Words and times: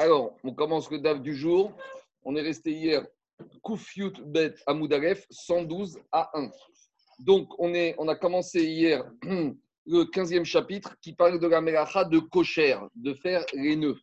Alors, 0.00 0.34
on 0.44 0.54
commence 0.54 0.90
le 0.90 0.98
DAF 0.98 1.20
du 1.20 1.36
jour. 1.36 1.76
On 2.24 2.34
est 2.34 2.40
resté 2.40 2.72
hier, 2.72 3.06
Kufyut 3.62 4.14
Bet 4.24 4.54
Amoudalef, 4.66 5.26
112 5.28 5.98
à 6.10 6.30
1. 6.38 6.50
Donc, 7.18 7.50
on, 7.58 7.74
est, 7.74 7.94
on 7.98 8.08
a 8.08 8.16
commencé 8.16 8.64
hier 8.64 9.04
le 9.22 10.04
15e 10.04 10.44
chapitre 10.44 10.96
qui 11.02 11.12
parle 11.12 11.38
de 11.38 11.46
la 11.46 11.60
mélacha 11.60 12.04
de 12.04 12.18
kocher, 12.18 12.78
de 12.94 13.12
faire 13.12 13.44
les 13.52 13.76
nœuds. 13.76 14.00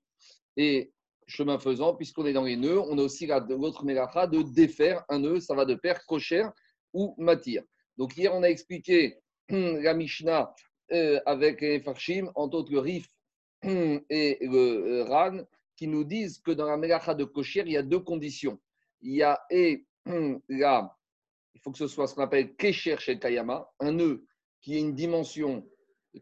Et 0.56 0.94
chemin 1.26 1.58
faisant, 1.58 1.96
puisqu'on 1.96 2.28
est 2.28 2.34
dans 2.34 2.44
les 2.44 2.58
nœuds, 2.58 2.80
on 2.80 3.00
a 3.00 3.02
aussi 3.02 3.26
l'autre 3.26 3.84
mélacha 3.84 4.28
de 4.28 4.44
défaire 4.44 5.04
un 5.10 5.18
nœud, 5.18 5.40
ça 5.40 5.56
va 5.56 5.66
de 5.66 5.74
pair 5.74 6.06
kocher 6.06 6.46
ou 6.94 7.16
matir. 7.18 7.64
Donc, 7.98 8.16
hier, 8.16 8.36
on 8.36 8.44
a 8.44 8.50
expliqué 8.50 9.18
la 9.50 9.96
Mishnah 9.96 10.54
euh, 10.92 11.20
avec 11.26 11.60
les 11.62 11.80
Farshim, 11.80 12.30
entre 12.36 12.58
autres 12.58 12.72
le 12.72 12.82
Rif 12.82 13.08
et 13.64 14.38
le 14.42 15.02
euh, 15.02 15.04
Ran, 15.06 15.40
qui 15.78 15.88
nous 15.88 16.04
disent 16.04 16.40
que 16.40 16.52
dans 16.52 16.66
la 16.66 16.76
Melacha 16.76 17.14
de 17.14 17.24
Kocher, 17.24 17.64
il 17.66 17.72
y 17.72 17.78
a 17.78 17.84
deux 17.84 18.00
conditions. 18.00 18.60
Il 19.02 19.14
y 19.14 19.24
a 19.24 19.40
et 19.50 19.86
là, 20.50 20.94
il 21.54 21.62
faut 21.62 21.72
que 21.72 21.78
ce 21.78 21.88
soit 21.88 22.08
ce 22.08 22.16
qu'on 22.16 22.24
appelle 22.24 22.56
Kesher 22.56 22.98
chez 22.98 23.20
Kayama, 23.20 23.70
un 23.80 23.92
nœud 23.92 24.26
qui 24.62 24.76
ait 24.76 24.80
une 24.80 24.96
dimension, 24.96 25.66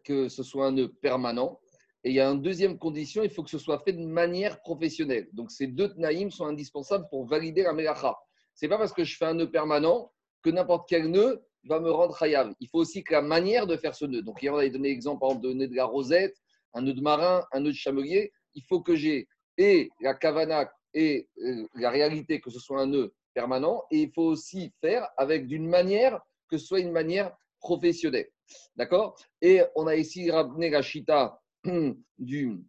que 0.03 0.27
ce 0.29 0.43
soit 0.43 0.67
un 0.67 0.71
nœud 0.73 0.93
permanent. 1.01 1.59
Et 2.03 2.09
il 2.09 2.15
y 2.15 2.19
a 2.19 2.29
une 2.29 2.41
deuxième 2.41 2.77
condition, 2.77 3.23
il 3.23 3.31
faut 3.31 3.43
que 3.43 3.49
ce 3.49 3.57
soit 3.57 3.79
fait 3.79 3.93
de 3.93 4.05
manière 4.05 4.61
professionnelle. 4.61 5.27
Donc 5.33 5.51
ces 5.51 5.67
deux 5.67 5.89
Tnaïm 5.89 6.29
sont 6.29 6.45
indispensables 6.45 7.07
pour 7.09 7.25
valider 7.25 7.63
la 7.63 7.73
Melacha. 7.73 8.15
Ce 8.53 8.65
n'est 8.65 8.69
pas 8.69 8.77
parce 8.77 8.93
que 8.93 9.03
je 9.03 9.17
fais 9.17 9.25
un 9.25 9.33
nœud 9.33 9.49
permanent 9.49 10.11
que 10.43 10.49
n'importe 10.49 10.87
quel 10.87 11.09
nœud 11.09 11.43
va 11.63 11.79
me 11.79 11.89
rendre 11.89 12.15
chayav. 12.15 12.53
Il 12.59 12.67
faut 12.69 12.79
aussi 12.79 13.03
que 13.03 13.13
la 13.13 13.21
manière 13.21 13.65
de 13.65 13.75
faire 13.77 13.95
ce 13.95 14.05
nœud. 14.05 14.21
Donc 14.21 14.43
hier, 14.43 14.53
on 14.53 14.57
avait 14.57 14.69
donné 14.69 14.89
l'exemple 14.89 15.25
exemple 15.25 15.47
de 15.47 15.53
nœud 15.53 15.67
de 15.67 15.75
la 15.75 15.85
rosette, 15.85 16.35
un 16.73 16.81
nœud 16.81 16.93
de 16.93 17.01
marin, 17.01 17.43
un 17.51 17.61
nœud 17.61 17.71
de 17.71 17.77
chamelier. 17.77 18.31
Il 18.53 18.63
faut 18.63 18.81
que 18.81 18.95
j'ai 18.95 19.27
et 19.57 19.89
la 20.01 20.13
kavana 20.13 20.71
et 20.93 21.27
euh, 21.43 21.67
la 21.75 21.89
réalité 21.89 22.39
que 22.39 22.49
ce 22.49 22.59
soit 22.59 22.81
un 22.81 22.87
nœud 22.87 23.13
permanent. 23.33 23.83
Et 23.91 24.03
il 24.03 24.11
faut 24.11 24.23
aussi 24.23 24.73
faire 24.81 25.07
avec 25.17 25.47
d'une 25.47 25.67
manière 25.67 26.19
que 26.49 26.57
ce 26.57 26.65
soit 26.65 26.79
une 26.79 26.91
manière 26.91 27.35
professionnelle. 27.59 28.29
D'accord? 28.75 29.17
Et 29.41 29.61
on 29.75 29.87
a 29.87 29.95
ici 29.95 30.29
ramené 30.29 30.69
la 30.69 30.81
chita 30.81 31.41
du 32.19 32.63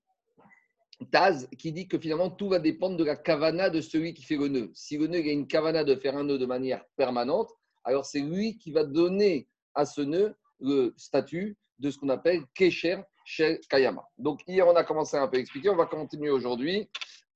Taz 1.12 1.48
qui 1.58 1.72
dit 1.72 1.86
que 1.86 1.98
finalement 1.98 2.30
tout 2.30 2.48
va 2.48 2.58
dépendre 2.58 2.96
de 2.96 3.04
la 3.04 3.16
kavana 3.16 3.68
de 3.68 3.80
celui 3.80 4.14
qui 4.14 4.22
fait 4.22 4.36
le 4.36 4.48
nœud. 4.48 4.70
Si 4.74 4.96
le 4.96 5.06
nœud 5.06 5.18
a 5.18 5.32
une 5.32 5.46
kavana 5.46 5.84
de 5.84 5.94
faire 5.94 6.16
un 6.16 6.24
nœud 6.24 6.38
de 6.38 6.46
manière 6.46 6.84
permanente, 6.96 7.50
alors 7.84 8.06
c'est 8.06 8.20
lui 8.20 8.56
qui 8.56 8.72
va 8.72 8.84
donner 8.84 9.48
à 9.74 9.84
ce 9.84 10.00
nœud 10.00 10.34
le 10.60 10.94
statut 10.96 11.56
de 11.78 11.90
ce 11.90 11.98
qu'on 11.98 12.08
appelle 12.08 12.42
Kesher 12.54 12.98
Kayama. 13.68 14.04
Donc 14.18 14.40
hier, 14.46 14.66
on 14.66 14.74
a 14.76 14.84
commencé 14.84 15.16
à 15.16 15.22
un 15.22 15.28
peu 15.28 15.38
expliquer, 15.38 15.68
on 15.70 15.76
va 15.76 15.86
continuer 15.86 16.30
aujourd'hui. 16.30 16.88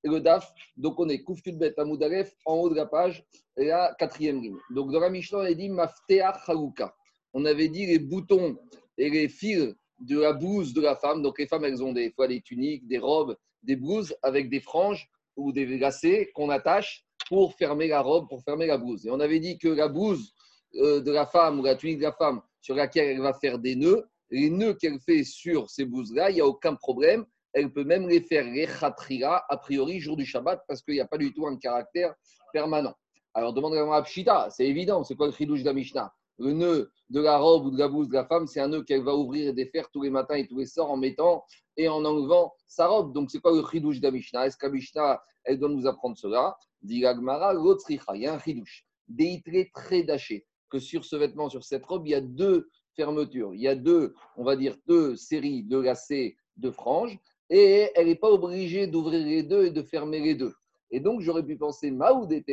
le 0.03 0.19
DAF, 0.19 0.51
donc 0.77 0.99
on 0.99 1.09
est 1.09 1.21
Kouftud 1.21 1.57
Bet 1.57 1.79
Amoudalef 1.79 2.33
en 2.45 2.55
haut 2.55 2.69
de 2.69 2.75
la 2.75 2.85
page, 2.85 3.25
la 3.57 3.93
quatrième 3.99 4.41
ligne. 4.41 4.57
Donc 4.71 4.91
dans 4.91 4.99
la 4.99 5.09
Mishnah, 5.09 5.39
on 5.39 5.41
a 5.41 5.53
dit 5.53 5.69
Maftea 5.69 6.33
Chaluka. 6.45 6.95
On 7.33 7.45
avait 7.45 7.69
dit 7.69 7.85
les 7.85 7.99
boutons 7.99 8.57
et 8.97 9.09
les 9.09 9.29
fils 9.29 9.75
de 9.99 10.19
la 10.19 10.33
blouse 10.33 10.73
de 10.73 10.81
la 10.81 10.95
femme. 10.95 11.21
Donc 11.21 11.39
les 11.39 11.47
femmes, 11.47 11.65
elles 11.65 11.83
ont 11.83 11.93
des 11.93 12.11
fois 12.11 12.27
des 12.27 12.41
tuniques, 12.41 12.87
des 12.87 12.97
robes, 12.97 13.37
des 13.63 13.75
blouses 13.75 14.15
avec 14.23 14.49
des 14.49 14.59
franges 14.59 15.09
ou 15.35 15.51
des 15.51 15.65
lacets 15.77 16.31
qu'on 16.33 16.49
attache 16.49 17.05
pour 17.27 17.53
fermer 17.53 17.87
la 17.87 18.01
robe, 18.01 18.27
pour 18.27 18.43
fermer 18.43 18.65
la 18.65 18.77
blouse. 18.77 19.05
Et 19.05 19.11
on 19.11 19.19
avait 19.19 19.39
dit 19.39 19.57
que 19.57 19.67
la 19.67 19.87
blouse 19.87 20.33
euh, 20.75 21.01
de 21.01 21.11
la 21.11 21.25
femme 21.25 21.59
ou 21.59 21.63
la 21.63 21.75
tunique 21.75 21.99
de 21.99 22.03
la 22.03 22.11
femme 22.11 22.41
sur 22.59 22.75
laquelle 22.75 23.09
elle 23.09 23.21
va 23.21 23.33
faire 23.33 23.59
des 23.59 23.75
nœuds, 23.75 24.07
les 24.31 24.49
nœuds 24.49 24.73
qu'elle 24.73 24.99
fait 24.99 25.23
sur 25.23 25.69
ces 25.69 25.85
blouses-là, 25.85 26.31
il 26.31 26.35
n'y 26.35 26.41
a 26.41 26.47
aucun 26.47 26.75
problème. 26.75 27.25
Elle 27.53 27.71
peut 27.71 27.83
même 27.83 28.07
les 28.07 28.21
faire 28.21 28.45
les 28.45 28.65
khatrira, 28.65 29.43
a 29.49 29.57
priori, 29.57 29.99
jour 29.99 30.15
du 30.15 30.25
Shabbat, 30.25 30.63
parce 30.67 30.81
qu'il 30.81 30.93
n'y 30.93 31.01
a 31.01 31.07
pas 31.07 31.17
du 31.17 31.33
tout 31.33 31.45
un 31.45 31.57
caractère 31.57 32.15
permanent. 32.53 32.95
Alors, 33.33 33.53
demandez 33.53 33.77
à 33.77 34.01
Pshita, 34.01 34.49
c'est 34.49 34.65
évident, 34.65 35.03
c'est 35.03 35.15
quoi 35.15 35.27
le 35.27 35.33
chidouche 35.33 35.61
de 35.61 35.65
la 35.65 35.73
Mishnah? 35.73 36.13
Le 36.37 36.53
nœud 36.53 36.91
de 37.09 37.21
la 37.21 37.37
robe 37.37 37.65
ou 37.65 37.71
de 37.71 37.77
la 37.77 37.87
blouse 37.87 38.07
de 38.07 38.13
la 38.13 38.25
femme, 38.25 38.47
c'est 38.47 38.61
un 38.61 38.69
nœud 38.69 38.83
qu'elle 38.83 39.03
va 39.03 39.15
ouvrir 39.15 39.49
et 39.49 39.53
défaire 39.53 39.89
tous 39.91 40.01
les 40.01 40.09
matins 40.09 40.35
et 40.35 40.47
tous 40.47 40.57
les 40.57 40.65
soirs 40.65 40.89
en 40.89 40.97
mettant 40.97 41.45
et 41.77 41.87
en 41.87 42.03
enlevant 42.03 42.53
sa 42.67 42.87
robe. 42.87 43.13
Donc, 43.13 43.31
c'est 43.31 43.39
quoi 43.39 43.51
le 43.51 43.63
chidouche 43.69 43.99
de 43.99 44.07
la 44.07 44.11
Mishnah? 44.11 44.47
Est-ce 44.47 44.57
que 44.57 44.67
Mishnah, 44.67 45.21
elle 45.43 45.59
doit 45.59 45.69
nous 45.69 45.87
apprendre 45.87 46.17
cela? 46.17 46.57
Dit 46.81 47.01
Gagmara, 47.01 47.53
il 47.53 48.21
y 48.21 48.27
a 48.27 48.33
un 48.33 48.39
chidouche. 48.39 48.85
Des 49.07 49.43
très 49.73 50.03
daché 50.03 50.45
que 50.69 50.79
sur 50.79 51.03
ce 51.05 51.17
vêtement, 51.17 51.49
sur 51.49 51.63
cette 51.63 51.85
robe, 51.85 52.07
il 52.07 52.11
y 52.11 52.15
a 52.15 52.21
deux 52.21 52.69
fermetures. 52.95 53.53
Il 53.53 53.61
y 53.61 53.67
a 53.67 53.75
deux, 53.75 54.13
on 54.37 54.43
va 54.43 54.55
dire, 54.55 54.75
deux 54.87 55.15
séries 55.15 55.63
de 55.63 55.77
lacets 55.77 56.35
de 56.57 56.71
franges 56.71 57.17
et 57.49 57.89
elle 57.95 58.07
n'est 58.07 58.15
pas 58.15 58.29
obligée 58.29 58.87
d'ouvrir 58.87 59.25
les 59.25 59.43
deux 59.43 59.65
et 59.65 59.71
de 59.71 59.81
fermer 59.81 60.19
les 60.19 60.35
deux. 60.35 60.53
Et 60.91 60.99
donc, 60.99 61.21
j'aurais 61.21 61.43
pu 61.43 61.55
penser, 61.55 61.93
j'aurais 61.97 62.43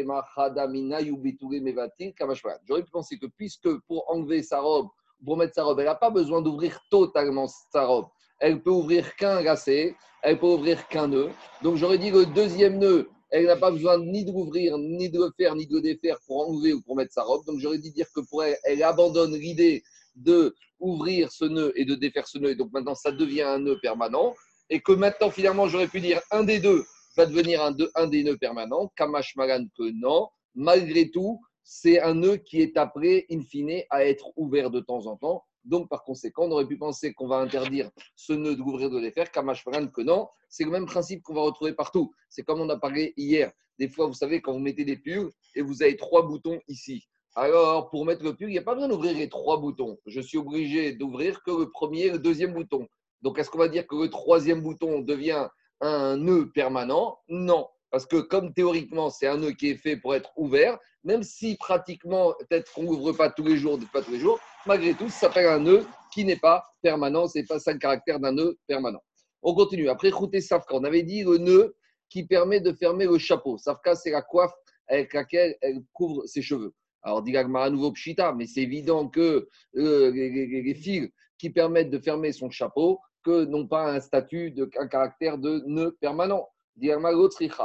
pu 2.83 2.91
penser 2.93 3.19
que 3.19 3.27
puisque 3.27 3.69
pour 3.87 4.09
enlever 4.11 4.43
sa 4.43 4.61
robe, 4.61 4.89
pour 5.25 5.37
mettre 5.37 5.55
sa 5.55 5.65
robe, 5.65 5.81
elle 5.81 5.87
n'a 5.87 5.97
pas 5.97 6.11
besoin 6.11 6.41
d'ouvrir 6.41 6.81
totalement 6.91 7.49
sa 7.73 7.85
robe. 7.87 8.07
Elle 8.39 8.63
peut 8.63 8.71
ouvrir 8.71 9.17
qu'un 9.17 9.43
lacet, 9.43 9.97
elle 10.23 10.39
peut 10.39 10.47
ouvrir 10.47 10.87
qu'un 10.87 11.09
nœud. 11.09 11.31
Donc, 11.63 11.77
j'aurais 11.77 11.99
dit 11.99 12.11
le 12.11 12.27
deuxième 12.27 12.79
nœud, 12.79 13.09
elle 13.31 13.47
n'a 13.47 13.57
pas 13.57 13.71
besoin 13.71 13.99
ni 13.99 14.25
de 14.25 14.33
ni 14.79 15.11
de 15.11 15.19
le 15.19 15.31
faire, 15.37 15.55
ni 15.55 15.67
de 15.67 15.75
le 15.75 15.83
défaire 15.83 16.19
pour 16.27 16.49
enlever 16.49 16.73
ou 16.73 16.81
pour 16.81 16.97
mettre 16.97 17.13
sa 17.13 17.23
robe. 17.23 17.45
Donc 17.45 17.59
j'aurais 17.59 17.79
dit 17.79 17.93
dire 17.93 18.07
que 18.15 18.21
pour 18.21 18.43
elle, 18.43 18.57
elle 18.65 18.83
abandonne 18.83 19.35
l'idée 19.35 19.83
de 20.19 20.55
ouvrir 20.79 21.31
ce 21.33 21.45
nœud 21.45 21.73
et 21.75 21.85
de 21.85 21.95
défaire 21.95 22.27
ce 22.29 22.39
nœud. 22.39 22.51
Et 22.51 22.55
donc 22.55 22.73
maintenant, 22.73 22.95
ça 22.95 23.13
devient 23.13 23.43
un 23.43 23.59
nœud 23.59 23.79
permanent. 23.81 24.35
Et 24.71 24.81
que 24.81 24.93
maintenant, 24.93 25.31
finalement, 25.31 25.67
j'aurais 25.67 25.89
pu 25.89 26.01
dire 26.01 26.21
un 26.31 26.45
des 26.45 26.61
deux 26.61 26.85
va 27.19 27.27
devenir 27.27 27.61
un, 27.95 28.07
des 28.07 28.23
nœuds 28.23 28.39
permanents. 28.39 28.93
Kamash 28.97 29.35
Magan 29.37 29.67
que 29.77 29.91
non. 30.01 30.29
Malgré 30.55 31.11
tout, 31.11 31.41
c'est 31.65 32.01
un 32.01 32.15
nœud 32.15 32.37
qui 32.37 32.61
est 32.63 32.77
appelé, 32.77 33.27
in 33.31 33.43
fine, 33.43 33.83
à 33.91 34.05
être 34.05 34.31
ouvert 34.37 34.71
de 34.71 34.81
temps 34.81 35.07
en 35.07 35.17
temps. 35.17 35.45
Donc, 35.65 35.89
par 35.89 36.05
conséquent, 36.05 36.45
on 36.45 36.53
aurait 36.53 36.67
pu 36.67 36.79
penser 36.79 37.13
qu'on 37.13 37.27
va 37.27 37.39
interdire 37.39 37.91
ce 38.15 38.33
nœud 38.33 38.55
de 38.55 38.61
l'ouvrir, 38.61 38.89
de 38.89 38.99
les 38.99 39.11
faire. 39.11 39.31
Kamash 39.31 39.67
Magan 39.67 39.89
que 39.89 40.01
non. 40.01 40.29
C'est 40.49 40.65
le 40.65 40.71
même 40.71 40.87
principe 40.87 41.23
qu'on 41.23 41.35
va 41.35 41.43
retrouver 41.43 41.73
partout. 41.73 42.13
C'est 42.31 42.45
comme 42.45 42.61
on 42.61 42.69
a 42.69 42.79
parlé 42.79 43.13
hier. 43.17 43.53
Des 43.79 43.89
fois, 43.89 44.07
vous 44.07 44.15
savez, 44.15 44.41
quand 44.41 44.53
vous 44.53 44.61
mettez 44.61 44.85
des 44.85 44.97
pulls 44.97 45.31
et 45.55 45.63
vous 45.63 45.83
avez 45.83 45.97
trois 45.97 46.27
boutons 46.27 46.61
ici. 46.69 47.09
Alors, 47.41 47.89
pour 47.91 48.05
mettre 48.05 48.25
le 48.25 48.35
pull, 48.35 48.49
il 48.49 48.55
n'y 48.55 48.59
a 48.59 48.63
pas 48.63 48.75
besoin 48.75 48.89
d'ouvrir 48.89 49.17
les 49.17 49.29
trois 49.29 49.61
boutons. 49.61 49.97
Je 50.07 50.21
suis 50.21 50.39
obligé 50.39 50.91
d'ouvrir 50.91 51.41
que 51.45 51.53
le 51.53 51.71
premier 51.71 52.07
et 52.07 52.11
le 52.11 52.19
deuxième 52.19 52.53
bouton. 52.53 52.89
Donc, 53.23 53.39
est-ce 53.39 53.49
qu'on 53.49 53.59
va 53.59 53.69
dire 53.69 53.87
que 53.87 53.95
le 53.95 54.11
troisième 54.11 54.61
bouton 54.61 55.03
devient 55.03 55.47
un 55.81 56.17
nœud 56.17 56.51
permanent? 56.53 57.17
Non. 57.29 57.69
Parce 57.93 58.07
que 58.07 58.17
comme 58.17 58.53
théoriquement, 58.53 59.09
c'est 59.09 59.29
un 59.29 59.37
nœud 59.37 59.53
qui 59.53 59.71
est 59.71 59.77
fait 59.77 59.97
pour 59.97 60.17
être 60.17 60.33
ouvert, 60.37 60.81
même 61.05 61.23
si 61.23 61.57
pratiquement, 61.57 62.35
peut-être 62.41 62.73
qu'on 62.73 62.83
n'ouvre 62.83 63.13
pas 63.13 63.31
tous 63.31 63.45
les 63.45 63.57
jours, 63.57 63.79
pas 63.93 64.03
tous 64.03 64.11
les 64.11 64.19
jours, 64.19 64.41
malgré 64.67 64.95
tout, 64.95 65.09
ça 65.09 65.29
s'appelle 65.29 65.47
un 65.47 65.61
nœud 65.61 65.87
qui 66.13 66.25
n'est 66.25 66.41
pas 66.41 66.65
permanent. 66.83 67.29
Ce 67.29 67.39
n'est 67.39 67.45
pas 67.45 67.61
ça 67.61 67.73
le 67.73 67.79
caractère 67.79 68.19
d'un 68.19 68.33
nœud 68.33 68.59
permanent. 68.67 69.01
On 69.43 69.55
continue. 69.55 69.89
Après, 69.89 70.11
Routé 70.11 70.41
Safka, 70.41 70.75
on 70.75 70.83
avait 70.83 71.05
dit 71.05 71.23
le 71.23 71.39
nœud 71.39 71.77
qui 72.11 72.27
permet 72.27 72.61
de 72.61 72.73
fermer 72.73 73.07
le 73.07 73.17
chapeau. 73.17 73.59
Safka, 73.59 73.95
c'est 73.95 74.11
la 74.11 74.23
coiffe 74.23 74.55
avec 74.89 75.15
laquelle 75.15 75.57
elle 75.61 75.85
couvre 75.93 76.27
ses 76.27 76.43
cheveux. 76.43 76.75
Alors, 77.03 77.23
dit 77.23 77.37
à 77.37 77.71
nouveau 77.71 77.93
pshita, 77.93 78.33
mais 78.33 78.47
c'est 78.47 78.63
évident 78.63 79.09
que 79.09 79.49
euh, 79.77 80.11
les, 80.11 80.75
fils 80.75 81.11
qui 81.39 81.51
permettent 81.51 81.91
de 81.91 81.99
fermer 81.99 82.33
son 82.33 82.51
chapeau 82.51 82.99
que 83.23 83.45
n'ont 83.45 83.67
pas 83.67 83.93
un 83.93 84.01
statut, 84.01 84.51
de, 84.51 84.69
un 84.79 84.89
caractère 84.89 85.39
de 85.39 85.63
nœud 85.67 85.97
permanent. 86.01 86.49
Dit 86.77 86.91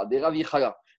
des. 0.10 0.22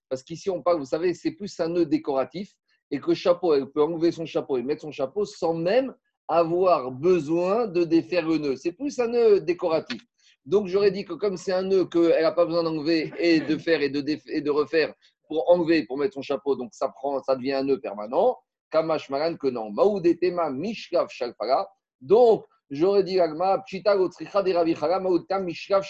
Parce 0.09 0.23
qu'ici, 0.23 0.49
on 0.49 0.61
parle, 0.61 0.79
vous 0.79 0.85
savez, 0.85 1.13
c'est 1.13 1.31
plus 1.31 1.59
un 1.59 1.69
nœud 1.69 1.85
décoratif 1.85 2.53
et 2.91 2.99
que 2.99 3.13
chapeau, 3.13 3.53
elle 3.53 3.69
peut 3.71 3.81
enlever 3.81 4.11
son 4.11 4.25
chapeau 4.25 4.57
et 4.57 4.63
mettre 4.63 4.81
son 4.81 4.91
chapeau 4.91 5.25
sans 5.25 5.53
même 5.53 5.93
avoir 6.27 6.91
besoin 6.91 7.67
de 7.67 7.83
défaire 7.83 8.27
le 8.27 8.37
nœud. 8.37 8.55
C'est 8.55 8.71
plus 8.71 8.99
un 8.99 9.07
nœud 9.07 9.39
décoratif. 9.41 10.01
Donc, 10.45 10.67
j'aurais 10.67 10.91
dit 10.91 11.05
que 11.05 11.13
comme 11.13 11.37
c'est 11.37 11.51
un 11.51 11.63
nœud 11.63 11.85
qu'elle 11.85 12.21
n'a 12.21 12.31
pas 12.31 12.45
besoin 12.45 12.63
d'enlever 12.63 13.11
et 13.17 13.39
de 13.39 13.57
faire 13.57 13.81
et 13.81 13.89
de 13.89 14.49
refaire 14.49 14.93
pour 15.27 15.49
enlever, 15.49 15.85
pour 15.85 15.97
mettre 15.97 16.13
son 16.13 16.21
chapeau, 16.21 16.55
donc 16.55 16.73
ça, 16.73 16.89
prend, 16.89 17.21
ça 17.23 17.35
devient 17.35 17.53
un 17.53 17.63
nœud 17.63 17.79
permanent. 17.79 18.37
Kamash 18.71 19.09
Maran 19.09 19.35
que 19.37 19.47
non. 19.47 19.71
Maoudetema 19.71 20.49
Mishkav 20.49 21.09
Shalfara. 21.09 21.69
Donc, 22.01 22.45
j'aurais 22.69 23.03
dit 23.03 23.19
Agma, 23.19 23.59
Pchita 23.59 23.95
Gotricha 23.95 24.43
de 24.43 24.99
Maoudtam 24.99 25.45
Mishkav. 25.45 25.83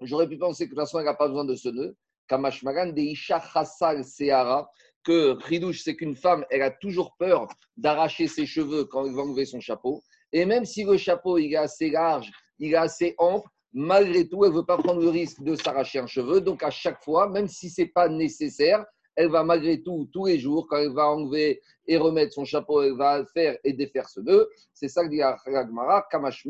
J'aurais 0.00 0.28
pu 0.28 0.38
penser 0.38 0.64
que 0.64 0.70
de 0.70 0.74
toute 0.74 0.84
façon, 0.84 0.98
elle 0.98 1.04
n'a 1.04 1.14
pas 1.14 1.28
besoin 1.28 1.44
de 1.44 1.54
ce 1.54 1.68
nœud. 1.68 1.96
Kamash 2.28 2.62
Maran 2.62 2.86
de 2.86 3.00
Isha 3.00 3.42
Hassal 3.54 4.04
Seara. 4.04 4.68
Que 5.04 5.36
Ridouche, 5.44 5.82
c'est 5.82 5.96
qu'une 5.96 6.16
femme, 6.16 6.46
elle 6.50 6.62
a 6.62 6.70
toujours 6.70 7.14
peur 7.18 7.46
d'arracher 7.76 8.26
ses 8.26 8.46
cheveux 8.46 8.86
quand 8.86 9.04
elle 9.04 9.14
va 9.14 9.22
enlever 9.22 9.44
son 9.44 9.60
chapeau. 9.60 10.02
Et 10.32 10.46
même 10.46 10.64
si 10.64 10.82
le 10.84 10.96
chapeau 10.96 11.36
il 11.36 11.52
est 11.52 11.56
assez 11.56 11.90
large, 11.90 12.30
il 12.58 12.72
est 12.72 12.76
assez 12.76 13.14
ample, 13.18 13.48
malgré 13.74 14.28
tout, 14.28 14.44
elle 14.44 14.52
ne 14.52 14.56
veut 14.56 14.64
pas 14.64 14.78
prendre 14.78 15.00
le 15.00 15.08
risque 15.08 15.42
de 15.42 15.56
s'arracher 15.56 15.98
un 15.98 16.06
cheveu. 16.06 16.40
Donc, 16.40 16.62
à 16.62 16.70
chaque 16.70 17.02
fois, 17.02 17.28
même 17.28 17.48
si 17.48 17.68
ce 17.68 17.82
n'est 17.82 17.88
pas 17.88 18.08
nécessaire, 18.08 18.86
elle 19.16 19.30
va 19.30 19.44
malgré 19.44 19.82
tout, 19.82 20.08
tous 20.12 20.26
les 20.26 20.38
jours, 20.38 20.66
quand 20.68 20.78
elle 20.78 20.92
va 20.92 21.08
enlever 21.08 21.60
et 21.86 21.96
remettre 21.96 22.32
son 22.32 22.44
chapeau, 22.44 22.82
elle 22.82 22.96
va 22.96 23.24
faire 23.26 23.56
et 23.64 23.72
défaire 23.72 24.08
ce 24.08 24.20
nœud. 24.20 24.48
C'est 24.72 24.88
ça 24.88 25.04
que 25.04 25.10
dit 25.10 25.22
Ragmara, 25.22 26.06
Kamash 26.10 26.46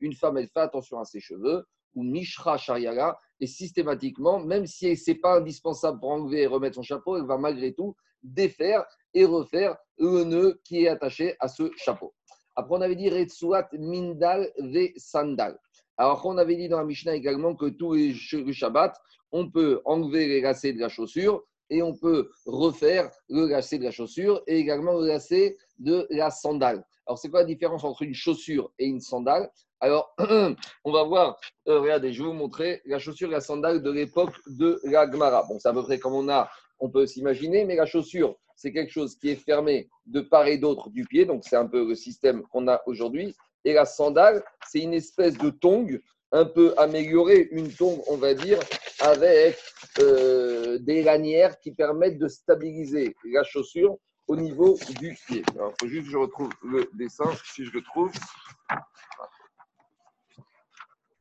Une 0.00 0.14
femme, 0.14 0.36
elle 0.36 0.48
fait 0.48 0.60
attention 0.60 0.98
à 0.98 1.04
ses 1.04 1.20
cheveux. 1.20 1.64
ou 1.94 2.02
Mishra 2.02 2.58
Shariala. 2.58 3.18
Et 3.40 3.46
systématiquement, 3.46 4.38
même 4.38 4.66
si 4.66 4.96
ce 4.96 5.10
n'est 5.10 5.18
pas 5.18 5.38
indispensable 5.38 5.98
pour 6.00 6.10
enlever 6.10 6.42
et 6.42 6.46
remettre 6.46 6.76
son 6.76 6.82
chapeau, 6.82 7.16
elle 7.16 7.26
va 7.26 7.38
malgré 7.38 7.72
tout 7.72 7.94
défaire 8.22 8.84
et 9.14 9.24
refaire 9.24 9.76
le 9.98 10.24
nœud 10.24 10.60
qui 10.64 10.84
est 10.84 10.88
attaché 10.88 11.36
à 11.40 11.48
ce 11.48 11.70
chapeau. 11.76 12.14
Après, 12.56 12.74
on 12.74 12.80
avait 12.80 12.96
dit 12.96 13.10
Retsuat 13.10 13.68
Mindal 13.72 14.50
Ve 14.58 14.88
Sandal. 14.96 15.58
Alors, 15.98 16.24
on 16.24 16.38
avait 16.38 16.56
dit 16.56 16.68
dans 16.68 16.78
la 16.78 16.84
Mishnah 16.84 17.14
également 17.14 17.54
que 17.54 17.66
tous 17.66 17.94
les 17.94 18.14
Shabbat, 18.14 18.96
on 19.32 19.50
peut 19.50 19.80
enlever 19.84 20.26
les 20.26 20.40
lacets 20.40 20.72
de 20.72 20.80
la 20.80 20.88
chaussure 20.88 21.44
et 21.68 21.82
on 21.82 21.94
peut 21.94 22.30
refaire 22.46 23.10
le 23.28 23.46
lacet 23.46 23.78
de 23.78 23.84
la 23.84 23.90
chaussure 23.90 24.42
et 24.46 24.56
également 24.58 24.98
le 24.98 25.06
lacet 25.06 25.56
de 25.78 26.06
la 26.10 26.30
sandale. 26.30 26.84
Alors, 27.06 27.18
c'est 27.18 27.28
quoi 27.28 27.40
la 27.40 27.46
différence 27.46 27.84
entre 27.84 28.02
une 28.02 28.14
chaussure 28.14 28.72
et 28.78 28.86
une 28.86 29.00
sandale? 29.00 29.50
Alors, 29.80 30.14
on 30.84 30.92
va 30.92 31.04
voir, 31.04 31.38
euh, 31.68 31.80
regardez, 31.80 32.12
je 32.12 32.22
vais 32.22 32.28
vous 32.28 32.34
montrer 32.34 32.80
la 32.86 32.98
chaussure 32.98 33.28
et 33.28 33.32
la 33.32 33.40
sandale 33.40 33.82
de 33.82 33.90
l'époque 33.90 34.34
de 34.46 34.80
la 34.84 35.10
Gemara. 35.10 35.44
Bon, 35.48 35.58
c'est 35.58 35.68
à 35.68 35.72
peu 35.72 35.82
près 35.82 35.98
comme 35.98 36.14
on 36.14 36.28
a, 36.28 36.48
on 36.78 36.90
peut 36.90 37.06
s'imaginer, 37.06 37.64
mais 37.64 37.76
la 37.76 37.86
chaussure, 37.86 38.36
c'est 38.54 38.72
quelque 38.72 38.92
chose 38.92 39.16
qui 39.16 39.30
est 39.30 39.36
fermé 39.36 39.88
de 40.06 40.20
part 40.20 40.46
et 40.46 40.58
d'autre 40.58 40.90
du 40.90 41.04
pied, 41.04 41.24
donc 41.24 41.44
c'est 41.44 41.56
un 41.56 41.66
peu 41.66 41.86
le 41.86 41.94
système 41.94 42.42
qu'on 42.44 42.68
a 42.68 42.82
aujourd'hui. 42.86 43.34
Et 43.64 43.72
la 43.72 43.84
sandale, 43.84 44.44
c'est 44.68 44.80
une 44.80 44.94
espèce 44.94 45.36
de 45.36 45.50
tongue 45.50 46.00
un 46.32 46.44
peu 46.44 46.74
améliorée, 46.76 47.48
une 47.50 47.72
tongue, 47.72 48.00
on 48.08 48.16
va 48.16 48.34
dire, 48.34 48.58
avec 49.00 49.58
euh, 49.98 50.78
des 50.78 51.02
lanières 51.02 51.58
qui 51.60 51.72
permettent 51.72 52.18
de 52.18 52.28
stabiliser 52.28 53.14
la 53.24 53.44
chaussure 53.44 53.96
au 54.28 54.36
niveau 54.36 54.78
du 54.98 55.16
pied. 55.26 55.42
Alors, 55.54 55.72
il 55.72 55.84
faut 55.84 55.90
juste 55.90 56.06
que 56.06 56.12
je 56.12 56.16
retrouve 56.16 56.50
le 56.62 56.90
dessin, 56.94 57.30
si 57.54 57.64
je 57.64 57.72
le 57.72 57.82
trouve. 57.82 58.12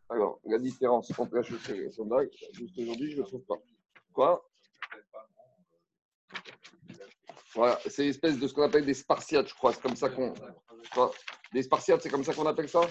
Alors, 0.10 0.40
la 0.46 0.60
différence 0.60 1.12
entre 1.18 1.36
la 1.36 1.44
chaussure 1.44 1.76
et 1.76 1.86
la 1.86 1.92
sandale, 1.92 2.30
juste 2.54 2.78
aujourd'hui, 2.78 3.12
je 3.12 3.18
ne 3.18 3.22
le 3.22 3.28
trouve 3.28 3.46
pas. 3.46 3.58
Quoi? 4.14 4.48
Voilà, 7.56 7.80
c'est 7.88 8.04
l'espèce 8.04 8.38
de 8.38 8.48
ce 8.48 8.54
qu'on 8.54 8.64
appelle 8.64 8.86
des 8.86 8.94
spartiates, 8.94 9.48
je 9.48 9.54
crois. 9.56 9.74
C'est 9.74 9.82
comme 9.82 9.96
ça 9.96 10.10
qu'on. 10.10 10.34
Des 11.54 11.64
spartiates, 11.64 12.02
c'est 12.02 12.10
comme 12.10 12.24
ça 12.24 12.34
qu'on 12.34 12.46
appelle 12.46 12.68
ça? 12.68 12.82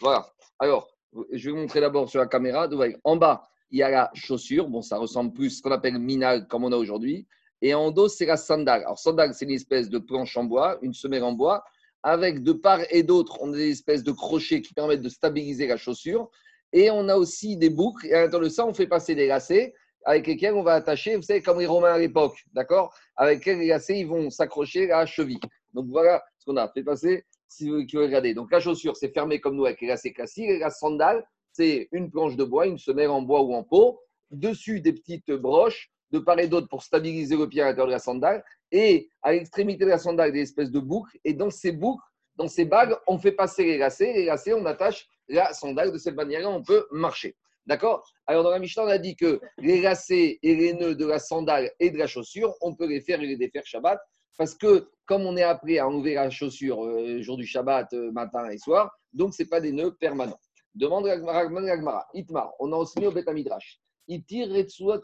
Voilà. 0.00 0.26
Alors, 0.58 0.88
je 1.32 1.44
vais 1.46 1.50
vous 1.52 1.60
montrer 1.60 1.80
d'abord 1.80 2.08
sur 2.08 2.18
la 2.18 2.26
caméra. 2.26 2.66
En 3.04 3.16
bas, 3.16 3.48
il 3.70 3.78
y 3.78 3.82
a 3.82 3.90
la 3.90 4.10
chaussure. 4.14 4.68
Bon, 4.68 4.80
ça 4.80 4.96
ressemble 4.96 5.34
plus 5.34 5.46
à 5.46 5.56
ce 5.56 5.62
qu'on 5.62 5.70
appelle 5.70 5.98
minal, 5.98 6.48
comme 6.48 6.64
on 6.64 6.72
a 6.72 6.76
aujourd'hui. 6.76 7.26
Et 7.60 7.74
en 7.74 7.90
dos, 7.90 8.08
c'est 8.08 8.24
la 8.24 8.38
sandale. 8.38 8.82
Alors, 8.82 8.98
sandale, 8.98 9.34
c'est 9.34 9.44
une 9.44 9.50
espèce 9.50 9.90
de 9.90 9.98
planche 9.98 10.34
en 10.38 10.44
bois, 10.44 10.78
une 10.80 10.94
semelle 10.94 11.22
en 11.22 11.32
bois, 11.32 11.62
avec 12.02 12.42
de 12.42 12.52
part 12.52 12.80
et 12.88 13.02
d'autre, 13.02 13.36
on 13.42 13.52
a 13.52 13.56
des 13.56 13.70
espèces 13.70 14.02
de 14.02 14.12
crochets 14.12 14.62
qui 14.62 14.72
permettent 14.72 15.02
de 15.02 15.10
stabiliser 15.10 15.66
la 15.66 15.76
chaussure. 15.76 16.30
Et 16.72 16.90
on 16.90 17.08
a 17.10 17.16
aussi 17.16 17.58
des 17.58 17.68
boucles. 17.68 18.06
Et 18.06 18.14
à 18.14 18.22
l'intérieur 18.22 18.48
de 18.48 18.48
ça, 18.48 18.64
on 18.64 18.72
fait 18.72 18.86
passer 18.86 19.14
des 19.14 19.26
lacets 19.26 19.74
avec 20.04 20.26
lesquels 20.26 20.54
on 20.54 20.62
va 20.62 20.74
attacher, 20.74 21.16
vous 21.16 21.22
savez, 21.22 21.42
comme 21.42 21.60
les 21.60 21.66
Romains 21.66 21.94
à 21.94 21.98
l'époque, 21.98 22.38
d'accord? 22.52 22.94
Avec 23.16 23.44
les 23.44 23.66
lacets, 23.66 23.98
ils 23.98 24.06
vont 24.06 24.30
s'accrocher 24.30 24.90
à 24.90 25.00
la 25.00 25.06
cheville. 25.06 25.40
Donc 25.74 25.86
voilà 25.88 26.22
ce 26.38 26.46
qu'on 26.46 26.56
a 26.56 26.68
fait 26.68 26.82
passer, 26.82 27.24
si 27.48 27.68
vous 27.68 27.82
voulez 27.82 28.06
regarder. 28.06 28.34
Donc 28.34 28.50
la 28.50 28.60
chaussure, 28.60 28.96
c'est 28.96 29.12
fermé 29.12 29.40
comme 29.40 29.56
nous 29.56 29.66
avec 29.66 29.80
les 29.80 29.88
lacets 29.88 30.12
classiques. 30.12 30.48
Et 30.48 30.58
la 30.58 30.70
sandale, 30.70 31.24
c'est 31.52 31.88
une 31.92 32.10
planche 32.10 32.36
de 32.36 32.44
bois, 32.44 32.66
une 32.66 32.78
semelle 32.78 33.10
en 33.10 33.22
bois 33.22 33.42
ou 33.42 33.54
en 33.54 33.62
peau. 33.62 34.00
Dessus, 34.30 34.80
des 34.80 34.92
petites 34.92 35.30
broches 35.32 35.90
de 36.12 36.18
part 36.18 36.38
et 36.38 36.48
d'autre 36.48 36.68
pour 36.68 36.82
stabiliser 36.82 37.36
le 37.36 37.48
pied 37.48 37.62
à 37.62 37.66
l'intérieur 37.66 37.86
de 37.88 37.92
la 37.92 37.98
sandale. 37.98 38.44
Et 38.72 39.08
à 39.22 39.32
l'extrémité 39.32 39.84
de 39.84 39.90
la 39.90 39.98
sandale, 39.98 40.32
des 40.32 40.40
espèces 40.40 40.70
de 40.70 40.80
boucles. 40.80 41.18
Et 41.24 41.34
dans 41.34 41.50
ces 41.50 41.72
boucles, 41.72 42.04
dans 42.36 42.48
ces 42.48 42.64
bagues, 42.64 42.96
on 43.06 43.18
fait 43.18 43.32
passer 43.32 43.64
les 43.64 43.78
lacets. 43.78 44.12
Les 44.12 44.24
lacets, 44.24 44.54
on 44.54 44.64
attache 44.66 45.08
la 45.28 45.52
sandale. 45.52 45.92
De 45.92 45.98
cette 45.98 46.14
manière-là, 46.14 46.48
on 46.48 46.62
peut 46.62 46.86
marcher. 46.90 47.36
D'accord? 47.66 48.02
Alors, 48.26 48.42
dans 48.42 48.50
la 48.50 48.58
Mishnah, 48.58 48.84
on 48.84 48.88
a 48.88 48.98
dit 48.98 49.16
que 49.16 49.40
les 49.58 49.80
lacets 49.80 50.38
et 50.42 50.54
les 50.54 50.72
nœuds 50.72 50.94
de 50.94 51.06
la 51.06 51.18
sandale 51.18 51.70
et 51.78 51.90
de 51.90 51.98
la 51.98 52.06
chaussure, 52.06 52.54
on 52.60 52.74
peut 52.74 52.86
les 52.86 53.00
faire 53.00 53.20
et 53.20 53.26
les 53.26 53.36
défaire 53.36 53.64
Shabbat. 53.64 54.00
Parce 54.38 54.54
que, 54.54 54.88
comme 55.04 55.26
on 55.26 55.36
est 55.36 55.42
appelé 55.42 55.78
à 55.78 55.86
enlever 55.86 56.14
la 56.14 56.30
chaussure 56.30 56.84
euh, 56.84 57.20
jour 57.20 57.36
du 57.36 57.46
Shabbat, 57.46 57.92
euh, 57.92 58.10
matin 58.12 58.48
et 58.48 58.58
soir, 58.58 58.90
donc 59.12 59.34
ce 59.34 59.42
n'est 59.42 59.48
pas 59.48 59.60
des 59.60 59.72
nœuds 59.72 59.94
permanents. 59.94 60.40
Demande 60.74 61.08
à 61.08 61.16
Gmara, 61.18 62.08
Itmar, 62.14 62.54
on 62.58 62.72
a 62.72 62.76
enseigné 62.76 63.08
au 63.08 63.12
Betamidrash. 63.12 63.80
Itir 64.08 64.48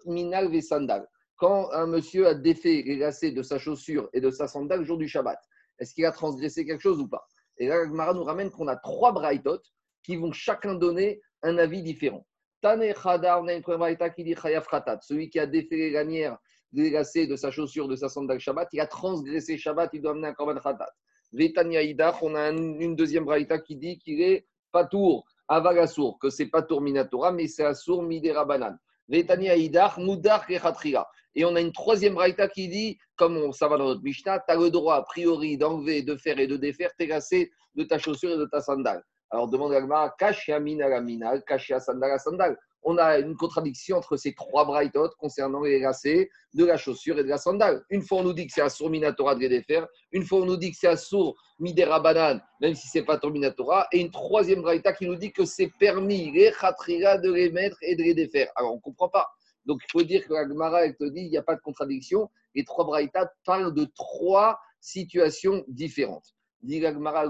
minal. 0.06 0.48
Quand 1.36 1.70
un 1.72 1.86
monsieur 1.86 2.28
a 2.28 2.34
défait 2.34 2.82
les 2.86 2.96
lacets 2.96 3.32
de 3.32 3.42
sa 3.42 3.58
chaussure 3.58 4.08
et 4.14 4.20
de 4.20 4.30
sa 4.30 4.48
sandale 4.48 4.84
jour 4.84 4.96
du 4.96 5.06
Shabbat, 5.06 5.38
est-ce 5.78 5.92
qu'il 5.92 6.06
a 6.06 6.12
transgressé 6.12 6.64
quelque 6.64 6.80
chose 6.80 6.98
ou 6.98 7.08
pas? 7.08 7.26
Et 7.58 7.66
là, 7.66 7.84
Gmara 7.84 8.14
nous 8.14 8.24
ramène 8.24 8.50
qu'on 8.50 8.68
a 8.68 8.76
trois 8.76 9.12
braïtot 9.12 9.60
qui 10.02 10.16
vont 10.16 10.32
chacun 10.32 10.74
donner 10.74 11.20
un 11.42 11.58
avis 11.58 11.82
différent. 11.82 12.26
Tane 12.66 12.92
Khadar, 12.94 13.44
on 13.44 13.46
a 13.46 13.52
une 13.52 13.62
qui 14.16 14.24
dit 14.24 14.34
Celui 15.02 15.30
qui 15.30 15.38
a 15.38 15.46
défait 15.46 15.76
les 15.76 15.90
lanières 15.92 16.36
délacées 16.72 17.28
de 17.28 17.36
sa 17.36 17.52
chaussure, 17.52 17.86
de 17.86 17.94
sa 17.94 18.08
sandale 18.08 18.40
Shabbat, 18.40 18.68
il 18.72 18.80
a 18.80 18.88
transgressé 18.88 19.56
Shabbat, 19.56 19.90
il 19.92 20.02
doit 20.02 20.10
amener 20.10 20.26
un 20.26 20.32
Korban 20.32 20.58
Khatat. 20.58 20.90
Vetania 21.32 21.82
Idach, 21.82 22.20
on 22.22 22.34
a 22.34 22.50
une 22.50 22.96
deuxième 22.96 23.24
braïta 23.24 23.60
qui 23.60 23.76
dit 23.76 24.00
qu'il 24.00 24.20
est 24.20 24.48
Patour, 24.72 25.24
Avagasour, 25.46 26.18
que 26.18 26.28
c'est 26.28 26.46
Patour 26.46 26.80
Minatora, 26.80 27.30
mais 27.30 27.46
c'est 27.46 27.64
Assour 27.64 28.02
Midera 28.02 28.44
Banan. 28.44 28.76
Vetania 29.08 29.54
Idach, 29.54 29.96
Moudar 29.98 30.44
Kechatriga. 30.44 31.06
Et 31.36 31.44
on 31.44 31.54
a 31.54 31.60
une 31.60 31.70
troisième 31.70 32.14
braïta 32.14 32.48
qui 32.48 32.66
dit, 32.66 32.98
comme 33.14 33.52
ça 33.52 33.68
va 33.68 33.76
dans 33.76 33.84
notre 33.84 34.02
Mishnah, 34.02 34.40
tu 34.40 34.52
as 34.52 34.56
le 34.56 34.70
droit 34.70 34.96
a 34.96 35.02
priori 35.02 35.56
d'enlever, 35.56 36.02
de 36.02 36.16
faire 36.16 36.40
et 36.40 36.48
de 36.48 36.56
défaire 36.56 36.90
tes 36.98 37.06
lacets 37.06 37.48
de 37.76 37.84
ta 37.84 37.96
chaussure 37.96 38.32
et 38.32 38.38
de 38.38 38.46
ta 38.46 38.60
sandale. 38.60 39.04
Alors 39.30 39.48
demande 39.48 39.72
Gmara, 39.72 40.14
Kashia 40.18 40.60
Mina 40.60 41.00
Mina, 41.00 41.40
Kashia 41.40 41.80
Sandal 41.80 42.18
Sandal. 42.20 42.56
On 42.88 42.98
a 42.98 43.18
une 43.18 43.34
contradiction 43.34 43.96
entre 43.96 44.16
ces 44.16 44.32
trois 44.32 44.64
braïtotes 44.64 45.16
concernant 45.18 45.62
les 45.62 45.80
lacets 45.80 46.30
de 46.54 46.64
la 46.64 46.76
chaussure 46.76 47.18
et 47.18 47.24
de 47.24 47.28
la 47.28 47.36
sandale. 47.36 47.84
Une 47.90 48.02
fois 48.02 48.18
on 48.18 48.22
nous 48.22 48.32
dit 48.32 48.46
que 48.46 48.52
c'est 48.52 48.60
Assour 48.60 48.90
Minatora 48.90 49.34
de 49.34 49.40
les 49.40 49.64
une 50.12 50.22
fois 50.22 50.38
on 50.38 50.44
nous 50.44 50.56
dit 50.56 50.70
que 50.70 50.76
c'est 50.78 50.86
Assour 50.86 51.36
Midera 51.58 51.98
Banan, 51.98 52.40
même 52.60 52.76
si 52.76 52.86
c'est 52.86 53.02
pas 53.02 53.18
Minatora, 53.24 53.88
et 53.90 53.98
une 53.98 54.12
troisième 54.12 54.62
braïta 54.62 54.92
qui 54.92 55.06
nous 55.06 55.16
dit 55.16 55.32
que 55.32 55.44
c'est 55.44 55.72
permis, 55.80 56.30
les 56.30 56.52
khatrira, 56.52 57.18
de 57.18 57.32
les 57.32 57.50
mettre 57.50 57.76
et 57.82 57.96
de 57.96 58.04
les 58.04 58.14
défaire. 58.14 58.52
Alors 58.54 58.74
on 58.74 58.76
ne 58.76 58.80
comprend 58.80 59.08
pas. 59.08 59.26
Donc 59.64 59.80
il 59.84 59.90
faut 59.90 60.04
dire 60.04 60.24
que 60.24 60.32
la 60.32 60.46
Gemara, 60.46 60.84
elle 60.84 60.96
te 60.96 61.04
dit, 61.04 61.22
il 61.22 61.30
n'y 61.30 61.36
a 61.36 61.42
pas 61.42 61.56
de 61.56 61.60
contradiction. 61.60 62.30
Les 62.54 62.64
trois 62.64 62.84
braïtas 62.84 63.28
parlent 63.44 63.74
de 63.74 63.86
trois 63.96 64.60
situations 64.80 65.64
différentes. 65.66 66.36
Dit 66.62 66.78
la 66.78 66.92
Gemara. 66.92 67.24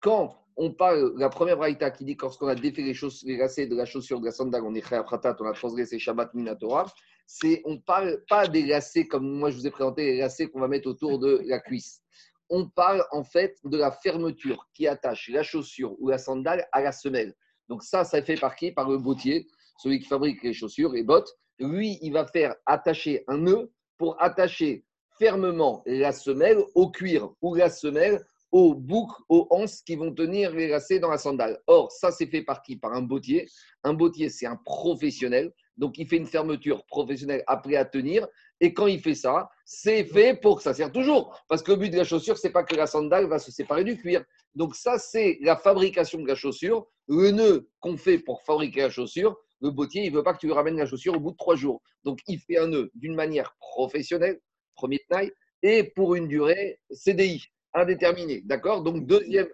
Quand 0.00 0.36
on 0.56 0.72
parle, 0.72 1.14
la 1.16 1.28
première 1.28 1.56
braïta 1.56 1.90
qui 1.90 2.04
dit 2.04 2.16
que 2.16 2.22
lorsqu'on 2.22 2.46
a 2.46 2.54
défait 2.54 2.82
les, 2.82 2.94
choses, 2.94 3.24
les 3.26 3.36
lacets 3.36 3.66
de 3.66 3.74
la 3.74 3.84
chaussure 3.84 4.20
de 4.20 4.26
la 4.26 4.30
sandale, 4.30 4.62
on 4.62 4.74
est 4.76 4.86
chayav 4.86 5.04
on 5.10 5.16
a 5.16 5.52
transgressé 5.52 5.98
Shabbat 5.98 6.32
Minatora, 6.32 6.86
c'est, 7.26 7.60
on 7.64 7.72
ne 7.72 7.78
parle 7.78 8.22
pas 8.28 8.46
des 8.46 8.64
lacets 8.64 9.08
comme 9.08 9.28
moi 9.28 9.50
je 9.50 9.56
vous 9.56 9.66
ai 9.66 9.70
présenté, 9.72 10.12
les 10.12 10.18
lacets 10.18 10.46
qu'on 10.46 10.60
va 10.60 10.68
mettre 10.68 10.88
autour 10.88 11.18
de 11.18 11.42
la 11.44 11.58
cuisse. 11.58 12.02
On 12.50 12.68
parle 12.68 13.04
en 13.10 13.24
fait 13.24 13.56
de 13.64 13.76
la 13.76 13.90
fermeture 13.90 14.68
qui 14.72 14.86
attache 14.86 15.28
la 15.28 15.42
chaussure 15.42 15.96
ou 16.00 16.08
la 16.08 16.18
sandale 16.18 16.68
à 16.70 16.82
la 16.82 16.92
semelle. 16.92 17.34
Donc 17.68 17.82
ça, 17.82 18.04
ça 18.04 18.22
fait 18.22 18.38
par 18.38 18.54
qui? 18.54 18.70
Par 18.70 18.88
le 18.88 18.98
bottier, 18.98 19.48
celui 19.78 19.98
qui 19.98 20.06
fabrique 20.06 20.40
les 20.44 20.52
chaussures 20.52 20.94
et 20.94 21.02
bottes. 21.02 21.36
Lui, 21.58 21.98
il 22.00 22.12
va 22.12 22.26
faire 22.26 22.54
attacher 22.66 23.24
un 23.26 23.38
nœud 23.38 23.72
pour 23.98 24.22
attacher 24.22 24.84
fermement 25.20 25.82
la 25.84 26.12
semelle 26.12 26.58
au 26.74 26.90
cuir 26.90 27.30
ou 27.42 27.54
la 27.54 27.68
semelle 27.68 28.24
aux 28.52 28.74
boucles, 28.74 29.22
aux 29.28 29.46
anses 29.50 29.82
qui 29.82 29.94
vont 29.94 30.12
tenir 30.12 30.52
les 30.52 30.66
lacets 30.66 30.98
dans 30.98 31.10
la 31.10 31.18
sandale. 31.18 31.60
Or, 31.68 31.92
ça, 31.92 32.10
c'est 32.10 32.26
fait 32.26 32.42
par 32.42 32.62
qui? 32.62 32.76
Par 32.76 32.94
un 32.94 33.02
bottier. 33.02 33.46
Un 33.84 33.92
bottier, 33.92 34.28
c'est 34.28 34.46
un 34.46 34.56
professionnel. 34.56 35.52
Donc, 35.76 35.98
il 35.98 36.08
fait 36.08 36.16
une 36.16 36.26
fermeture 36.26 36.84
professionnelle 36.86 37.44
après 37.46 37.76
à 37.76 37.84
tenir. 37.84 38.26
Et 38.60 38.74
quand 38.74 38.88
il 38.88 39.00
fait 39.00 39.14
ça, 39.14 39.48
c'est 39.64 40.04
fait 40.04 40.34
pour 40.34 40.56
que 40.56 40.62
ça 40.62 40.74
sert 40.74 40.90
toujours. 40.90 41.38
Parce 41.48 41.62
que 41.62 41.70
le 41.70 41.76
but 41.76 41.90
de 41.90 41.98
la 41.98 42.04
chaussure, 42.04 42.38
c'est 42.38 42.50
pas 42.50 42.64
que 42.64 42.74
la 42.74 42.86
sandale 42.86 43.26
va 43.26 43.38
se 43.38 43.52
séparer 43.52 43.84
du 43.84 43.96
cuir. 43.96 44.24
Donc, 44.56 44.74
ça, 44.74 44.98
c'est 44.98 45.38
la 45.42 45.56
fabrication 45.56 46.20
de 46.20 46.26
la 46.26 46.34
chaussure. 46.34 46.88
Le 47.06 47.30
nœud 47.30 47.68
qu'on 47.78 47.96
fait 47.96 48.18
pour 48.18 48.42
fabriquer 48.42 48.80
la 48.80 48.90
chaussure, 48.90 49.36
le 49.60 49.70
bottier, 49.70 50.04
il 50.04 50.12
veut 50.12 50.24
pas 50.24 50.32
que 50.32 50.38
tu 50.38 50.46
lui 50.46 50.54
ramènes 50.54 50.76
la 50.76 50.86
chaussure 50.86 51.14
au 51.14 51.20
bout 51.20 51.32
de 51.32 51.36
trois 51.36 51.54
jours. 51.54 51.82
Donc, 52.02 52.18
il 52.26 52.40
fait 52.40 52.58
un 52.58 52.66
nœud 52.66 52.90
d'une 52.94 53.14
manière 53.14 53.54
professionnelle 53.60 54.40
premier 54.80 55.00
taille, 55.08 55.30
et 55.62 55.84
pour 55.84 56.14
une 56.14 56.26
durée 56.26 56.78
CDI, 56.90 57.44
indéterminée. 57.74 58.42
D'accord? 58.44 58.82
Donc, 58.82 59.06
deuxième. 59.06 59.48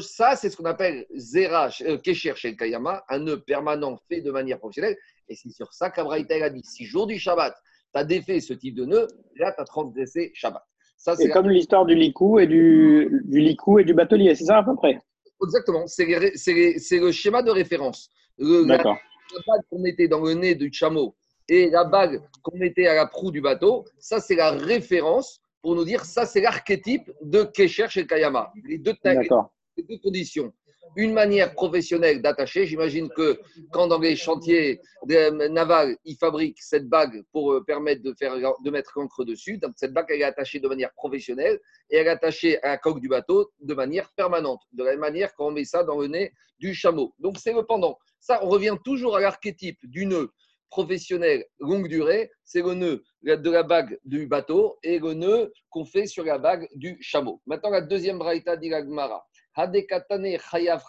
ça, 0.00 0.36
c'est 0.36 0.50
ce 0.50 0.56
qu'on 0.56 0.66
appelle 0.66 1.06
Zera, 1.14 1.70
euh, 1.82 1.96
Kesher 1.98 2.34
chez 2.36 2.54
Kayama, 2.54 3.02
un 3.08 3.20
nœud 3.20 3.40
permanent 3.40 3.98
fait 4.08 4.20
de 4.20 4.30
manière 4.30 4.58
professionnelle. 4.58 4.96
Et 5.28 5.34
c'est 5.34 5.50
sur 5.50 5.72
ça 5.72 5.90
qu'Abraïta 5.90 6.34
a 6.44 6.50
dit 6.50 6.62
si 6.64 6.84
jour 6.84 7.06
du 7.06 7.18
Shabbat, 7.18 7.54
tu 7.94 8.00
as 8.00 8.04
défait 8.04 8.40
ce 8.40 8.52
type 8.54 8.74
de 8.74 8.84
nœud, 8.84 9.06
là, 9.36 9.52
tu 9.52 9.60
as 9.60 9.64
transgressé 9.64 10.30
Shabbat. 10.34 10.62
Ça, 10.96 11.14
c'est 11.14 11.30
comme 11.30 11.48
l'histoire 11.48 11.86
du 11.86 11.94
licou 11.94 12.40
et 12.40 12.46
du, 12.46 13.22
du 13.24 13.40
licou 13.40 13.78
et 13.78 13.84
du 13.84 13.94
batelier, 13.94 14.34
c'est 14.34 14.46
ça 14.46 14.58
à 14.58 14.64
peu 14.64 14.74
près? 14.74 14.98
Exactement, 15.44 15.86
c'est 15.86 16.06
le 16.06 17.12
schéma 17.12 17.42
de 17.42 17.52
référence. 17.52 18.10
D'accord. 18.38 18.96
Qu'on 19.70 19.84
était 19.84 20.08
dans 20.08 20.22
le 20.22 20.34
nez 20.34 20.54
du 20.54 20.72
chameau 20.72 21.14
et 21.48 21.70
la 21.70 21.84
bague 21.84 22.22
qu'on 22.42 22.56
mettait 22.56 22.86
à 22.86 22.94
la 22.94 23.06
proue 23.06 23.30
du 23.30 23.40
bateau, 23.40 23.86
ça 23.98 24.20
c'est 24.20 24.36
la 24.36 24.50
référence 24.50 25.40
pour 25.62 25.74
nous 25.74 25.84
dire 25.84 26.04
ça 26.04 26.26
c'est 26.26 26.40
l'archétype 26.40 27.10
de 27.22 27.42
Kesher 27.42 27.88
chez 27.88 28.06
Kayama. 28.06 28.52
Les 28.64 28.78
deux, 28.78 28.94
deux 29.02 29.98
conditions. 29.98 30.52
Une 30.96 31.12
manière 31.12 31.52
professionnelle 31.52 32.22
d'attacher. 32.22 32.66
J'imagine 32.66 33.10
que 33.10 33.38
quand 33.72 33.88
dans 33.88 33.98
les 33.98 34.16
chantiers 34.16 34.80
navals, 35.06 35.96
ils 36.04 36.16
fabriquent 36.16 36.62
cette 36.62 36.88
bague 36.88 37.22
pour 37.30 37.52
euh, 37.52 37.62
permettre 37.62 38.02
de, 38.02 38.14
faire, 38.18 38.34
de 38.36 38.70
mettre 38.70 38.92
l'encre 38.96 39.24
dessus. 39.24 39.58
Donc 39.58 39.72
cette 39.76 39.92
bague, 39.92 40.06
elle 40.08 40.22
est 40.22 40.24
attachée 40.24 40.60
de 40.60 40.66
manière 40.66 40.92
professionnelle 40.94 41.60
et 41.90 41.96
elle 41.96 42.06
est 42.06 42.10
attachée 42.10 42.62
à 42.62 42.68
la 42.68 42.78
coque 42.78 43.00
du 43.00 43.08
bateau 43.08 43.52
de 43.60 43.74
manière 43.74 44.10
permanente. 44.16 44.62
De 44.72 44.82
la 44.82 44.92
même 44.92 45.00
manière 45.00 45.34
qu'on 45.34 45.50
met 45.50 45.64
ça 45.64 45.84
dans 45.84 46.00
le 46.00 46.06
nez 46.06 46.32
du 46.58 46.74
chameau. 46.74 47.14
Donc 47.18 47.36
c'est 47.38 47.52
le 47.52 47.64
pendant. 47.64 47.98
Ça, 48.18 48.40
on 48.42 48.48
revient 48.48 48.76
toujours 48.82 49.16
à 49.16 49.20
l'archétype 49.20 49.78
du 49.84 50.06
nœud 50.06 50.32
professionnel 50.70 51.44
longue 51.58 51.88
durée, 51.88 52.30
c'est 52.44 52.62
le 52.62 52.74
nœud 52.74 53.04
de 53.22 53.50
la 53.50 53.62
bague 53.62 53.98
du 54.04 54.26
bateau 54.26 54.78
et 54.82 54.98
le 54.98 55.14
nœud 55.14 55.52
qu'on 55.70 55.84
fait 55.84 56.06
sur 56.06 56.24
la 56.24 56.38
bague 56.38 56.68
du 56.74 56.96
chameau. 57.00 57.40
Maintenant, 57.46 57.70
la 57.70 57.80
deuxième 57.80 58.18
braïta 58.18 58.56
dit 58.56 58.68
l'agmara. 58.68 59.26
Hadekatane 59.54 60.38
chayav. 60.38 60.82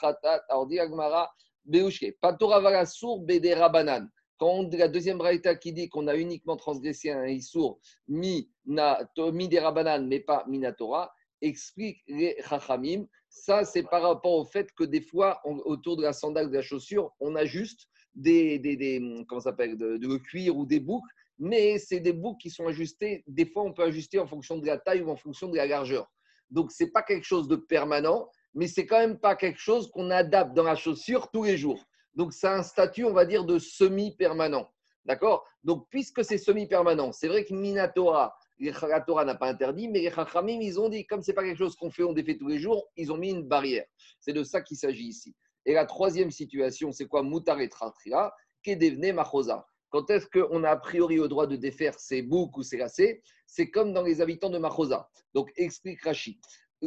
Alors, 0.50 0.68
dit 0.68 0.76
l'agmara, 0.76 1.32
beushke. 1.66 2.18
Patoravala 2.22 2.86
sour 2.86 3.22
bedera 3.22 3.70
banan. 3.70 4.08
Quand 4.38 4.74
la 4.74 4.88
deuxième 4.88 5.18
braïta 5.18 5.56
qui 5.56 5.74
dit 5.74 5.90
qu'on 5.90 6.08
a 6.08 6.16
uniquement 6.16 6.56
transgressé 6.56 7.12
un 7.12 7.28
issour 7.28 7.80
mi, 8.08 8.50
na, 8.66 9.00
mi 9.34 9.50
des 9.50 9.60
rabanan, 9.60 10.08
mais 10.08 10.22
pas 10.22 10.46
minatora, 10.48 11.12
explique 11.42 12.02
les 12.08 12.38
chachamim. 12.48 13.06
Ça, 13.30 13.64
c'est 13.64 13.84
par 13.84 14.02
rapport 14.02 14.34
au 14.34 14.46
fait 14.46 14.72
que 14.74 14.84
des 14.84 15.02
fois, 15.02 15.42
autour 15.66 15.98
de 15.98 16.04
la 16.04 16.14
sandale 16.14 16.50
de 16.50 16.56
la 16.56 16.62
chaussure, 16.62 17.12
on 17.20 17.36
ajuste 17.36 17.88
des, 18.16 18.60
des, 18.60 18.76
des 18.76 19.26
comment 19.28 19.42
s'appelle, 19.42 19.78
de, 19.78 19.98
de, 19.98 20.18
cuir 20.18 20.58
ou 20.58 20.66
des 20.66 20.80
boucles, 20.80 21.10
mais 21.38 21.80
c'est 21.80 22.00
des 22.00 22.14
boucles 22.14 22.42
qui 22.42 22.50
sont 22.50 22.68
ajustées. 22.68 23.24
Des 23.28 23.46
fois, 23.46 23.64
on 23.64 23.74
peut 23.74 23.84
ajuster 23.84 24.20
en 24.20 24.28
fonction 24.28 24.58
de 24.58 24.66
la 24.66 24.78
taille 24.78 25.02
ou 25.02 25.10
en 25.10 25.16
fonction 25.16 25.48
de 25.48 25.56
la 25.56 25.66
largeur. 25.66 26.12
Donc, 26.50 26.72
ce 26.72 26.84
n'est 26.84 26.92
pas 26.92 27.04
quelque 27.04 27.26
chose 27.26 27.48
de 27.48 27.56
permanent, 27.56 28.30
mais 28.54 28.68
c'est 28.68 28.86
quand 28.86 29.00
même 29.00 29.20
pas 29.20 29.36
quelque 29.36 29.60
chose 29.60 29.90
qu'on 29.92 30.10
adapte 30.10 30.54
dans 30.54 30.64
la 30.64 30.76
chaussure 30.76 31.30
tous 31.32 31.44
les 31.44 31.58
jours. 31.58 31.84
Donc, 32.16 32.34
c'est 32.34 32.48
un 32.48 32.64
statut, 32.64 33.06
on 33.06 33.14
va 33.14 33.26
dire, 33.26 33.46
de 33.46 33.60
semi-permanent. 33.60 34.70
D'accord? 35.06 35.48
Donc, 35.64 35.88
puisque 35.90 36.24
c'est 36.24 36.38
semi-permanent, 36.38 37.12
c'est 37.12 37.28
vrai 37.28 37.46
que 37.46 37.54
Minatora, 37.54 38.36
la 38.60 39.02
Torah 39.02 39.26
n'a 39.26 39.36
pas 39.36 39.48
interdit, 39.48 39.88
mais 39.88 40.02
les 40.02 40.12
Chachamim, 40.12 40.60
ils 40.62 40.80
ont 40.80 40.90
dit, 40.90 41.06
comme 41.06 41.22
ce 41.22 41.32
n'est 41.32 41.36
pas 41.36 41.44
quelque 41.44 41.58
chose 41.58 41.76
qu'on 41.76 41.90
fait, 41.90 42.04
on 42.04 42.14
défait 42.14 42.38
tous 42.38 42.48
les 42.48 42.60
jours, 42.60 42.90
ils 42.98 43.12
ont 43.12 43.18
mis 43.18 43.30
une 43.30 43.44
barrière. 43.44 43.86
C'est 44.20 44.34
de 44.34 44.44
ça 44.44 44.62
qu'il 44.62 44.78
s'agit 44.78 45.08
ici. 45.08 45.36
Et 45.70 45.74
la 45.74 45.86
troisième 45.86 46.32
situation, 46.32 46.92
c'est 46.92 47.06
quoi? 47.06 47.22
Moutar 47.22 47.62
et 47.62 47.70
Tratria, 47.70 48.34
qui 48.64 48.76
devenu 48.76 49.14
Machosa. 49.14 49.68
Quand 49.92 50.10
est-ce 50.10 50.26
qu'on 50.26 50.64
a 50.64 50.72
a 50.72 50.78
priori 50.78 51.18
le 51.18 51.28
droit 51.28 51.46
de 51.46 51.56
défaire 51.56 51.94
ses 52.00 52.24
boucs 52.24 52.58
ou 52.58 52.64
ses 52.64 52.78
lacets? 52.78 53.22
C'est 53.46 53.70
comme 53.70 53.94
dans 53.94 54.02
les 54.02 54.20
habitants 54.20 54.50
de 54.50 54.58
Machosa. 54.58 55.08
Donc, 55.36 55.52
explique 55.58 56.02
Rachid. 56.02 56.40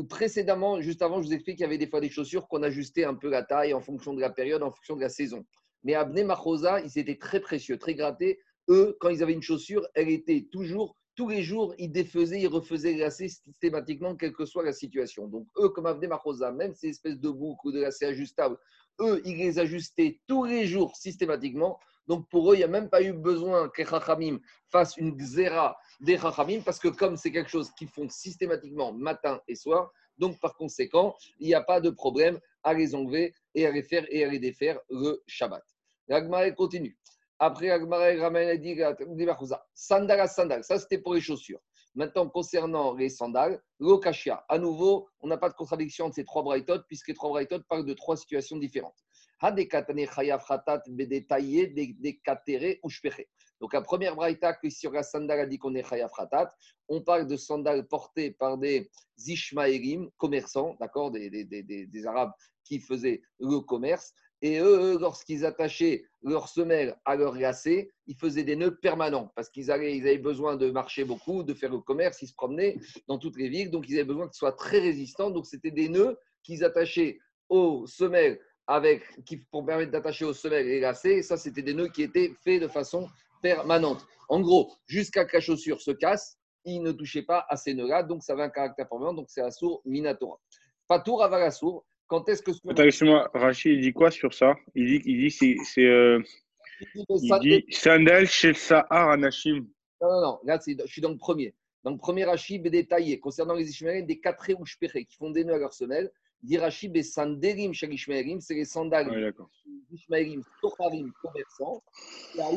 Précédemment, 0.08 0.80
juste 0.80 1.00
avant, 1.00 1.22
je 1.22 1.28
vous 1.28 1.32
explique 1.32 1.58
qu'il 1.58 1.62
y 1.62 1.66
avait 1.66 1.78
des 1.78 1.86
fois 1.86 2.00
des 2.00 2.10
chaussures 2.10 2.48
qu'on 2.48 2.64
ajustait 2.64 3.04
un 3.04 3.14
peu 3.14 3.30
la 3.30 3.44
taille 3.44 3.72
en 3.72 3.80
fonction 3.80 4.14
de 4.14 4.20
la 4.20 4.30
période, 4.30 4.64
en 4.64 4.72
fonction 4.72 4.96
de 4.96 5.00
la 5.00 5.08
saison. 5.08 5.44
Mais 5.84 5.94
à 5.94 6.04
Bnei 6.04 6.26
ils 6.84 6.98
étaient 6.98 7.18
très 7.18 7.38
précieux, 7.38 7.78
très 7.78 7.94
grattés. 7.94 8.40
Eux, 8.68 8.96
quand 8.98 9.10
ils 9.10 9.22
avaient 9.22 9.32
une 9.32 9.42
chaussure, 9.42 9.86
elle 9.94 10.08
était 10.08 10.48
toujours 10.50 10.96
tous 11.14 11.28
les 11.28 11.42
jours, 11.42 11.74
ils 11.78 11.90
défaisaient, 11.90 12.40
ils 12.40 12.48
refaisaient 12.48 12.94
lacets 12.94 13.28
systématiquement, 13.28 14.16
quelle 14.16 14.32
que 14.32 14.46
soit 14.46 14.64
la 14.64 14.72
situation. 14.72 15.28
Donc, 15.28 15.46
eux, 15.58 15.68
comme 15.68 15.86
Avne 15.86 16.06
Marosa, 16.06 16.52
même 16.52 16.74
ces 16.74 16.88
espèces 16.88 17.18
de 17.18 17.28
boucles 17.28 17.68
ou 17.68 17.72
de 17.72 17.80
lacets 17.80 18.06
ajustables, 18.06 18.58
eux, 19.00 19.20
ils 19.24 19.36
les 19.36 19.58
ajustaient 19.58 20.20
tous 20.26 20.44
les 20.44 20.66
jours 20.66 20.96
systématiquement. 20.96 21.78
Donc, 22.06 22.28
pour 22.30 22.50
eux, 22.50 22.54
il 22.54 22.58
n'y 22.58 22.64
a 22.64 22.68
même 22.68 22.88
pas 22.88 23.02
eu 23.02 23.12
besoin 23.12 23.68
que 23.68 23.84
Chachamim 23.84 24.40
fasse 24.70 24.96
une 24.96 25.16
xéra 25.16 25.76
des 26.00 26.18
Chachamim, 26.18 26.62
parce 26.64 26.78
que 26.78 26.88
comme 26.88 27.16
c'est 27.16 27.30
quelque 27.30 27.50
chose 27.50 27.70
qu'ils 27.78 27.88
font 27.88 28.08
systématiquement 28.08 28.92
matin 28.92 29.40
et 29.48 29.54
soir, 29.54 29.92
donc 30.18 30.38
par 30.40 30.54
conséquent, 30.56 31.14
il 31.38 31.48
n'y 31.48 31.54
a 31.54 31.62
pas 31.62 31.80
de 31.80 31.90
problème 31.90 32.38
à 32.62 32.74
les 32.74 32.94
enlever 32.94 33.34
et 33.54 33.66
à 33.66 33.70
les 33.70 33.82
faire 33.82 34.06
et 34.10 34.24
à 34.24 34.28
les 34.28 34.38
défaire 34.38 34.78
le 34.90 35.22
Shabbat. 35.26 35.64
L'Agma 36.08 36.50
continue. 36.52 36.96
Après, 37.44 37.70
Agmara 37.70 38.14
ramène 38.20 38.50
et 38.50 38.58
dit 38.58 38.76
Sandal 39.74 40.20
à 40.20 40.28
sandal. 40.28 40.62
Ça, 40.62 40.78
c'était 40.78 40.98
pour 40.98 41.14
les 41.14 41.20
chaussures. 41.20 41.58
Maintenant, 41.96 42.28
concernant 42.28 42.94
les 42.94 43.08
sandales, 43.08 43.60
l'okashia. 43.80 44.44
À 44.48 44.58
nouveau, 44.58 45.08
on 45.18 45.26
n'a 45.26 45.36
pas 45.36 45.48
de 45.48 45.54
contradiction 45.54 46.04
entre 46.04 46.14
ces 46.14 46.24
trois 46.24 46.44
braïtotes, 46.44 46.86
puisque 46.86 47.08
les 47.08 47.14
trois 47.14 47.30
braïtotes 47.30 47.66
parlent 47.66 47.84
de 47.84 47.94
trois 47.94 48.16
situations 48.16 48.58
différentes. 48.58 48.94
Donc, 53.60 53.74
la 53.74 53.82
première 53.82 54.14
braïta, 54.14 54.52
que 54.54 54.70
sur 54.70 54.92
la 54.92 55.02
sandale 55.02 55.40
a 55.40 55.46
dit 55.46 55.58
qu'on 55.58 55.74
est 55.74 55.82
chayav 55.82 56.12
on 56.86 57.02
parle 57.02 57.26
de 57.26 57.36
sandales 57.36 57.88
portées 57.88 58.30
par 58.30 58.56
des 58.56 58.88
ishmaélim, 59.26 60.08
commerçants, 60.16 60.76
d'accord, 60.78 61.10
des, 61.10 61.28
des, 61.28 61.44
des, 61.44 61.86
des 61.86 62.06
Arabes 62.06 62.30
qui 62.62 62.78
faisaient 62.78 63.20
le 63.40 63.58
commerce. 63.58 64.12
Et 64.42 64.58
eux, 64.58 64.98
lorsqu'ils 64.98 65.46
attachaient 65.46 66.04
leurs 66.22 66.48
semelles 66.48 66.96
à 67.04 67.14
leur 67.14 67.36
lacets, 67.36 67.90
ils 68.06 68.16
faisaient 68.16 68.42
des 68.42 68.56
nœuds 68.56 68.76
permanents 68.76 69.32
parce 69.36 69.48
qu'ils 69.48 69.70
avaient, 69.70 70.18
besoin 70.18 70.56
de 70.56 70.70
marcher 70.70 71.04
beaucoup, 71.04 71.44
de 71.44 71.54
faire 71.54 71.70
le 71.70 71.78
commerce, 71.78 72.20
ils 72.22 72.26
se 72.26 72.34
promenaient 72.34 72.76
dans 73.06 73.18
toutes 73.18 73.38
les 73.38 73.48
villes, 73.48 73.70
donc 73.70 73.88
ils 73.88 73.94
avaient 73.94 74.04
besoin 74.04 74.26
qu'ils 74.26 74.38
soient 74.38 74.52
très 74.52 74.80
résistants. 74.80 75.30
Donc 75.30 75.46
c'était 75.46 75.70
des 75.70 75.88
nœuds 75.88 76.18
qu'ils 76.42 76.64
attachaient 76.64 77.20
aux 77.48 77.86
semelles 77.86 78.40
avec, 78.66 79.02
qui, 79.24 79.36
pour 79.36 79.64
permettre 79.64 79.92
d'attacher 79.92 80.24
aux 80.24 80.32
semelles 80.32 80.66
et 80.66 80.80
lacets. 80.80 81.18
Et 81.18 81.22
ça, 81.22 81.36
c'était 81.36 81.62
des 81.62 81.74
nœuds 81.74 81.88
qui 81.88 82.02
étaient 82.02 82.34
faits 82.42 82.60
de 82.60 82.68
façon 82.68 83.08
permanente. 83.42 84.04
En 84.28 84.40
gros, 84.40 84.72
jusqu'à 84.86 85.24
que 85.24 85.36
la 85.36 85.40
chaussure 85.40 85.80
se 85.80 85.92
casse, 85.92 86.36
ils 86.64 86.82
ne 86.82 86.92
touchaient 86.92 87.22
pas 87.22 87.44
à 87.48 87.56
ces 87.56 87.74
nœuds-là, 87.74 88.02
donc 88.02 88.22
ça 88.22 88.32
avait 88.32 88.42
un 88.42 88.50
caractère 88.50 88.88
permanent, 88.88 89.12
donc 89.12 89.26
c'est 89.28 89.40
Assour 89.40 89.82
Minatora. 89.84 90.38
Patour 90.88 91.22
Avalassour, 91.22 91.84
quand 92.06 92.28
est-ce 92.28 92.42
que. 92.42 92.50
Attends, 92.68 92.82
excuse-moi, 92.84 93.30
Rachid, 93.34 93.72
il 93.72 93.80
dit 93.80 93.92
quoi 93.92 94.10
sur 94.10 94.34
ça? 94.34 94.54
Il 94.74 94.86
dit, 94.86 95.02
il 95.04 95.18
dit 95.18 95.30
c'est. 95.30 95.84
Euh, 95.84 96.22
il 96.96 97.38
dit 97.40 97.64
Sandal 97.70 98.26
chez 98.26 98.54
Sahar 98.54 99.10
Anashim. 99.10 99.66
Non, 100.00 100.10
non, 100.10 100.20
non, 100.20 100.40
là, 100.44 100.58
je 100.66 100.86
suis 100.86 101.00
dans 101.00 101.10
le 101.10 101.16
premier. 101.16 101.54
Dans 101.84 101.90
le 101.90 101.98
premier 101.98 102.24
Rachid 102.24 102.62
détaillé 102.62 103.18
concernant 103.18 103.54
les 103.54 103.68
Ishmaéliens, 103.68 104.06
des 104.06 104.20
quatre 104.20 104.50
ou 104.58 104.64
qui 104.64 105.16
font 105.16 105.30
des 105.30 105.44
nœuds 105.44 105.54
à 105.54 105.58
leur 105.58 105.72
semelle. 105.72 106.10
Dit 106.42 106.58
Rachid 106.58 106.96
et 106.96 107.04
Sanderim 107.04 107.72
chez 107.72 107.88
Ishmaélim, 107.88 108.40
c'est 108.40 108.54
les 108.54 108.64
sandales 108.64 109.08
ouais, 109.10 109.32
Ishmaélim, 109.92 110.42
Tocharim, 110.60 111.12
commerçants. 111.22 111.84
La 112.34 112.48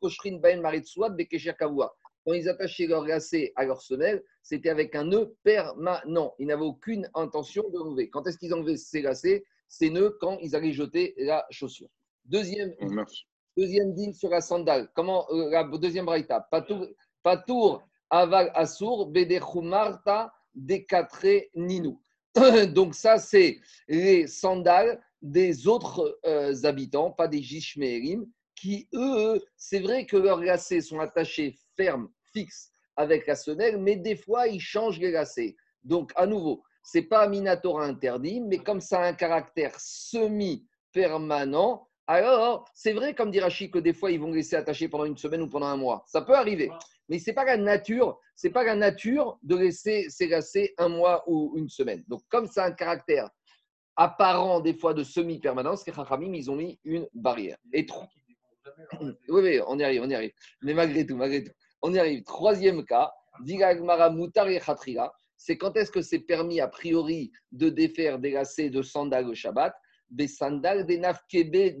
Koshrin 0.00 0.38
Ben 0.38 0.60
Maritsouad, 0.60 1.16
Bekesher 1.16 1.54
Kavua 1.58 1.96
quand 2.24 2.32
ils 2.34 2.48
attachaient 2.48 2.86
leur 2.86 3.06
lacet 3.06 3.52
à 3.56 3.64
leur 3.64 3.82
semelle, 3.82 4.22
c'était 4.42 4.70
avec 4.70 4.94
un 4.94 5.04
nœud 5.04 5.34
permanent. 5.42 6.34
Ils 6.38 6.46
n'avaient 6.46 6.62
aucune 6.62 7.08
intention 7.14 7.64
de 7.70 7.78
l'enlever. 7.78 8.10
Quand 8.10 8.26
est-ce 8.26 8.38
qu'ils 8.38 8.54
enlevaient 8.54 8.76
ces 8.76 9.02
lacets? 9.02 9.44
Ces 9.68 9.90
nœuds 9.90 10.16
quand 10.20 10.38
ils 10.40 10.54
allaient 10.54 10.72
jeter 10.72 11.14
la 11.16 11.46
chaussure. 11.50 11.88
Deuxième, 12.24 12.72
oh, 12.80 12.86
deuxième 13.56 13.94
digne 13.94 14.12
sur 14.12 14.28
la 14.28 14.40
sandale. 14.40 14.90
Comment 14.94 15.26
euh, 15.30 15.50
la 15.50 15.64
deuxième 15.64 16.06
braïta? 16.06 16.48
Patour 17.22 17.82
aval 18.10 18.50
assour 18.54 19.06
bedechumarta 19.06 20.32
dekatre 20.54 21.48
ninou. 21.54 22.00
Donc 22.74 22.94
ça, 22.94 23.18
c'est 23.18 23.58
les 23.88 24.26
sandales 24.26 25.02
des 25.20 25.66
autres 25.66 26.18
euh, 26.26 26.54
habitants, 26.64 27.10
pas 27.10 27.28
des 27.28 27.42
Jishmerim, 27.42 28.26
qui, 28.54 28.88
eux, 28.94 29.42
c'est 29.56 29.80
vrai 29.80 30.06
que 30.06 30.16
leurs 30.16 30.40
lacets 30.40 30.80
sont 30.80 31.00
attachés 31.00 31.56
ferme, 31.76 32.08
fixe 32.32 32.72
avec 32.96 33.26
la 33.26 33.36
semelle, 33.36 33.78
mais 33.78 33.96
des 33.96 34.16
fois, 34.16 34.48
ils 34.48 34.60
changent 34.60 34.98
les 34.98 35.10
lacets. 35.10 35.56
Donc, 35.82 36.12
à 36.16 36.26
nouveau, 36.26 36.62
ce 36.82 36.98
n'est 36.98 37.04
pas 37.04 37.28
Minatora 37.28 37.84
interdit, 37.84 38.40
mais 38.40 38.58
comme 38.58 38.80
ça 38.80 39.00
a 39.00 39.06
un 39.06 39.14
caractère 39.14 39.78
semi-permanent, 39.78 41.88
alors 42.06 42.68
c'est 42.74 42.92
vrai, 42.92 43.14
comme 43.14 43.30
dit 43.30 43.40
Rachid, 43.40 43.70
que 43.70 43.78
des 43.78 43.92
fois, 43.92 44.10
ils 44.10 44.20
vont 44.20 44.32
laisser 44.32 44.56
attacher 44.56 44.88
pendant 44.88 45.04
une 45.04 45.16
semaine 45.16 45.42
ou 45.42 45.48
pendant 45.48 45.66
un 45.66 45.76
mois. 45.76 46.04
Ça 46.06 46.22
peut 46.22 46.34
arriver. 46.34 46.70
Mais 47.08 47.18
ce 47.18 47.30
n'est 47.30 47.34
pas 47.34 47.44
la 47.44 47.56
nature, 47.56 48.18
c'est 48.34 48.50
pas 48.50 48.64
la 48.64 48.74
nature 48.74 49.38
de 49.42 49.56
laisser 49.56 50.06
ces 50.08 50.74
un 50.78 50.88
mois 50.88 51.22
ou 51.26 51.54
une 51.56 51.68
semaine. 51.68 52.02
Donc, 52.08 52.22
comme 52.28 52.46
ça 52.46 52.64
a 52.64 52.68
un 52.68 52.72
caractère 52.72 53.30
apparent 53.96 54.60
des 54.60 54.74
fois 54.74 54.94
de 54.94 55.04
semi-permanence, 55.04 55.86
les 55.86 55.92
Chachamim, 55.92 56.34
ils 56.34 56.50
ont 56.50 56.56
mis 56.56 56.78
une 56.84 57.06
barrière. 57.14 57.58
Et 57.72 57.86
trop. 57.86 58.04
Oui, 59.00 59.14
oui, 59.28 59.60
on 59.66 59.78
y 59.78 59.84
arrive, 59.84 60.02
on 60.02 60.10
y 60.10 60.14
arrive. 60.14 60.32
Mais 60.62 60.74
malgré 60.74 61.06
tout, 61.06 61.16
malgré 61.16 61.44
tout. 61.44 61.52
On 61.82 61.92
y 61.92 61.98
arrive. 61.98 62.22
Troisième 62.22 62.84
cas, 62.84 63.12
c'est 65.36 65.56
quand 65.56 65.76
est-ce 65.76 65.90
que 65.90 66.02
c'est 66.02 66.20
permis 66.20 66.60
a 66.60 66.68
priori 66.68 67.32
de 67.50 67.68
défaire 67.68 68.18
des 68.18 68.30
lacets 68.30 68.70
de 68.70 68.82
sandales 68.82 69.28
au 69.28 69.34
Shabbat? 69.34 69.74
Des 70.10 70.28
sandales 70.28 70.86
des 70.86 70.98
nafkebe. 70.98 71.80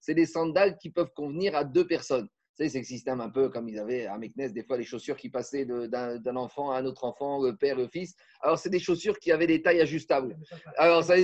C'est 0.00 0.14
des 0.14 0.26
sandales 0.26 0.76
qui 0.78 0.90
peuvent 0.90 1.12
convenir 1.14 1.56
à 1.56 1.64
deux 1.64 1.86
personnes. 1.86 2.28
C'est 2.54 2.78
le 2.78 2.84
système 2.84 3.20
un 3.20 3.30
peu 3.30 3.48
comme 3.48 3.68
ils 3.68 3.78
avaient 3.78 4.06
à 4.06 4.18
Meknes, 4.18 4.52
des 4.52 4.62
fois 4.62 4.76
les 4.76 4.84
chaussures 4.84 5.16
qui 5.16 5.30
passaient 5.30 5.64
d'un 5.64 6.36
enfant 6.36 6.70
à 6.70 6.78
un 6.78 6.84
autre 6.84 7.04
enfant, 7.04 7.42
le 7.42 7.56
père, 7.56 7.76
le 7.76 7.88
fils. 7.88 8.14
Alors, 8.42 8.58
c'est 8.58 8.68
des 8.68 8.78
chaussures 8.78 9.18
qui 9.18 9.32
avaient 9.32 9.46
des 9.46 9.62
tailles 9.62 9.80
ajustables. 9.80 10.36
Alors, 10.76 11.02
ça 11.02 11.14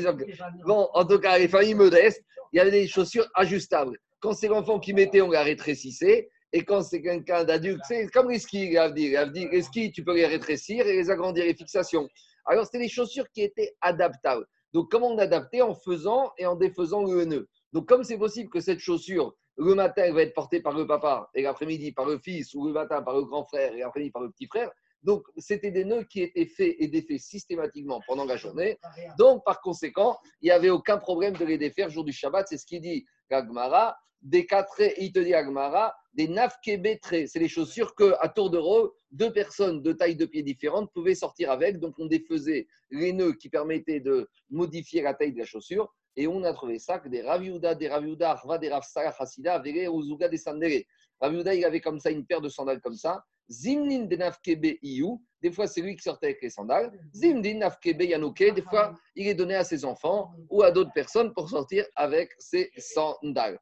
bon, 0.64 0.88
en 0.94 1.04
tout 1.04 1.18
cas, 1.18 1.38
les 1.38 1.48
familles 1.48 1.74
modestes, 1.74 2.24
il 2.52 2.56
y 2.56 2.60
avait 2.60 2.70
des 2.70 2.88
chaussures 2.88 3.28
ajustables. 3.34 3.98
Quand 4.20 4.32
c'est 4.32 4.48
l'enfant 4.48 4.80
qui 4.80 4.94
mettait, 4.94 5.20
on 5.20 5.30
la 5.30 5.42
rétrécissait. 5.42 6.30
Et 6.52 6.64
quand 6.64 6.82
c'est 6.82 7.02
quelqu'un 7.02 7.44
d'adulte, 7.44 7.82
c'est 7.86 8.08
comme 8.08 8.30
les 8.30 8.38
skis, 8.38 8.70
Les 8.70 9.62
skis, 9.62 9.92
tu 9.92 10.02
peux 10.02 10.14
les 10.14 10.26
rétrécir 10.26 10.86
et 10.86 10.96
les 10.96 11.10
agrandir, 11.10 11.44
les 11.44 11.54
fixations. 11.54 12.08
Alors, 12.46 12.64
c'était 12.64 12.78
des 12.78 12.88
chaussures 12.88 13.30
qui 13.32 13.42
étaient 13.42 13.74
adaptables. 13.80 14.46
Donc, 14.72 14.90
comment 14.90 15.08
on 15.08 15.18
adapter 15.18 15.62
en 15.62 15.74
faisant 15.74 16.32
et 16.38 16.46
en 16.46 16.56
défaisant 16.56 17.04
le 17.04 17.24
nœud 17.24 17.48
Donc, 17.72 17.88
comme 17.88 18.04
c'est 18.04 18.18
possible 18.18 18.50
que 18.50 18.60
cette 18.60 18.78
chaussure, 18.78 19.34
le 19.56 19.74
matin, 19.74 20.04
elle 20.04 20.14
va 20.14 20.22
être 20.22 20.34
portée 20.34 20.60
par 20.60 20.72
le 20.72 20.86
papa 20.86 21.28
et 21.34 21.42
l'après-midi 21.42 21.92
par 21.92 22.06
le 22.06 22.18
fils, 22.18 22.54
ou 22.54 22.66
le 22.66 22.72
matin 22.72 23.02
par 23.02 23.14
le 23.14 23.24
grand 23.24 23.44
frère 23.44 23.74
et 23.74 23.80
l'après-midi 23.80 24.10
par 24.10 24.22
le 24.22 24.30
petit 24.30 24.46
frère, 24.46 24.70
donc, 25.02 25.24
c'était 25.36 25.70
des 25.70 25.84
nœuds 25.84 26.04
qui 26.04 26.22
étaient 26.22 26.46
faits 26.46 26.74
et 26.78 26.88
défaits 26.88 27.20
systématiquement 27.20 28.00
pendant 28.06 28.24
la 28.24 28.36
journée. 28.36 28.78
Donc, 29.18 29.44
par 29.44 29.60
conséquent, 29.60 30.18
il 30.40 30.46
n'y 30.46 30.50
avait 30.50 30.70
aucun 30.70 30.98
problème 30.98 31.34
de 31.36 31.44
les 31.44 31.58
défaire 31.58 31.88
jour 31.88 32.04
du 32.04 32.12
Shabbat. 32.12 32.46
C'est 32.48 32.58
ce 32.58 32.66
qu'il 32.66 32.80
dit 32.80 33.06
Gagmara. 33.30 33.96
Des 34.22 34.46
quatre, 34.46 34.80
il 34.98 35.12
te 35.12 35.20
dit 35.20 35.34
Agmara, 35.34 35.94
des 36.12 36.28
nafkébétrés. 36.28 37.26
C'est 37.26 37.38
les 37.38 37.48
chaussures 37.48 37.94
que, 37.94 38.14
à 38.20 38.28
tour 38.28 38.50
de 38.50 38.58
rôle, 38.58 38.90
deux 39.10 39.32
personnes 39.32 39.82
de 39.82 39.92
taille 39.92 40.16
de 40.16 40.26
pied 40.26 40.42
différentes 40.42 40.92
pouvaient 40.92 41.14
sortir 41.14 41.50
avec. 41.50 41.78
Donc, 41.78 41.94
on 41.98 42.06
défaisait 42.06 42.66
les 42.90 43.12
nœuds 43.12 43.34
qui 43.34 43.48
permettaient 43.48 44.00
de 44.00 44.28
modifier 44.50 45.02
la 45.02 45.14
taille 45.14 45.32
de 45.32 45.38
la 45.38 45.44
chaussure. 45.44 45.94
Et 46.16 46.26
on 46.26 46.42
a 46.42 46.52
trouvé 46.52 46.80
ça 46.80 46.98
que 46.98 47.08
des 47.08 47.22
raviouda, 47.22 47.76
des 47.76 47.88
raviouda, 47.88 48.32
arva, 48.32 48.58
des 48.58 48.68
ravsara, 48.68 49.12
chassida, 49.12 49.58
vere, 49.60 49.88
uzuga, 49.94 50.28
des 50.28 50.38
sandere. 50.38 50.82
Raviouda, 51.20 51.54
il 51.54 51.64
avait 51.64 51.80
comme 51.80 52.00
ça 52.00 52.10
une 52.10 52.26
paire 52.26 52.40
de 52.40 52.48
sandales 52.48 52.80
comme 52.80 52.96
ça. 52.96 53.24
Zimnin 53.50 54.04
de 54.06 54.16
nafkebe 54.16 54.78
iyu, 54.82 55.18
des 55.40 55.50
fois 55.50 55.66
c'est 55.66 55.80
lui 55.80 55.96
qui 55.96 56.02
sortait 56.02 56.26
avec 56.26 56.42
les 56.42 56.50
sandales. 56.50 56.92
Zimnin 57.14 57.58
nafkebe 57.58 58.02
yanouke, 58.02 58.52
des 58.54 58.62
fois 58.62 58.94
il 59.14 59.26
est 59.26 59.34
donné 59.34 59.54
à 59.54 59.64
ses 59.64 59.84
enfants 59.84 60.32
ou 60.50 60.62
à 60.62 60.70
d'autres 60.70 60.92
personnes 60.92 61.32
pour 61.32 61.48
sortir 61.48 61.86
avec 61.96 62.30
ses 62.38 62.70
sandales. 62.76 63.58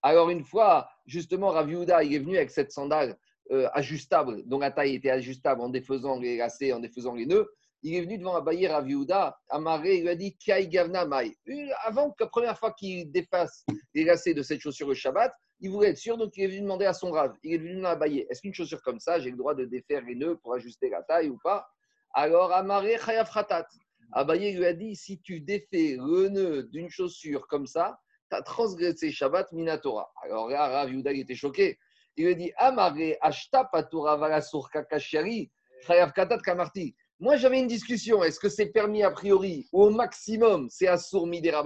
Alors 0.00 0.30
une 0.30 0.42
fois, 0.42 0.88
justement, 1.06 1.50
Raviouda, 1.50 2.02
il 2.02 2.14
est 2.14 2.18
venu 2.18 2.36
avec 2.38 2.50
cette 2.50 2.72
sandale 2.72 3.18
euh, 3.50 3.68
ajustable, 3.74 4.42
dont 4.46 4.58
la 4.58 4.70
taille 4.70 4.94
était 4.94 5.10
ajustable 5.10 5.60
en 5.60 5.68
défaisant 5.68 6.18
les 6.18 6.38
lacets, 6.38 6.72
en 6.72 6.80
défaisant 6.80 7.14
les 7.14 7.26
nœuds. 7.26 7.46
Il 7.82 7.94
est 7.94 8.00
venu 8.00 8.16
devant 8.16 8.36
Abaye 8.36 8.66
Raviouda, 8.66 9.38
Amaré, 9.50 9.96
il 9.96 10.02
lui 10.02 10.08
a 10.08 10.14
dit 10.14 10.36
Kai 10.36 10.66
Gavna 10.66 11.04
Mai. 11.04 11.36
Avant 11.84 12.10
que 12.10 12.24
la 12.24 12.28
première 12.28 12.58
fois 12.58 12.72
qu'il 12.72 13.12
dépasse 13.12 13.64
les 13.94 14.04
lacets 14.04 14.34
de 14.34 14.42
cette 14.42 14.60
chaussure 14.60 14.88
le 14.88 14.94
Shabbat, 14.94 15.32
il 15.60 15.70
voulait 15.70 15.90
être 15.90 15.98
sûr, 15.98 16.16
donc 16.16 16.36
il 16.36 16.44
est 16.44 16.48
venu 16.48 16.62
demander 16.62 16.86
à 16.86 16.94
son 16.94 17.10
rave. 17.10 17.34
Il 17.42 17.52
est 17.52 17.58
venu 17.58 17.70
demander 17.76 17.86
à 17.86 17.90
Abaye 17.90 18.26
Est-ce 18.30 18.40
qu'une 18.40 18.54
chaussure 18.54 18.82
comme 18.82 18.98
ça, 18.98 19.20
j'ai 19.20 19.30
le 19.30 19.36
droit 19.36 19.54
de 19.54 19.66
défaire 19.66 20.02
les 20.02 20.14
nœuds 20.14 20.38
pour 20.38 20.54
ajuster 20.54 20.88
la 20.88 21.02
taille 21.02 21.28
ou 21.28 21.38
pas? 21.44 21.68
Alors 22.14 22.52
Amaré 22.52 22.96
Chayav 22.98 23.30
Khatat. 23.30 23.66
Abaye 24.12 24.56
lui 24.56 24.64
a 24.64 24.72
dit 24.72 24.96
Si 24.96 25.20
tu 25.20 25.40
défais 25.40 25.96
le 25.98 26.28
nœud 26.28 26.62
d'une 26.64 26.88
chaussure 26.88 27.46
comme 27.46 27.66
ça, 27.66 27.98
as 28.30 28.42
transgressé 28.42 29.10
Shabbat 29.10 29.52
Minatora. 29.52 30.10
Alors 30.22 30.48
là, 30.48 30.68
Rav 30.68 30.90
Yuda, 30.90 31.12
il 31.12 31.20
était 31.20 31.34
choqué. 31.34 31.78
Il 32.16 32.26
lui 32.26 32.36
dit 32.36 32.52
Amare 32.56 33.14
Ashta 33.20 33.64
Patura 33.64 34.16
Valasur 34.16 34.70
Kakashari 34.70 35.50
Chayav 35.86 36.12
Katat 36.12 36.38
Kamarti. 36.38 36.94
Moi, 37.20 37.36
j'avais 37.36 37.58
une 37.58 37.66
discussion. 37.66 38.22
Est-ce 38.22 38.38
que 38.38 38.48
c'est 38.48 38.66
permis 38.66 39.02
a 39.02 39.10
priori 39.10 39.68
ou 39.72 39.84
au 39.84 39.90
maximum, 39.90 40.68
c'est 40.70 40.86
Assour 40.86 41.26
Midera 41.26 41.64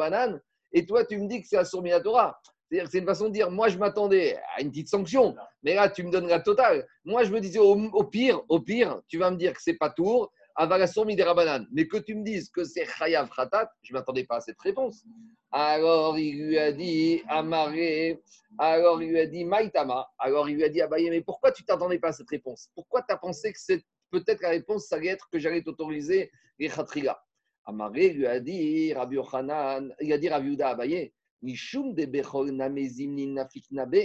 Et 0.73 0.87
toi, 0.87 1.04
tu 1.04 1.19
me 1.19 1.28
dis 1.28 1.42
que 1.42 1.49
c'est 1.49 1.59
Assour 1.59 1.83
Minatora. 1.83 2.38
C'est-à-dire 2.73 2.90
c'est 2.90 2.99
une 3.00 3.07
façon 3.07 3.28
de 3.28 3.35
dire, 3.35 3.50
moi 3.50 3.69
je 3.69 3.76
m'attendais 3.76 4.38
à 4.57 4.62
une 4.62 4.71
petite 4.71 4.88
sanction, 4.88 5.37
mais 5.62 5.75
là 5.75 5.90
tu 5.90 6.04
me 6.04 6.11
donnes 6.11 6.26
la 6.26 6.40
totale. 6.40 6.87
Moi 7.04 7.23
je 7.23 7.31
me 7.31 7.38
disais 7.38 7.59
au, 7.59 8.04
pire, 8.04 8.40
au 8.49 8.61
pire, 8.61 8.99
tu 9.09 9.19
vas 9.19 9.31
me 9.31 9.37
dire 9.37 9.52
que 9.52 9.61
c'est 9.61 9.76
pas 9.76 9.90
tour, 9.90 10.33
mais 10.59 11.88
que 11.88 11.97
tu 11.99 12.14
me 12.14 12.23
dises 12.25 12.50
que 12.50 12.64
c'est 12.64 12.85
Chayav 12.85 13.30
Khatat, 13.35 13.71
je 13.82 13.92
ne 13.92 13.99
m'attendais 13.99 14.25
pas 14.25 14.37
à 14.37 14.40
cette 14.40 14.61
réponse. 14.61 15.04
Alors 15.50 16.18
il 16.18 16.47
lui 16.47 16.59
a 16.59 16.73
dit, 16.73 17.23
Amaré, 17.28 18.23
alors 18.59 19.02
il 19.02 19.11
lui 19.11 19.21
a 19.21 19.26
dit, 19.26 19.44
Maïtama. 19.44 20.09
Alors 20.18 20.49
il 20.49 20.56
lui 20.56 20.64
a 20.64 20.68
dit, 20.68 20.80
Abaye, 20.80 21.11
mais 21.11 21.23
pourquoi 21.23 21.52
tu 21.52 21.64
t'attendais 21.64 21.99
pas 21.99 22.09
à 22.09 22.12
cette 22.12 22.28
réponse? 22.28 22.68
Pourquoi 22.75 23.02
tu 23.02 23.12
as 23.12 23.16
pensé 23.16 23.52
que 23.52 23.75
peut-être 24.11 24.42
la 24.42 24.50
réponse, 24.50 24.87
ça 24.87 24.97
allait 24.97 25.09
être 25.09 25.28
que 25.30 25.38
j'allais 25.38 25.62
t'autoriser 25.62 26.30
les 26.59 26.68
khatriga? 26.68 27.23
Amaré 27.64 28.11
lui 28.11 28.26
a 28.26 28.40
dit, 28.40 28.92
Rabbi 28.92 29.16
Yochanan, 29.16 29.94
il 30.00 30.12
a 30.12 30.18
dit 30.18 30.28
Rabbi 30.28 30.49
Yuda 30.49 30.71
Abaye, 30.71 31.12
Mishum 31.42 31.94
de 31.94 32.06
Bechol 32.06 32.50
Name 32.50 32.84
Zimnin 32.88 33.45
Nabe, 33.71 33.97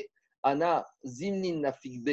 Ana 0.43 0.85
Zimnin 1.03 1.59
Nafik 1.59 2.03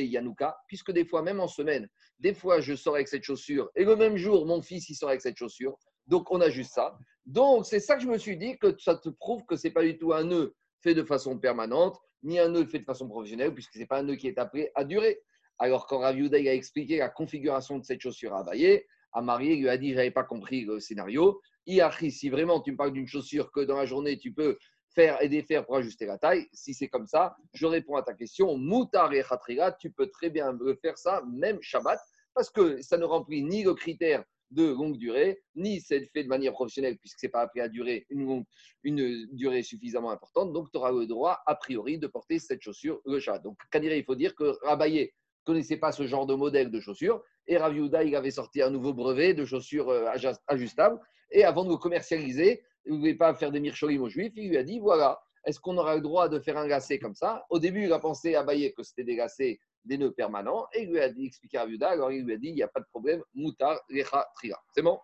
puisque 0.66 0.92
des 0.92 1.04
fois, 1.04 1.22
même 1.22 1.40
en 1.40 1.48
semaine, 1.48 1.88
des 2.18 2.34
fois 2.34 2.60
je 2.60 2.74
sors 2.74 2.94
avec 2.94 3.08
cette 3.08 3.24
chaussure, 3.24 3.70
et 3.76 3.84
le 3.84 3.96
même 3.96 4.16
jour, 4.16 4.46
mon 4.46 4.62
fils, 4.62 4.88
il 4.88 4.94
sort 4.94 5.10
avec 5.10 5.20
cette 5.20 5.36
chaussure. 5.36 5.76
Donc, 6.06 6.30
on 6.30 6.40
a 6.40 6.50
juste 6.50 6.74
ça. 6.74 6.98
Donc, 7.26 7.64
c'est 7.66 7.80
ça 7.80 7.96
que 7.96 8.02
je 8.02 8.08
me 8.08 8.18
suis 8.18 8.36
dit, 8.36 8.58
que 8.58 8.76
ça 8.78 8.96
te 8.96 9.08
prouve 9.08 9.44
que 9.46 9.56
ce 9.56 9.66
n'est 9.66 9.72
pas 9.72 9.82
du 9.82 9.96
tout 9.96 10.12
un 10.12 10.24
nœud 10.24 10.54
fait 10.82 10.94
de 10.94 11.02
façon 11.02 11.38
permanente, 11.38 11.98
ni 12.22 12.38
un 12.38 12.50
nœud 12.50 12.66
fait 12.66 12.78
de 12.78 12.84
façon 12.84 13.08
professionnelle, 13.08 13.54
puisque 13.54 13.72
ce 13.72 13.78
n'est 13.78 13.86
pas 13.86 14.00
un 14.00 14.02
nœud 14.02 14.16
qui 14.16 14.28
est 14.28 14.38
appelé 14.38 14.70
à 14.74 14.84
durer. 14.84 15.20
Alors, 15.58 15.86
quand 15.86 16.00
Rav 16.00 16.16
a 16.16 16.38
expliqué 16.38 16.98
la 16.98 17.08
configuration 17.08 17.78
de 17.78 17.84
cette 17.84 18.00
chaussure 18.00 18.34
à 18.34 18.40
Abaye, 18.40 18.84
à 19.12 19.22
Marie, 19.22 19.54
il 19.54 19.60
lui 19.60 19.68
a 19.68 19.78
dit 19.78 19.90
Je 19.90 19.96
n'avais 19.96 20.10
pas 20.10 20.24
compris 20.24 20.64
le 20.64 20.80
scénario. 20.80 21.40
Iachri, 21.66 22.10
si 22.10 22.28
vraiment 22.28 22.60
tu 22.60 22.72
me 22.72 22.76
parles 22.76 22.92
d'une 22.92 23.06
chaussure 23.06 23.50
que 23.50 23.60
dans 23.60 23.76
la 23.76 23.86
journée 23.86 24.18
tu 24.18 24.32
peux 24.32 24.58
faire 24.94 25.20
et 25.22 25.28
défaire 25.28 25.64
pour 25.66 25.76
ajuster 25.76 26.06
la 26.06 26.18
taille, 26.18 26.46
si 26.52 26.74
c'est 26.74 26.88
comme 26.88 27.06
ça, 27.06 27.36
je 27.52 27.66
réponds 27.66 27.96
à 27.96 28.02
ta 28.02 28.14
question. 28.14 28.56
Moutar 28.56 29.12
et 29.12 29.22
khatriga, 29.22 29.72
tu 29.72 29.90
peux 29.90 30.08
très 30.08 30.30
bien 30.30 30.56
faire 30.80 30.96
ça, 30.98 31.22
même 31.30 31.60
Shabbat, 31.60 32.00
parce 32.34 32.50
que 32.50 32.80
ça 32.82 32.96
ne 32.96 33.04
remplit 33.04 33.42
ni 33.42 33.64
le 33.64 33.74
critère 33.74 34.24
de 34.50 34.72
longue 34.72 34.98
durée, 34.98 35.42
ni 35.56 35.80
c'est 35.80 36.06
fait 36.12 36.22
de 36.22 36.28
manière 36.28 36.52
professionnelle, 36.52 36.96
puisque 36.98 37.18
ce 37.18 37.26
n'est 37.26 37.30
pas 37.30 37.40
appelé 37.40 37.62
à 37.62 37.68
durer 37.68 38.06
une, 38.08 38.44
une 38.84 39.26
durée 39.32 39.62
suffisamment 39.62 40.10
importante. 40.10 40.52
Donc, 40.52 40.70
tu 40.70 40.78
auras 40.78 40.92
le 40.92 41.06
droit, 41.06 41.42
a 41.46 41.54
priori, 41.56 41.98
de 41.98 42.06
porter 42.06 42.38
cette 42.38 42.62
chaussure 42.62 43.00
le 43.04 43.18
chat. 43.18 43.38
Donc, 43.38 43.58
Kadire, 43.70 43.94
il 43.94 44.04
faut 44.04 44.14
dire 44.14 44.34
que 44.34 44.56
Rabaye 44.62 45.00
ne 45.02 45.06
connaissait 45.44 45.76
pas 45.76 45.92
ce 45.92 46.06
genre 46.06 46.26
de 46.26 46.34
modèle 46.34 46.70
de 46.70 46.80
chaussure. 46.80 47.22
Et 47.46 47.56
Raviuda, 47.56 48.04
il 48.04 48.14
avait 48.14 48.30
sorti 48.30 48.62
un 48.62 48.70
nouveau 48.70 48.94
brevet 48.94 49.34
de 49.34 49.44
chaussures 49.44 49.88
euh, 49.90 50.08
ajustables. 50.46 51.00
Et 51.30 51.44
avant 51.44 51.64
de 51.64 51.70
le 51.70 51.76
commercialiser, 51.76 52.62
il 52.86 52.94
ne 52.94 52.98
voulait 52.98 53.14
pas 53.14 53.34
faire 53.34 53.50
des 53.50 53.60
mircholim 53.60 54.02
aux 54.02 54.08
juifs. 54.08 54.32
Il 54.36 54.50
lui 54.50 54.56
a 54.56 54.62
dit 54.62 54.78
voilà, 54.78 55.20
est-ce 55.44 55.60
qu'on 55.60 55.76
aura 55.76 55.94
le 55.94 56.00
droit 56.00 56.28
de 56.28 56.38
faire 56.38 56.56
un 56.56 56.66
lacet 56.66 56.98
comme 56.98 57.14
ça? 57.14 57.44
Au 57.50 57.58
début, 57.58 57.84
il 57.84 57.92
a 57.92 57.98
pensé 57.98 58.34
à 58.34 58.42
Baye 58.42 58.72
que 58.74 58.82
c'était 58.82 59.04
des 59.04 59.16
lacets 59.16 59.58
des 59.84 59.98
nœuds 59.98 60.12
permanents. 60.12 60.66
Et 60.72 60.82
il 60.82 60.90
lui 60.90 61.00
a 61.00 61.10
dit, 61.10 61.26
expliqué 61.26 61.58
à 61.58 61.66
Viuda, 61.66 61.90
alors 61.90 62.10
il 62.10 62.24
lui 62.24 62.34
a 62.34 62.38
dit, 62.38 62.48
il 62.48 62.54
n'y 62.54 62.62
a 62.62 62.68
pas 62.68 62.80
de 62.80 62.86
problème, 62.86 63.22
moutar, 63.34 63.78
lecha, 63.88 64.26
tria. 64.34 64.58
C'est 64.74 64.82
bon? 64.82 64.98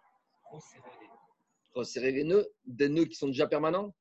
Resserrer 1.74 2.12
les 2.12 2.24
nœuds, 2.24 2.48
des 2.64 2.88
nœuds 2.88 3.04
qui 3.04 3.14
sont 3.14 3.28
déjà 3.28 3.46
permanents? 3.46 3.94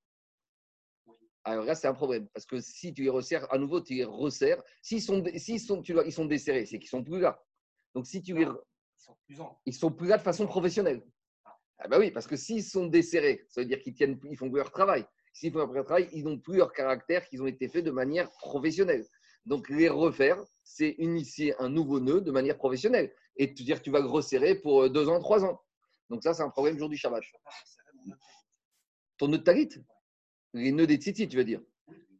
Alors 1.43 1.65
là, 1.65 1.75
c'est 1.75 1.87
un 1.87 1.93
problème. 1.93 2.27
Parce 2.29 2.45
que 2.45 2.59
si 2.61 2.93
tu 2.93 3.03
les 3.03 3.09
resserres, 3.09 3.51
à 3.53 3.57
nouveau, 3.57 3.81
tu 3.81 3.93
les 3.93 4.05
resserres. 4.05 4.61
S'ils 4.81 5.01
sont, 5.01 5.23
s'ils 5.35 5.59
sont, 5.59 5.81
tu 5.81 5.95
ils 6.05 6.13
sont 6.13 6.25
desserrés, 6.25 6.65
c'est 6.65 6.79
qu'ils 6.79 6.89
sont 6.89 7.03
plus 7.03 7.19
là. 7.19 7.41
Donc 7.93 8.07
si 8.07 8.21
tu 8.21 8.35
les. 8.35 8.43
Ils 8.45 9.01
sont 9.01 9.17
plus, 9.25 9.37
ils 9.65 9.73
sont 9.73 9.91
plus 9.91 10.07
là 10.07 10.17
de 10.17 10.21
façon 10.21 10.45
professionnelle. 10.45 11.01
Ah, 11.79 11.87
bah 11.87 11.97
oui, 11.97 12.11
parce 12.11 12.27
que 12.27 12.35
s'ils 12.35 12.63
sont 12.63 12.87
desserrés, 12.87 13.45
ça 13.47 13.61
veut 13.61 13.65
dire 13.65 13.79
qu'ils 13.79 13.93
tiennent, 13.93 14.19
ils 14.29 14.37
font 14.37 14.49
plus 14.49 14.57
leur 14.57 14.71
travail. 14.71 15.05
S'ils 15.33 15.51
font 15.53 15.65
leur 15.65 15.85
travail, 15.85 16.09
ils 16.11 16.25
n'ont 16.25 16.37
plus 16.37 16.57
leur 16.57 16.73
caractère 16.73 17.25
qu'ils 17.27 17.41
ont 17.41 17.47
été 17.47 17.69
faits 17.69 17.85
de 17.85 17.91
manière 17.91 18.29
professionnelle. 18.31 19.05
Donc, 19.45 19.69
les 19.69 19.87
refaire, 19.87 20.43
c'est 20.63 20.95
initier 20.97 21.55
un 21.59 21.69
nouveau 21.69 22.01
nœud 22.01 22.19
de 22.19 22.31
manière 22.31 22.57
professionnelle. 22.57 23.13
Et 23.37 23.53
te 23.53 23.63
dire 23.63 23.81
tu 23.81 23.91
vas 23.91 24.01
le 24.01 24.07
resserrer 24.07 24.55
pour 24.55 24.83
euh, 24.83 24.89
deux 24.89 25.07
ans, 25.07 25.19
trois 25.19 25.45
ans. 25.45 25.61
Donc, 26.09 26.21
ça, 26.23 26.33
c'est 26.33 26.43
un 26.43 26.49
problème 26.49 26.77
jour 26.77 26.89
du 26.89 26.97
Shabbat. 26.97 27.23
Ton 29.17 29.29
nœud 29.29 29.37
de 29.37 29.43
talit? 29.43 29.69
Les 30.53 30.73
nœuds 30.73 30.87
des 30.87 30.97
tzitzit, 30.97 31.29
tu 31.29 31.37
veux 31.37 31.45
dire? 31.45 31.61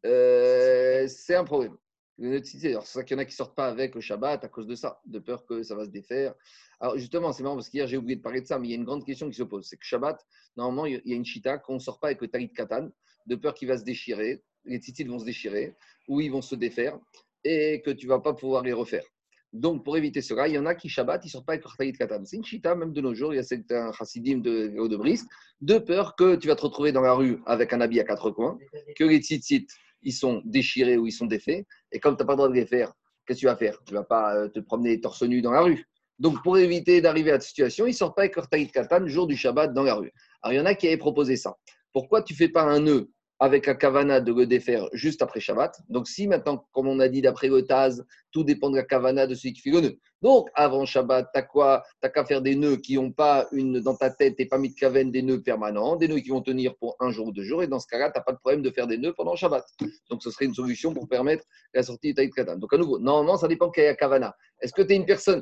Euh, 0.06 1.08
C'est 1.08 1.36
un 1.36 1.44
problème. 1.44 1.76
Tzitzit. 2.20 2.68
Alors, 2.68 2.86
c'est 2.86 3.00
ça 3.00 3.04
qu'il 3.04 3.16
y 3.16 3.20
en 3.20 3.22
a 3.22 3.26
qui 3.26 3.36
sortent 3.36 3.56
pas 3.56 3.68
avec 3.68 3.96
le 3.96 4.02
Shabbat 4.02 4.44
à 4.44 4.48
cause 4.48 4.68
de 4.68 4.76
ça, 4.76 5.02
de 5.06 5.20
peur 5.20 5.46
que 5.46 5.64
ça 5.64 5.76
va 5.76 5.86
se 5.86 5.90
défaire. 5.90 6.34
Alors, 6.80 6.98
justement, 6.98 7.32
c'est 7.32 7.44
marrant 7.44 7.56
parce 7.56 7.70
qu'hier, 7.70 7.88
j'ai 7.88 7.98
oublié 7.98 8.16
de 8.16 8.22
parler 8.22 8.42
de 8.42 8.48
ça, 8.48 8.60
mais 8.60 8.68
il 8.68 8.72
y 8.72 8.74
a 8.74 8.78
une 8.78 8.86
grande 8.86 9.06
question 9.06 9.30
qui 9.30 9.36
se 9.36 9.44
pose. 9.44 9.68
C'est 9.68 9.78
que 9.78 9.86
Shabbat, 9.86 10.20
normalement, 10.58 10.86
il 10.86 11.02
y 11.06 11.14
a 11.14 11.16
une 11.16 11.26
chita 11.26 11.58
qu'on 11.58 11.76
ne 11.76 11.80
sort 11.80 12.00
pas 12.00 12.08
avec 12.08 12.22
le 12.22 12.28
talit 12.28 12.52
katan, 12.52 12.90
de 13.26 13.36
peur 13.36 13.54
qu'il 13.54 13.68
va 13.68 13.78
se 13.78 13.84
déchirer 13.84 14.44
les 14.66 14.78
tzitzit 14.78 15.06
vont 15.06 15.20
se 15.20 15.26
déchirer 15.26 15.76
ou 16.08 16.22
ils 16.22 16.32
vont 16.32 16.42
se 16.42 16.56
défaire 16.56 16.98
et 17.44 17.82
que 17.86 17.92
tu 17.92 18.08
vas 18.08 18.20
pas 18.20 18.34
pouvoir 18.34 18.64
les 18.64 18.74
refaire. 18.74 19.04
Donc, 19.52 19.84
pour 19.84 19.98
éviter 19.98 20.22
cela, 20.22 20.48
il 20.48 20.54
y 20.54 20.58
en 20.60 20.66
a 20.68 20.76
qui 20.76 20.90
Shabbat, 20.90 21.26
ils 21.26 21.30
sortent 21.30 21.48
pas 21.48 21.54
avec 21.54 21.64
leur 21.64 21.76
katan. 21.76 22.24
C'est 22.24 22.38
une 22.38 22.46
chita, 22.46 22.76
même 22.76 22.94
de 22.94 23.02
nos 23.02 23.16
jours, 23.16 23.34
il 23.34 23.38
y 23.38 23.40
a 23.40 23.44
certains 23.44 23.92
chassidim 23.94 24.38
de, 24.38 24.68
de 24.68 24.96
Brisk, 24.96 25.28
de 25.62 25.80
peur 25.80 26.16
que 26.16 26.36
tu 26.36 26.48
vas 26.48 26.56
te 26.56 26.62
retrouver 26.62 26.92
dans 26.92 27.02
la 27.02 27.14
rue 27.14 27.40
avec 27.48 27.74
un 27.74 27.82
habit 27.82 28.00
à 28.00 28.04
quatre 28.04 28.30
coins, 28.30 28.60
que 28.96 29.06
les 29.06 29.18
tzitzit, 29.18 29.68
ils 30.02 30.14
sont 30.14 30.42
déchirés 30.46 30.98
ou 30.98 31.08
ils 31.08 31.12
sont 31.12 31.26
défaits, 31.26 31.66
et 31.92 32.00
comme 32.00 32.16
tu 32.16 32.24
n'as 32.24 32.28
pas 32.28 32.34
le 32.34 32.38
droit 32.38 32.50
de 32.50 32.54
les 32.54 32.66
faire, 32.66 32.94
qu'est-ce 33.26 33.38
que 33.38 33.42
tu 33.42 33.46
vas 33.48 33.56
faire? 33.56 33.78
Tu 33.86 33.94
ne 33.94 34.00
vas 34.00 34.06
pas 34.06 34.36
euh, 34.36 34.48
te 34.50 34.60
promener 34.60 35.00
torse 35.00 35.24
nu 35.24 35.42
dans 35.42 35.52
la 35.52 35.62
rue. 35.62 35.86
Donc, 36.18 36.44
pour 36.44 36.58
éviter 36.58 37.02
d'arriver 37.02 37.32
à 37.32 37.40
cette 37.40 37.50
situation, 37.50 37.86
ils 37.86 37.92
ne 37.92 37.96
sortent 37.96 38.16
pas 38.16 38.24
avec 38.24 38.36
leur 38.36 38.50
katan 38.50 39.00
le 39.00 39.08
jour 39.08 39.28
du 39.28 39.38
Shabbat 39.38 39.74
dans 39.74 39.84
la 39.84 39.96
rue. 39.96 40.12
Alors, 40.42 40.54
il 40.54 40.58
y 40.58 40.60
en 40.60 40.66
a 40.66 40.76
qui 40.76 40.88
avaient 40.88 40.98
proposé 40.98 41.38
ça. 41.38 41.56
Pourquoi 41.94 42.24
tu 42.24 42.36
fais 42.36 42.50
pas 42.50 42.64
un 42.64 42.82
nœud 42.82 43.10
avec 43.40 43.66
la 43.66 43.76
kavana 43.76 44.20
de 44.20 44.34
le 44.34 44.46
défaire 44.46 44.88
juste 44.92 45.22
après 45.22 45.40
Shabbat. 45.40 45.80
Donc, 45.88 46.08
si 46.08 46.28
maintenant, 46.28 46.66
comme 46.74 46.88
on 46.88 47.00
a 47.00 47.08
dit 47.08 47.22
d'après 47.22 47.48
le 47.48 47.66
Taz, 47.66 48.06
tout 48.32 48.44
dépend 48.44 48.70
de 48.70 48.76
la 48.76 48.84
kavana 48.84 49.28
de 49.28 49.34
celui 49.34 49.54
qui 49.54 49.62
fait 49.62 49.70
le 49.70 49.82
nœud. 49.82 50.00
Donc, 50.22 50.50
avant 50.54 50.86
Shabbat, 50.86 51.30
tu 51.34 51.42
quoi? 51.48 51.84
Tu 52.04 52.12
qu'à 52.12 52.26
faire 52.26 52.42
des 52.42 52.56
nœuds 52.56 52.76
qui 52.76 52.96
n'ont 52.96 53.14
pas 53.14 53.48
une 53.54 53.80
dans 53.80 53.96
ta 53.96 54.10
tête, 54.10 54.36
et 54.40 54.46
pas 54.46 54.58
mis 54.58 54.70
de 54.70 54.76
kaven, 54.76 55.10
des 55.10 55.22
nœuds 55.22 55.42
permanents, 55.42 55.96
des 55.96 56.10
nœuds 56.10 56.20
qui 56.20 56.30
vont 56.30 56.42
tenir 56.42 56.76
pour 56.76 56.98
un 57.00 57.12
jour 57.12 57.28
ou 57.28 57.32
deux 57.32 57.44
jours. 57.44 57.64
Et 57.64 57.68
dans 57.68 57.80
ce 57.80 57.88
cas-là, 57.88 58.12
tu 58.12 58.20
n'as 58.20 58.24
pas 58.24 58.34
de 58.34 58.38
problème 58.38 58.62
de 58.62 58.70
faire 58.72 58.88
des 58.88 58.98
nœuds 58.98 59.14
pendant 59.14 59.36
Shabbat. 59.36 59.66
Donc, 60.10 60.22
ce 60.22 60.32
serait 60.32 60.46
une 60.46 60.54
solution 60.54 60.94
pour 60.94 61.08
permettre 61.08 61.46
la 61.74 61.84
sortie 61.84 62.14
du 62.14 62.30
Katan. 62.32 62.58
Donc, 62.58 62.74
à 62.74 62.78
nouveau, 62.78 63.00
normalement, 63.00 63.38
ça 63.38 63.48
dépend 63.48 63.70
quelle 63.70 63.86
est 63.86 63.90
la 63.90 63.96
kavana. 63.96 64.36
Est-ce 64.60 64.74
que 64.74 64.82
tu 64.82 64.94
es 64.94 64.96
une 64.98 65.06
personne? 65.06 65.42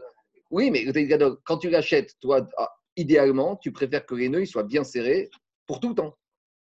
Oui, 0.52 0.70
mais 0.70 0.86
quand 1.44 1.58
tu 1.58 1.70
l'achètes, 1.72 2.14
toi, 2.22 2.48
ah, 2.58 2.70
idéalement, 2.96 3.56
tu 3.56 3.72
préfères 3.72 4.06
que 4.06 4.14
les 4.14 4.30
nœuds 4.30 4.46
soient 4.46 4.64
bien 4.64 4.84
serrés 4.84 5.30
pour 5.66 5.80
tout 5.80 5.90
le 5.90 5.96
temps. 5.96 6.14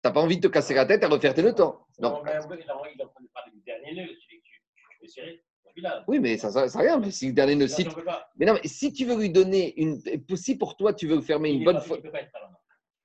Tu 0.02 0.08
n'as 0.08 0.12
pas 0.12 0.20
envie 0.20 0.38
de 0.38 0.48
te 0.48 0.52
casser 0.52 0.72
la 0.72 0.86
tête 0.86 1.04
à 1.04 1.08
refaire 1.08 1.34
tes 1.34 1.42
nœuds 1.42 1.54
temps. 1.54 1.86
Non. 1.98 2.22
Oui, 6.08 6.20
mais 6.20 6.38
ça 6.38 6.48
ne 6.48 6.68
sert 6.68 6.80
à 6.80 6.82
rien. 6.82 6.98
Mais 6.98 7.10
si 7.10 7.26
le 7.26 7.32
dernier 7.34 7.54
nœud. 7.54 7.68
Si... 7.68 7.86
Mais 8.38 8.46
non, 8.46 8.54
mais 8.54 8.66
si 8.66 8.92
tu 8.92 9.04
veux 9.04 9.16
lui 9.16 9.30
donner 9.30 9.74
une. 9.78 10.00
Si 10.34 10.56
pour 10.56 10.76
toi, 10.76 10.94
tu 10.94 11.06
veux 11.06 11.20
fermer 11.20 11.50
une 11.50 11.64
bonne 11.64 11.80
fois. 11.80 11.98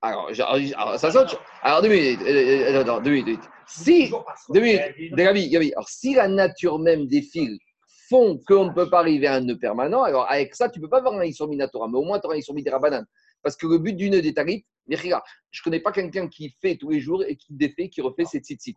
Alors, 0.01 0.29
ça 0.97 1.11
saute. 1.11 1.37
Alors, 1.61 1.81
deux 1.81 1.89
minutes. 1.89 2.21
Euh, 2.21 2.83
euh, 2.85 2.99
deux 3.01 3.11
minutes. 3.11 3.43
Si. 3.67 4.11
Deux 4.49 4.61
minutes. 4.61 5.13
Gabi. 5.13 5.73
Alors, 5.73 5.89
si 5.89 6.13
la 6.13 6.29
nature 6.29 6.79
même 6.79 7.07
des 7.07 7.21
fils 7.21 7.59
font 8.07 8.39
qu'on 8.47 8.65
ne 8.65 8.73
peut 8.73 8.89
pas 8.89 8.99
arriver 8.99 9.27
à 9.27 9.33
un 9.33 9.41
nœud 9.41 9.57
permanent, 9.57 10.03
alors 10.03 10.29
avec 10.29 10.55
ça, 10.55 10.69
tu 10.69 10.79
ne 10.79 10.85
peux 10.85 10.89
pas 10.89 10.99
avoir 10.99 11.15
un 11.15 11.25
Issour 11.25 11.47
Minatora, 11.47 11.87
mais 11.87 11.97
au 11.97 12.03
moins 12.03 12.19
tu 12.19 12.27
auras 12.27 12.35
un 12.35 12.39
Issour 12.39 12.55
banane. 12.79 13.05
Parce 13.41 13.55
que 13.55 13.67
le 13.67 13.79
but 13.79 13.93
du 13.93 14.09
nœud 14.09 14.21
des 14.21 14.33
tarit, 14.33 14.65
je 14.87 15.07
ne 15.07 15.63
connais 15.63 15.79
pas 15.79 15.91
quelqu'un 15.91 16.27
qui 16.27 16.55
fait 16.61 16.77
tous 16.77 16.89
les 16.89 16.99
jours 16.99 17.23
et 17.23 17.35
qui 17.35 17.53
défait, 17.53 17.89
qui 17.89 18.01
refait 18.01 18.25
ses 18.25 18.39
tzitzit. 18.39 18.75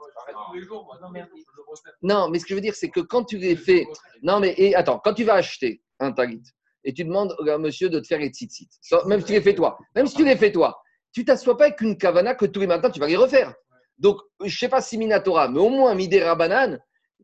Non, 2.03 2.29
mais 2.29 2.39
ce 2.39 2.45
que 2.45 2.51
je 2.51 2.55
veux 2.55 2.61
dire, 2.61 2.75
c'est 2.75 2.89
que 2.89 3.01
quand 3.01 3.25
tu 3.25 3.39
les 3.39 3.57
fais. 3.57 3.87
Non, 4.23 4.41
mais 4.41 4.55
et, 4.57 4.75
attends, 4.75 4.99
quand 4.99 5.15
tu 5.15 5.25
vas 5.25 5.35
acheter 5.35 5.83
un 5.99 6.13
talit 6.13 6.43
et 6.85 6.93
tu 6.95 7.05
demandes 7.05 7.37
à 7.47 7.59
monsieur 7.59 7.91
de 7.91 8.01
te 8.01 8.07
faire 8.07 8.21
les 8.21 8.29
tzitzit, 8.29 8.69
même 9.07 9.21
si 9.21 9.27
tu 9.27 9.33
les 9.33 9.43
fais 9.43 9.55
toi, 9.55 9.79
même 9.95 10.07
si 10.07 10.17
tu 10.17 10.25
les 10.25 10.37
fais 10.37 10.53
toi, 10.53 10.81
tu 11.13 11.25
t'assois 11.25 11.57
pas 11.57 11.65
avec 11.67 11.81
une 11.81 11.97
kavana 11.99 12.35
que 12.35 12.47
tous 12.47 12.61
les 12.61 12.67
matins 12.67 12.91
tu 12.91 13.01
vas 13.01 13.07
les 13.07 13.17
refaire. 13.17 13.55
Donc, 13.99 14.21
je 14.41 14.47
ne 14.47 14.51
sais 14.51 14.69
pas 14.69 14.81
si 14.81 14.97
Minatora, 14.97 15.49
mais 15.49 15.59
au 15.59 15.69
moins 15.69 15.95
Midera 15.95 16.37
Banane, 16.37 16.81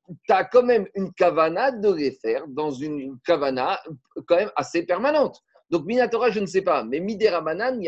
tu 0.09 0.33
as 0.33 0.45
quand 0.45 0.65
même 0.65 0.87
une 0.95 1.13
kavana 1.15 1.71
de 1.71 1.93
les 1.93 2.11
faire 2.11 2.47
dans 2.49 2.71
une 2.71 3.19
kavana 3.25 3.81
quand 4.27 4.37
même 4.37 4.51
assez 4.57 4.85
permanente. 4.85 5.41
Donc, 5.71 5.87
Minatora, 5.87 6.31
je 6.31 6.41
ne 6.41 6.47
sais 6.47 6.63
pas, 6.63 6.85
mais 6.85 7.01
Midera 7.01 7.41
Banane, 7.41 7.83
il 7.83 7.87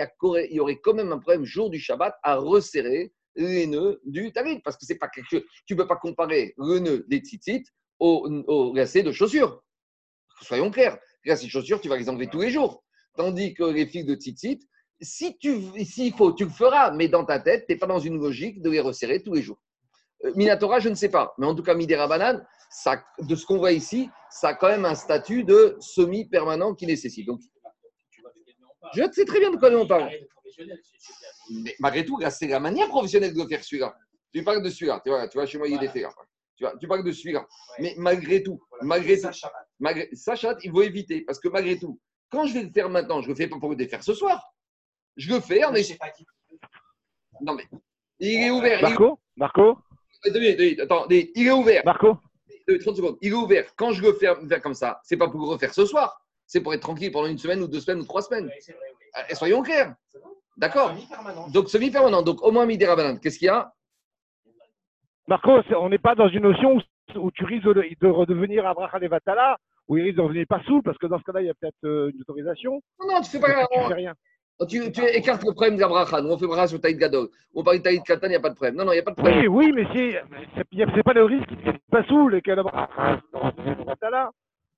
y, 0.50 0.60
aurait 0.60 0.80
quand 0.80 0.94
même 0.94 1.12
un 1.12 1.18
problème 1.18 1.44
jour 1.44 1.70
du 1.70 1.78
Shabbat 1.78 2.14
à 2.22 2.36
resserrer 2.36 3.12
les 3.36 3.66
nœuds 3.66 4.00
du 4.04 4.32
talit, 4.32 4.60
parce 4.60 4.76
que 4.76 4.86
c'est 4.86 4.96
pas 4.96 5.08
quelque. 5.08 5.44
Tu 5.66 5.74
ne 5.74 5.76
peux 5.76 5.86
pas 5.86 5.96
comparer 5.96 6.54
le 6.56 6.78
nœud 6.78 7.04
des 7.08 7.18
tzitzit 7.18 7.64
au, 7.98 8.28
au 8.46 8.74
lacet 8.74 9.02
de 9.02 9.12
chaussures. 9.12 9.62
Soyons 10.42 10.70
clairs, 10.70 10.98
lacets 11.24 11.46
de 11.46 11.50
chaussures, 11.50 11.80
tu 11.80 11.88
vas 11.88 11.96
les 11.96 12.08
enlever 12.08 12.28
tous 12.28 12.40
les 12.40 12.50
jours. 12.50 12.82
Tandis 13.14 13.54
que 13.54 13.64
les 13.64 13.86
fils 13.86 14.06
de 14.06 14.14
tzitzit, 14.14 14.60
si 15.00 15.36
tu, 15.38 15.60
s'il 15.84 16.14
faut, 16.14 16.32
tu 16.32 16.44
le 16.44 16.50
feras, 16.50 16.90
mais 16.92 17.08
dans 17.08 17.24
ta 17.24 17.38
tête, 17.38 17.66
tu 17.66 17.74
n'es 17.74 17.78
pas 17.78 17.86
dans 17.86 17.98
une 17.98 18.18
logique 18.18 18.62
de 18.62 18.70
les 18.70 18.80
resserrer 18.80 19.22
tous 19.22 19.34
les 19.34 19.42
jours. 19.42 19.58
Euh, 20.24 20.32
Minatora, 20.34 20.80
je 20.80 20.88
ne 20.88 20.94
sais 20.94 21.10
pas, 21.10 21.34
mais 21.38 21.46
en 21.46 21.54
tout 21.54 21.62
cas, 21.62 21.74
Midera 21.74 22.06
Banane, 22.08 22.46
ça, 22.70 23.02
de 23.20 23.34
ce 23.34 23.44
qu'on 23.44 23.58
voit 23.58 23.72
ici, 23.72 24.08
ça 24.30 24.48
a 24.48 24.54
quand 24.54 24.68
même 24.68 24.84
un 24.84 24.94
statut 24.94 25.44
de 25.44 25.76
semi-permanent 25.80 26.74
qui 26.74 26.86
nécessite. 26.86 27.26
Donc, 27.26 27.40
je 28.94 29.02
sais 29.12 29.24
très 29.24 29.40
bien 29.40 29.50
de 29.50 29.56
quoi 29.56 29.70
on 29.70 29.86
parle. 29.86 30.10
Mais 31.50 31.74
malgré 31.78 32.04
tout, 32.04 32.18
c'est 32.30 32.48
la 32.48 32.60
manière 32.60 32.88
professionnelle 32.88 33.34
de 33.34 33.44
faire 33.44 33.62
celui-là. 33.62 33.96
Tu 34.32 34.42
parles 34.42 34.62
de 34.62 34.70
celui-là, 34.70 35.00
tu 35.04 35.10
vois, 35.10 35.28
tu 35.28 35.38
vois 35.38 35.46
chez 35.46 35.58
moi, 35.58 35.68
il 35.68 35.82
est 35.82 35.88
fait. 35.88 36.04
Tu, 36.56 36.64
vois, 36.64 36.74
tu 36.78 36.86
parles 36.86 37.04
de 37.04 37.12
celui-là. 37.12 37.46
Mais 37.78 37.94
malgré 37.96 38.42
tout, 38.42 38.60
malgré 38.82 39.20
tout, 39.20 39.28
malgré, 39.78 40.08
Sacha, 40.14 40.56
il 40.62 40.70
faut 40.70 40.82
éviter, 40.82 41.22
parce 41.22 41.38
que 41.38 41.48
malgré 41.48 41.78
tout, 41.78 42.00
quand 42.30 42.46
je 42.46 42.54
vais 42.54 42.62
le 42.62 42.70
faire 42.70 42.88
maintenant, 42.88 43.20
je 43.20 43.28
ne 43.28 43.32
le 43.32 43.36
fais 43.36 43.46
pas 43.46 43.58
pour 43.58 43.72
le 43.72 43.86
faire 43.86 44.02
ce 44.02 44.14
soir. 44.14 44.52
Je 45.16 45.32
le 45.32 45.40
fais 45.40 45.64
en 45.64 45.72
Non, 47.40 47.54
mais 47.54 47.64
il 48.18 48.42
est 48.42 48.50
ouvert. 48.50 48.82
Marco? 48.82 49.18
Marco? 49.36 49.78
Attends, 50.24 51.06
il 51.10 51.46
est 51.46 51.50
ouvert. 51.50 51.82
Marco? 51.84 52.18
30 52.80 52.96
secondes. 52.96 53.18
Il 53.22 53.30
est 53.30 53.34
ouvert. 53.34 53.74
Quand 53.76 53.92
je 53.92 54.02
le 54.02 54.12
fais 54.14 54.34
faire 54.48 54.60
comme 54.60 54.74
ça, 54.74 55.00
c'est 55.04 55.16
pas 55.16 55.28
pour 55.28 55.40
le 55.40 55.46
refaire 55.46 55.72
ce 55.72 55.86
soir. 55.86 56.20
C'est 56.46 56.60
pour 56.60 56.72
être 56.74 56.80
tranquille 56.80 57.10
pendant 57.10 57.26
une 57.26 57.38
semaine 57.38 57.60
ou 57.62 57.68
deux 57.68 57.80
semaines 57.80 58.00
ou 58.00 58.04
trois 58.04 58.22
semaines. 58.22 58.44
Oui, 58.44 58.72
vrai, 58.74 58.86
oui. 59.00 59.06
Euh, 59.30 59.34
soyons 59.34 59.62
clairs. 59.62 59.94
D'accord 60.56 60.94
Donc, 61.52 61.68
semi-permanent. 61.68 62.22
Donc, 62.22 62.42
au 62.42 62.50
moins 62.50 62.66
midi 62.66 62.84
rabanane. 62.84 63.20
Qu'est-ce 63.20 63.38
qu'il 63.38 63.46
y 63.46 63.50
a? 63.50 63.72
Marco, 65.28 65.60
on 65.76 65.88
n'est 65.88 65.98
pas 65.98 66.14
dans 66.14 66.28
une 66.28 66.44
notion 66.44 66.80
où, 67.16 67.30
tu 67.32 67.44
risques 67.44 67.64
de, 67.64 68.06
redevenir 68.06 68.66
Abraham 68.66 69.02
Levatala, 69.02 69.58
où 69.88 69.96
il 69.96 70.04
risque 70.04 70.16
de 70.16 70.22
revenir 70.22 70.46
pas 70.48 70.62
sous, 70.66 70.82
parce 70.82 70.96
que 70.98 71.06
dans 71.06 71.18
ce 71.18 71.24
cas-là, 71.24 71.42
il 71.42 71.46
y 71.46 71.50
a 71.50 71.54
peut-être 71.54 71.84
euh, 71.84 72.10
une 72.14 72.20
autorisation. 72.20 72.80
Non, 73.00 73.14
non, 73.14 73.20
tu 73.20 73.30
fais 73.30 73.40
pas. 73.40 73.66
Tu 73.66 73.88
fais 73.88 73.94
rien. 73.94 74.14
Tu, 74.68 74.90
tu, 74.90 75.04
écartes 75.04 75.44
le 75.44 75.52
problème 75.52 75.76
d'Abraham. 75.76 76.24
Nous, 76.24 76.32
on 76.32 76.38
fait 76.38 76.46
bracha 76.46 76.68
sur 76.68 76.80
Taïd 76.80 76.96
Gadol. 76.96 77.28
On 77.54 77.62
parle 77.62 77.78
de 77.78 77.82
Taïd 77.82 78.02
Katan, 78.02 78.28
il 78.28 78.30
n'y 78.30 78.36
a 78.36 78.40
pas 78.40 78.48
de 78.48 78.54
problème. 78.54 78.76
Non, 78.76 78.86
non, 78.86 78.92
il 78.92 78.96
n'y 78.96 79.00
a 79.00 79.02
pas 79.02 79.10
de 79.10 79.16
problème. 79.16 79.46
Oui, 79.52 79.66
oui, 79.66 79.72
mais 79.72 79.84
c'est 79.94 81.02
pas 81.02 81.12
le 81.12 81.24
risque 81.24 81.46
qu'il 81.48 81.58
ne 81.58 81.72
pas 81.90 82.04
sous 82.04 82.28
les 82.28 82.40
cas 82.40 82.56
d'Abraham. 82.56 83.20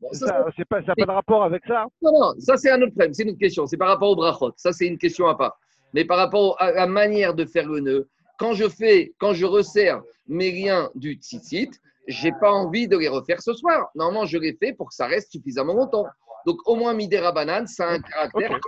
Bon, 0.01 0.09
ça 0.13 0.27
n'a 0.27 0.65
pas, 0.69 0.83
pas, 0.83 0.95
de 0.95 1.11
rapport 1.11 1.43
avec 1.43 1.65
ça 1.67 1.87
Non, 2.03 2.13
non, 2.13 2.35
ça 2.39 2.57
c'est 2.57 2.71
un 2.71 2.81
autre 2.81 2.93
problème, 2.93 3.13
c'est 3.13 3.25
une 3.25 3.31
autre 3.31 3.39
question. 3.39 3.67
C'est 3.67 3.77
par 3.77 3.89
rapport 3.89 4.11
au 4.11 4.17
brachot. 4.17 4.53
Ça, 4.57 4.73
c'est 4.73 4.87
une 4.87 4.99
question 4.99 5.27
à 5.27 5.37
part. 5.37 5.59
Mais 5.93 6.05
par 6.05 6.19
rapport 6.19 6.57
à 6.61 6.71
la 6.71 6.87
manière 6.87 7.35
de 7.35 7.45
faire 7.45 7.69
le 7.69 7.81
nœud, 7.81 8.09
quand 8.39 8.53
je 8.53 8.69
fais, 8.69 9.15
quand 9.19 9.35
je 9.35 9.45
resserre 9.45 10.01
mes 10.29 10.53
liens 10.53 10.91
du 10.95 11.15
tzitzit, 11.15 11.71
j'ai 12.07 12.33
pas 12.41 12.53
envie 12.53 12.87
de 12.87 12.97
les 12.97 13.09
refaire 13.09 13.43
ce 13.43 13.53
soir. 13.53 13.89
Normalement, 13.95 14.25
je 14.25 14.39
les 14.39 14.57
fais 14.57 14.73
pour 14.73 14.89
que 14.89 14.95
ça 14.95 15.07
reste 15.07 15.33
suffisamment 15.33 15.75
longtemps. 15.75 16.07
Donc, 16.47 16.59
au 16.67 16.77
moins, 16.77 16.95
Midera 16.95 17.33
Banane, 17.33 17.67
ça 17.67 17.89
a 17.89 17.93
un 17.95 18.01
caractère 18.01 18.59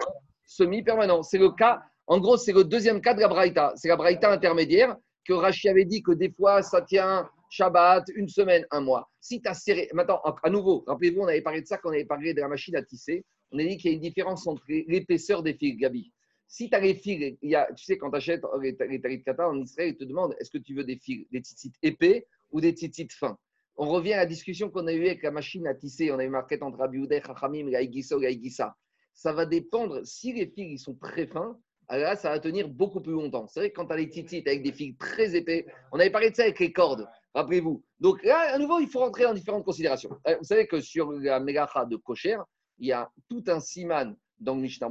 semi-permanent. 0.45 1.23
C'est 1.23 1.39
le 1.39 1.51
cas, 1.51 1.81
en 2.07 2.19
gros, 2.19 2.37
c'est 2.37 2.53
le 2.53 2.65
deuxième 2.65 3.01
cas 3.01 3.15
de 3.15 3.21
la 3.21 3.29
Braïta. 3.29 3.73
C'est 3.77 3.89
la 3.89 3.97
Braïta 3.97 4.31
intermédiaire 4.31 4.97
que 5.27 5.33
Rachi 5.33 5.69
avait 5.69 5.85
dit 5.85 6.03
que 6.03 6.13
des 6.13 6.31
fois, 6.31 6.63
ça 6.63 6.83
tient 6.83 7.29
Shabbat, 7.51 8.05
une 8.15 8.29
semaine, 8.29 8.65
un 8.71 8.81
mois. 8.81 9.11
Si 9.21 9.43
tu 9.43 9.49
as 9.49 9.55
serré. 9.55 9.91
Maintenant, 9.93 10.21
à 10.43 10.51
nouveau, 10.51 10.85
rappelez-vous, 10.87 11.21
on 11.21 11.27
avait 11.27 11.43
parlé 11.43 11.61
de 11.61 11.67
ça 11.67 11.79
quand 11.79 11.91
on 11.91 11.93
avait 11.93 12.05
parlé 12.05 12.33
de 12.33 12.41
la 12.41 12.49
machine 12.49 12.77
à 12.77 12.83
tisser. 12.83 13.25
On 13.51 13.59
a 13.59 13.65
dit 13.65 13.77
qu'il 13.77 13.91
y 13.91 13.93
a 13.93 13.97
une 13.97 14.03
différence 14.03 14.47
entre 14.47 14.63
l'épaisseur 14.69 15.43
des 15.43 15.55
fils, 15.55 15.77
Gabi. 15.77 16.13
Si 16.47 16.71
tu 16.71 16.77
as 16.77 16.81
les 16.81 16.95
fils, 16.95 17.37
il 17.43 17.51
y 17.51 17.57
a, 17.57 17.69
tu 17.77 17.85
sais, 17.85 17.99
quand 17.99 18.11
tu 18.11 18.17
achètes 18.17 18.43
les, 18.63 18.77
les 18.89 19.23
kata 19.23 19.49
en 19.49 19.61
Israël, 19.61 19.91
ils 19.91 19.97
te 19.97 20.05
demandent 20.05 20.35
est-ce 20.41 20.51
que 20.51 20.59
tu 20.59 20.75
veux 20.75 20.85
des 20.85 20.97
fils, 20.97 21.27
des 21.31 21.41
tzitzit 21.41 21.73
épais 21.83 22.27
ou 22.53 22.61
des 22.61 22.71
tzitzit 22.71 23.09
fins? 23.11 23.37
On 23.77 23.89
revient 23.89 24.13
à 24.13 24.19
la 24.19 24.27
discussion 24.27 24.71
qu'on 24.71 24.87
a 24.87 24.93
eue 24.93 25.07
avec 25.07 25.23
la 25.23 25.33
machine 25.33 25.67
à 25.67 25.75
tisser. 25.75 26.13
On 26.13 26.19
a 26.19 26.25
eu 26.25 26.29
marqué 26.29 26.59
entre 26.63 26.79
Rabbi 26.79 26.99
Oudeh, 26.99 27.23
Chachamim, 27.25 27.69
la 27.69 27.83
la 27.83 28.77
ça 29.13 29.33
va 29.33 29.45
dépendre. 29.45 30.07
Si 30.07 30.33
les 30.33 30.47
fils 30.47 30.73
ils 30.73 30.79
sont 30.79 30.95
très 30.95 31.27
fins, 31.27 31.59
alors 31.89 32.11
là, 32.11 32.17
ça 32.17 32.31
va 32.31 32.39
tenir 32.39 32.69
beaucoup 32.69 33.01
plus 33.01 33.13
longtemps. 33.13 33.49
C'est 33.49 33.61
vrai 33.61 33.71
que 33.71 33.75
quand 33.75 33.87
tu 33.87 33.93
as 33.93 33.97
les 33.97 34.09
titites 34.09 34.47
avec 34.47 34.63
des 34.63 34.73
fils 34.73 34.97
très 34.97 35.35
épais, 35.35 35.67
on 35.91 35.99
avait 35.99 36.11
parlé 36.11 36.31
de 36.31 36.37
ça 36.37 36.45
avec 36.45 36.61
les 36.61 36.73
cordes, 36.73 37.09
rappelez-vous. 37.35 37.83
Donc 37.99 38.23
là, 38.25 38.55
à 38.55 38.59
nouveau, 38.59 38.79
il 38.79 38.89
faut 38.89 39.01
rentrer 39.01 39.25
dans 39.25 39.35
différentes 39.35 39.65
considérations. 39.65 40.11
Euh, 40.27 40.37
vous 40.39 40.45
savez 40.45 40.67
que 40.67 40.81
sur 40.81 41.13
la 41.13 41.41
mégacha 41.41 41.85
de 41.85 41.97
Kocher, 41.97 42.39
il 42.79 42.89
y 42.89 42.93
a 42.93 43.11
tout 43.29 43.45
un 43.49 43.61
siman 43.61 44.17
dans 44.39 44.55
le 44.55 44.63
Mishnah 44.63 44.91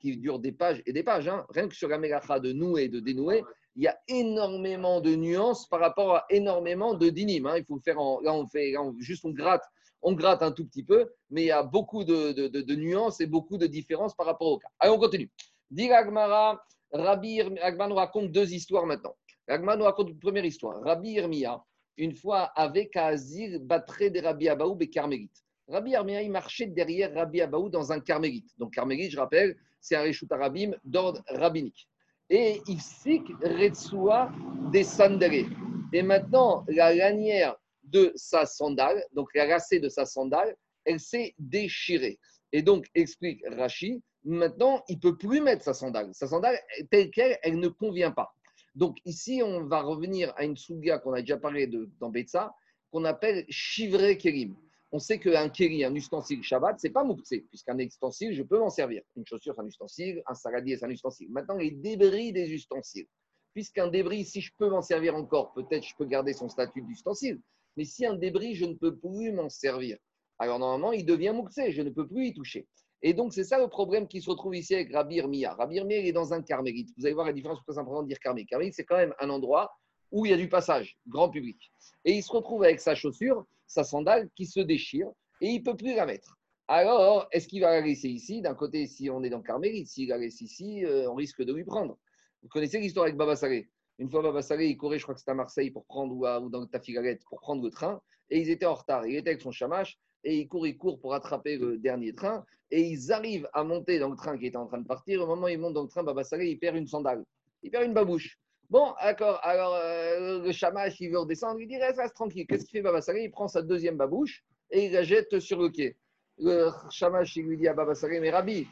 qui 0.00 0.16
dure 0.16 0.38
des 0.38 0.52
pages 0.52 0.82
et 0.86 0.92
des 0.92 1.02
pages. 1.02 1.28
Hein. 1.28 1.46
Rien 1.50 1.68
que 1.68 1.74
sur 1.74 1.88
la 1.88 1.98
mégacha 1.98 2.38
de 2.38 2.52
nouer 2.52 2.84
et 2.84 2.88
de 2.88 3.00
dénouer, 3.00 3.42
il 3.76 3.84
y 3.84 3.88
a 3.88 3.98
énormément 4.08 5.00
de 5.00 5.14
nuances 5.14 5.66
par 5.68 5.80
rapport 5.80 6.16
à 6.16 6.24
énormément 6.28 6.94
de 6.94 7.08
dinim. 7.08 7.46
Hein. 7.46 7.58
Il 7.58 7.64
faut 7.64 7.78
faire 7.80 7.98
en, 7.98 8.20
là, 8.20 8.34
on 8.34 8.46
fait 8.46 8.74
juste 8.98 9.24
on 9.24 9.30
gratte 9.30 9.64
on 10.02 10.12
gratte 10.12 10.42
un 10.42 10.52
tout 10.52 10.66
petit 10.66 10.82
peu, 10.82 11.10
mais 11.30 11.42
il 11.42 11.46
y 11.46 11.50
a 11.50 11.62
beaucoup 11.62 12.04
de, 12.04 12.74
nuances 12.74 13.20
et 13.20 13.26
beaucoup 13.26 13.58
de 13.58 13.66
différences 13.66 14.14
par 14.14 14.26
rapport 14.26 14.48
au 14.48 14.58
cas. 14.58 14.68
Allez, 14.78 14.92
on 14.92 14.98
continue. 14.98 15.30
Dit 15.70 15.90
Agmara, 15.90 16.62
Rabbi 16.92 17.40
Agma 17.60 17.86
nous 17.86 17.94
raconte 17.94 18.32
deux 18.32 18.52
histoires 18.52 18.86
maintenant. 18.86 19.14
Agma 19.46 19.76
nous 19.76 19.84
raconte 19.84 20.10
une 20.10 20.18
première 20.18 20.44
histoire. 20.44 20.82
Rabbi 20.82 21.10
Irmia, 21.10 21.62
une 22.00 22.14
fois 22.14 22.44
avec 22.56 22.96
Azir, 22.96 23.60
battrait 23.60 24.08
des 24.08 24.20
Rabbi 24.20 24.48
Abaou 24.48 24.76
et 24.80 24.88
Carmélite. 24.88 25.44
Rabbi 25.68 25.90
Irmia, 25.90 26.22
il 26.22 26.30
marchait 26.30 26.66
derrière 26.66 27.14
Rabbi 27.14 27.42
Abaou 27.42 27.68
dans 27.68 27.92
un 27.92 28.00
Carmélite. 28.00 28.50
Donc 28.58 28.72
Carmélite, 28.72 29.12
je 29.12 29.18
rappelle, 29.18 29.54
c'est 29.82 29.96
un 29.96 30.02
Reshut 30.02 30.32
Arabim 30.32 30.72
d'ordre 30.82 31.22
rabbinique. 31.28 31.88
Et 32.30 32.62
il 32.66 32.80
sik 32.80 33.22
Retsua 33.42 34.32
des 34.72 34.82
Sandere. 34.82 35.46
Et 35.92 36.02
maintenant, 36.02 36.64
la 36.68 36.94
lanière 36.94 37.56
de 37.82 38.12
sa 38.14 38.46
sandale, 38.46 39.04
donc 39.12 39.28
la 39.34 39.46
racée 39.46 39.78
de 39.78 39.90
sa 39.90 40.06
sandale, 40.06 40.56
elle 40.86 41.00
s'est 41.00 41.34
déchirée. 41.38 42.18
Et 42.52 42.62
donc, 42.62 42.86
explique 42.94 43.42
Rashi, 43.46 44.02
maintenant, 44.24 44.82
il 44.88 44.98
peut 44.98 45.18
plus 45.18 45.42
mettre 45.42 45.64
sa 45.64 45.74
sandale. 45.74 46.10
Sa 46.14 46.26
sandale, 46.26 46.58
telle 46.90 47.10
qu'elle, 47.10 47.38
elle 47.42 47.58
ne 47.58 47.68
convient 47.68 48.10
pas. 48.10 48.32
Donc, 48.74 48.98
ici, 49.04 49.42
on 49.44 49.64
va 49.64 49.82
revenir 49.82 50.32
à 50.36 50.44
une 50.44 50.56
souga 50.56 50.98
qu'on 50.98 51.12
a 51.12 51.20
déjà 51.20 51.36
parlé 51.36 51.66
de, 51.66 51.90
dans 51.98 52.10
Betsa, 52.10 52.54
qu'on 52.90 53.04
appelle 53.04 53.44
chivré 53.48 54.16
kerim. 54.16 54.54
On 54.92 54.98
sait 54.98 55.20
qu'un 55.20 55.48
keri, 55.48 55.84
un 55.84 55.94
ustensile 55.94 56.42
Shabbat, 56.42 56.80
c'est 56.80 56.90
pas 56.90 57.04
mouktsé, 57.04 57.46
puisqu'un 57.48 57.78
ustensile, 57.78 58.34
je 58.34 58.42
peux 58.42 58.58
m'en 58.58 58.70
servir. 58.70 59.02
Une 59.16 59.24
chaussure, 59.24 59.54
c'est 59.54 59.60
un 59.60 59.66
ustensile, 59.66 60.22
un 60.26 60.34
saladier, 60.34 60.76
c'est 60.76 60.84
un 60.84 60.90
ustensile. 60.90 61.28
Maintenant, 61.30 61.56
les 61.56 61.70
débris 61.70 62.32
des 62.32 62.50
ustensiles. 62.50 63.06
Puisqu'un 63.52 63.88
débris, 63.88 64.24
si 64.24 64.40
je 64.40 64.52
peux 64.58 64.68
m'en 64.68 64.82
servir 64.82 65.14
encore, 65.14 65.52
peut-être 65.52 65.84
je 65.84 65.94
peux 65.96 66.06
garder 66.06 66.32
son 66.32 66.48
statut 66.48 66.82
d'ustensile. 66.82 67.40
Mais 67.76 67.84
si 67.84 68.04
un 68.04 68.14
débris, 68.14 68.54
je 68.54 68.64
ne 68.64 68.74
peux 68.74 68.96
plus 68.96 69.32
m'en 69.32 69.48
servir, 69.48 69.96
alors 70.38 70.58
normalement, 70.58 70.92
il 70.92 71.04
devient 71.04 71.32
mouxé, 71.34 71.70
je 71.70 71.82
ne 71.82 71.90
peux 71.90 72.06
plus 72.06 72.28
y 72.28 72.34
toucher. 72.34 72.66
Et 73.02 73.14
donc, 73.14 73.32
c'est 73.32 73.44
ça 73.44 73.58
le 73.58 73.68
problème 73.68 74.06
qui 74.06 74.20
se 74.20 74.28
retrouve 74.28 74.54
ici 74.54 74.74
avec 74.74 74.92
Rabbi 74.92 75.16
Irmia. 75.16 75.54
Rabbi 75.54 75.76
Irmia, 75.76 75.98
il 75.98 76.06
est 76.06 76.12
dans 76.12 76.34
un 76.34 76.42
carmélite. 76.42 76.90
Vous 76.98 77.06
allez 77.06 77.14
voir 77.14 77.26
la 77.26 77.32
différence, 77.32 77.58
c'est 77.66 77.78
important 77.78 78.02
de 78.02 78.08
dire 78.08 78.18
carmélite. 78.18 78.50
Carmélite, 78.50 78.74
c'est 78.74 78.84
quand 78.84 78.96
même 78.96 79.14
un 79.20 79.30
endroit 79.30 79.70
où 80.10 80.26
il 80.26 80.30
y 80.30 80.34
a 80.34 80.36
du 80.36 80.48
passage, 80.48 80.98
grand 81.06 81.30
public. 81.30 81.72
Et 82.04 82.12
il 82.12 82.22
se 82.22 82.32
retrouve 82.32 82.64
avec 82.64 82.80
sa 82.80 82.94
chaussure, 82.94 83.46
sa 83.66 83.84
sandale 83.84 84.28
qui 84.34 84.44
se 84.46 84.60
déchire 84.60 85.08
et 85.40 85.48
il 85.48 85.58
ne 85.60 85.64
peut 85.64 85.76
plus 85.76 85.94
la 85.94 86.04
mettre. 86.04 86.36
Alors, 86.68 87.26
est-ce 87.32 87.48
qu'il 87.48 87.62
va 87.62 87.72
la 87.72 87.80
laisser 87.80 88.08
ici? 88.08 88.42
D'un 88.42 88.54
côté, 88.54 88.86
si 88.86 89.10
on 89.10 89.22
est 89.22 89.30
dans 89.30 89.42
Carmélite, 89.42 89.88
s'il 89.88 90.08
la 90.08 90.18
laisse 90.18 90.40
ici, 90.40 90.84
euh, 90.84 91.10
on 91.10 91.14
risque 91.14 91.42
de 91.42 91.52
lui 91.52 91.64
prendre. 91.64 91.98
Vous 92.42 92.48
connaissez 92.48 92.78
l'histoire 92.78 93.04
avec 93.04 93.16
Baba 93.16 93.34
Salé 93.34 93.70
Une 93.98 94.08
fois, 94.08 94.22
Baba 94.22 94.42
Salé, 94.42 94.68
il 94.68 94.76
courait, 94.76 94.98
je 94.98 95.02
crois 95.02 95.14
que 95.14 95.20
c'était 95.20 95.32
à 95.32 95.34
Marseille, 95.34 95.70
pour 95.70 95.84
prendre, 95.84 96.14
ou, 96.14 96.26
ou 96.26 96.48
dans 96.48 96.64
Tafigalette, 96.66 97.22
pour 97.28 97.40
prendre 97.40 97.62
le 97.62 97.70
train, 97.70 98.00
et 98.28 98.38
ils 98.40 98.50
étaient 98.50 98.66
en 98.66 98.74
retard. 98.74 99.04
Il 99.06 99.16
était 99.16 99.30
avec 99.30 99.40
son 99.40 99.50
chamache, 99.50 99.98
et 100.24 100.38
il 100.38 100.48
court, 100.48 100.66
il 100.66 100.76
court 100.76 101.00
pour 101.00 101.14
attraper 101.14 101.56
le 101.56 101.78
dernier 101.78 102.14
train, 102.14 102.44
et 102.70 102.82
ils 102.82 103.12
arrivent 103.12 103.48
à 103.52 103.64
monter 103.64 103.98
dans 103.98 104.10
le 104.10 104.16
train 104.16 104.38
qui 104.38 104.46
était 104.46 104.56
en 104.56 104.66
train 104.66 104.78
de 104.78 104.86
partir. 104.86 105.22
Au 105.22 105.26
moment 105.26 105.46
où 105.46 105.48
ils 105.48 105.58
montent 105.58 105.74
dans 105.74 105.82
le 105.82 105.88
train, 105.88 106.02
Baba 106.02 106.22
il 106.40 106.58
perd 106.58 106.76
une 106.76 106.86
sandale, 106.86 107.24
il 107.62 107.70
perd 107.70 107.84
une 107.84 107.94
babouche. 107.94 108.38
Bon, 108.68 108.94
d'accord, 109.02 109.40
alors 109.42 109.74
euh, 109.74 110.44
le 110.44 110.52
chamache, 110.52 111.00
il 111.00 111.10
veut 111.10 111.18
redescendre, 111.18 111.60
il 111.60 111.66
dit 111.66 111.76
reste, 111.76 111.98
reste 111.98 112.14
tranquille. 112.14 112.46
Qu'est-ce 112.46 112.64
qu'il 112.64 112.78
fait, 112.78 112.82
Baba 112.82 113.00
Il 113.16 113.30
prend 113.32 113.48
sa 113.48 113.62
deuxième 113.62 113.96
babouche 113.96 114.44
et 114.70 114.86
il 114.86 114.92
la 114.92 115.02
jette 115.02 115.40
sur 115.40 115.60
le 115.60 115.70
quai. 115.70 115.96
Le 116.38 116.70
chamache, 116.90 117.34
il 117.36 117.46
lui 117.46 117.56
dit 117.56 117.66
à 117.66 117.74
Baba 117.74 117.96
Salé, 117.96 118.20
mais 118.20 118.30
Rabbi, 118.30 118.68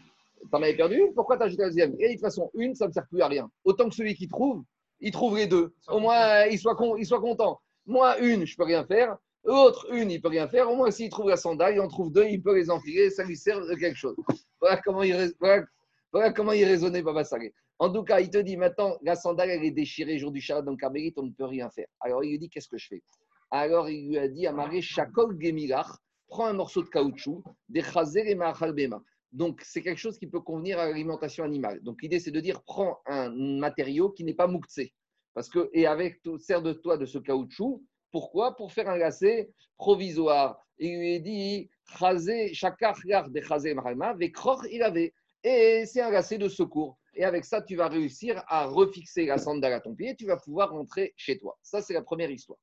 t'en 0.52 0.62
avais 0.62 0.76
perdu 0.76 0.98
une 0.98 1.14
Pourquoi 1.14 1.36
t'as 1.36 1.48
jeté 1.48 1.62
la 1.62 1.68
deuxième? 1.68 1.96
Et 1.98 2.08
de 2.08 2.12
toute 2.12 2.20
façon, 2.20 2.50
une, 2.54 2.76
ça 2.76 2.86
ne 2.86 2.92
sert 2.92 3.06
plus 3.08 3.20
à 3.20 3.26
rien. 3.26 3.50
Autant 3.64 3.88
que 3.88 3.94
celui 3.96 4.14
qui 4.14 4.28
trouve, 4.28 4.62
il 5.00 5.10
trouve 5.10 5.36
les 5.36 5.48
deux. 5.48 5.74
Au 5.88 5.98
moins, 5.98 6.44
il 6.44 6.58
soit, 6.58 6.76
con- 6.76 6.96
il 6.96 7.04
soit 7.04 7.20
content. 7.20 7.60
Moi, 7.84 8.18
une, 8.20 8.46
je 8.46 8.56
peux 8.56 8.64
rien 8.64 8.86
faire. 8.86 9.16
L'autre, 9.44 9.86
une, 9.92 10.10
il 10.10 10.20
peut 10.20 10.28
rien 10.28 10.48
faire. 10.48 10.70
Au 10.70 10.76
moins, 10.76 10.90
s'il 10.90 11.08
trouve 11.10 11.28
la 11.28 11.36
sandale, 11.36 11.74
il 11.74 11.80
en 11.80 11.88
trouve 11.88 12.12
deux, 12.12 12.26
il 12.26 12.42
peut 12.42 12.54
les 12.54 12.70
enfiler, 12.70 13.10
ça 13.10 13.24
lui 13.24 13.36
sert 13.36 13.60
de 13.64 13.74
quelque 13.74 13.96
chose. 13.96 14.16
Voilà 14.60 14.80
comment 14.84 15.02
il, 15.02 15.32
voilà, 15.40 15.64
voilà 16.12 16.32
comment 16.32 16.52
il 16.52 16.64
raisonnait, 16.64 17.02
Baba 17.02 17.24
Salé. 17.24 17.54
En 17.78 17.90
tout 17.92 18.02
cas, 18.02 18.20
il 18.20 18.28
te 18.28 18.38
dit 18.38 18.56
maintenant, 18.56 18.98
la 19.02 19.14
sandale, 19.14 19.50
elle 19.50 19.64
est 19.64 19.70
déchirée 19.70 20.18
jour 20.18 20.32
du 20.32 20.40
Shabbat 20.40 20.64
dans 20.64 20.76
Carmélite, 20.76 21.16
on 21.18 21.22
ne 21.22 21.30
peut 21.30 21.44
rien 21.44 21.70
faire. 21.70 21.86
Alors, 22.00 22.24
il 22.24 22.30
lui 22.30 22.38
dit, 22.38 22.50
qu'est-ce 22.50 22.68
que 22.68 22.76
je 22.76 22.88
fais? 22.88 23.02
Alors, 23.50 23.88
il 23.88 24.08
lui 24.08 24.18
a 24.18 24.28
dit, 24.28 24.46
Amaré, 24.46 24.82
Shakol 24.82 25.40
Gemilach, 25.40 25.86
prends 26.26 26.46
un 26.46 26.52
morceau 26.52 26.82
de 26.82 26.88
caoutchouc, 26.88 27.42
des 27.68 27.82
chazer 27.82 28.28
et 28.28 28.34
ma'achal 28.34 28.72
bema. 28.72 29.00
Donc, 29.32 29.60
c'est 29.62 29.82
quelque 29.82 29.98
chose 29.98 30.18
qui 30.18 30.26
peut 30.26 30.40
convenir 30.40 30.78
à 30.78 30.86
l'alimentation 30.86 31.44
animale. 31.44 31.80
Donc, 31.82 32.02
l'idée, 32.02 32.18
c'est 32.18 32.32
de 32.32 32.40
dire, 32.40 32.62
prends 32.64 32.98
un 33.06 33.30
matériau 33.30 34.10
qui 34.10 34.24
n'est 34.24 34.34
pas 34.34 34.48
mouktsé. 34.48 34.92
Parce 35.34 35.48
que, 35.48 35.70
et 35.72 35.86
avec, 35.86 36.20
sers 36.38 36.62
de 36.62 36.72
toi 36.72 36.96
de 36.98 37.06
ce 37.06 37.18
caoutchouc. 37.18 37.82
Pourquoi? 38.10 38.56
Pour 38.56 38.72
faire 38.72 38.88
un 38.88 38.96
lacet 38.96 39.50
provisoire. 39.76 40.60
Il 40.78 40.98
lui 40.98 41.16
a 41.16 41.18
dit, 41.18 41.70
il 44.70 44.82
avait. 44.82 45.14
Et 45.44 45.84
c'est 45.86 46.00
un 46.00 46.10
lacet 46.10 46.38
de 46.38 46.48
secours. 46.48 46.98
Et 47.14 47.24
avec 47.24 47.44
ça, 47.44 47.62
tu 47.62 47.74
vas 47.76 47.88
réussir 47.88 48.42
à 48.46 48.66
refixer 48.66 49.26
la 49.26 49.38
sandale 49.38 49.72
à 49.72 49.80
ton 49.80 49.94
pied. 49.94 50.14
Tu 50.16 50.26
vas 50.26 50.36
pouvoir 50.36 50.70
rentrer 50.70 51.14
chez 51.16 51.38
toi. 51.38 51.58
Ça, 51.62 51.82
c'est 51.82 51.94
la 51.94 52.02
première 52.02 52.30
histoire. 52.30 52.58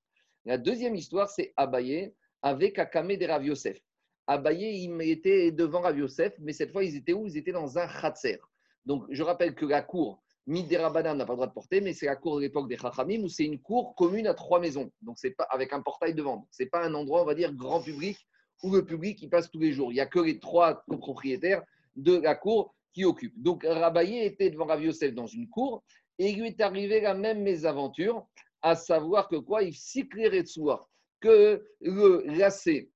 La 0.46 0.58
deuxième 0.58 0.96
histoire, 0.96 1.30
c'est 1.30 1.54
Abaye 1.58 2.14
avec 2.42 2.80
Akame 2.80 3.18
de 3.18 3.26
Rav 3.26 3.44
Yosef. 3.44 3.80
Abaye, 4.28 4.84
il 4.86 5.02
était 5.10 5.52
devant 5.52 5.82
Rav 5.82 5.98
Yosef, 5.98 6.34
mais 6.40 6.54
cette 6.54 6.72
fois, 6.72 6.84
ils 6.84 6.96
étaient 6.96 7.14
où? 7.14 7.28
Ils 7.28 7.38
étaient 7.38 7.52
dans 7.52 7.78
un 7.78 7.88
khatser. 7.88 8.40
Donc, 8.86 9.06
je 9.10 9.24
rappelle 9.24 9.56
que 9.56 9.66
la 9.66 9.82
cour, 9.82 10.24
Miderabanan 10.48 11.18
n'a 11.18 11.26
pas 11.26 11.34
le 11.34 11.38
droit 11.38 11.48
de 11.48 11.54
porter, 11.54 11.82
mais 11.82 11.94
c'est 11.94 12.06
la 12.06 12.16
cour 12.16 12.36
de 12.36 12.42
l'époque 12.42 12.68
des 12.68 12.78
Chachamim 12.78 13.24
où 13.24 13.30
c'est 13.30 13.46
une 13.46 13.60
cour 13.60 13.96
commune 13.96 14.28
à 14.28 14.34
trois 14.34 14.60
maisons. 14.60 14.92
Donc, 15.02 15.18
c'est 15.18 15.32
pas 15.32 15.46
avec 15.46 15.74
un 15.74 15.82
portail 15.82 16.14
devant. 16.14 16.48
Ce 16.52 16.64
n'est 16.64 16.70
pas 16.70 16.84
un 16.86 16.94
endroit, 16.94 17.24
on 17.24 17.26
va 17.26 17.36
dire, 17.36 17.54
grand 17.54 17.82
public 17.82 18.18
où 18.64 18.72
le 18.72 18.86
public 18.86 19.22
y 19.22 19.28
passe 19.28 19.50
tous 19.50 19.60
les 19.60 19.72
jours. 19.72 19.92
Il 19.92 19.96
n'y 19.96 20.02
a 20.02 20.06
que 20.06 20.20
les 20.20 20.40
trois 20.40 20.84
copropriétaires 20.88 21.64
de 21.96 22.18
la 22.18 22.36
cour 22.36 22.76
qui 22.94 23.06
occupent. 23.06 23.42
Donc, 23.42 23.66
Rabaye 23.68 24.20
était 24.20 24.50
devant 24.50 24.66
Rav 24.66 24.82
dans 25.14 25.28
une 25.28 25.50
cour 25.50 25.84
et 26.18 26.30
il 26.30 26.40
lui 26.40 26.48
est 26.48 26.62
arrivé 26.62 27.02
la 27.02 27.14
même 27.14 27.42
mésaventure, 27.42 28.26
à 28.62 28.76
savoir 28.76 29.28
que 29.28 29.36
quoi? 29.36 29.64
Il 29.64 29.74
cyclerait 29.74 30.44
de 30.44 30.48
soi, 30.48 30.90
que 31.20 31.66
le 31.82 32.24
lacet 32.26 32.90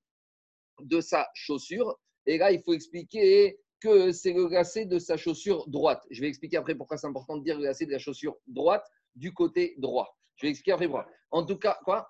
de 0.81 1.01
sa 1.01 1.27
chaussure, 1.33 1.99
et 2.25 2.37
là, 2.37 2.51
il 2.51 2.61
faut 2.63 2.73
expliquer 2.73 3.59
que 3.79 4.11
c'est 4.11 4.33
le 4.33 4.47
lacet 4.49 4.85
de 4.85 4.99
sa 4.99 5.17
chaussure 5.17 5.67
droite. 5.67 6.05
Je 6.11 6.21
vais 6.21 6.27
expliquer 6.27 6.57
après 6.57 6.75
pourquoi 6.75 6.97
c'est 6.97 7.07
important 7.07 7.37
de 7.37 7.43
dire 7.43 7.57
le 7.57 7.65
lacet 7.65 7.85
de 7.85 7.91
la 7.91 7.99
chaussure 7.99 8.37
droite 8.47 8.85
du 9.15 9.33
côté 9.33 9.75
droit. 9.77 10.17
Je 10.35 10.45
vais 10.45 10.51
expliquer 10.51 10.73
après 10.73 10.87
pourquoi. 10.87 11.07
En 11.31 11.45
tout 11.45 11.57
cas, 11.57 11.77
quoi? 11.83 12.09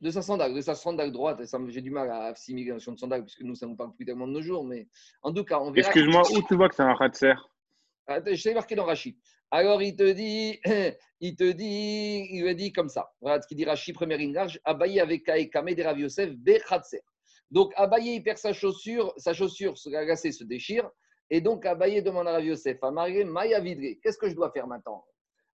De 0.00 0.10
sa 0.10 0.22
sandale, 0.22 0.54
de 0.54 0.60
sa 0.60 0.74
sandale 0.74 1.10
droite. 1.10 1.40
J'ai 1.68 1.82
du 1.82 1.90
mal 1.90 2.08
à 2.10 2.26
assimiler 2.26 2.68
la 2.68 2.74
notion 2.74 2.92
de 2.92 2.98
sandale, 2.98 3.24
puisque 3.24 3.42
nous, 3.42 3.56
ça 3.56 3.66
ne 3.66 3.72
nous 3.72 3.76
parle 3.76 3.92
plus 3.94 4.04
tellement 4.04 4.28
de 4.28 4.32
nos 4.32 4.42
jours. 4.42 4.64
Mais 4.64 4.88
en 5.22 5.32
tout 5.32 5.44
cas, 5.44 5.58
on 5.58 5.72
verra. 5.72 5.88
Excuse-moi, 5.88 6.22
où 6.32 6.42
tu 6.42 6.54
vois 6.54 6.68
que 6.68 6.76
c'est 6.76 6.82
un 6.82 6.96
Khatser 6.96 7.34
Attends, 8.06 8.34
Je 8.34 8.42
t'ai 8.42 8.54
marqué 8.54 8.74
dans 8.74 8.84
Rachid. 8.84 9.16
Alors, 9.50 9.82
il 9.82 9.96
te 9.96 10.12
dit, 10.12 10.60
il 11.20 11.36
te 11.36 11.50
dit, 11.50 12.28
il 12.30 12.44
lui 12.44 12.54
dit 12.54 12.72
comme 12.72 12.88
ça. 12.88 13.10
Voilà 13.20 13.42
ce 13.42 13.48
qu'il 13.48 13.56
dit 13.56 13.64
Rachid, 13.64 13.94
première 13.94 14.18
ligne 14.18 14.32
large. 14.32 14.60
Abaye 14.64 15.00
avec 15.00 15.24
Kaekame 15.24 15.74
de 15.74 15.82
Rav 15.82 15.98
Yosef 15.98 16.30
Bechatser. 16.36 17.02
Donc, 17.50 17.72
Abaye, 17.76 18.20
perd 18.20 18.38
sa 18.38 18.52
chaussure, 18.52 19.14
sa 19.16 19.32
chaussure, 19.32 19.78
se 19.78 19.88
glacée, 19.88 20.32
se 20.32 20.44
déchire. 20.44 20.90
Et 21.30 21.40
donc, 21.40 21.64
Abaye 21.66 22.02
demande 22.02 22.28
à 22.28 22.32
Rav 22.32 22.44
Yosef, 22.44 22.82
Amaré, 22.82 23.24
Maya 23.24 23.60
Vidre, 23.60 23.98
qu'est-ce 24.02 24.18
que 24.18 24.28
je 24.28 24.34
dois 24.34 24.50
faire 24.50 24.66
maintenant? 24.66 25.04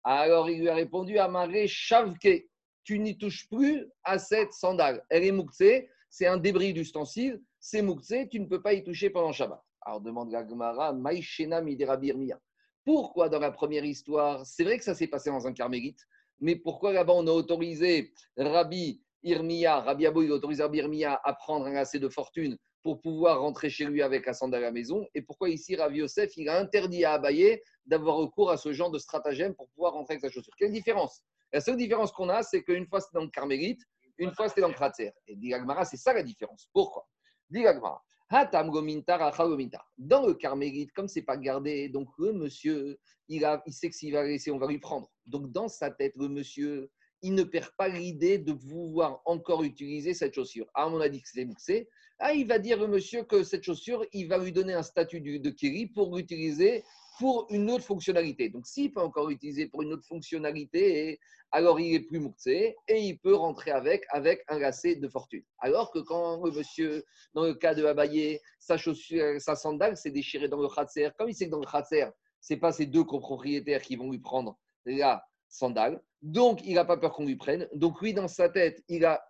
Alors, 0.04 0.48
il 0.48 0.60
lui 0.60 0.68
a 0.68 0.74
répondu, 0.74 1.18
Amaré, 1.18 1.66
Shavke, 1.66 2.48
tu 2.84 2.98
n'y 2.98 3.18
touches 3.18 3.48
plus 3.48 3.88
à 4.04 4.18
cette 4.18 4.52
sandale. 4.52 5.04
Elle 5.10 5.24
est 5.24 5.32
mouktsé, 5.32 5.88
c'est 6.08 6.26
un 6.26 6.38
débris 6.38 6.72
d'ustensile, 6.72 7.40
c'est 7.58 7.82
mouktsé, 7.82 8.28
tu 8.28 8.40
ne 8.40 8.46
peux 8.46 8.62
pas 8.62 8.72
y 8.72 8.82
toucher 8.82 9.10
pendant 9.10 9.32
Shabbat. 9.32 9.62
Alors, 9.82 10.00
demande 10.00 10.30
la 10.30 10.46
Gemara, 10.46 10.92
Maïshena 10.92 11.60
Miderabir 11.60 12.16
Mia. 12.16 12.38
Pourquoi 12.84 13.28
dans 13.28 13.38
la 13.38 13.50
première 13.50 13.84
histoire, 13.84 14.46
c'est 14.46 14.64
vrai 14.64 14.78
que 14.78 14.84
ça 14.84 14.94
s'est 14.94 15.06
passé 15.06 15.30
dans 15.30 15.46
un 15.46 15.52
carmélite, 15.52 16.00
mais 16.40 16.56
pourquoi 16.56 16.92
là-bas 16.92 17.12
on 17.14 17.26
a 17.26 17.30
autorisé 17.30 18.12
Rabbi 18.36 19.02
Irmia, 19.22 19.80
Rabbi 19.80 20.06
Abou, 20.06 20.22
il 20.22 20.30
a 20.30 20.34
autorisé 20.34 20.62
Rabbi 20.62 20.78
Irmia 20.78 21.20
à 21.22 21.34
prendre 21.34 21.66
un 21.66 21.72
lacet 21.72 21.98
de 21.98 22.08
fortune 22.08 22.56
pour 22.82 23.00
pouvoir 23.00 23.40
rentrer 23.40 23.68
chez 23.68 23.84
lui 23.84 24.02
avec 24.02 24.26
la 24.26 24.32
à 24.32 24.60
la 24.60 24.72
maison 24.72 25.06
Et 25.14 25.22
pourquoi 25.22 25.50
ici 25.50 25.76
Rabbi 25.76 25.98
Yosef, 25.98 26.36
il 26.36 26.48
a 26.48 26.58
interdit 26.58 27.04
à 27.04 27.12
Abaye 27.12 27.60
d'avoir 27.84 28.16
recours 28.16 28.50
à 28.50 28.56
ce 28.56 28.72
genre 28.72 28.90
de 28.90 28.98
stratagème 28.98 29.54
pour 29.54 29.68
pouvoir 29.70 29.92
rentrer 29.92 30.14
avec 30.14 30.22
sa 30.22 30.30
chaussure? 30.30 30.54
Quelle 30.56 30.72
différence? 30.72 31.22
La 31.52 31.60
seule 31.60 31.76
différence 31.76 32.12
qu'on 32.12 32.28
a, 32.28 32.42
c'est 32.42 32.62
qu'une 32.62 32.86
fois 32.86 33.00
c'était 33.00 33.18
dans 33.18 33.24
le 33.24 33.30
carmélite, 33.30 33.82
une 34.18 34.32
fois 34.32 34.48
c'était 34.48 34.60
dans 34.60 34.68
le 34.68 34.74
Kratzer. 34.74 35.12
Et 35.26 35.36
dit 35.36 35.52
Agmara, 35.52 35.84
c'est 35.84 35.96
ça 35.96 36.12
la 36.12 36.22
différence. 36.22 36.68
Pourquoi? 36.72 37.06
Dit 37.50 37.66
Agmara, 37.66 38.02
Hatam 38.28 38.70
gomintar, 38.70 39.20
acha 39.20 39.44
gomintar. 39.44 39.84
Dans 39.98 40.26
le 40.26 40.34
carmélite, 40.34 40.92
comme 40.92 41.08
c'est 41.08 41.22
pas 41.22 41.36
gardé, 41.36 41.88
donc 41.88 42.08
le 42.18 42.32
monsieur, 42.32 42.98
il, 43.28 43.44
a, 43.44 43.60
il 43.66 43.72
sait 43.72 43.90
que 43.90 43.96
s'il 43.96 44.12
va 44.12 44.22
laisser, 44.22 44.50
on 44.52 44.58
va 44.58 44.68
lui 44.68 44.78
prendre. 44.78 45.10
Donc 45.26 45.50
dans 45.50 45.68
sa 45.68 45.90
tête, 45.90 46.12
le 46.16 46.28
monsieur, 46.28 46.90
il 47.22 47.34
ne 47.34 47.42
perd 47.42 47.70
pas 47.76 47.88
l'idée 47.88 48.38
de 48.38 48.52
pouvoir 48.52 49.20
encore 49.24 49.62
utiliser 49.62 50.14
cette 50.14 50.34
chaussure. 50.34 50.66
Ah, 50.74 50.88
on 50.88 51.00
a 51.00 51.08
dit 51.08 51.20
que 51.20 51.28
c'est 51.28 51.44
mouxé. 51.44 51.88
Ah, 52.18 52.32
il 52.32 52.46
va 52.46 52.58
dire 52.58 52.78
le 52.78 52.86
monsieur 52.86 53.22
que 53.24 53.42
cette 53.42 53.64
chaussure, 53.64 54.04
il 54.12 54.28
va 54.28 54.38
lui 54.38 54.52
donner 54.52 54.74
un 54.74 54.82
statut 54.82 55.20
de 55.20 55.50
Kiri 55.50 55.86
pour 55.86 56.16
l'utiliser 56.16 56.84
pour 57.18 57.46
une 57.50 57.70
autre 57.70 57.84
fonctionnalité. 57.84 58.48
Donc 58.48 58.66
s'il 58.66 58.92
peut 58.92 59.02
encore 59.02 59.28
l'utiliser 59.28 59.66
pour 59.66 59.82
une 59.82 59.92
autre 59.92 60.06
fonctionnalité, 60.06 61.20
alors 61.50 61.78
il 61.78 61.94
est 61.94 62.00
plus 62.00 62.18
mouxé 62.18 62.76
et 62.88 62.98
il 62.98 63.18
peut 63.18 63.34
rentrer 63.34 63.70
avec, 63.72 64.04
avec 64.08 64.42
un 64.48 64.58
lacet 64.58 64.96
de 64.96 65.06
fortune. 65.06 65.42
Alors 65.58 65.90
que 65.90 65.98
quand 65.98 66.42
le 66.42 66.50
monsieur 66.50 67.04
dans 67.34 67.44
le 67.44 67.54
cas 67.54 67.74
de 67.74 67.84
Abaye, 67.84 68.40
sa 68.58 68.78
chaussure, 68.78 69.38
sa 69.38 69.54
sandale 69.54 69.98
s'est 69.98 70.10
déchirée 70.10 70.48
dans 70.48 70.62
le 70.62 70.68
khatser. 70.68 71.10
Comme 71.18 71.28
il 71.28 71.34
sait 71.34 71.44
que 71.44 71.50
dans 71.50 71.60
le 71.60 71.66
khatser, 71.66 72.06
ce 72.40 72.54
n'est 72.54 72.60
pas 72.60 72.72
ses 72.72 72.86
deux 72.86 73.04
copropriétaires 73.04 73.82
qui 73.82 73.96
vont 73.96 74.10
lui 74.10 74.18
prendre 74.18 74.58
la 74.86 75.22
sandale. 75.46 76.02
Donc, 76.22 76.60
il 76.64 76.74
n'a 76.74 76.84
pas 76.84 76.96
peur 76.96 77.12
qu'on 77.12 77.26
lui 77.26 77.36
prenne. 77.36 77.68
Donc, 77.74 78.00
lui, 78.02 78.12
dans 78.12 78.28
sa 78.28 78.48
tête, 78.48 78.82
il 78.88 79.04
a, 79.04 79.22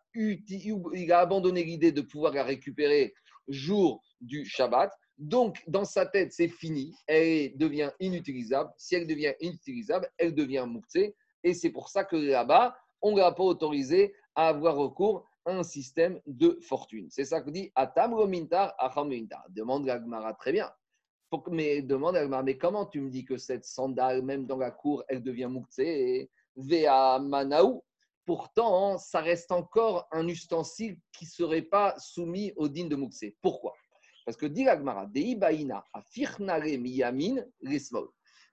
abandonné 1.13 1.63
l'idée 1.63 1.93
de 1.93 2.01
pouvoir 2.01 2.33
la 2.33 2.43
récupérer 2.43 3.15
jour 3.49 4.03
du 4.21 4.45
Shabbat. 4.45 4.93
Donc, 5.19 5.63
dans 5.69 5.85
sa 5.85 6.07
tête, 6.07 6.33
c'est 6.33 6.49
fini. 6.49 6.95
Elle 7.07 7.57
devient 7.57 7.91
inutilisable. 8.01 8.71
Si 8.77 8.95
elle 8.95 9.07
devient 9.07 9.35
inutilisable, 9.41 10.09
elle 10.19 10.35
devient 10.35 10.65
mouktsé. 10.67 11.15
Et 11.45 11.55
c'est 11.55 11.71
pour 11.71 11.89
ça 11.89 12.05
que 12.05 12.17
là-bas, 12.17 12.77
on 13.03 13.13
ne 13.13 13.19
l'a 13.19 13.33
pas 13.33 13.45
autorisé 13.45 14.15
à 14.35 14.49
avoir 14.49 14.77
recours 14.77 15.27
à 15.45 15.53
un 15.53 15.63
système 15.63 16.21
de 16.27 16.59
fortune. 16.63 17.09
C'est 17.11 17.25
ça 17.25 17.41
que 17.41 17.51
dit 17.51 17.71
Atam 17.75 18.15
Romintar, 18.15 18.75
Acham 18.79 19.05
Romintar. 19.05 19.45
Demande 19.51 19.87
la 19.87 20.01
Gemara 20.01 20.35
très 20.35 20.53
bien. 20.53 20.71
Mais 21.51 21.81
demande 21.83 22.17
à 22.17 22.43
mais 22.43 22.59
comment 22.59 22.87
tu 22.87 23.01
me 23.01 23.09
dis 23.09 23.25
que 23.25 23.37
cette 23.37 23.65
sandale, 23.65 24.23
même 24.23 24.47
dans 24.47 24.57
la 24.57 24.73
cour, 24.73 25.05
elle 25.09 25.23
devient 25.23 25.47
mouktsé 25.49 26.29
Vea 26.61 27.19
Manaou 27.19 27.83
Pourtant, 28.27 28.97
ça 28.97 29.21
reste 29.21 29.51
encore 29.51 30.07
un 30.13 30.29
ustensile 30.29 30.97
qui 31.13 31.25
ne 31.25 31.31
serait 31.31 31.63
pas 31.63 31.99
soumis 31.99 32.53
au 32.55 32.69
din 32.69 32.87
de 32.87 32.95
mouktsé. 32.95 33.37
Pourquoi? 33.43 33.75
Parce 34.25 34.37
que 34.37 34.47
dit 34.47 34.63
la 34.63 34.77
Gemara, 34.77 35.07
Deibaïna, 35.07 35.85
Miyamin. 36.39 37.45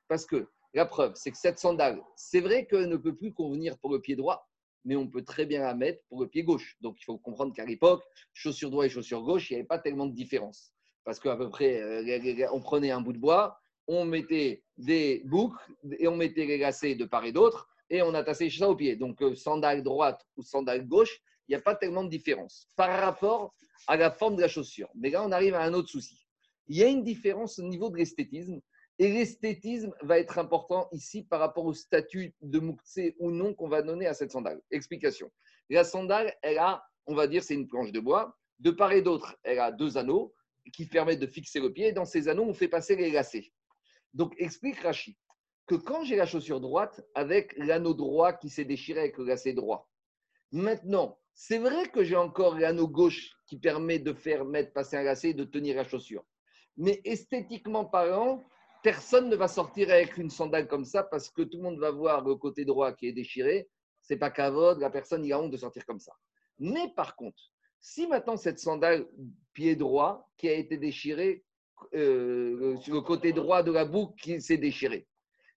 Parce 0.08 0.26
que 0.26 0.50
la 0.74 0.86
preuve, 0.86 1.14
c'est 1.16 1.30
que 1.30 1.38
cette 1.38 1.60
sandale, 1.60 2.02
c'est 2.16 2.40
vrai 2.40 2.66
qu'elle 2.66 2.90
ne 2.90 2.98
peut 2.98 3.16
plus 3.16 3.34
convenir 3.34 3.78
pour 3.78 3.92
le 3.92 4.02
pied 4.02 4.16
droit, 4.16 4.50
mais 4.84 4.96
on 4.96 5.08
peut 5.08 5.24
très 5.24 5.46
bien 5.46 5.62
la 5.62 5.76
mettre 5.76 6.02
pour 6.10 6.22
le 6.22 6.28
pied 6.28 6.44
gauche. 6.44 6.78
Donc 6.82 6.98
il 7.00 7.04
faut 7.04 7.20
comprendre 7.20 7.54
qu'à 7.54 7.66
l'époque, 7.66 8.04
chaussure 8.34 8.72
droite 8.72 8.88
et 8.88 8.90
chaussure 8.90 9.22
gauche, 9.22 9.52
il 9.52 9.54
n'y 9.54 9.60
avait 9.60 9.68
pas 9.68 9.80
tellement 9.80 10.08
de 10.08 10.14
différence. 10.16 10.72
Parce 11.04 11.20
qu'à 11.20 11.36
peu 11.36 11.50
près, 11.50 11.82
euh, 11.82 12.48
on 12.52 12.62
prenait 12.62 12.92
un 12.92 13.02
bout 13.02 13.14
de 13.14 13.20
bois, 13.20 13.60
on 13.88 14.06
mettait 14.06 14.64
des 14.78 15.22
boucles 15.26 15.62
et 16.00 16.08
on 16.08 16.16
mettait 16.18 16.46
les 16.46 16.58
lacets 16.58 16.96
de 16.96 17.06
part 17.06 17.26
et 17.26 17.32
d'autre 17.32 17.70
et 17.90 18.02
on 18.02 18.14
attachait 18.14 18.50
ça 18.50 18.70
au 18.70 18.76
pied. 18.76 18.96
Donc 18.96 19.22
euh, 19.22 19.36
sandale 19.36 19.84
droite 19.84 20.26
ou 20.36 20.44
sandale 20.44 20.88
gauche, 20.88 21.22
il 21.48 21.52
n'y 21.52 21.56
a 21.56 21.62
pas 21.62 21.76
tellement 21.76 22.04
de 22.04 22.10
différence 22.10 22.70
par 22.76 23.00
rapport 23.00 23.56
à 23.88 23.96
la 23.96 24.12
forme 24.12 24.36
de 24.36 24.42
la 24.42 24.48
chaussure. 24.48 24.90
Mais 24.96 25.10
là, 25.10 25.24
on 25.24 25.32
arrive 25.32 25.56
à 25.56 25.64
un 25.64 25.74
autre 25.74 25.90
souci. 25.90 26.28
Il 26.68 26.78
y 26.78 26.84
a 26.84 26.88
une 26.88 27.04
différence 27.04 27.60
au 27.60 27.64
niveau 27.64 27.90
de 27.90 27.98
l'esthétisme. 27.98 28.60
Et 29.00 29.12
l'esthétisme 29.14 29.94
va 30.02 30.18
être 30.18 30.40
important 30.40 30.90
ici 30.92 31.24
par 31.24 31.40
rapport 31.40 31.66
au 31.66 31.74
statut 31.74 32.34
de 32.42 32.60
Mouktsé 32.60 33.16
ou 33.20 33.30
non 33.30 33.54
qu'on 33.54 33.70
va 33.70 33.84
donner 33.84 34.08
à 34.08 34.14
cette 34.14 34.32
sandale. 34.32 34.60
Explication. 34.72 35.32
La 35.70 35.84
sandale, 35.84 36.36
elle 36.42 36.58
a, 36.58 36.84
on 37.06 37.14
va 37.14 37.28
dire, 37.28 37.44
c'est 37.44 37.54
une 37.54 37.68
planche 37.68 37.92
de 37.92 38.00
bois. 38.00 38.36
De 38.60 38.72
part 38.72 38.92
et 38.92 39.04
d'autre, 39.04 39.38
elle 39.44 39.60
a 39.60 39.72
deux 39.72 39.98
anneaux 39.98 40.34
qui 40.74 40.88
permettent 40.88 41.20
de 41.20 41.28
fixer 41.28 41.60
le 41.60 41.72
pied. 41.72 41.90
Et 41.90 41.92
dans 41.94 42.06
ces 42.06 42.28
anneaux, 42.28 42.46
on 42.46 42.56
fait 42.56 42.68
passer 42.68 42.96
les 42.96 43.12
lacets. 43.12 43.54
Donc, 44.14 44.34
explique 44.40 44.80
Rachid 44.80 45.16
que 45.68 45.76
quand 45.76 46.04
j'ai 46.04 46.16
la 46.16 46.26
chaussure 46.26 46.62
droite, 46.62 47.06
avec 47.14 47.56
l'anneau 47.58 47.94
droit 47.94 48.34
qui 48.34 48.50
s'est 48.50 48.66
déchiré 48.66 49.02
avec 49.02 49.18
le 49.18 49.26
lacet 49.26 49.54
droit, 49.54 49.90
maintenant, 50.52 51.20
c'est 51.34 51.60
vrai 51.60 51.90
que 51.90 52.04
j'ai 52.04 52.16
encore 52.16 52.58
l'anneau 52.58 52.88
gauche 52.88 53.36
qui 53.46 53.60
permet 53.60 54.00
de 54.00 54.14
faire 54.14 54.46
mettre 54.46 54.74
passer 54.74 54.96
un 54.96 55.04
lacet 55.04 55.30
et 55.30 55.34
de 55.34 55.44
tenir 55.44 55.76
la 55.76 55.84
chaussure. 55.84 56.26
Mais 56.78 57.02
esthétiquement 57.04 57.86
parlant, 57.86 58.44
personne 58.82 59.30
ne 59.30 59.36
va 59.36 59.48
sortir 59.48 59.90
avec 59.90 60.18
une 60.18 60.30
sandale 60.30 60.68
comme 60.68 60.86
ça 60.86 61.04
parce 61.04 61.30
que 61.30 61.42
tout 61.42 61.58
le 61.58 61.64
monde 61.64 61.80
va 61.80 61.92
voir 61.92 62.24
le 62.24 62.36
côté 62.36 62.64
droit 62.64 62.94
qui 62.94 63.08
est 63.08 63.14
déchiré. 63.14 63.70
C'est 64.02 64.18
pas 64.18 64.32
cavode, 64.32 64.80
la 64.80 64.90
personne 64.90 65.26
il 65.26 65.34
a 65.34 65.40
honte 65.40 65.52
de 65.52 65.58
sortir 65.58 65.86
comme 65.86 66.00
ça. 66.00 66.14
Mais 66.60 66.94
par 66.96 67.16
contre, 67.16 67.52
si 67.82 68.08
maintenant 68.08 68.38
cette 68.38 68.60
sandale 68.60 69.06
pied 69.54 69.76
droit 69.76 70.30
qui 70.38 70.48
a 70.48 70.54
été 70.54 70.78
déchirée 70.78 71.44
euh, 71.94 72.78
sur 72.78 72.96
le 72.96 73.02
côté 73.02 73.34
droit 73.34 73.64
de 73.64 73.72
la 73.72 73.86
boucle 73.86 74.16
qui 74.22 74.42
s'est 74.42 74.58
déchiré, 74.58 75.08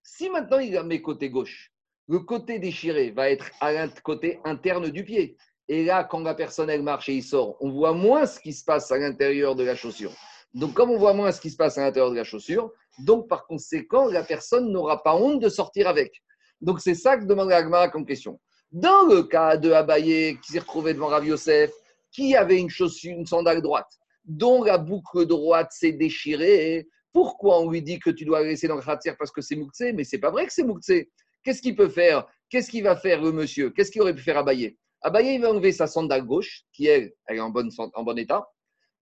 si 0.03 0.29
maintenant 0.29 0.59
il 0.59 0.73
la 0.73 0.83
met 0.83 1.01
côté 1.01 1.29
gauche, 1.29 1.71
le 2.07 2.19
côté 2.19 2.59
déchiré 2.59 3.11
va 3.11 3.29
être 3.29 3.49
à 3.61 3.71
l'int- 3.71 4.01
côté 4.03 4.39
interne 4.43 4.89
du 4.89 5.03
pied. 5.03 5.37
Et 5.67 5.85
là, 5.85 6.03
quand 6.03 6.19
la 6.21 6.33
personne 6.33 6.81
marche 6.81 7.07
et 7.09 7.13
il 7.13 7.23
sort, 7.23 7.55
on 7.61 7.69
voit 7.71 7.93
moins 7.93 8.25
ce 8.25 8.39
qui 8.39 8.51
se 8.51 8.65
passe 8.65 8.91
à 8.91 8.97
l'intérieur 8.97 9.55
de 9.55 9.63
la 9.63 9.75
chaussure. 9.75 10.11
Donc, 10.53 10.73
comme 10.73 10.89
on 10.91 10.97
voit 10.97 11.13
moins 11.13 11.31
ce 11.31 11.39
qui 11.39 11.49
se 11.49 11.55
passe 11.55 11.77
à 11.77 11.81
l'intérieur 11.81 12.11
de 12.11 12.17
la 12.17 12.25
chaussure, 12.25 12.71
donc 12.99 13.29
par 13.29 13.45
conséquent, 13.47 14.07
la 14.07 14.23
personne 14.23 14.69
n'aura 14.69 15.01
pas 15.01 15.15
honte 15.15 15.39
de 15.39 15.47
sortir 15.47 15.87
avec. 15.87 16.21
Donc, 16.59 16.81
c'est 16.81 16.95
ça 16.95 17.15
que 17.17 17.23
demande 17.23 17.49
l'Agmara 17.49 17.87
comme 17.87 18.05
question. 18.05 18.39
Dans 18.71 19.05
le 19.07 19.23
cas 19.23 19.55
de 19.55 19.71
Abaye 19.71 20.37
qui 20.41 20.51
s'est 20.51 20.59
retrouvé 20.59 20.93
devant 20.93 21.07
Rav 21.07 21.25
Yosef, 21.25 21.71
qui 22.11 22.35
avait 22.35 22.59
une 22.59 22.69
chaussure, 22.69 23.13
une 23.17 23.25
sandale 23.25 23.61
droite, 23.61 23.91
dont 24.25 24.63
la 24.63 24.77
boucle 24.77 25.25
droite 25.25 25.71
s'est 25.71 25.93
déchirée, 25.93 26.87
pourquoi 27.13 27.59
on 27.59 27.69
lui 27.69 27.81
dit 27.81 27.99
que 27.99 28.09
tu 28.09 28.25
dois 28.25 28.41
la 28.41 28.47
laisser 28.47 28.67
dans 28.67 28.75
le 28.75 28.81
khatir 28.81 29.15
parce 29.17 29.31
que 29.31 29.41
c'est 29.41 29.55
Mouktsé 29.55 29.93
Mais 29.93 30.03
c'est 30.03 30.19
pas 30.19 30.31
vrai 30.31 30.45
que 30.45 30.53
c'est 30.53 30.63
Mouktsé. 30.63 31.11
Qu'est-ce 31.43 31.61
qu'il 31.61 31.75
peut 31.75 31.89
faire? 31.89 32.25
Qu'est-ce 32.49 32.69
qu'il 32.69 32.83
va 32.83 32.95
faire 32.95 33.21
le 33.21 33.31
monsieur? 33.31 33.69
Qu'est-ce 33.71 33.91
qu'il 33.91 34.01
aurait 34.01 34.15
pu 34.15 34.21
faire 34.21 34.37
Abaye? 34.37 34.77
Abaye, 35.01 35.35
il 35.35 35.41
va 35.41 35.49
enlever 35.49 35.71
sa 35.71 35.87
sandale 35.87 36.25
gauche, 36.25 36.63
qui 36.71 36.85
elle, 36.85 37.13
est 37.29 37.39
en 37.39 37.49
bon 37.49 38.17
état. 38.17 38.47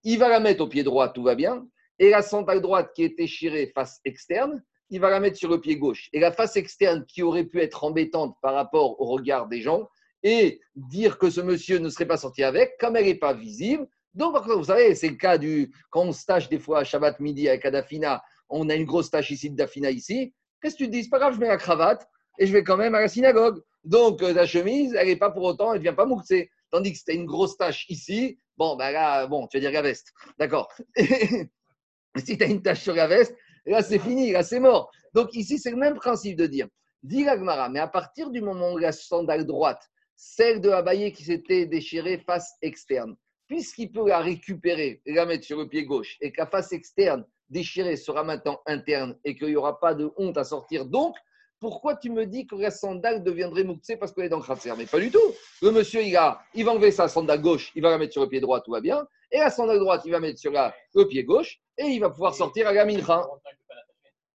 Il 0.04 0.18
va 0.18 0.30
la 0.30 0.40
mettre 0.40 0.64
au 0.64 0.68
pied 0.68 0.84
droit, 0.84 1.10
tout 1.10 1.24
va 1.24 1.36
bien. 1.36 1.68
Et 2.00 2.10
la 2.10 2.22
sandale 2.22 2.62
droite 2.62 2.92
qui 2.96 3.04
est 3.04 3.18
déchirée 3.18 3.72
face 3.76 4.00
externe, 4.06 4.64
il 4.90 5.02
va 5.02 5.10
la 5.10 5.20
mettre 5.20 5.38
sur 5.38 5.50
le 5.50 5.60
pied 5.60 5.78
gauche. 5.78 6.10
Et 6.14 6.20
la 6.20 6.32
face 6.32 6.56
externe 6.56 7.06
qui 7.06 7.22
aurait 7.22 7.44
pu 7.44 7.60
être 7.60 7.84
embêtante 7.84 8.36
par 8.42 8.54
rapport 8.54 9.00
au 9.02 9.06
regard 9.06 9.48
des 9.48 9.62
gens 9.62 9.90
et 10.24 10.62
dire 10.76 11.18
que 11.18 11.30
ce 11.30 11.42
monsieur 11.42 11.80
ne 11.80 11.90
serait 11.90 12.08
pas 12.08 12.18
sorti 12.18 12.44
avec, 12.44 12.78
comme 12.80 12.96
elle 12.96 13.06
n'est 13.06 13.16
pas 13.16 13.34
visible. 13.34 13.88
Donc, 14.20 14.36
vous 14.46 14.66
savez, 14.66 14.96
c'est 14.96 15.08
le 15.08 15.16
cas 15.16 15.38
du. 15.38 15.72
Quand 15.90 16.02
on 16.02 16.12
se 16.12 16.26
tâche 16.26 16.50
des 16.50 16.60
fois 16.60 16.80
à 16.80 16.84
Shabbat 16.84 17.22
midi 17.22 17.48
avec 17.48 17.64
Adafina, 17.64 18.22
on 18.50 18.68
a 18.68 18.76
une 18.76 18.84
grosse 18.84 19.10
tâche 19.10 19.32
ici 19.32 19.50
de 19.50 19.56
Dafina 19.56 19.92
ici. 19.92 20.34
Qu'est-ce 20.62 20.76
que 20.76 20.84
tu 20.84 20.88
te 20.88 20.92
dis? 20.92 21.04
C'est 21.06 21.10
pas 21.10 21.20
grave, 21.20 21.36
je 21.36 21.40
mets 21.40 21.48
la 21.48 21.56
cravate 21.56 22.06
et 22.38 22.46
je 22.46 22.52
vais 22.52 22.62
quand 22.62 22.76
même 22.76 22.96
à 22.96 23.00
la 23.00 23.08
synagogue. 23.08 23.64
Donc, 23.86 24.22
euh, 24.22 24.34
la 24.34 24.46
chemise, 24.46 24.94
elle 24.94 25.08
n'est 25.08 25.16
pas 25.16 25.32
pour 25.32 25.44
autant, 25.44 25.72
elle 25.72 25.80
ne 25.80 25.86
devient 25.86 25.96
pas 25.96 26.06
mouxée. 26.06 26.52
Tandis 26.70 26.92
que 26.92 26.98
c'était 26.98 27.16
une 27.16 27.26
grosse 27.26 27.56
tâche 27.56 27.86
ici, 27.88 28.38
bon, 28.58 28.76
ben 28.76 28.92
là, 28.92 29.26
bon, 29.26 29.48
tu 29.48 29.56
vas 29.56 29.62
dire 29.62 29.72
la 29.72 29.84
veste. 29.84 30.12
D'accord. 30.38 30.70
si 30.98 32.38
tu 32.38 32.44
as 32.44 32.48
une 32.48 32.62
tache 32.62 32.82
sur 32.82 32.96
la 32.96 33.08
veste, 33.08 33.34
là, 33.66 33.82
c'est 33.82 34.00
fini, 34.00 34.34
là, 34.34 34.44
c'est 34.44 34.60
mort. 34.60 34.92
Donc, 35.14 35.34
ici, 35.34 35.58
c'est 35.58 35.72
le 35.72 35.78
même 35.78 35.96
principe 35.96 36.36
de 36.36 36.46
dire, 36.46 36.68
dit 37.04 37.24
l'Agmara, 37.24 37.70
mais 37.70 37.80
à 37.80 37.88
partir 37.88 38.32
du 38.32 38.42
moment 38.42 38.74
où 38.74 38.78
la 38.78 38.92
sandale 38.92 39.46
droite, 39.46 39.82
celle 40.18 40.60
de 40.60 40.72
Abaye 40.72 41.14
qui 41.14 41.24
s'était 41.24 41.66
déchirée 41.66 42.18
face 42.18 42.56
externe, 42.62 43.16
puisqu'il 43.50 43.92
peut 43.92 44.08
la 44.08 44.20
récupérer 44.20 45.02
et 45.06 45.14
la 45.14 45.26
mettre 45.26 45.44
sur 45.44 45.58
le 45.58 45.68
pied 45.68 45.84
gauche, 45.84 46.18
et 46.22 46.32
que 46.32 46.40
la 46.40 46.46
face 46.48 46.72
externe 46.72 47.26
déchirée 47.50 47.98
sera 47.98 48.24
maintenant 48.24 48.62
interne 48.68 49.18
et 49.26 49.36
qu'il 49.36 49.48
n'y 49.48 49.56
aura 49.56 49.80
pas 49.80 49.96
de 49.96 50.12
honte 50.18 50.38
à 50.38 50.44
sortir, 50.44 50.86
donc, 50.86 51.16
pourquoi 51.60 51.96
tu 51.98 52.10
me 52.10 52.26
dis 52.26 52.48
que 52.48 52.56
la 52.56 52.72
sandale 52.72 53.22
deviendrait 53.22 53.66
mouktsé 53.66 53.98
parce 53.98 54.14
qu'elle 54.14 54.26
est 54.26 54.30
dans 54.30 54.38
le 54.38 54.44
khatser 54.46 54.72
Mais 54.78 54.86
pas 54.86 55.00
du 55.00 55.12
tout. 55.12 55.34
Le 55.62 55.72
monsieur, 55.72 56.02
il, 56.02 56.16
a, 56.16 56.40
il 56.54 56.64
va 56.64 56.72
enlever 56.72 56.92
sa 56.92 57.10
sandale 57.10 57.42
gauche, 57.42 57.72
il 57.76 57.82
va 57.82 57.90
la 57.90 57.98
mettre 57.98 58.14
sur 58.14 58.22
le 58.22 58.30
pied 58.30 58.40
droit, 58.40 58.62
tout 58.62 58.72
va 58.72 58.80
bien. 58.80 59.06
Et 59.32 59.40
la 59.40 59.50
sandale 59.50 59.80
droite, 59.80 60.04
il 60.06 60.12
va 60.12 60.22
mettre 60.22 60.40
sur 60.40 60.54
la- 60.54 60.74
le 60.96 61.06
pied 61.06 61.24
gauche 61.26 61.60
et 61.78 61.86
il 61.88 62.00
va 62.00 62.12
pouvoir 62.12 62.34
sortir 62.34 62.68
à 62.68 62.72
la 62.72 62.86
mincha. 62.86 63.28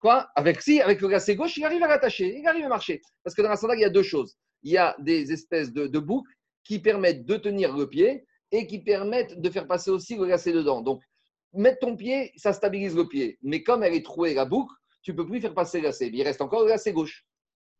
Quoi? 0.00 0.30
Avec 0.34 0.62
si, 0.62 0.80
avec 0.80 1.00
le 1.02 1.08
lacet 1.08 1.34
gauche, 1.36 1.56
il 1.58 1.64
arrive 1.64 1.82
à 1.82 1.88
l'attacher, 1.88 2.38
il 2.38 2.46
arrive 2.46 2.64
à 2.64 2.68
marcher. 2.68 3.02
Parce 3.22 3.36
que 3.36 3.42
dans 3.42 3.50
la 3.50 3.56
sandale, 3.56 3.78
il 3.78 3.82
y 3.82 3.84
a 3.84 3.90
deux 3.90 4.02
choses. 4.02 4.38
Il 4.62 4.72
y 4.72 4.78
a 4.78 4.96
des 5.00 5.30
espèces 5.30 5.72
de, 5.72 5.88
de 5.88 5.98
boucles 5.98 6.32
qui 6.64 6.78
permettent 6.78 7.26
de 7.26 7.36
tenir 7.36 7.76
le 7.76 7.86
pied 7.86 8.24
et 8.52 8.66
qui 8.66 8.78
permettent 8.80 9.40
de 9.40 9.50
faire 9.50 9.66
passer 9.66 9.90
aussi 9.90 10.16
le 10.16 10.26
lacet 10.26 10.52
dedans. 10.52 10.80
Donc, 10.80 11.02
mettre 11.52 11.78
ton 11.80 11.96
pied, 11.96 12.32
ça 12.36 12.52
stabilise 12.52 12.94
le 12.96 13.06
pied. 13.08 13.38
Mais 13.42 13.62
comme 13.62 13.82
elle 13.82 13.94
est 13.94 14.04
trouée, 14.04 14.34
la 14.34 14.44
boucle, 14.44 14.74
tu 15.02 15.14
peux 15.14 15.26
plus 15.26 15.40
faire 15.40 15.54
passer 15.54 15.78
le 15.78 15.84
lacet. 15.84 16.10
Mais 16.10 16.18
il 16.18 16.22
reste 16.22 16.40
encore 16.40 16.62
le 16.62 16.68
lacet 16.68 16.92
gauche. 16.92 17.24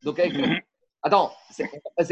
Donc, 0.03 0.19
avec... 0.19 0.33
Attends, 1.03 1.33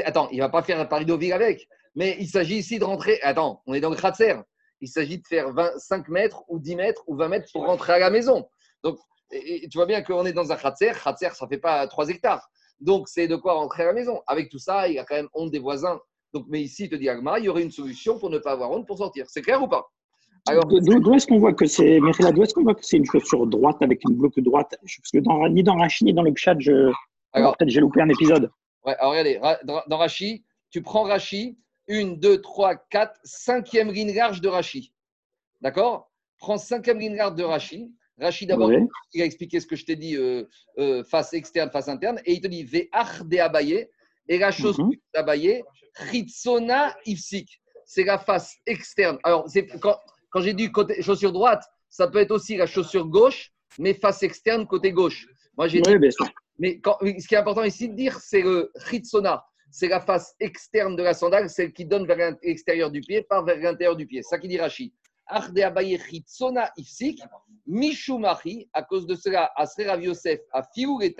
attends, 0.02 0.30
il 0.30 0.38
va 0.40 0.48
pas 0.48 0.62
faire 0.62 0.80
un 0.80 0.86
pari 0.86 1.04
d'oville 1.04 1.34
avec. 1.34 1.68
Mais 1.94 2.16
il 2.20 2.26
s'agit 2.26 2.56
ici 2.56 2.78
de 2.78 2.84
rentrer. 2.84 3.20
Attends, 3.20 3.62
on 3.66 3.74
est 3.74 3.80
dans 3.82 3.90
le 3.90 3.96
Kratzer. 3.96 4.36
Il 4.80 4.88
s'agit 4.88 5.18
de 5.18 5.26
faire 5.26 5.52
25 5.52 6.08
mètres 6.08 6.42
ou 6.48 6.58
10 6.58 6.74
mètres 6.76 7.02
ou 7.06 7.14
20 7.14 7.28
mètres 7.28 7.48
pour 7.52 7.66
rentrer 7.66 7.92
à 7.92 7.98
la 7.98 8.08
maison. 8.08 8.48
Donc, 8.82 8.98
et- 9.30 9.64
et 9.64 9.68
tu 9.68 9.76
vois 9.76 9.84
bien 9.84 10.00
qu'on 10.02 10.24
est 10.24 10.32
dans 10.32 10.52
un 10.52 10.56
Kratzer. 10.56 10.92
Kratzer, 10.92 11.34
ça 11.34 11.46
fait 11.46 11.58
pas 11.58 11.86
3 11.86 12.08
hectares. 12.08 12.48
Donc, 12.80 13.08
c'est 13.08 13.28
de 13.28 13.36
quoi 13.36 13.54
rentrer 13.54 13.82
à 13.82 13.86
la 13.86 13.92
maison. 13.92 14.22
Avec 14.26 14.48
tout 14.48 14.58
ça, 14.58 14.88
il 14.88 14.94
y 14.94 14.98
a 14.98 15.04
quand 15.04 15.16
même 15.16 15.28
honte 15.34 15.50
des 15.50 15.58
voisins. 15.58 16.00
Donc, 16.34 16.46
mais 16.48 16.60
ici, 16.62 16.84
il 16.84 16.90
te 16.90 16.96
dit 16.96 17.08
Agma, 17.08 17.38
il 17.38 17.46
y 17.46 17.48
aurait 17.48 17.62
une 17.62 17.70
solution 17.70 18.18
pour 18.18 18.30
ne 18.30 18.38
pas 18.38 18.52
avoir 18.52 18.70
honte 18.70 18.86
pour 18.86 18.98
sortir. 18.98 19.26
C'est 19.28 19.42
clair 19.42 19.62
ou 19.62 19.68
pas? 19.68 19.86
Alors, 20.46 20.66
D'où 20.66 21.14
est-ce 21.14 21.26
qu'on 21.26 21.38
voit 21.38 21.52
que 21.52 21.66
c'est, 21.66 21.98
d'où 21.98 22.42
est-ce 22.42 22.54
qu'on 22.54 22.62
voit 22.62 22.74
que 22.74 22.84
c'est 22.84 22.96
une 22.96 23.04
chaussure 23.04 23.46
droite 23.46 23.76
avec 23.80 24.00
une 24.08 24.14
boucle 24.14 24.40
droite? 24.42 24.76
Parce 24.80 25.10
que 25.12 25.18
dans, 25.18 25.48
ni 25.48 25.62
dans 25.62 25.76
Rachid 25.76 26.06
ni 26.06 26.12
dans 26.14 26.22
le 26.22 26.32
chat, 26.36 26.56
je, 26.58 26.90
peut-être 27.32 27.68
j'ai 27.68 27.80
loupé 27.80 28.00
un 28.02 28.08
épisode. 28.08 28.50
Ouais, 28.84 28.94
alors 28.98 29.12
regardez, 29.12 29.40
dans 29.64 29.96
Rachi, 29.98 30.44
tu 30.70 30.80
prends 30.82 31.02
Rachi, 31.02 31.58
une, 31.86 32.18
deux, 32.18 32.40
trois, 32.40 32.76
quatre, 32.76 33.18
cinquième 33.24 33.90
ligne 33.90 34.14
large 34.14 34.40
de 34.40 34.48
Rachi. 34.48 34.92
D'accord? 35.60 36.10
Prends 36.38 36.56
cinquième 36.58 36.98
ligne 36.98 37.16
large 37.16 37.34
de 37.34 37.44
Rachi. 37.44 37.90
Rachi, 38.20 38.46
d'abord, 38.46 38.70
il 39.12 39.22
a 39.22 39.24
expliqué 39.24 39.60
ce 39.60 39.66
que 39.66 39.76
je 39.76 39.84
t'ai 39.84 39.96
dit, 39.96 40.16
euh, 40.16 40.44
euh, 40.78 41.04
face 41.04 41.34
externe, 41.34 41.70
face 41.70 41.88
interne, 41.88 42.20
et 42.24 42.32
il 42.34 42.40
te 42.40 42.48
dit 42.48 42.64
Ve'ach 42.64 43.22
de 43.24 43.38
Abaye, 43.38 43.88
et 44.28 44.38
la 44.38 44.50
chaussure 44.50 44.84
Mhm. 44.86 44.96
d'Abaye, 45.14 45.62
Ritsona 45.98 46.96
Ifsik. 47.06 47.61
C'est 47.84 48.04
la 48.04 48.18
face 48.18 48.56
externe. 48.66 49.18
Alors, 49.22 49.48
c'est 49.48 49.66
quand, 49.66 49.98
quand 50.30 50.40
j'ai 50.40 50.52
dit 50.54 50.70
côté 50.70 51.00
chaussure 51.02 51.32
droite, 51.32 51.64
ça 51.88 52.06
peut 52.08 52.18
être 52.18 52.32
aussi 52.32 52.56
la 52.56 52.66
chaussure 52.66 53.06
gauche, 53.06 53.50
mais 53.78 53.94
face 53.94 54.22
externe, 54.22 54.66
côté 54.66 54.92
gauche. 54.92 55.26
Moi, 55.56 55.68
j'ai 55.68 55.80
dit 55.80 55.90
Oui, 55.90 55.98
mais 56.58 56.80
quand- 56.80 56.98
ce 57.00 57.26
qui 57.26 57.34
est 57.34 57.38
important 57.38 57.64
ici 57.64 57.88
de 57.88 57.94
dire, 57.94 58.18
c'est 58.20 58.42
le 58.42 58.70
ritsona. 58.74 59.44
C'est 59.70 59.88
la 59.88 60.00
face 60.00 60.34
externe 60.40 60.96
de 60.96 61.02
la 61.02 61.12
sandale, 61.14 61.50
celle 61.50 61.72
qui 61.72 61.84
donne 61.84 62.06
vers 62.06 62.37
l'extérieur 62.42 62.90
du 62.90 63.00
pied, 63.00 63.22
pas 63.22 63.42
vers 63.42 63.56
l'intérieur 63.58 63.96
du 63.96 64.06
pied. 64.06 64.22
C'est 64.22 64.30
ça 64.30 64.38
qui 64.38 64.48
dit 64.48 64.58
Rashi. 64.58 64.92
Arde 65.26 65.58
abaye 65.61 65.96
ritsona 65.96 66.70
ifsik, 66.78 67.20
mishumachi, 67.66 68.68
à 68.72 68.82
cause 68.82 69.06
de 69.06 69.14
cela, 69.14 69.50
Asre 69.56 69.84
Rav 69.87 70.02
Yosef 70.02 70.40
a 70.52 70.62
fiou 70.62 71.00
et. 71.02 71.14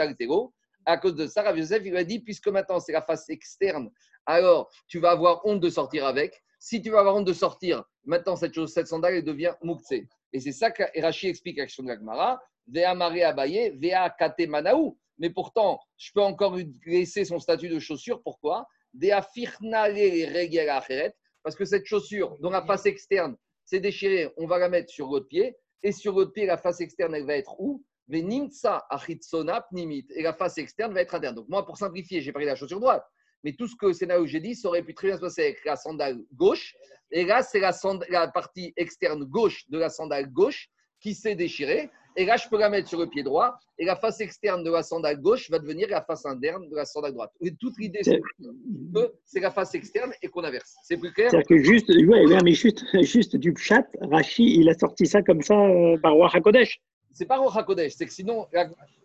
À 0.87 0.97
cause 0.97 1.15
de 1.15 1.27
ça, 1.27 1.43
Rav 1.43 1.59
Yosef, 1.59 1.83
il 1.85 1.91
lui 1.91 1.99
a 1.99 2.05
dit, 2.05 2.21
puisque 2.21 2.49
maintenant 2.49 2.81
c'est 2.81 2.93
la 2.93 3.03
face 3.03 3.29
externe, 3.29 3.91
alors 4.29 4.71
tu 4.87 5.01
vas 5.01 5.11
avoir 5.11 5.45
honte 5.45 5.61
de 5.61 5.71
sortir 5.71 6.07
avec. 6.07 6.45
Si 6.61 6.83
tu 6.83 6.91
vas 6.91 7.01
avoir 7.01 7.17
honte 7.17 7.27
de 7.27 7.33
sortir, 7.33 7.83
maintenant 8.05 8.37
cette, 8.37 8.55
chose, 8.55 8.73
cette 8.73 8.87
sandale 8.87 9.15
elle 9.15 9.25
devient 9.25 9.55
moukse. 9.63 9.93
Et 10.33 10.41
c'est 10.41 10.53
ça 10.53 10.71
que 10.71 10.83
Rashi 11.01 11.29
explique 11.29 11.59
avec 11.59 11.71
Shon 11.71 11.87
Gemara. 11.87 12.41
Vea 12.67 12.95
mare 12.95 13.25
abaye, 13.25 13.71
vea 13.81 14.11
kate 14.11 14.47
manaou. 14.47 14.99
Mais 15.19 15.31
pourtant, 15.31 15.81
je 15.97 16.11
peux 16.15 16.21
encore 16.21 16.57
lui 16.57 16.73
laisser 16.87 17.25
son 17.25 17.39
statut 17.39 17.69
de 17.69 17.79
chaussure. 17.79 18.23
Pourquoi? 18.23 18.69
Dea 18.93 19.23
firnale 19.35 19.95
regel. 19.95 21.13
Parce 21.43 21.57
que 21.57 21.65
cette 21.65 21.87
chaussure, 21.87 22.37
dont 22.41 22.51
la 22.51 22.65
face 22.65 22.87
externe 22.87 23.37
s'est 23.65 23.81
déchirée, 23.81 24.31
on 24.37 24.47
va 24.47 24.59
la 24.59 24.69
mettre 24.69 24.91
sur 24.91 25.09
l'autre 25.09 25.29
pied. 25.29 25.57
Et 25.83 25.93
sur 25.93 26.15
l'autre 26.15 26.33
pied, 26.33 26.47
la 26.47 26.59
face 26.59 26.81
externe, 26.81 27.15
elle 27.15 27.27
va 27.27 27.37
être 27.37 27.59
où? 27.59 27.83
Venimtsa 28.09 28.87
achitsona 28.91 29.63
pnimit. 29.63 30.07
Et 30.15 30.23
la 30.23 30.35
face 30.35 30.59
externe 30.59 30.93
va 30.93 31.01
être 31.01 31.15
interne. 31.15 31.35
Donc, 31.35 31.49
moi, 31.49 31.65
pour 31.65 31.79
simplifier, 31.79 32.21
j'ai 32.21 32.33
de 32.33 32.39
la 32.39 32.57
chaussure 32.57 32.81
droite. 32.81 33.05
Mais 33.45 33.53
tout 33.53 33.67
ce 33.67 33.77
que 33.77 33.93
c'est 33.93 34.07
là 34.07 34.21
où 34.21 34.27
j'ai 34.27 34.41
dit, 34.41 34.55
ça 34.55 34.69
aurait 34.69 34.83
pu 34.83 34.95
très 34.95 35.09
bien 35.09 35.17
se 35.17 35.21
passer 35.21 35.43
avec 35.43 35.65
la 35.65 35.77
sandale 35.77 36.19
gauche. 36.35 36.75
Et 37.11 37.25
là, 37.25 37.43
c'est 37.43 37.61
la, 37.61 38.29
partie 38.29 38.73
externe 38.77 39.25
gauche 39.25 39.69
de 39.69 39.79
la 39.79 39.89
sandale 39.89 40.31
gauche 40.31 40.69
qui 41.01 41.15
s'est 41.15 41.35
déchirée. 41.35 41.91
Et 42.17 42.25
là, 42.25 42.37
je 42.37 42.49
peux 42.49 42.59
la 42.59 42.69
mettre 42.69 42.89
sur 42.89 42.99
le 42.99 43.07
pied 43.07 43.23
droit. 43.23 43.57
Et 43.79 43.85
la 43.85 43.95
face 43.95 44.21
externe 44.21 44.65
de 44.65 44.71
la 44.71 44.83
sandale 44.83 45.21
gauche 45.21 45.49
va 45.51 45.61
devenir 45.61 45.89
la 45.89 46.03
face 46.03 46.27
interne 46.27 46.69
de 46.69 46.75
la 46.75 46.85
sandale 46.85 47.13
droite. 47.13 47.31
Et 47.41 47.55
toute 47.55 47.79
l'idée, 47.79 48.01
c'est 48.03 48.19
que 48.19 49.13
c'est 49.25 49.41
la 49.41 49.53
face 49.53 49.75
externe 49.75 50.13
et 50.21 50.29
qu'on 50.29 50.43
inverse. 50.43 50.75
C'est 50.83 50.97
plus 50.97 51.13
clair? 51.13 51.31
C'est-à-dire 51.31 51.47
que 51.49 51.63
juste, 51.63 51.89
ouais, 51.89 52.43
mais 52.43 52.53
juste, 52.53 52.85
juste 53.03 53.37
du 53.37 53.55
chat, 53.57 53.87
Rachi, 54.01 54.59
il 54.59 54.69
a 54.69 54.75
sorti 54.75 55.07
ça 55.07 55.23
comme 55.23 55.43
ça 55.43 55.55
euh, 55.55 55.97
par 55.99 56.15
Roi 56.15 56.29
Hakodesh. 56.35 56.81
C'est 57.19 57.27
pas 57.27 57.39
Roch 57.39 57.57
HaKodesh, 57.57 57.95
c'est 57.97 58.07
que 58.07 58.13
sinon, 58.13 58.47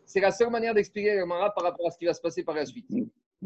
c'est 0.05 0.19
la 0.19 0.31
seule 0.31 0.51
manière 0.51 0.75
d'expliquer 0.75 1.15
la 1.15 1.21
Gemara 1.21 1.51
par 1.51 1.63
rapport 1.63 1.88
à 1.88 1.89
ce 1.89 1.97
qui 1.97 2.05
va 2.05 2.13
se 2.13 2.21
passer 2.21 2.43
par 2.43 2.53
la 2.53 2.63
suite. 2.63 2.86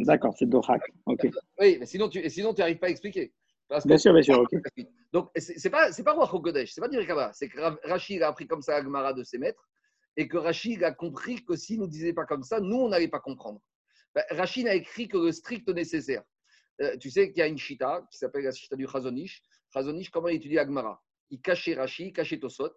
D'accord, 0.05 0.33
c'est 0.37 0.47
Dorak. 0.47 0.81
Ok. 1.05 1.27
Oui, 1.59 1.77
mais 1.79 1.85
sinon, 1.85 2.09
tu 2.09 2.19
et 2.19 2.29
sinon, 2.29 2.53
tu 2.53 2.61
n'arrives 2.61 2.77
pas 2.79 2.87
à 2.87 2.89
expliquer. 2.89 3.33
Parce 3.67 3.83
que- 3.83 3.89
Bien 3.89 3.97
sûr, 3.97 4.13
bien 4.13 4.21
sûr. 4.21 4.43
Donc, 5.13 5.29
c'est 5.35 5.69
pas, 5.69 5.91
c'est 5.91 6.03
pas 6.03 6.13
Roch 6.13 6.33
HaKodesh, 6.33 6.71
c'est 6.73 6.81
pas 6.81 6.87
Rekaba. 6.87 7.31
C'est 7.33 7.49
que 7.49 7.59
Rachid 7.87 8.21
a 8.21 8.27
appris 8.27 8.47
comme 8.47 8.61
ça 8.61 8.73
la 8.77 8.83
Gemara 8.83 9.13
de 9.13 9.23
ses 9.23 9.37
maîtres 9.37 9.67
et 10.15 10.27
que 10.27 10.37
Rachid 10.37 10.83
a 10.83 10.91
compris 10.91 11.43
que 11.43 11.55
s'il 11.55 11.79
nous 11.79 11.87
disait 11.87 12.13
pas 12.13 12.25
comme 12.25 12.43
ça, 12.43 12.59
nous, 12.59 12.75
on 12.77 12.89
n'allait 12.89 13.07
pas 13.07 13.19
comprendre. 13.19 13.61
Ben, 14.13 14.23
Rachid 14.31 14.67
a 14.67 14.75
écrit 14.75 15.07
que 15.07 15.17
le 15.17 15.31
strict 15.31 15.67
nécessaire. 15.69 16.23
Euh, 16.81 16.95
tu 16.97 17.09
sais 17.09 17.29
qu'il 17.31 17.39
y 17.39 17.41
a 17.41 17.47
une 17.47 17.57
chita 17.57 18.05
qui 18.11 18.17
s'appelle 18.17 18.43
la 18.43 18.51
chita 18.51 18.75
du 18.75 18.87
Chazonish. 18.87 19.41
Chazonish, 19.73 20.09
comment 20.09 20.27
il 20.27 20.35
étudie 20.37 20.55
la 20.55 20.65
Gemara 20.65 21.01
Il 21.29 21.41
cachait 21.41 21.75
Rachid, 21.75 22.07
il 22.07 22.13
cachait 22.13 22.39
Tosot. 22.39 22.71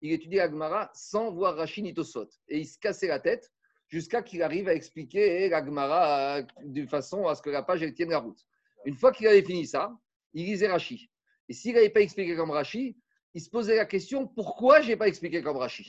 Il 0.00 0.12
étudie 0.12 0.36
la 0.36 0.48
Gemara 0.50 0.90
sans 0.94 1.32
voir 1.32 1.56
Rachid 1.56 1.84
ni 1.84 1.94
Tosot. 1.94 2.28
Et 2.48 2.58
il 2.58 2.66
se 2.66 2.78
cassait 2.78 3.08
la 3.08 3.20
tête 3.20 3.50
jusqu'à 3.92 4.22
qu'il 4.22 4.42
arrive 4.42 4.68
à 4.68 4.74
expliquer 4.74 5.50
la 5.50 5.64
Gemara 5.64 6.38
euh, 6.38 6.42
de 6.64 6.86
façon 6.86 7.26
à 7.26 7.34
ce 7.34 7.42
que 7.42 7.50
la 7.50 7.62
page 7.62 7.84
tienne 7.94 8.10
la 8.10 8.18
route. 8.18 8.40
Une 8.86 8.96
fois 8.96 9.12
qu'il 9.12 9.28
avait 9.28 9.42
fini 9.42 9.66
ça, 9.66 9.94
il 10.32 10.46
lisait 10.46 10.68
Rachid. 10.68 11.00
Et 11.48 11.52
s'il 11.52 11.74
n'avait 11.74 11.90
pas 11.90 12.00
expliqué 12.00 12.34
comme 12.34 12.50
Rachid, 12.50 12.96
il 13.34 13.40
se 13.40 13.50
posait 13.50 13.76
la 13.76 13.84
question 13.84 14.26
pourquoi 14.26 14.80
je 14.80 14.88
n'ai 14.88 14.96
pas 14.96 15.08
expliqué 15.08 15.42
comme 15.42 15.58
Rachid 15.58 15.86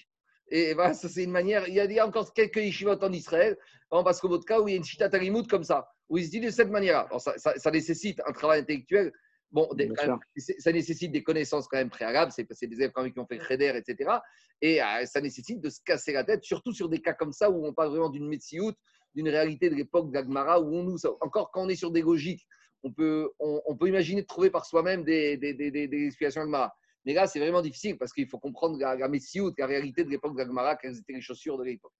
Et 0.49 0.73
voilà, 0.73 0.93
ça 0.93 1.07
c'est 1.07 1.23
une 1.23 1.31
manière. 1.31 1.67
Il 1.67 1.75
y 1.75 1.99
a, 1.99 2.05
encore 2.05 2.33
quelques 2.33 2.57
yeshivot 2.57 3.01
en 3.01 3.13
Israël, 3.13 3.57
exemple, 3.85 4.03
parce 4.03 4.19
que 4.19 4.27
votre 4.27 4.45
cas 4.45 4.59
où 4.59 4.67
il 4.67 4.71
y 4.71 4.73
a 4.73 4.77
une 4.77 4.83
chita 4.83 5.09
comme 5.49 5.63
ça, 5.63 5.87
où 6.09 6.17
il 6.17 6.25
se 6.25 6.31
dit 6.31 6.41
de 6.41 6.49
cette 6.49 6.69
manière-là. 6.69 7.07
Ça 7.19 7.71
nécessite 7.71 8.21
un 8.27 8.33
travail 8.33 8.61
intellectuel. 8.61 9.13
Bon, 9.53 9.69
des- 9.75 9.87
même, 9.87 10.17
ça 10.35 10.71
nécessite 10.71 11.11
des 11.11 11.21
connaissances 11.21 11.67
quand 11.67 11.77
même 11.77 11.91
préalables. 11.91 12.31
C'est 12.31 12.45
c'est 12.53 12.65
des 12.65 12.75
élèves 12.75 12.91
quand 12.91 13.03
même 13.03 13.13
qui 13.13 13.19
ont 13.19 13.27
fait 13.27 13.39
Cheder, 13.47 13.71
etc. 13.75 14.17
Et 14.61 14.81
euh, 14.81 15.05
ça 15.05 15.21
nécessite 15.21 15.61
de 15.61 15.69
se 15.69 15.79
casser 15.85 16.11
la 16.11 16.23
tête, 16.23 16.43
surtout 16.43 16.73
sur 16.73 16.89
des 16.89 16.99
cas 16.99 17.13
comme 17.13 17.31
ça 17.31 17.51
où 17.51 17.63
on 17.63 17.71
parle 17.71 17.89
vraiment 17.89 18.09
d'une 18.09 18.27
médecine, 18.27 18.73
d'une 19.13 19.29
réalité 19.29 19.69
de 19.69 19.75
l'époque 19.75 20.11
d'Agmara, 20.11 20.59
où 20.59 20.73
on 20.75 20.83
nous, 20.83 20.97
encore 21.21 21.51
quand 21.51 21.65
on 21.65 21.69
est 21.69 21.75
sur 21.75 21.91
des 21.91 22.01
logiques, 22.01 22.47
on 22.81 22.91
peut, 22.91 23.31
on, 23.39 23.61
on 23.67 23.77
peut 23.77 23.87
imaginer 23.87 24.23
de 24.23 24.27
trouver 24.27 24.49
par 24.49 24.65
soi-même 24.65 25.03
des, 25.03 25.37
des, 25.37 25.53
des, 25.53 26.05
explications 26.07 26.41
Agmara. 26.41 26.73
Mais 27.05 27.13
là, 27.13 27.27
c'est 27.27 27.39
vraiment 27.39 27.61
difficile 27.61 27.97
parce 27.97 28.11
qu'il 28.11 28.27
faut 28.27 28.39
comprendre 28.39 28.79
la, 28.79 28.95
la 28.95 29.07
médecine, 29.07 29.51
la 29.57 29.67
réalité 29.67 30.03
de 30.03 30.09
l'époque 30.09 30.35
d'Agmara, 30.35 30.77
quelles 30.77 30.97
étaient 30.97 31.13
les 31.13 31.21
chaussures 31.21 31.59
de 31.59 31.63
l'époque. 31.63 31.93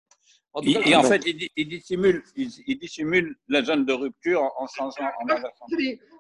En 0.55 0.61
tout 0.61 0.69
Et, 0.69 0.73
cas, 0.73 0.81
et 0.85 0.95
en 0.95 1.03
fait, 1.03 1.21
il, 1.25 1.35
di- 1.37 1.51
il 1.55 1.67
dissimule, 1.67 2.23
il, 2.35 2.49
il 2.67 2.77
dissimule 2.77 3.35
la 3.47 3.63
zone 3.63 3.85
de 3.85 3.93
rupture 3.93 4.41
en, 4.57 4.67
changeant, 4.67 5.09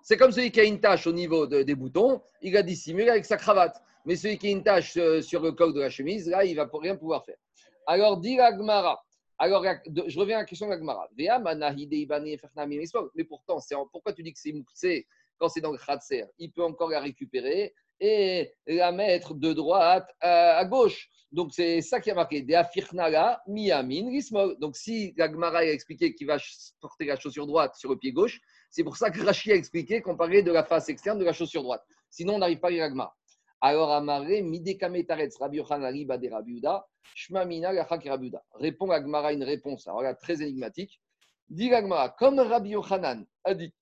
C'est 0.01 0.17
comme 0.17 0.31
celui 0.31 0.51
qui 0.51 0.59
a 0.59 0.63
une 0.63 0.79
tache 0.79 1.05
au 1.05 1.13
niveau 1.13 1.45
de- 1.45 1.61
des 1.61 1.75
boutons, 1.75 2.19
il 2.41 2.57
a 2.57 2.63
dissimulé 2.63 3.09
avec 3.09 3.25
sa 3.25 3.37
cravate. 3.37 3.79
Mais 4.05 4.15
celui 4.15 4.37
qui 4.39 4.47
a 4.47 4.51
une 4.51 4.63
tache 4.63 4.97
euh, 4.97 5.21
sur 5.21 5.41
le 5.41 5.51
col 5.51 5.73
de 5.73 5.79
la 5.79 5.89
chemise, 5.89 6.27
là, 6.27 6.43
il 6.43 6.55
va 6.55 6.65
pour 6.65 6.81
rien 6.81 6.95
pouvoir 6.95 7.23
faire. 7.23 7.37
Alors, 7.85 8.17
dit 8.17 8.35
la 8.35 8.51
Gemara. 8.57 9.01
Alors, 9.37 9.61
la- 9.63 9.79
je 10.07 10.19
reviens 10.19 10.37
à 10.37 10.39
la 10.41 10.45
question 10.45 10.67
de 10.67 10.71
la 10.71 12.65
mismog. 12.67 13.09
Mais 13.15 13.23
pourtant, 13.23 13.57
pourquoi 13.91 14.13
tu 14.13 14.23
dis 14.23 14.33
que 14.33 14.39
c'est 14.39 14.51
moussé 14.53 15.07
quand 15.37 15.47
c'est 15.49 15.61
dans 15.61 15.71
le 15.71 15.77
khatser? 15.77 16.25
Il 16.39 16.51
peut 16.51 16.63
encore 16.63 16.89
la 16.89 16.99
récupérer 17.01 17.73
et 17.99 18.51
la 18.67 18.91
mettre 18.91 19.33
de 19.35 19.53
droite 19.53 20.09
à, 20.19 20.57
à 20.57 20.65
gauche. 20.65 21.09
Donc, 21.33 21.51
c'est 21.51 21.81
ça 21.81 21.99
qui 21.99 22.11
a 22.11 22.13
marqué. 22.13 22.45
Miyamin. 23.47 24.19
Donc, 24.59 24.77
si 24.77 25.15
la 25.17 25.25
a 25.25 25.65
expliqué 25.65 26.13
qu'il 26.13 26.27
va 26.27 26.37
porter 26.79 27.05
la 27.05 27.19
chaussure 27.19 27.47
droite 27.47 27.75
sur 27.75 27.89
le 27.89 27.97
pied 27.97 28.11
gauche, 28.11 28.39
c'est 28.69 28.83
pour 28.83 28.97
ça 28.97 29.09
que 29.09 29.19
Rachi 29.19 29.51
a 29.51 29.55
expliqué 29.55 29.99
qu'on 30.01 30.15
parlait 30.15 30.43
de 30.43 30.51
la 30.51 30.63
face 30.63 30.89
externe 30.89 31.17
de 31.17 31.25
la 31.25 31.33
chaussure 31.33 31.63
droite. 31.63 31.83
Sinon, 32.11 32.35
on 32.35 32.37
n'arrive 32.37 32.59
pas 32.59 32.67
à 32.67 32.71
lire 32.71 32.83
la 32.83 32.89
Gemara. 32.89 33.15
Alors, 33.61 33.91
Amaré, 33.91 34.43
Midekame 34.43 35.03
Taretz, 35.05 35.35
Rabbi 35.37 35.57
Yochanan, 35.57 35.91
Riba 35.91 36.19
de 36.19 36.29
Rabbi 36.29 36.51
Yehuda, 36.51 36.85
Shma 37.15 37.45
Mina, 37.45 37.73
Lachak 37.73 38.03
Rabbi. 38.03 38.31
Répond 38.53 38.85
la 38.85 39.01
Gemara 39.01 39.33
une 39.33 39.43
réponse, 39.43 39.87
alors 39.87 40.03
là, 40.03 40.13
très 40.13 40.39
énigmatique. 40.43 41.01
Dit 41.49 41.69
la 41.69 42.09
comme 42.09 42.39
Rabbi 42.39 42.69
Yochanan 42.69 43.25
a 43.43 43.53
dit, 43.55 43.73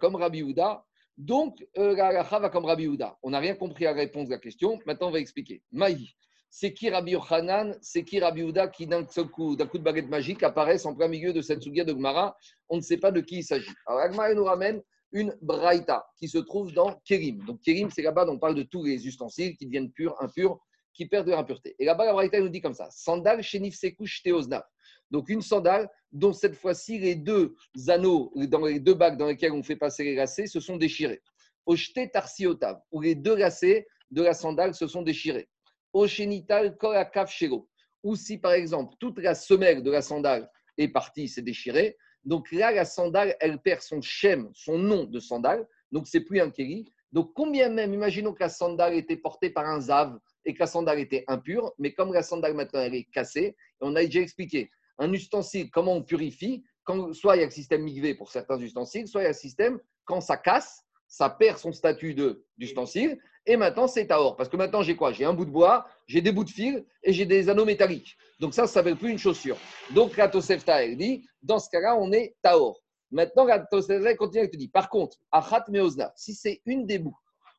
comme 0.00 0.16
Rabbi 0.16 0.38
Yehuda, 0.38 0.84
donc 1.16 1.64
euh, 1.78 1.94
la 1.94 2.50
comme 2.50 2.64
Rabbi 2.64 2.84
Yehuda. 2.84 3.18
On 3.22 3.30
n'a 3.30 3.38
rien 3.38 3.54
compris 3.54 3.86
à 3.86 3.92
la 3.92 3.98
réponse 3.98 4.28
de 4.28 4.32
la 4.32 4.38
question, 4.38 4.78
maintenant 4.86 5.08
on 5.08 5.12
va 5.12 5.20
expliquer. 5.20 5.62
Maï, 5.72 6.10
c'est 6.50 6.72
qui 6.72 6.90
Rabbi 6.90 7.12
Yochanan, 7.12 7.76
c'est 7.82 8.04
qui 8.04 8.20
Rabbi 8.20 8.40
Yehuda 8.40 8.68
qui 8.68 8.86
d'un 8.86 9.04
coup, 9.04 9.56
de 9.56 9.78
baguette 9.78 10.08
magique 10.08 10.42
apparaissent 10.42 10.86
en 10.86 10.94
plein 10.94 11.08
milieu 11.08 11.32
de 11.32 11.42
cette 11.42 11.64
de 11.64 11.92
Gemara? 11.92 12.36
On 12.68 12.76
ne 12.76 12.82
sait 12.82 12.98
pas 12.98 13.10
de 13.10 13.20
qui 13.20 13.38
il 13.38 13.44
s'agit. 13.44 13.70
Alors 13.86 14.00
la 14.00 14.10
Gemara 14.10 14.34
nous 14.34 14.44
ramène 14.44 14.82
une 15.12 15.36
braïta 15.40 16.04
qui 16.18 16.28
se 16.28 16.38
trouve 16.38 16.72
dans 16.72 17.00
Kérim. 17.04 17.44
Donc 17.44 17.60
Kérim, 17.60 17.88
c'est 17.90 18.02
là-bas 18.02 18.26
on 18.28 18.38
parle 18.38 18.56
de 18.56 18.64
tous 18.64 18.84
les 18.84 19.06
ustensiles 19.06 19.56
qui 19.56 19.66
deviennent 19.66 19.92
purs, 19.92 20.16
impurs, 20.20 20.58
qui 20.92 21.06
perdent 21.06 21.26
de 21.26 21.32
l'impureté. 21.32 21.74
Et 21.78 21.84
là-bas, 21.84 22.06
la 22.06 22.12
braïta 22.12 22.40
nous 22.40 22.48
dit 22.48 22.60
comme 22.60 22.74
ça 22.74 22.88
Sandal 22.90 23.42
chenif 23.42 23.76
sekouch 23.76 24.22
teoznav. 24.22 24.62
Donc 25.10 25.28
une 25.28 25.42
sandale 25.42 25.88
dont 26.12 26.32
cette 26.32 26.54
fois-ci 26.54 26.98
les 26.98 27.14
deux 27.14 27.54
anneaux, 27.88 28.32
dans 28.34 28.64
les 28.64 28.80
deux 28.80 28.94
bacs 28.94 29.16
dans 29.16 29.26
lesquels 29.26 29.52
on 29.52 29.62
fait 29.62 29.76
passer 29.76 30.04
les 30.04 30.14
lacets, 30.14 30.46
se 30.46 30.60
sont 30.60 30.76
déchirés. 30.76 31.22
Oshte 31.66 31.98
tarsiotav, 32.12 32.80
où 32.92 33.00
les 33.00 33.14
deux 33.14 33.36
lacets 33.36 33.86
de 34.10 34.22
la 34.22 34.34
sandale 34.34 34.74
se 34.74 34.86
sont 34.86 35.02
déchirés. 35.02 35.48
Oshenital 35.92 36.76
kolakav 36.76 37.28
shelo, 37.28 37.68
ou 38.02 38.16
si 38.16 38.38
par 38.38 38.52
exemple 38.52 38.94
toute 39.00 39.18
la 39.18 39.34
semelle 39.34 39.82
de 39.82 39.90
la 39.90 40.02
sandale 40.02 40.48
est 40.76 40.88
partie, 40.88 41.28
s'est 41.28 41.42
déchirée, 41.42 41.96
donc 42.24 42.50
là, 42.52 42.72
la 42.72 42.84
sandale, 42.84 43.36
elle 43.40 43.58
perd 43.58 43.82
son 43.82 44.00
shem, 44.00 44.50
son 44.54 44.78
nom 44.78 45.04
de 45.04 45.20
sandale. 45.20 45.66
Donc, 45.92 46.06
c'est 46.06 46.22
plus 46.22 46.40
un 46.40 46.50
kéli. 46.50 46.90
Donc, 47.12 47.32
combien 47.34 47.68
même, 47.68 47.92
imaginons 47.92 48.32
que 48.32 48.42
la 48.42 48.48
sandale 48.48 48.94
était 48.94 49.16
portée 49.16 49.50
par 49.50 49.66
un 49.66 49.80
zav 49.80 50.18
et 50.44 50.54
que 50.54 50.60
la 50.60 50.66
sandale 50.66 50.98
était 50.98 51.24
impure, 51.28 51.72
mais 51.78 51.92
comme 51.92 52.12
la 52.12 52.22
sandale 52.22 52.54
maintenant, 52.54 52.80
elle 52.80 52.94
est 52.94 53.04
cassée, 53.04 53.56
on 53.80 53.94
a 53.94 54.04
déjà 54.04 54.20
expliqué, 54.20 54.70
un 54.98 55.12
ustensile, 55.12 55.70
comment 55.70 55.94
on 55.94 56.02
purifie 56.02 56.64
quand, 56.84 57.12
Soit 57.14 57.36
il 57.36 57.40
y 57.40 57.42
a 57.42 57.46
le 57.46 57.50
système 57.50 57.82
migvé 57.82 58.14
pour 58.14 58.30
certains 58.30 58.58
ustensiles, 58.58 59.08
soit 59.08 59.22
il 59.22 59.24
y 59.24 59.26
a 59.26 59.30
le 59.30 59.34
système, 59.34 59.80
quand 60.04 60.20
ça 60.20 60.36
casse, 60.36 60.84
ça 61.08 61.30
perd 61.30 61.58
son 61.58 61.72
statut 61.72 62.14
d'ustensile, 62.56 63.18
et 63.46 63.56
maintenant 63.56 63.86
c'est 63.86 64.06
taor. 64.06 64.36
Parce 64.36 64.48
que 64.48 64.56
maintenant 64.56 64.82
j'ai 64.82 64.96
quoi? 64.96 65.12
J'ai 65.12 65.24
un 65.24 65.34
bout 65.34 65.44
de 65.44 65.50
bois, 65.50 65.86
j'ai 66.06 66.20
des 66.20 66.32
bouts 66.32 66.44
de 66.44 66.50
fil 66.50 66.84
et 67.02 67.12
j'ai 67.12 67.26
des 67.26 67.48
anneaux 67.48 67.64
métalliques. 67.64 68.16
Donc 68.40 68.54
ça, 68.54 68.62
ça 68.62 68.62
ne 68.62 68.68
s'appelle 68.68 68.96
plus 68.96 69.10
une 69.10 69.18
chaussure. 69.18 69.56
Donc 69.94 70.16
la 70.16 70.28
Tosefta, 70.28 70.84
elle 70.84 70.96
dit, 70.96 71.26
dans 71.42 71.58
ce 71.58 71.68
cas-là, 71.70 71.96
on 71.96 72.12
est 72.12 72.36
taor. 72.42 72.80
Maintenant, 73.10 73.44
la 73.44 73.60
Tosefta 73.60 74.10
elle 74.10 74.16
continue, 74.16 74.44
elle 74.44 74.50
te 74.50 74.56
dit, 74.56 74.68
par 74.68 74.88
contre, 74.88 75.18
achat 75.30 75.64
meozna, 75.68 76.12
si 76.16 76.34
c'est 76.34 76.60
une 76.66 76.86
des 76.86 76.98
bouts, 76.98 77.16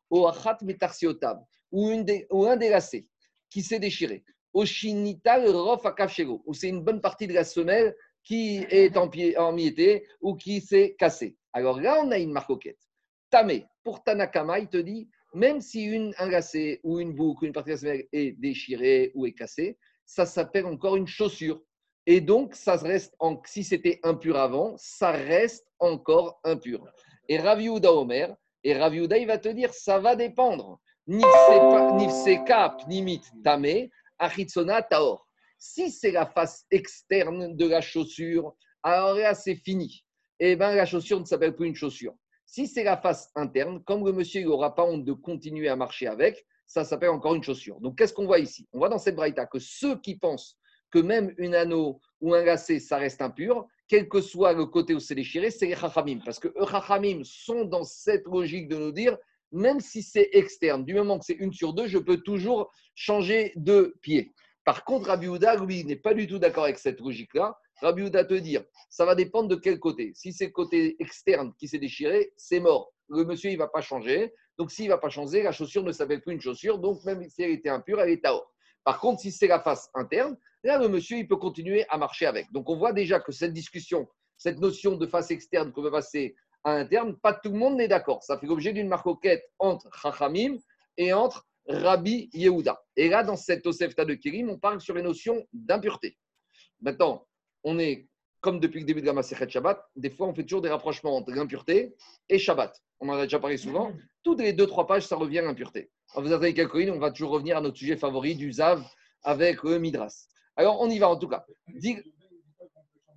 ou 0.09 0.27
achat 0.27 0.57
metarsiotab, 0.61 1.39
ou, 1.71 1.91
ou 2.31 2.45
un 2.45 2.57
des 2.57 2.69
lacets 2.69 3.07
qui 3.49 3.61
s'est 3.61 3.79
déchiré, 3.79 4.23
au 4.55 4.65
shinital 4.65 5.49
rof 5.49 5.85
akafshego, 5.85 6.41
ou 6.45 6.53
c'est 6.53 6.69
une 6.69 6.81
bonne 6.81 7.01
partie 7.01 7.27
de 7.27 7.33
la 7.33 7.43
semelle 7.43 7.93
qui 8.23 8.65
est 8.69 8.95
emmiétée 9.37 10.07
ou 10.21 10.35
qui 10.35 10.61
s'est 10.61 10.95
cassée. 10.97 11.35
Alors 11.51 11.81
là, 11.81 12.01
on 12.01 12.09
a 12.09 12.17
une 12.17 12.31
marcoquette. 12.31 12.79
Tamé, 13.29 13.65
pour 13.83 14.01
Tanakama, 14.01 14.59
il 14.59 14.69
te 14.69 14.77
dit, 14.77 15.09
même 15.33 15.59
si 15.59 15.83
une, 15.83 16.13
un 16.17 16.29
lacet 16.29 16.79
ou 16.83 17.01
une 17.01 17.13
boucle, 17.13 17.45
une 17.45 17.51
partie 17.51 17.71
de 17.71 17.73
la 17.73 17.79
semelle 17.79 18.07
est 18.13 18.31
déchirée 18.39 19.11
ou 19.13 19.25
est 19.25 19.33
cassée, 19.33 19.77
ça 20.05 20.25
s'appelle 20.25 20.65
encore 20.65 20.95
une 20.95 21.07
chaussure. 21.07 21.61
Et 22.05 22.21
donc, 22.21 22.55
ça 22.55 22.77
reste 22.77 23.13
en, 23.19 23.41
si 23.45 23.63
c'était 23.63 23.99
impur 24.03 24.37
avant, 24.37 24.75
ça 24.77 25.11
reste 25.11 25.67
encore 25.79 26.39
impur. 26.45 26.85
Et 27.27 27.37
Rav 27.39 27.61
Yehuda 27.61 27.91
Omer, 27.91 28.33
et 28.63 28.73
Rav 28.73 28.95
Yehuda, 28.95 29.17
il 29.17 29.27
va 29.27 29.37
te 29.37 29.49
dire, 29.49 29.73
ça 29.73 29.99
va 29.99 30.15
dépendre. 30.15 30.79
Nifseka 31.07 32.77
pnimit 32.79 33.21
tamé, 33.43 33.91
achitsona 34.19 34.81
taor. 34.81 35.27
Si 35.57 35.89
c'est 35.89 36.11
la 36.11 36.25
face 36.25 36.65
externe 36.71 37.55
de 37.55 37.67
la 37.67 37.81
chaussure, 37.81 38.55
alors 38.83 39.15
là, 39.15 39.33
c'est 39.33 39.55
fini. 39.55 40.03
Eh 40.39 40.55
bien, 40.55 40.75
la 40.75 40.85
chaussure 40.85 41.19
ne 41.19 41.25
s'appelle 41.25 41.55
plus 41.55 41.67
une 41.67 41.75
chaussure. 41.75 42.13
Si 42.45 42.67
c'est 42.67 42.83
la 42.83 42.97
face 42.97 43.31
interne, 43.35 43.83
comme 43.83 44.05
le 44.05 44.11
monsieur 44.11 44.43
n'aura 44.43 44.75
pas 44.75 44.83
honte 44.83 45.05
de 45.05 45.13
continuer 45.13 45.69
à 45.69 45.75
marcher 45.75 46.07
avec, 46.07 46.45
ça 46.67 46.83
s'appelle 46.83 47.09
encore 47.09 47.35
une 47.35 47.43
chaussure. 47.43 47.79
Donc, 47.79 47.97
qu'est-ce 47.97 48.13
qu'on 48.13 48.25
voit 48.25 48.39
ici? 48.39 48.67
On 48.73 48.79
voit 48.79 48.89
dans 48.89 48.97
cette 48.97 49.15
braïta 49.15 49.45
que 49.45 49.59
ceux 49.59 49.99
qui 49.99 50.17
pensent 50.17 50.57
que 50.91 50.99
même 50.99 51.33
une 51.37 51.55
anneau 51.55 51.99
ou 52.21 52.33
un 52.33 52.43
lacet, 52.43 52.79
ça 52.79 52.97
reste 52.97 53.21
impur, 53.21 53.65
quel 53.87 54.07
que 54.07 54.21
soit 54.21 54.53
le 54.53 54.65
côté 54.65 54.93
où 54.93 54.99
c'est 54.99 55.15
déchiré, 55.15 55.51
c'est 55.51 55.67
les 55.67 55.75
chachamim. 55.75 56.19
Parce 56.23 56.39
que 56.39 56.47
les 56.59 56.67
chachamim 56.67 57.21
sont 57.23 57.65
dans 57.65 57.83
cette 57.83 58.25
logique 58.25 58.67
de 58.67 58.77
nous 58.77 58.91
dire, 58.91 59.17
même 59.51 59.79
si 59.79 60.03
c'est 60.03 60.29
externe, 60.33 60.85
du 60.85 60.93
moment 60.93 61.19
que 61.19 61.25
c'est 61.25 61.33
une 61.33 61.53
sur 61.53 61.73
deux, 61.73 61.87
je 61.87 61.97
peux 61.97 62.17
toujours 62.17 62.71
changer 62.95 63.53
de 63.55 63.95
pied. 64.01 64.33
Par 64.65 64.83
contre, 64.83 65.07
Rabbi 65.07 65.27
Houda, 65.27 65.55
lui, 65.57 65.85
n'est 65.85 65.95
pas 65.95 66.13
du 66.13 66.27
tout 66.27 66.39
d'accord 66.39 66.63
avec 66.63 66.79
cette 66.79 66.99
logique-là. 66.99 67.55
Rabbi 67.81 68.03
Houda 68.03 68.25
te 68.25 68.33
dire, 68.33 68.63
ça 68.89 69.05
va 69.05 69.13
dépendre 69.13 69.47
de 69.47 69.55
quel 69.55 69.79
côté. 69.79 70.11
Si 70.15 70.33
c'est 70.33 70.47
le 70.47 70.51
côté 70.51 70.95
externe 70.99 71.53
qui 71.59 71.67
s'est 71.67 71.77
déchiré, 71.77 72.31
c'est 72.35 72.59
mort. 72.59 72.91
Le 73.09 73.23
monsieur, 73.25 73.51
il 73.51 73.53
ne 73.53 73.59
va 73.59 73.67
pas 73.67 73.81
changer. 73.81 74.33
Donc 74.57 74.71
s'il 74.71 74.85
ne 74.85 74.91
va 74.91 74.97
pas 74.97 75.09
changer, 75.09 75.43
la 75.43 75.51
chaussure 75.51 75.83
ne 75.83 75.91
s'appelle 75.91 76.21
plus 76.21 76.33
une 76.33 76.41
chaussure, 76.41 76.79
donc 76.79 77.03
même 77.03 77.27
si 77.29 77.43
elle 77.43 77.51
était 77.51 77.69
impure, 77.69 77.99
elle 78.01 78.09
est 78.09 78.23
taor. 78.23 78.51
Par 78.83 78.99
contre, 78.99 79.21
si 79.21 79.31
c'est 79.31 79.47
la 79.47 79.59
face 79.59 79.89
interne, 79.93 80.37
là, 80.63 80.77
le 80.77 80.87
monsieur, 80.87 81.17
il 81.17 81.27
peut 81.27 81.37
continuer 81.37 81.85
à 81.89 81.97
marcher 81.97 82.25
avec. 82.25 82.51
Donc 82.51 82.69
on 82.69 82.77
voit 82.77 82.93
déjà 82.93 83.19
que 83.19 83.31
cette 83.31 83.53
discussion, 83.53 84.07
cette 84.37 84.59
notion 84.59 84.95
de 84.95 85.07
face 85.07 85.31
externe 85.31 85.71
qu'on 85.71 85.83
peut 85.83 85.91
passer 85.91 86.35
à 86.65 86.73
interne, 86.73 87.15
pas 87.15 87.33
tout 87.33 87.51
le 87.51 87.57
monde 87.57 87.77
n'est 87.77 87.87
d'accord. 87.87 88.23
Ça 88.23 88.37
fait 88.37 88.47
l'objet 88.47 88.73
d'une 88.73 88.87
marcoquette 88.87 89.45
entre 89.59 89.87
Chachamim 89.95 90.57
et 90.97 91.13
entre 91.13 91.45
Rabbi 91.67 92.29
Yehuda. 92.33 92.81
Et 92.97 93.07
là, 93.07 93.23
dans 93.23 93.35
cette 93.35 93.65
Osefta 93.65 94.03
de 94.03 94.15
Kirim, 94.15 94.49
on 94.49 94.57
parle 94.57 94.81
sur 94.81 94.95
les 94.95 95.03
notions 95.03 95.45
d'impureté. 95.53 96.17
Maintenant, 96.81 97.25
on 97.63 97.77
est, 97.79 98.07
comme 98.41 98.59
depuis 98.59 98.79
le 98.79 98.85
début 98.85 99.01
de 99.01 99.05
la 99.05 99.13
Masechet 99.13 99.47
Shabbat, 99.47 99.79
des 99.95 100.09
fois, 100.09 100.27
on 100.27 100.33
fait 100.33 100.43
toujours 100.43 100.61
des 100.61 100.69
rapprochements 100.69 101.15
entre 101.15 101.31
l'impureté 101.31 101.95
et 102.29 102.39
Shabbat. 102.39 102.75
On 102.99 103.09
en 103.09 103.13
a 103.13 103.23
déjà 103.23 103.39
parlé 103.39 103.57
souvent. 103.57 103.93
Toutes 104.23 104.41
les 104.41 104.53
deux, 104.53 104.65
trois 104.65 104.87
pages, 104.87 105.05
ça 105.05 105.15
revient 105.15 105.39
à 105.39 105.43
l'impureté. 105.43 105.91
Vous 106.15 106.31
avez 106.31 106.53
quelques 106.53 106.75
on 106.75 106.99
va 106.99 107.11
toujours 107.11 107.31
revenir 107.31 107.57
à 107.57 107.61
notre 107.61 107.77
sujet 107.77 107.97
favori 107.97 108.35
du 108.35 108.51
Zav 108.51 108.83
avec 109.23 109.61
le 109.63 109.77
Midras. 109.77 110.27
Alors, 110.55 110.81
on 110.81 110.89
y 110.89 110.97
va 110.97 111.09
en 111.09 111.17
tout 111.17 111.27
cas. 111.27 111.45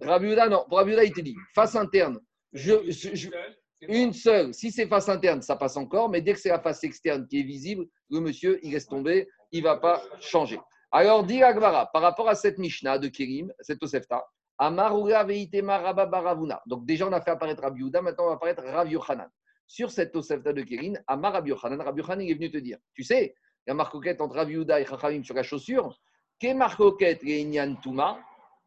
Rabbi 0.01 0.27
Yehuda, 0.27 0.49
non, 0.49 0.65
Rabbi 0.71 0.91
Yehuda, 0.91 1.05
il 1.05 1.13
te 1.13 1.21
dit, 1.21 1.37
face 1.55 1.77
interne, 1.77 2.19
je, 2.53 2.91
je- 2.91 3.29
une 3.83 4.13
seule. 4.13 4.53
Si 4.55 4.73
c'est 4.73 4.87
face 4.89 5.09
interne, 5.09 5.41
ça 5.41 5.55
passe 5.57 5.77
encore, 5.77 6.09
mais 6.09 6.21
dès 6.21 6.33
que 6.33 6.41
c'est 6.41 6.49
la 6.49 6.59
face 6.61 6.83
externe 6.83 7.27
qui 7.29 7.41
est 7.41 7.45
visible, 7.45 7.87
le 8.11 8.21
monsieur, 8.21 8.59
il 8.65 8.73
laisse 8.73 8.87
tomber, 8.87 9.29
il 9.53 9.61
ne 9.63 9.69
va 9.69 9.77
pas 9.77 10.03
changer. 10.21 10.59
Alors, 10.91 11.23
dit 11.23 11.43
Agmara, 11.43 11.87
par 11.93 12.03
rapport 12.03 12.29
à 12.29 12.35
cette 12.35 12.59
Mishnah 12.59 12.99
de 12.99 13.09
Kérim, 13.09 13.53
cette 13.61 13.79
Tosefta, 13.79 14.25
Amarura 14.59 15.23
veitema 15.23 15.79
Rabba 15.79 16.07
baravuna. 16.07 16.61
Donc, 16.67 16.85
déjà, 16.87 17.07
on 17.07 17.13
a 17.13 17.21
fait 17.21 17.31
apparaître 17.31 17.63
Rabbi 17.63 17.81
Yehuda, 17.83 18.03
maintenant, 18.03 18.25
on 18.25 18.29
va 18.31 18.35
apparaître 18.35 18.65
Rav 18.65 18.91
Yochanan. 18.91 19.29
Sur 19.67 19.91
cette 19.91 20.11
Tosefta 20.13 20.53
de 20.53 20.63
Kérim, 20.63 20.99
Amar 21.07 21.35
Rabbi 21.35 21.51
Yochanan, 21.51 21.81
Rabbi 21.81 22.01
Yochanan, 22.01 22.25
il 22.25 22.31
est 22.33 22.35
venu 22.35 22.51
te 22.51 22.59
dire, 22.59 22.79
tu 22.95 23.05
sais, 23.05 23.35
il 23.67 23.71
y 23.71 23.71
a 23.71 23.75
marcoquette 23.75 24.21
entre 24.21 24.35
Rabbi 24.35 24.55
Yehuda 24.55 24.81
et 24.81 24.87
Chachamim 24.87 25.23
sur 25.23 25.35
la 25.35 25.43
chaussure, 25.45 26.01
que 26.41 26.53
marcoquette 26.55 27.23
et 27.23 27.43
Inyan 27.43 27.75
Touma, 27.77 28.19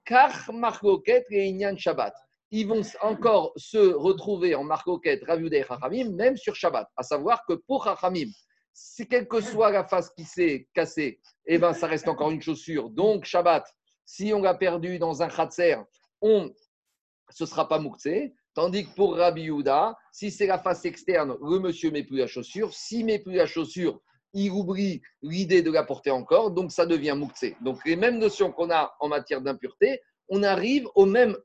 car 0.05 0.31
marcoquette 0.53 1.25
et 1.31 1.47
Inyan 1.49 1.75
Shabbat 1.75 2.13
ils 2.51 2.67
vont 2.67 2.81
encore 3.01 3.53
se 3.55 3.77
retrouver 3.77 4.55
en 4.55 4.63
marcoquette, 4.63 5.23
et 5.23 5.63
Chachamim, 5.63 6.11
même 6.11 6.35
sur 6.35 6.55
Shabbat. 6.55 6.87
À 6.97 7.03
savoir 7.03 7.45
que 7.47 7.53
pour 7.53 7.85
Chachamim, 7.85 8.29
si 8.73 9.07
quelle 9.07 9.27
que 9.27 9.41
soit 9.41 9.71
la 9.71 9.85
face 9.85 10.09
qui 10.11 10.25
s'est 10.25 10.67
cassée, 10.73 11.19
eh 11.45 11.57
ben, 11.57 11.73
ça 11.73 11.87
reste 11.87 12.07
encore 12.07 12.31
une 12.31 12.41
chaussure. 12.41 12.89
Donc, 12.89 13.25
Shabbat, 13.25 13.65
si 14.05 14.33
on 14.33 14.41
l'a 14.41 14.53
perdu 14.53 14.99
dans 14.99 15.21
un 15.21 15.29
khatser, 15.29 15.77
on, 16.21 16.53
ce 17.29 17.43
ne 17.43 17.49
sera 17.49 17.67
pas 17.67 17.79
mouktsé. 17.79 18.33
Tandis 18.53 18.85
que 18.85 18.95
pour 18.95 19.15
Rabbi 19.15 19.49
si 20.11 20.29
c'est 20.29 20.45
la 20.45 20.59
face 20.59 20.83
externe, 20.83 21.37
le 21.41 21.59
monsieur 21.59 21.89
met 21.89 22.03
plus 22.03 22.17
la 22.17 22.27
chaussure. 22.27 22.73
S'il 22.73 23.05
met 23.05 23.19
plus 23.19 23.35
la 23.35 23.45
chaussure, 23.45 24.01
il 24.33 24.51
oublie 24.51 25.01
l'idée 25.21 25.61
de 25.61 25.71
la 25.71 25.83
porter 25.83 26.11
encore, 26.11 26.51
donc 26.51 26.71
ça 26.71 26.85
devient 26.85 27.15
mouktsé. 27.17 27.55
Donc, 27.61 27.79
les 27.85 27.95
mêmes 27.95 28.17
notions 28.17 28.51
qu'on 28.51 28.69
a 28.69 28.93
en 28.99 29.07
matière 29.07 29.41
d'impureté, 29.41 30.01
on 30.31 30.41
arrive 30.41 30.87
au 30.95 31.05
même. 31.05 31.37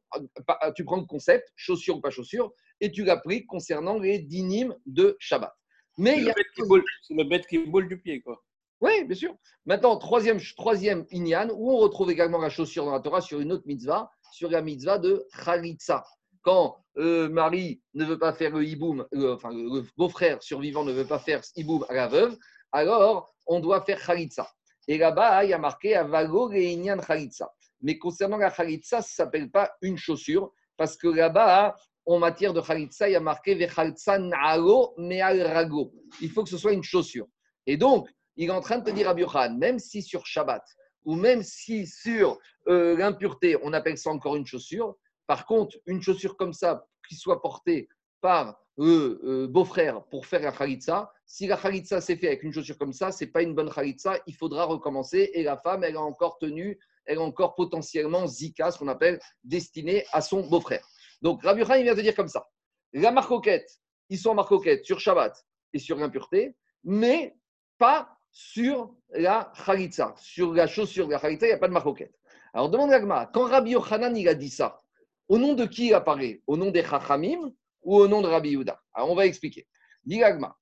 Tu 0.75 0.85
prends 0.85 0.97
le 0.97 1.05
concept, 1.05 1.53
chaussure 1.57 1.97
ou 1.99 2.01
pas 2.01 2.11
chaussure, 2.11 2.53
et 2.81 2.91
tu 2.91 3.05
l'appliques 3.05 3.47
concernant 3.47 3.99
les 3.99 4.21
dynimes 4.21 4.75
de 4.87 5.17
Shabbat. 5.19 5.53
Mais 5.99 6.15
C'est 6.15 6.19
il 6.21 6.25
y 6.27 6.31
a. 6.31 6.35
bête 6.35 6.47
qui 6.55 6.63
boule- 6.63 6.85
c'est 7.03 7.15
le 7.15 7.25
bête 7.25 7.47
qui 7.47 7.59
boule 7.59 7.89
du 7.89 8.01
pied, 8.01 8.23
quoi. 8.23 8.43
Oui, 8.81 9.05
bien 9.05 9.17
sûr. 9.17 9.35
Maintenant, 9.65 9.97
troisième, 9.97 10.39
troisième 10.57 11.05
inyan, 11.11 11.49
où 11.55 11.73
on 11.73 11.79
retrouve 11.79 12.11
également 12.11 12.39
la 12.39 12.51
chaussure 12.51 12.85
dans 12.85 12.93
la 12.93 13.01
Torah 13.01 13.21
sur 13.23 13.41
une 13.41 13.51
autre 13.53 13.65
mitzvah, 13.67 14.11
sur 14.33 14.51
la 14.51 14.61
mitzvah 14.63 14.99
de 14.99 15.27
Chalitza. 15.45 16.05
Quand 16.43 16.85
euh, 16.99 17.29
Marie 17.29 17.81
ne 17.95 18.05
veut 18.05 18.19
pas 18.19 18.33
faire 18.35 18.53
le 18.55 18.65
hiboum, 18.65 19.05
euh, 19.15 19.35
enfin 19.35 19.51
le 19.53 19.83
beau-frère 19.97 20.43
survivant 20.43 20.85
ne 20.85 20.93
veut 20.93 21.07
pas 21.07 21.19
faire 21.19 21.41
hiboum 21.57 21.85
à 21.89 21.95
la 21.95 22.07
veuve, 22.07 22.37
alors 22.71 23.35
on 23.47 23.59
doit 23.61 23.81
faire 23.81 23.99
Chalitza. 23.99 24.47
Et 24.87 24.99
là-bas, 24.99 25.43
il 25.45 25.51
y 25.51 25.55
a 25.55 25.59
marqué 25.59 25.97
Avago 25.97 26.53
et 26.53 26.67
inyan 26.73 27.01
Chalitza. 27.01 27.51
Mais 27.81 27.99
concernant 27.99 28.37
la 28.37 28.51
Chalitza, 28.51 29.03
ça 29.03 29.25
ne 29.25 29.27
s'appelle 29.27 29.51
pas 29.51 29.73
une 29.83 29.97
chaussure, 29.97 30.53
parce 30.77 30.97
que 30.97 31.09
là-bas, 31.09 31.77
en 32.07 32.19
matière 32.19 32.53
de 32.53 32.63
Chalitza, 32.63 33.09
il 33.09 33.13
y 33.13 33.17
a 33.17 33.21
marqué 33.21 33.55
Vechaltza 33.55 34.19
Na'alo 34.19 34.95
Me'al 34.99 35.43
Rago. 35.43 35.93
Il 36.21 36.31
faut 36.31 36.45
que 36.45 36.51
ce 36.51 36.59
soit 36.59 36.73
une 36.73 36.85
chaussure. 36.85 37.27
Et 37.67 37.77
donc, 37.77 38.09
il 38.37 38.49
est 38.49 38.53
en 38.53 38.61
train 38.61 38.79
de 38.79 38.85
te 38.85 38.95
dire 38.95 39.09
à 39.09 39.19
Yohan, 39.19 39.57
même 39.57 39.79
si 39.79 40.03
sur 40.03 40.27
Shabbat, 40.27 40.63
ou 41.05 41.15
même 41.15 41.43
si 41.43 41.87
sur 41.87 42.39
euh, 42.69 42.97
l'impureté, 42.97 43.57
on 43.63 43.73
appelle 43.73 43.99
ça 43.99 44.11
encore 44.11 44.37
une 44.37 44.47
chaussure, 44.47 44.97
par 45.27 45.47
contre, 45.47 45.77
une 45.87 46.03
chaussure 46.03 46.37
comme 46.37 46.53
ça, 46.53 46.87
qui 47.09 47.17
soit 47.17 47.41
portée 47.41 47.89
par 48.21 48.59
le 48.77 49.21
euh, 49.25 49.47
beau-frère 49.49 50.05
pour 50.05 50.27
faire 50.27 50.43
la 50.43 50.53
khalitsa, 50.53 51.13
si 51.25 51.47
la 51.47 51.57
khalitsa 51.57 52.01
s'est 52.01 52.17
fait 52.17 52.29
avec 52.29 52.43
une 52.43 52.53
chaussure 52.53 52.79
comme 52.79 52.93
ça, 52.93 53.11
c'est 53.11 53.29
pas 53.29 53.43
une 53.43 53.55
bonne 53.55 53.71
khalitsa, 53.71 54.19
il 54.27 54.35
faudra 54.35 54.65
recommencer. 54.65 55.31
Et 55.35 55.43
la 55.43 55.57
femme, 55.57 55.83
elle 55.83 55.97
a 55.97 56.03
encore 56.03 56.39
tenu, 56.39 56.79
elle 57.07 57.19
a 57.19 57.23
encore 57.23 57.55
potentiellement 57.55 58.27
zika, 58.27 58.71
ce 58.71 58.79
qu'on 58.79 58.89
appelle 58.89 59.19
destinée 59.45 60.05
à 60.13 60.21
son 60.21 60.47
beau-frère. 60.47 60.87
Donc 61.23 61.43
Rabbi 61.43 61.63
il 61.63 61.83
vient 61.85 61.95
te 61.95 62.01
dire 62.01 62.15
comme 62.15 62.29
ça. 62.29 62.47
La 62.93 63.11
marcoquette, 63.11 63.71
ils 64.09 64.19
sont 64.19 64.31
en 64.31 64.35
marcoquette 64.35 64.85
sur 64.85 65.01
Shabbat 65.01 65.35
et 65.73 65.79
sur 65.79 65.97
l'impureté, 65.97 66.57
mais 66.85 67.37
pas 67.79 68.09
sur 68.31 68.95
la 69.11 69.53
khalitsa. 69.65 70.15
Sur 70.19 70.53
la 70.53 70.67
chaussure 70.67 71.07
de 71.07 71.13
la 71.13 71.19
khalitsa, 71.19 71.47
il 71.47 71.51
n'y 71.51 71.55
a 71.55 71.59
pas 71.59 71.69
de 71.69 71.73
marcoquette. 71.73 72.15
Alors 72.53 72.71
demande 72.71 72.91
Gmara, 72.91 73.27
quand 73.27 73.45
Rabbi 73.45 73.73
Yochanan 73.73 74.17
il 74.17 74.29
a 74.29 74.35
dit 74.35 74.51
ça, 74.51 74.81
au 75.29 75.39
nom 75.39 75.55
de 75.55 75.65
qui 75.67 75.89
il 75.89 75.95
apparaît? 75.95 76.43
Au 76.47 76.57
nom 76.57 76.71
des 76.71 76.85
Chachamim 76.85 77.53
ou 77.83 77.97
au 77.97 78.09
nom 78.09 78.23
de 78.23 78.29
Rabbi 78.29 78.51
Yehuda? 78.51 78.81
Alors 78.95 79.11
on 79.11 79.15
va 79.15 79.27
expliquer. 79.27 79.67
Dit 80.05 80.19
Gagma, 80.19 80.57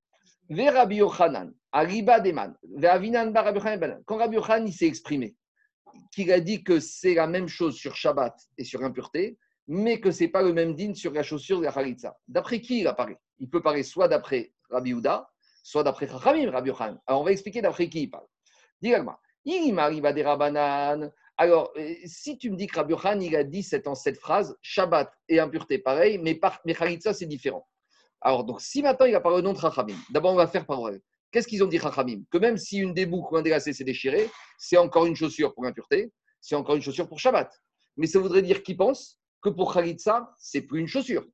Ve 0.49 0.73
Rabbi 0.73 0.97
Yochanan, 0.97 1.53
Ariba 1.71 2.21
Deman, 2.21 2.57
Ve 2.63 2.87
Avinan 2.87 3.31
Bar 3.31 3.45
Rabbi 3.45 3.59
Yochanan 3.59 3.79
Ben. 3.79 4.03
Quand 4.07 4.17
Rabbi 4.17 4.37
Yochanan 4.37 4.71
s'est 4.73 4.87
exprimé, 4.87 5.37
qu'il 6.13 6.33
a 6.33 6.41
dit 6.41 6.63
que 6.63 6.81
c'est 6.81 7.15
la 7.15 7.27
même 7.27 7.49
chose 7.49 7.75
sur 7.75 7.97
Shabbat 7.97 8.35
et 8.59 8.65
sur 8.65 8.83
impureté, 8.83 9.39
mais 9.67 10.01
que 10.01 10.11
ce 10.11 10.25
n'est 10.25 10.31
pas 10.31 10.43
le 10.43 10.53
même 10.53 10.75
din 10.75 10.95
sur 10.95 11.13
la 11.13 11.23
chaussure 11.23 11.61
de 11.61 11.65
la 11.65 11.73
Khalitsa. 11.73 12.17
D'après 12.29 12.61
qui 12.61 12.81
il 12.81 12.87
apparaît? 12.87 13.19
Il 13.39 13.49
peut 13.49 13.63
parler 13.63 13.83
soit 13.83 14.09
d'après 14.09 14.53
Rabbi 14.71 14.91
Yehuda, 14.91 15.29
soit 15.63 15.83
d'après 15.83 16.07
Chachamim, 16.07 16.51
Rabbi 16.51 16.69
Yochanan. 16.69 17.01
Alors 17.07 17.23
on 17.23 17.25
va 17.25 17.33
expliquer 17.33 17.63
d'après 17.63 17.89
qui 17.89 18.03
il 18.03 18.11
parle. 18.11 18.27
Dis 18.81 18.91
Gagma, 18.91 19.19
Il 19.45 19.73
m'arrive 19.73 20.05
à 20.07 20.13
des 20.13 20.23
Rabanan. 20.23 21.11
Alors, 21.37 21.73
euh, 21.77 21.95
si 22.05 22.39
tu 22.39 22.51
me 22.51 22.57
dis 22.57 22.67
que 22.67 22.77
Rabbi 22.77 22.93
Yochanan, 22.93 23.23
il 23.23 23.35
a 23.35 23.45
dit 23.45 23.63
cette, 23.63 23.89
en 23.89 23.95
cette 23.95 24.19
phrase, 24.19 24.57
Shabbat 24.63 25.13
et 25.29 25.41
impureté 25.41 25.79
pareil, 25.79 26.19
mais, 26.19 26.35
par, 26.35 26.61
mais 26.65 26.77
c'est 27.01 27.27
différent. 27.27 27.67
Alors, 28.21 28.45
donc, 28.45 28.61
si 28.61 28.83
maintenant 28.83 29.07
il 29.07 29.15
a 29.15 29.21
parlé 29.21 29.39
au 29.39 29.43
nom 29.43 29.53
de 29.53 30.13
d'abord 30.13 30.33
on 30.33 30.37
va 30.37 30.47
faire 30.47 30.67
parole. 30.67 31.01
Qu'est-ce 31.35 31.49
qu'ils 31.49 31.65
ont 31.65 31.67
dit 31.67 31.81
Chachamim? 31.81 32.23
Que 32.31 32.39
même 32.39 32.57
si 32.57 32.79
une 32.79 32.95
des 32.95 33.07
boucles 33.07 33.35
ou 33.35 33.37
un 33.39 33.43
des 33.43 33.59
s'est 33.59 33.83
déchiré, 33.83 34.31
c'est 34.57 34.77
encore 34.77 35.05
une 35.05 35.17
chaussure 35.17 35.53
pour 35.53 35.67
impureté, 35.67 36.13
c'est 36.41 36.55
encore 36.55 36.77
une 36.77 36.81
chaussure 36.81 37.09
pour 37.09 37.19
Shabbat. 37.19 37.53
Mais 37.97 38.07
ça 38.07 38.21
voudrait 38.21 38.41
dire 38.41 38.63
qu'ils 38.63 38.77
pensent 38.77 39.19
que 39.43 39.49
pour 39.49 39.75
Khalitsa, 39.75 40.33
c'est 40.39 40.63
plus 40.63 40.79
une 40.79 40.87
chaussure. 40.87 41.27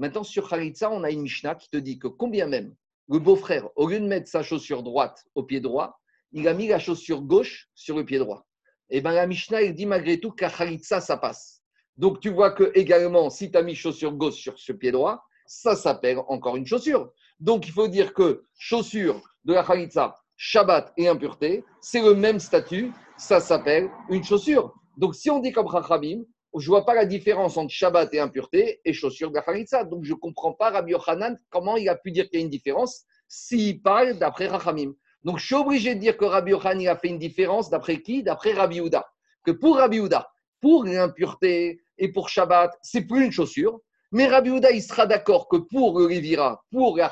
Maintenant, 0.00 0.24
sur 0.24 0.50
Khalitsa, 0.50 0.90
on 0.90 1.04
a 1.04 1.12
une 1.12 1.22
Mishnah 1.22 1.54
qui 1.54 1.70
te 1.70 1.76
dit 1.76 1.96
que 2.00 2.08
combien 2.08 2.48
même 2.48 2.74
le 3.08 3.20
beau-frère, 3.20 3.68
au 3.76 3.86
lieu 3.86 4.00
de 4.00 4.06
mettre 4.08 4.28
sa 4.28 4.42
chaussure 4.42 4.82
droite 4.82 5.24
au 5.36 5.44
pied 5.44 5.60
droit, 5.60 6.00
il 6.32 6.48
a 6.48 6.52
mis 6.52 6.66
la 6.66 6.80
chaussure 6.80 7.22
gauche 7.22 7.68
sur 7.76 7.96
le 7.96 8.04
pied 8.04 8.18
droit. 8.18 8.48
Et 8.90 9.00
bien 9.00 9.12
la 9.12 9.28
Mishnah, 9.28 9.62
il 9.62 9.74
dit 9.74 9.86
malgré 9.86 10.18
tout 10.18 10.32
qu'à 10.32 10.50
Khalitsa, 10.50 11.00
ça 11.00 11.18
passe. 11.18 11.62
Donc 11.96 12.18
tu 12.18 12.30
vois 12.30 12.50
que 12.50 12.72
également, 12.74 13.30
si 13.30 13.52
tu 13.52 13.56
as 13.56 13.62
mis 13.62 13.76
chaussure 13.76 14.12
gauche 14.12 14.34
sur 14.34 14.58
ce 14.58 14.72
pied 14.72 14.90
droit, 14.90 15.22
ça 15.46 15.76
s'appelle 15.76 16.18
encore 16.26 16.56
une 16.56 16.66
chaussure. 16.66 17.12
Donc 17.40 17.66
il 17.66 17.72
faut 17.72 17.88
dire 17.88 18.14
que 18.14 18.44
chaussure 18.58 19.20
de 19.44 19.52
la 19.52 19.62
Khalitsa, 19.62 20.16
Shabbat 20.36 20.92
et 20.96 21.08
impureté, 21.08 21.64
c'est 21.80 22.02
le 22.02 22.14
même 22.14 22.38
statut, 22.40 22.92
ça 23.16 23.40
s'appelle 23.40 23.90
une 24.08 24.24
chaussure. 24.24 24.74
Donc 24.96 25.14
si 25.14 25.30
on 25.30 25.38
dit 25.40 25.52
comme 25.52 25.70
Chachamim, 25.70 26.24
je 26.58 26.64
ne 26.64 26.70
vois 26.70 26.86
pas 26.86 26.94
la 26.94 27.04
différence 27.04 27.56
entre 27.56 27.70
Shabbat 27.70 28.12
et 28.14 28.20
impureté 28.20 28.80
et 28.84 28.92
chaussure 28.92 29.30
de 29.30 29.34
la 29.34 29.42
Khalitsa. 29.42 29.84
Donc 29.84 30.04
je 30.04 30.12
ne 30.12 30.18
comprends 30.18 30.52
pas 30.52 30.70
Rabbi 30.70 30.92
Yochanan 30.92 31.38
comment 31.50 31.76
il 31.76 31.88
a 31.88 31.96
pu 31.96 32.10
dire 32.12 32.28
qu'il 32.28 32.40
y 32.40 32.42
a 32.42 32.44
une 32.44 32.50
différence 32.50 33.04
s'il 33.28 33.82
parle 33.82 34.14
d'après 34.14 34.48
Chachamim. 34.48 34.94
Donc 35.22 35.38
je 35.38 35.46
suis 35.46 35.54
obligé 35.54 35.94
de 35.94 36.00
dire 36.00 36.16
que 36.16 36.24
Rabbi 36.24 36.52
Yochanan 36.52 36.88
a 36.88 36.96
fait 36.96 37.08
une 37.08 37.18
différence 37.18 37.68
d'après 37.68 38.00
qui? 38.00 38.22
D'après 38.22 38.52
Rabbi 38.52 38.76
Yehuda. 38.76 39.06
Que 39.44 39.50
pour 39.50 39.76
Rabbi 39.76 39.96
Yehuda, 39.98 40.30
pour 40.60 40.84
l'impureté 40.84 41.82
et 41.98 42.12
pour 42.12 42.28
Shabbat, 42.28 42.72
c'est 42.82 43.02
plus 43.02 43.26
une 43.26 43.32
chaussure. 43.32 43.80
Mais 44.12 44.26
Rabbi 44.26 44.50
Yehuda, 44.50 44.70
il 44.70 44.82
sera 44.82 45.06
d'accord 45.06 45.48
que 45.48 45.56
pour 45.56 45.98
le 45.98 46.06
Rivira, 46.06 46.62
pour 46.70 46.96
la 46.96 47.10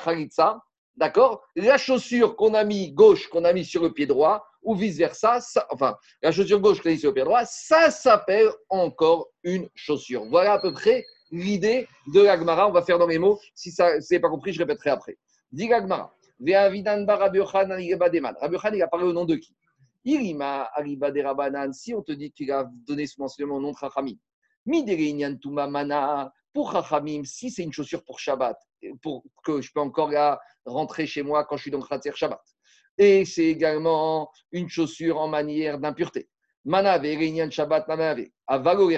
d'accord, 0.95 1.43
la 1.55 1.77
chaussure 1.77 2.35
qu'on 2.35 2.53
a 2.53 2.63
mis 2.63 2.93
gauche, 2.93 3.27
qu'on 3.27 3.43
a 3.43 3.53
mis 3.53 3.65
sur 3.65 3.83
le 3.83 3.91
pied 3.91 4.05
droit, 4.05 4.45
ou 4.63 4.75
vice-versa, 4.75 5.39
enfin, 5.69 5.95
la 6.21 6.31
chaussure 6.31 6.59
gauche 6.59 6.81
qu'on 6.81 6.89
a 6.89 6.93
mis 6.93 6.99
sur 6.99 7.09
le 7.09 7.15
pied 7.15 7.23
droit, 7.23 7.43
ça 7.45 7.91
s'appelle 7.91 8.49
encore 8.69 9.27
une 9.43 9.67
chaussure. 9.75 10.25
Voilà 10.25 10.53
à 10.53 10.59
peu 10.59 10.73
près 10.73 11.05
l'idée 11.31 11.87
de 12.13 12.21
l'Agmara. 12.21 12.67
On 12.67 12.71
va 12.71 12.81
faire 12.81 12.97
dans 12.97 13.07
les 13.07 13.19
mots. 13.19 13.39
Si 13.53 13.71
ça 13.71 13.97
n'est 14.09 14.19
pas 14.19 14.29
compris, 14.29 14.53
je 14.53 14.59
répéterai 14.59 14.91
après. 14.91 15.17
Dit 15.51 15.67
l'Agmara. 15.67 16.15
Rabbi 16.39 16.79
il 16.79 18.81
a 18.81 18.87
parlé 18.87 19.05
au 19.05 19.13
nom 19.13 19.25
de 19.25 19.35
qui? 19.35 19.55
Irima 20.03 20.69
Ariba 20.75 21.11
de. 21.11 21.23
Si 21.71 21.93
on 21.93 22.01
te 22.01 22.11
dit 22.11 22.31
qu'il 22.31 22.51
a 22.51 22.69
donné 22.87 23.07
ce 23.07 23.19
mentionnement 23.19 23.55
au 23.55 23.61
nom 23.61 23.71
de. 23.71 23.77
Pour 26.55 26.71
Chachamim, 26.71 27.25
si 27.25 27.51
c'est 27.51 27.63
une 27.63 27.73
chaussure 27.73 28.01
pour 28.05 28.17
Shabbat, 28.17 28.57
pour 29.01 29.25
que 29.43 29.61
je 29.61 29.69
peux 29.73 29.81
encore 29.81 30.09
la 30.09 30.39
rentrer 30.65 31.05
chez 31.05 31.21
moi 31.21 31.43
quand 31.43 31.57
je 31.57 31.63
suis 31.63 31.71
dans 31.71 31.81
Khatser 31.81 32.13
Shabbat, 32.15 32.41
et 32.97 33.25
c'est 33.25 33.43
également 33.43 34.31
une 34.53 34.69
chaussure 34.69 35.19
en 35.19 35.27
manière 35.27 35.77
d'impureté. 35.77 36.29
Manave, 36.63 37.01
Reinian 37.01 37.51
Shabbat, 37.51 37.89
Manave, 37.89 38.27
Avalo 38.47 38.89
et. 38.89 38.97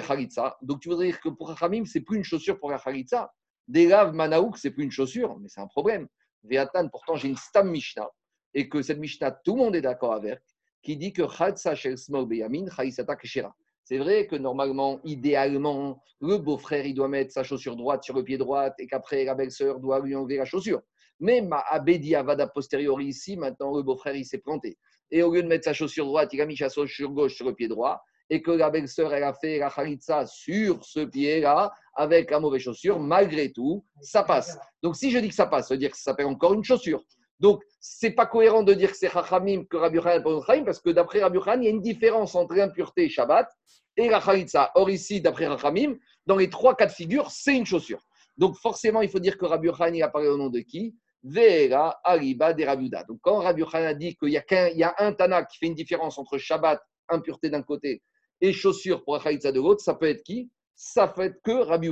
Donc 0.62 0.80
tu 0.80 0.88
voudrais 0.88 1.06
dire 1.06 1.20
que 1.20 1.30
pour 1.30 1.48
Chachamim, 1.48 1.84
c'est 1.84 2.00
plus 2.00 2.18
une 2.18 2.24
chaussure 2.24 2.60
pour 2.60 2.70
la 2.70 2.78
Chalitza. 2.78 3.28
Delav 3.66 4.14
Manaouk, 4.14 4.56
c'est 4.56 4.70
plus 4.70 4.84
une 4.84 4.92
chaussure, 4.92 5.36
mais 5.40 5.48
c'est 5.48 5.60
un 5.60 5.66
problème. 5.66 6.06
Veatan, 6.44 6.88
pourtant 6.88 7.16
j'ai 7.16 7.26
une 7.26 7.36
Stam 7.36 7.70
Mishnah, 7.70 8.08
et 8.54 8.68
que 8.68 8.82
cette 8.82 9.00
Mishnah, 9.00 9.32
tout 9.32 9.56
le 9.56 9.64
monde 9.64 9.74
est 9.74 9.82
d'accord 9.82 10.14
avec, 10.14 10.38
qui 10.80 10.96
dit 10.96 11.12
que 11.12 11.26
Chatsa 11.28 11.74
Shel 11.74 11.98
Smol 11.98 12.26
Beyamin, 12.28 12.66
Chalisata 12.70 13.16
Keshera. 13.16 13.52
C'est 13.88 13.96
vrai 13.96 14.26
que 14.26 14.36
normalement, 14.36 15.00
idéalement, 15.02 16.02
le 16.20 16.36
beau-frère, 16.36 16.84
il 16.84 16.92
doit 16.92 17.08
mettre 17.08 17.32
sa 17.32 17.42
chaussure 17.42 17.74
droite 17.74 18.04
sur 18.04 18.14
le 18.14 18.22
pied 18.22 18.36
droit 18.36 18.68
et 18.78 18.86
qu'après, 18.86 19.24
la 19.24 19.34
belle-sœur 19.34 19.80
doit 19.80 20.00
lui 20.00 20.14
enlever 20.14 20.36
la 20.36 20.44
chaussure. 20.44 20.82
Mais 21.20 21.40
ma 21.40 21.60
Abedi 21.70 22.14
Avada 22.14 22.46
posteriori 22.48 23.06
ici, 23.06 23.38
maintenant, 23.38 23.74
le 23.74 23.82
beau-frère, 23.82 24.14
il 24.14 24.26
s'est 24.26 24.40
planté. 24.40 24.76
Et 25.10 25.22
au 25.22 25.32
lieu 25.32 25.42
de 25.42 25.48
mettre 25.48 25.64
sa 25.64 25.72
chaussure 25.72 26.04
droite, 26.04 26.28
il 26.34 26.40
a 26.42 26.44
mis 26.44 26.54
sa 26.54 26.68
chaussure 26.68 27.12
gauche 27.12 27.34
sur 27.34 27.46
le 27.46 27.54
pied 27.54 27.66
droit 27.66 28.02
et 28.28 28.42
que 28.42 28.50
la 28.50 28.68
belle-sœur, 28.68 29.14
elle 29.14 29.24
a 29.24 29.32
fait 29.32 29.58
la 29.58 29.70
chalitza 29.70 30.26
sur 30.26 30.84
ce 30.84 31.06
pied-là 31.06 31.72
avec 31.94 32.30
la 32.30 32.40
mauvaise 32.40 32.60
chaussure, 32.60 33.00
malgré 33.00 33.52
tout, 33.52 33.86
ça 34.02 34.22
passe. 34.22 34.58
Donc, 34.82 34.96
si 34.96 35.10
je 35.10 35.18
dis 35.18 35.30
que 35.30 35.34
ça 35.34 35.46
passe, 35.46 35.68
ça 35.68 35.74
veut 35.74 35.78
dire 35.78 35.92
que 35.92 35.96
ça 35.96 36.10
s'appelle 36.10 36.26
encore 36.26 36.52
une 36.52 36.62
chaussure. 36.62 37.02
Donc, 37.40 37.62
c'est 37.80 38.10
pas 38.10 38.26
cohérent 38.26 38.62
de 38.62 38.74
dire 38.74 38.90
que 38.90 38.96
c'est 38.96 39.10
Chachamim 39.10 39.64
que 39.64 39.76
Rabbi 39.76 39.96
Yochanan 39.96 40.22
pour 40.22 40.44
parce 40.64 40.80
que 40.80 40.90
d'après 40.90 41.22
Rabbi 41.22 41.36
Yochanan, 41.36 41.62
il 41.62 41.66
y 41.66 41.68
a 41.68 41.70
une 41.70 41.80
différence 41.82 42.34
entre 42.34 42.54
l'impureté 42.54 43.04
et 43.04 43.08
Shabbat 43.08 43.48
et 43.96 44.08
la. 44.08 44.20
Or, 44.74 44.90
ici, 44.90 45.20
d'après 45.20 45.46
Chachamim, 45.46 45.96
dans 46.26 46.36
les 46.36 46.50
trois 46.50 46.74
cas 46.74 46.86
de 46.86 46.92
figure, 46.92 47.30
c'est 47.30 47.56
une 47.56 47.66
chaussure. 47.66 48.02
Donc, 48.36 48.56
forcément, 48.56 49.02
il 49.02 49.08
faut 49.08 49.20
dire 49.20 49.38
que 49.38 49.46
Rabbi 49.46 49.68
Yochanan, 49.68 49.94
il 49.94 50.02
a 50.02 50.08
parlé 50.08 50.28
au 50.28 50.36
nom 50.36 50.48
de 50.48 50.60
qui? 50.60 50.96
Vera 51.22 51.98
Ariba 52.04 52.54
de 52.54 52.64
Rabbi 52.64 52.84
Yehuda. 52.84 53.04
Donc, 53.04 53.18
quand 53.22 53.38
Rabbi 53.38 53.60
Yochanan 53.60 53.96
dit 53.96 54.16
qu'il 54.16 54.30
y, 54.30 54.36
a 54.36 54.42
qu'un- 54.42 54.68
il 54.68 54.78
y 54.78 54.84
a 54.84 54.94
un 54.98 55.12
Tana 55.12 55.44
qui 55.44 55.58
fait 55.58 55.66
une 55.66 55.74
différence 55.74 56.18
entre 56.18 56.38
Shabbat, 56.38 56.80
impureté 57.08 57.50
d'un 57.50 57.62
côté, 57.62 58.02
et 58.40 58.52
chaussure 58.52 59.04
pour 59.04 59.18
la 59.18 59.32
de 59.34 59.60
l'autre, 59.60 59.82
ça 59.82 59.94
peut 59.94 60.08
être 60.08 60.22
qui? 60.22 60.50
Ça 60.74 61.08
peut 61.08 61.22
être 61.22 61.40
que 61.42 61.52
Rabbi. 61.52 61.90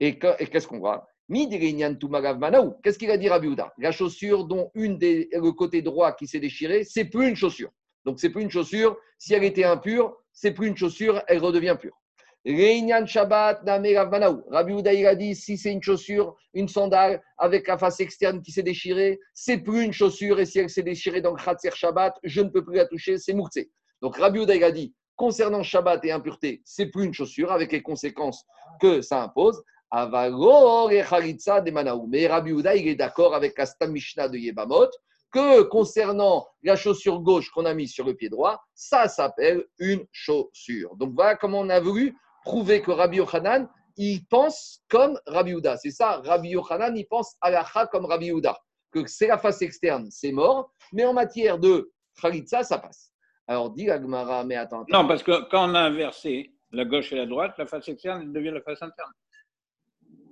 Et, 0.00 0.18
que- 0.18 0.42
et 0.42 0.46
qu'est-ce 0.46 0.66
qu'on 0.66 0.78
voit? 0.78 1.06
Qu'est-ce 1.28 2.98
qu'il 2.98 3.10
a 3.10 3.16
dit 3.16 3.28
Rabbi 3.28 3.48
Yehuda 3.48 3.72
La 3.78 3.90
chaussure 3.90 4.44
dont 4.44 4.70
une 4.74 4.96
des, 4.98 5.28
le 5.32 5.52
côté 5.52 5.82
droit 5.82 6.12
qui 6.12 6.26
s'est 6.26 6.38
déchiré, 6.38 6.84
c'est 6.84 7.06
plus 7.06 7.28
une 7.28 7.36
chaussure. 7.36 7.70
Donc, 8.04 8.20
c'est 8.20 8.30
plus 8.30 8.42
une 8.42 8.50
chaussure. 8.50 8.96
Si 9.18 9.34
elle 9.34 9.42
était 9.42 9.64
impure, 9.64 10.16
c'est 10.32 10.52
plus 10.52 10.68
une 10.68 10.76
chaussure, 10.76 11.20
elle 11.26 11.38
redevient 11.38 11.76
pure. 11.80 11.98
Reinyan 12.46 13.06
Shabbat. 13.06 13.62
Rabbi 13.66 14.74
il 14.94 15.06
a 15.06 15.14
dit 15.16 15.34
si 15.34 15.58
c'est 15.58 15.72
une 15.72 15.82
chaussure, 15.82 16.36
une 16.54 16.68
sandale 16.68 17.20
avec 17.38 17.66
la 17.66 17.76
face 17.76 17.98
externe 17.98 18.40
qui 18.40 18.52
s'est 18.52 18.62
déchirée, 18.62 19.18
c'est 19.34 19.58
plus 19.58 19.82
une 19.82 19.92
chaussure. 19.92 20.38
Et 20.38 20.46
si 20.46 20.60
elle 20.60 20.70
s'est 20.70 20.84
déchirée 20.84 21.20
dans 21.20 21.34
Khatser 21.34 21.70
Shabbat, 21.74 22.14
je 22.22 22.40
ne 22.40 22.48
peux 22.50 22.64
plus 22.64 22.76
la 22.76 22.86
toucher, 22.86 23.18
c'est 23.18 23.34
Moukse. 23.34 23.66
Donc, 24.00 24.16
Rabbi 24.16 24.38
Yehuda, 24.38 24.54
il 24.54 24.62
a 24.62 24.70
dit 24.70 24.94
concernant 25.16 25.64
Shabbat 25.64 26.04
et 26.04 26.12
impureté, 26.12 26.62
c'est 26.64 26.86
plus 26.86 27.04
une 27.04 27.14
chaussure 27.14 27.50
avec 27.50 27.72
les 27.72 27.82
conséquences 27.82 28.44
que 28.80 29.00
ça 29.00 29.22
impose. 29.22 29.60
Avalor 29.90 30.90
et 30.92 31.04
Chalitza 31.04 31.60
de 31.60 31.70
Manaou. 31.70 32.06
Mais 32.08 32.26
Rabbi 32.26 32.50
Yehuda, 32.50 32.76
il 32.76 32.88
est 32.88 32.96
d'accord 32.96 33.34
avec 33.34 33.56
la 33.58 33.66
Stam 33.66 33.92
Mishnah 33.92 34.28
de 34.28 34.36
Yebamot 34.36 34.88
que 35.32 35.62
concernant 35.62 36.46
la 36.62 36.76
chaussure 36.76 37.20
gauche 37.20 37.50
qu'on 37.50 37.66
a 37.66 37.74
mise 37.74 37.92
sur 37.92 38.06
le 38.06 38.14
pied 38.14 38.28
droit, 38.28 38.62
ça 38.74 39.08
s'appelle 39.08 39.64
une 39.78 40.06
chaussure. 40.12 40.96
Donc 40.96 41.12
voilà 41.14 41.36
comment 41.36 41.60
on 41.60 41.68
a 41.68 41.80
voulu 41.80 42.16
prouver 42.44 42.80
que 42.80 42.90
Rabbi 42.90 43.18
Yochanan, 43.18 43.68
il 43.96 44.26
pense 44.28 44.82
comme 44.88 45.18
Rabbi 45.26 45.50
Yehuda. 45.50 45.76
C'est 45.76 45.90
ça, 45.90 46.22
Rabbi 46.24 46.50
Yochanan, 46.50 46.96
il 46.96 47.06
pense 47.06 47.36
à 47.40 47.50
la 47.50 47.64
comme 47.90 48.06
Rabbi 48.06 48.26
Yehuda. 48.26 48.58
Que 48.92 49.06
c'est 49.06 49.26
la 49.26 49.36
face 49.36 49.62
externe, 49.62 50.08
c'est 50.10 50.32
mort, 50.32 50.70
mais 50.92 51.04
en 51.04 51.12
matière 51.12 51.58
de 51.58 51.92
Chalitza, 52.20 52.62
ça 52.62 52.78
passe. 52.78 53.12
Alors 53.46 53.70
dit 53.70 53.90
Agmara, 53.90 54.44
mais 54.44 54.56
attends. 54.56 54.84
Non, 54.88 55.06
parce 55.06 55.22
que 55.22 55.48
quand 55.50 55.70
on 55.70 55.74
a 55.74 55.80
inversé 55.80 56.52
la 56.72 56.84
gauche 56.84 57.12
et 57.12 57.16
la 57.16 57.26
droite, 57.26 57.54
la 57.58 57.66
face 57.66 57.88
externe 57.88 58.32
devient 58.32 58.52
la 58.52 58.62
face 58.62 58.82
interne. 58.82 59.12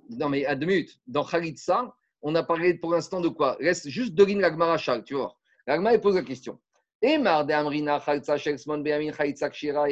Non, 0.09 0.29
mais 0.29 0.45
à 0.45 0.55
deux 0.55 0.67
minutes. 0.67 0.99
Dans 1.07 1.23
Khalitsa, 1.23 1.95
on 2.21 2.35
a 2.35 2.43
parlé 2.43 2.75
pour 2.75 2.91
l'instant 2.91 3.21
de 3.21 3.29
quoi? 3.29 3.57
Reste 3.59 3.89
juste 3.89 4.13
deux 4.13 4.25
lignes 4.25 4.41
l'Agmara 4.41 4.77
Chal, 4.77 5.03
tu 5.03 5.15
vois. 5.15 5.35
L'Agmara, 5.67 5.95
il 5.95 6.01
pose 6.01 6.15
la 6.15 6.23
question. 6.23 6.59
Emar 7.01 7.45
de 7.45 7.53
Amrina 7.53 7.99
Khalitsa 7.99 8.35
Beamin 8.77 9.11
Khalitsa 9.11 9.49
Kshira 9.49 9.87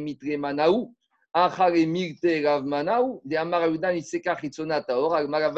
Mitre 0.00 0.36
Manaou. 0.36 0.94
Achare 1.32 2.44
Rav 2.44 2.64
Manaou. 2.64 3.22
De 3.24 3.36
Amar 3.36 3.68
Iseka 3.94 4.36
Chitzona 4.36 4.82
Taor 4.82 5.14
Agmara. 5.14 5.52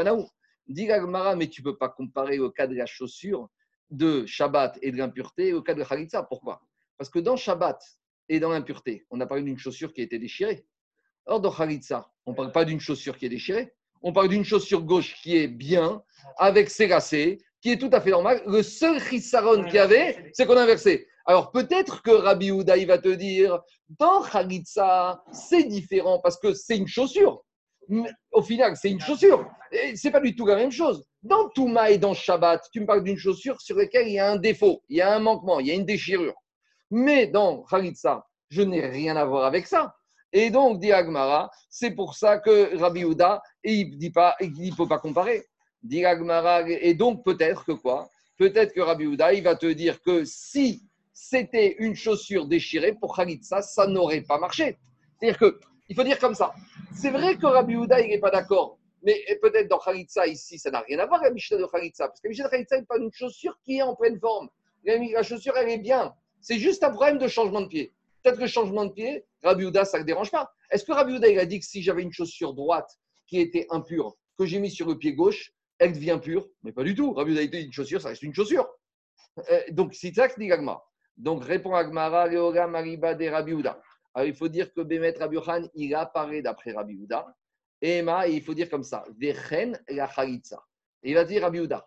Dit 0.66 0.86
l'Agmara, 0.86 1.36
mais 1.36 1.48
tu 1.48 1.62
ne 1.62 1.64
peux 1.64 1.76
pas 1.76 1.88
comparer 1.88 2.36
le 2.36 2.48
cas 2.50 2.66
de 2.66 2.74
la 2.74 2.86
chaussure 2.86 3.48
de 3.90 4.24
Shabbat 4.26 4.78
et 4.82 4.92
de 4.92 4.96
l'impureté 4.96 5.52
au 5.52 5.62
cas 5.62 5.74
de 5.74 5.84
Khalitsa. 5.84 6.22
Pourquoi? 6.22 6.62
Parce 6.96 7.10
que 7.10 7.18
dans 7.18 7.36
Shabbat 7.36 7.80
et 8.28 8.40
dans 8.40 8.50
l'impureté, 8.50 9.06
on 9.10 9.20
a 9.20 9.26
parlé 9.26 9.42
d'une 9.42 9.58
chaussure 9.58 9.92
qui 9.92 10.00
a 10.00 10.04
été 10.04 10.18
déchirée. 10.18 10.66
Or, 11.26 11.40
dans 11.40 11.50
Khalitsa, 11.52 12.10
on 12.26 12.32
ne 12.32 12.36
parle 12.36 12.52
pas 12.52 12.64
d'une 12.64 12.80
chaussure 12.80 13.16
qui 13.16 13.26
est 13.26 13.30
déchirée. 13.30 13.74
On 14.06 14.12
parle 14.12 14.28
d'une 14.28 14.44
chaussure 14.44 14.82
gauche 14.82 15.16
qui 15.22 15.34
est 15.38 15.48
bien, 15.48 16.02
avec 16.36 16.68
ses 16.68 16.86
lacets, 16.86 17.38
qui 17.62 17.70
est 17.70 17.78
tout 17.78 17.88
à 17.90 18.02
fait 18.02 18.10
normal. 18.10 18.42
Le 18.46 18.62
seul 18.62 19.00
chissaron 19.00 19.64
qu'il 19.64 19.76
y 19.76 19.78
avait, 19.78 20.30
c'est 20.34 20.44
qu'on 20.44 20.58
a 20.58 20.62
inversé. 20.62 21.08
Alors 21.24 21.50
peut-être 21.50 22.02
que 22.02 22.10
Rabbi 22.10 22.50
Houda, 22.50 22.76
il 22.76 22.86
va 22.86 22.98
te 22.98 23.08
dire, 23.08 23.60
dans 23.98 24.22
Khalitsa, 24.22 25.24
c'est 25.32 25.64
différent 25.64 26.20
parce 26.22 26.38
que 26.38 26.52
c'est 26.52 26.76
une 26.76 26.86
chaussure. 26.86 27.42
Au 28.30 28.42
final, 28.42 28.76
c'est 28.76 28.90
une 28.90 29.00
chaussure. 29.00 29.50
C'est 29.94 30.10
pas 30.10 30.20
du 30.20 30.36
tout 30.36 30.44
la 30.44 30.56
même 30.56 30.70
chose. 30.70 31.06
Dans 31.22 31.48
Touma 31.48 31.90
et 31.90 31.96
dans 31.96 32.12
Shabbat, 32.12 32.68
tu 32.70 32.80
me 32.80 32.86
parles 32.86 33.04
d'une 33.04 33.16
chaussure 33.16 33.58
sur 33.62 33.76
laquelle 33.76 34.06
il 34.06 34.14
y 34.14 34.18
a 34.18 34.30
un 34.30 34.36
défaut, 34.36 34.82
il 34.90 34.98
y 34.98 35.00
a 35.00 35.14
un 35.14 35.20
manquement, 35.20 35.60
il 35.60 35.68
y 35.68 35.70
a 35.70 35.74
une 35.74 35.86
déchirure. 35.86 36.34
Mais 36.90 37.26
dans 37.26 37.62
Khalitsa, 37.62 38.26
je 38.50 38.60
n'ai 38.60 38.86
rien 38.86 39.16
à 39.16 39.24
voir 39.24 39.44
avec 39.44 39.66
ça. 39.66 39.94
Et 40.36 40.50
donc, 40.50 40.80
dit 40.80 40.90
Agmara, 40.90 41.48
c'est 41.70 41.92
pour 41.92 42.16
ça 42.16 42.38
que 42.38 42.76
Rabbi 42.76 43.04
Houda, 43.04 43.40
il 43.62 43.96
ne 43.96 44.76
peut 44.76 44.88
pas 44.88 44.98
comparer. 44.98 45.46
Dit 45.80 46.04
Agmara, 46.04 46.68
et 46.68 46.94
donc 46.94 47.24
peut-être 47.24 47.64
que 47.64 47.70
quoi? 47.70 48.10
Peut-être 48.36 48.72
que 48.74 48.80
Rabbi 48.80 49.06
Houda, 49.06 49.32
il 49.32 49.44
va 49.44 49.54
te 49.54 49.66
dire 49.66 50.02
que 50.02 50.24
si 50.24 50.82
c'était 51.12 51.76
une 51.78 51.94
chaussure 51.94 52.46
déchirée 52.46 52.94
pour 52.94 53.16
Khalitsa, 53.16 53.62
ça 53.62 53.86
n'aurait 53.86 54.22
pas 54.22 54.38
marché. 54.38 54.76
C'est-à-dire 55.20 55.38
que, 55.38 55.60
il 55.88 55.94
faut 55.94 56.02
dire 56.02 56.18
comme 56.18 56.34
ça. 56.34 56.52
C'est 56.92 57.10
vrai 57.10 57.36
que 57.36 57.46
Rabbi 57.46 57.76
Houda, 57.76 58.00
il 58.00 58.08
n'est 58.08 58.18
pas 58.18 58.32
d'accord. 58.32 58.78
Mais 59.04 59.24
peut-être 59.40 59.68
dans 59.68 59.78
Khalitsa, 59.78 60.26
ici, 60.26 60.58
ça 60.58 60.72
n'a 60.72 60.80
rien 60.80 60.98
à 60.98 61.06
voir 61.06 61.20
avec 61.20 61.30
la 61.30 61.34
Mishnah 61.34 61.58
de 61.58 61.66
Khalitsa. 61.66 62.08
Parce 62.08 62.20
que 62.20 62.26
la 62.26 62.30
Mishnah 62.30 62.46
de 62.46 62.50
Khalitsa 62.50 62.78
n'est 62.78 62.86
pas 62.86 62.98
une 62.98 63.12
chaussure 63.12 63.56
qui 63.64 63.76
est 63.76 63.82
en 63.82 63.94
pleine 63.94 64.18
forme. 64.18 64.48
La 64.84 65.22
chaussure, 65.22 65.56
elle 65.56 65.70
est 65.70 65.78
bien. 65.78 66.12
C'est 66.40 66.58
juste 66.58 66.82
un 66.82 66.90
problème 66.90 67.18
de 67.18 67.28
changement 67.28 67.60
de 67.60 67.68
pied. 67.68 67.92
Peut-être 68.24 68.36
que 68.36 68.42
le 68.42 68.48
changement 68.48 68.86
de 68.86 68.92
pied, 68.92 69.26
Rabbi 69.42 69.66
Houda, 69.66 69.84
ça 69.84 69.98
ne 69.98 70.04
dérange 70.04 70.30
pas. 70.30 70.50
Est-ce 70.70 70.84
que 70.84 70.92
Rabbi 70.92 71.12
Houda, 71.12 71.28
il 71.28 71.38
a 71.38 71.44
dit 71.44 71.60
que 71.60 71.66
si 71.66 71.82
j'avais 71.82 72.00
une 72.00 72.12
chaussure 72.12 72.54
droite 72.54 72.90
qui 73.26 73.38
était 73.38 73.66
impure, 73.68 74.16
que 74.38 74.46
j'ai 74.46 74.58
mis 74.58 74.70
sur 74.70 74.88
le 74.88 74.96
pied 74.96 75.12
gauche, 75.12 75.52
elle 75.78 75.92
devient 75.92 76.18
pure? 76.22 76.48
Mais 76.62 76.72
pas 76.72 76.84
du 76.84 76.94
tout. 76.94 77.12
Rabbi 77.12 77.32
Houda, 77.32 77.42
il 77.42 77.50
dit 77.50 77.60
une 77.60 77.72
chaussure, 77.72 78.00
ça 78.00 78.08
reste 78.08 78.22
une 78.22 78.34
chaussure. 78.34 78.66
Euh, 79.50 79.60
donc, 79.72 79.94
c'est 79.94 80.14
ça 80.14 80.28
que 80.28 80.40
dit 80.40 80.50
Agma. 80.50 80.82
Donc, 81.18 81.44
répond 81.44 81.74
Agmara, 81.74 82.26
Leora 82.26 82.66
Mariba 82.66 83.14
de 83.14 83.26
Rabbi 83.26 83.52
Houda. 83.52 83.78
Alors, 84.14 84.26
il 84.26 84.34
faut 84.34 84.48
dire 84.48 84.72
que 84.72 84.80
Bémet 84.80 85.18
Rabbi 85.18 85.36
Yohan, 85.36 85.68
il 85.74 85.94
apparaît 85.94 86.40
d'après 86.40 86.72
Rabbi 86.72 86.96
Houda. 86.96 87.26
Et 87.82 87.98
Emma, 87.98 88.26
il 88.26 88.42
faut 88.42 88.54
dire 88.54 88.70
comme 88.70 88.84
ça, 88.84 89.04
Vechen 89.20 89.78
la 89.88 90.08
Khalitsa. 90.08 90.64
Il 91.02 91.14
va 91.14 91.24
dire 91.24 91.42
Rabbi 91.42 91.60
Houda, 91.60 91.86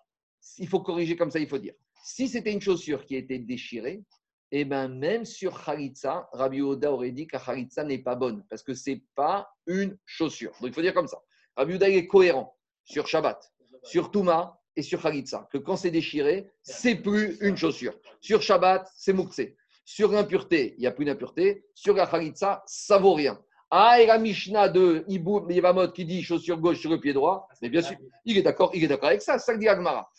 il 0.59 0.67
faut 0.67 0.81
corriger 0.81 1.15
comme 1.15 1.31
ça, 1.31 1.39
il 1.39 1.47
faut 1.47 1.57
dire. 1.57 1.73
Si 2.03 2.27
c'était 2.27 2.53
une 2.53 2.61
chaussure 2.61 3.03
qui 3.05 3.15
était 3.15 3.39
déchirée, 3.39 4.03
et 4.51 4.65
bien 4.65 4.87
même 4.87 5.25
sur 5.25 5.63
Khalitsa, 5.63 6.29
Rabbi 6.31 6.61
Houda 6.61 6.91
aurait 6.91 7.11
dit 7.11 7.27
que 7.27 7.37
Khalitsa 7.37 7.83
n'est 7.83 7.99
pas 7.99 8.15
bonne, 8.15 8.43
parce 8.49 8.63
que 8.63 8.73
ce 8.73 8.91
n'est 8.91 9.03
pas 9.15 9.49
une 9.65 9.97
chaussure. 10.05 10.51
Donc 10.61 10.69
il 10.69 10.73
faut 10.73 10.81
dire 10.81 10.93
comme 10.93 11.07
ça. 11.07 11.17
Rabbi 11.55 11.75
Houda 11.75 11.89
est 11.89 12.07
cohérent 12.07 12.55
sur 12.83 13.07
Shabbat, 13.07 13.51
sur 13.83 14.11
Touma 14.11 14.59
et 14.75 14.81
sur 14.81 15.01
Khalitsa, 15.01 15.47
que 15.51 15.57
quand 15.57 15.75
c'est 15.75 15.91
déchiré, 15.91 16.49
c'est 16.61 16.95
plus 16.95 17.37
une 17.41 17.57
chaussure. 17.57 17.93
Sur 18.21 18.41
Shabbat, 18.41 18.87
c'est 18.95 19.13
Moukse. 19.13 19.41
Sur 19.83 20.11
l'impureté, 20.11 20.75
il 20.77 20.81
n'y 20.81 20.87
a 20.87 20.91
plus 20.91 21.05
d'impureté. 21.05 21.65
Sur 21.73 21.95
la 21.95 22.05
Khalitsa, 22.05 22.63
ça 22.65 22.97
vaut 22.97 23.13
rien. 23.13 23.39
Ah, 23.69 23.99
et 24.01 24.05
la 24.05 24.17
Mishnah 24.17 24.69
de 24.69 25.03
Ibou 25.07 25.49
Yevamot 25.49 25.91
qui 25.91 26.05
dit 26.05 26.23
chaussure 26.23 26.57
gauche 26.57 26.79
sur 26.79 26.89
le 26.89 26.99
pied 26.99 27.11
droit, 27.11 27.47
mais 27.61 27.69
bien 27.69 27.81
sûr, 27.81 27.97
il 28.23 28.37
est 28.37 28.41
d'accord, 28.41 28.71
il 28.73 28.83
est 28.83 28.87
d'accord 28.87 29.09
avec 29.09 29.21
ça, 29.21 29.37
c'est 29.37 29.45
ça 29.45 29.53
que 29.53 29.59
dit 29.59 29.67
Agmara. 29.67 30.09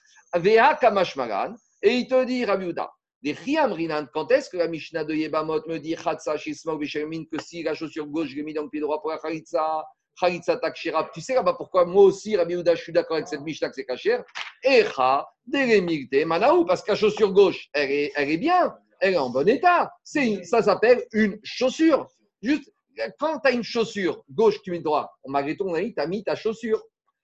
Kamashmaran, 0.81 1.55
et 1.83 1.95
il 1.95 2.09
te 2.09 2.25
dit, 2.25 2.45
Rabbi 2.45 2.67
Houda, 2.67 2.91
quand 3.25 4.31
est-ce 4.31 4.49
que 4.51 4.57
la 4.57 4.69
Mishnah 4.69 5.05
de 5.05 5.15
Yevamot 5.15 5.67
me 5.67 5.79
dit 5.79 5.97
Khatsa 5.97 6.37
Bishamin 6.79 7.25
que 7.31 7.43
si 7.43 7.63
la 7.63 7.75
chaussure 7.75 8.07
gauche, 8.07 8.29
je 8.29 8.37
l'ai 8.37 8.43
mis 8.43 8.55
dans 8.55 8.63
le 8.63 8.69
pied 8.69 8.81
droit 8.81 9.01
pour 9.01 9.11
la 9.11 9.19
Khalitsa, 9.19 9.85
Khalitsa 10.21 10.57
Takshira, 10.57 11.11
tu 11.13 11.21
sais 11.21 11.35
là-bas 11.35 11.55
pourquoi 11.55 11.85
moi 11.85 12.05
aussi, 12.05 12.37
Rabbi 12.37 12.57
Houda, 12.57 12.75
je 12.75 12.83
suis 12.83 12.93
d'accord 12.93 13.17
avec 13.17 13.29
cette 13.29 13.41
Mishnah 13.41 13.69
que 13.69 13.75
c'est 13.75 13.85
Kacher, 13.85 14.21
Echa, 14.63 15.27
Deremirte, 15.47 16.27
Manaou, 16.27 16.65
parce 16.65 16.83
que 16.83 16.93
la 16.93 16.97
chaussure 16.97 17.33
gauche, 17.33 17.69
elle 17.73 17.91
est, 17.91 18.13
elle 18.17 18.31
est 18.31 18.37
bien, 18.37 18.75
elle 19.01 19.15
est 19.15 19.19
en 19.19 19.31
bon 19.31 19.49
état. 19.49 19.93
C'est 20.03 20.45
ça 20.45 20.63
s'appelle 20.63 21.05
une 21.13 21.39
chaussure. 21.43 22.09
Juste, 22.43 22.73
quand 23.19 23.39
tu 23.39 23.49
as 23.49 23.53
une 23.53 23.63
chaussure 23.63 24.25
gauche, 24.31 24.61
tu 24.63 24.71
mets 24.71 24.81
droit. 24.81 25.11
Malgré 25.27 25.57
tout, 25.57 25.65
on 25.65 25.75
a 25.75 25.81
dit, 25.81 25.95
tu 25.95 26.01
as 26.01 26.07
mis 26.07 26.25
ta 26.25 26.35
chaussure. 26.35 26.83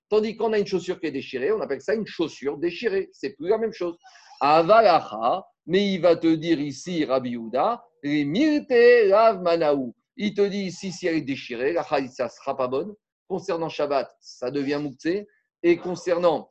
Tandis 0.08 0.36
qu'on 0.36 0.52
a 0.52 0.58
une 0.58 0.66
chaussure 0.66 1.00
qui 1.00 1.06
est 1.06 1.12
déchirée, 1.12 1.50
on 1.50 1.60
appelle 1.60 1.80
ça 1.80 1.94
une 1.94 2.06
chaussure 2.06 2.58
déchirée. 2.58 3.08
C'est 3.12 3.30
plus 3.30 3.48
la 3.48 3.58
même 3.58 3.72
chose. 3.72 3.96
Avalacha, 4.40 5.44
mais 5.66 5.92
il 5.92 6.00
va 6.00 6.16
te 6.16 6.26
dire 6.26 6.60
ici, 6.60 7.04
Rabbi 7.04 7.30
Yehuda, 7.30 7.84
Mirte 8.02 9.10
Rav 9.10 9.40
Manaou. 9.42 9.94
Il 10.16 10.34
te 10.34 10.42
dit 10.42 10.64
ici, 10.64 10.92
si 10.92 11.06
elle 11.06 11.16
est 11.16 11.22
déchirée, 11.22 11.72
la 11.72 11.82
ça 11.82 12.00
ne 12.00 12.28
sera 12.28 12.56
pas 12.56 12.68
bonne. 12.68 12.94
Concernant 13.26 13.68
Shabbat, 13.68 14.14
ça 14.20 14.50
devient 14.50 14.78
Mouktsé. 14.80 15.26
Et 15.62 15.78
concernant, 15.78 16.48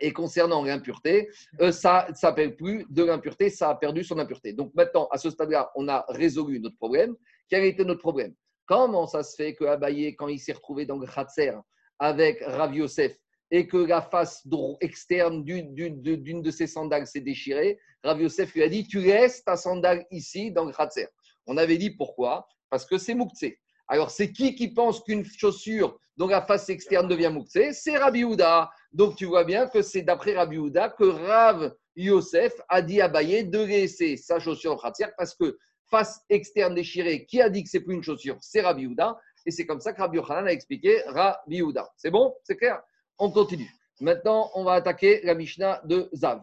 et 0.00 0.12
concernant 0.12 0.64
l'impureté, 0.64 1.30
euh, 1.60 1.70
ça 1.70 2.06
ne 2.10 2.14
s'appelle 2.14 2.56
plus 2.56 2.84
de 2.90 3.04
l'impureté, 3.04 3.48
ça 3.48 3.70
a 3.70 3.74
perdu 3.76 4.02
son 4.02 4.18
impureté. 4.18 4.52
Donc 4.52 4.72
maintenant, 4.74 5.06
à 5.12 5.18
ce 5.18 5.30
stade-là, 5.30 5.70
on 5.76 5.88
a 5.88 6.04
résolu 6.08 6.60
notre 6.60 6.76
problème. 6.76 7.14
Quel 7.48 7.64
était 7.64 7.84
notre 7.84 8.00
problème? 8.00 8.34
Comment 8.66 9.06
ça 9.06 9.22
se 9.22 9.36
fait 9.36 9.54
que 9.54 9.64
Abaye, 9.64 10.16
quand 10.16 10.28
il 10.28 10.40
s'est 10.40 10.52
retrouvé 10.52 10.84
dans 10.84 10.98
le 10.98 11.06
Khatser 11.06 11.52
avec 11.98 12.42
Rav 12.44 12.74
Yosef, 12.74 13.16
et 13.54 13.68
que 13.68 13.76
la 13.76 14.02
face 14.02 14.44
externe 14.80 15.44
d'une 15.44 16.42
de 16.42 16.50
ses 16.50 16.66
sandales 16.66 17.06
s'est 17.06 17.20
déchirée, 17.20 17.78
Rav 18.02 18.20
Yosef 18.20 18.52
lui 18.52 18.64
a 18.64 18.68
dit 18.68 18.84
Tu 18.88 18.98
laisses 18.98 19.44
ta 19.44 19.56
sandale 19.56 20.04
ici 20.10 20.50
dans 20.50 20.64
le 20.64 20.72
Khatser. 20.72 21.06
On 21.46 21.56
avait 21.56 21.78
dit 21.78 21.90
pourquoi? 21.90 22.48
Parce 22.68 22.84
que 22.84 22.98
c'est 22.98 23.14
Mouktsé. 23.14 23.60
Alors, 23.86 24.10
c'est 24.10 24.32
qui 24.32 24.56
qui 24.56 24.74
pense 24.74 25.04
qu'une 25.04 25.24
chaussure 25.24 25.96
dont 26.16 26.26
la 26.26 26.42
face 26.42 26.68
externe 26.68 27.06
devient 27.06 27.30
Mouktsé 27.32 27.72
C'est 27.72 27.96
Rabbi 27.96 28.24
Houda. 28.24 28.72
Donc, 28.92 29.14
tu 29.14 29.26
vois 29.26 29.44
bien 29.44 29.68
que 29.68 29.82
c'est 29.82 30.02
d'après 30.02 30.34
Rabbi 30.34 30.58
Houda 30.58 30.88
que 30.88 31.04
Rav 31.04 31.72
Yosef 31.94 32.54
a 32.68 32.82
dit 32.82 33.00
à 33.00 33.06
Baye 33.06 33.44
de 33.44 33.60
laisser 33.60 34.16
sa 34.16 34.40
chaussure 34.40 34.72
en 34.72 34.78
Khatser 34.78 35.06
parce 35.16 35.36
que 35.36 35.56
face 35.88 36.20
externe 36.28 36.74
déchirée, 36.74 37.24
qui 37.24 37.40
a 37.40 37.48
dit 37.48 37.62
que 37.62 37.70
c'est 37.70 37.82
plus 37.82 37.94
une 37.94 38.02
chaussure? 38.02 38.36
C'est 38.40 38.62
Rabbi 38.62 38.88
Houda. 38.88 39.16
Et 39.46 39.52
c'est 39.52 39.64
comme 39.64 39.80
ça 39.80 39.92
que 39.92 40.00
Rabbi 40.00 40.16
Yochanan 40.16 40.48
a 40.48 40.52
expliqué 40.52 41.02
Rabbi 41.06 41.62
Houda. 41.62 41.88
C'est 41.96 42.10
bon? 42.10 42.34
C'est 42.42 42.56
clair? 42.56 42.82
On 43.18 43.30
continue. 43.30 43.70
Maintenant, 44.00 44.50
on 44.54 44.64
va 44.64 44.72
attaquer 44.72 45.20
la 45.22 45.34
Mishnah 45.34 45.80
de 45.84 46.08
Zav. 46.14 46.42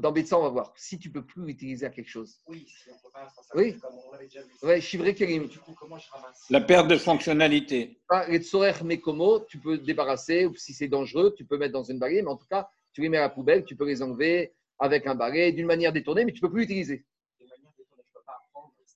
Dans 0.00 0.12
Betsa, 0.12 0.38
on 0.38 0.42
va 0.42 0.48
voir. 0.48 0.72
Si 0.76 0.98
tu 0.98 1.08
ne 1.08 1.14
peux 1.14 1.24
plus 1.24 1.46
l'utiliser 1.46 1.86
à 1.86 1.90
quelque 1.90 2.10
chose. 2.10 2.40
Oui, 2.46 2.66
si 2.68 2.90
on 2.90 2.98
peut 3.02 3.12
pas. 3.12 3.32
oui. 3.54 3.78
comme 3.78 3.94
on 4.06 4.12
l'avait 4.12 4.26
déjà 4.26 4.42
vu. 4.42 4.52
Oui, 4.62 4.80
chivré 4.82 5.14
Kérim. 5.14 5.46
Du 5.46 5.58
coup, 5.58 5.74
comment 5.78 5.98
je 5.98 6.10
ramasse 6.10 6.44
La 6.50 6.60
perte 6.60 6.88
de 6.88 6.96
fonctionnalité. 6.96 7.98
Ah, 8.10 8.26
les 8.28 8.42
Tsorer 8.42 8.84
Mekomo, 8.84 9.40
tu 9.48 9.58
peux 9.58 9.78
débarrasser, 9.78 10.46
ou 10.46 10.54
si 10.56 10.74
c'est 10.74 10.88
dangereux, 10.88 11.34
tu 11.36 11.46
peux 11.46 11.56
mettre 11.56 11.72
dans 11.72 11.84
une 11.84 11.98
balai, 11.98 12.20
mais 12.20 12.28
en 12.28 12.36
tout 12.36 12.46
cas, 12.46 12.68
tu 12.92 13.00
les 13.00 13.08
mets 13.08 13.18
à 13.18 13.22
la 13.22 13.30
poubelle, 13.30 13.64
tu 13.64 13.76
peux 13.76 13.86
les 13.86 14.02
enlever 14.02 14.52
avec 14.78 15.06
un 15.06 15.14
balai 15.14 15.52
d'une 15.52 15.66
manière 15.66 15.92
détournée, 15.92 16.24
mais 16.24 16.32
tu 16.32 16.42
ne 16.42 16.46
peux 16.48 16.52
plus 16.52 16.62
l'utiliser. 16.62 17.06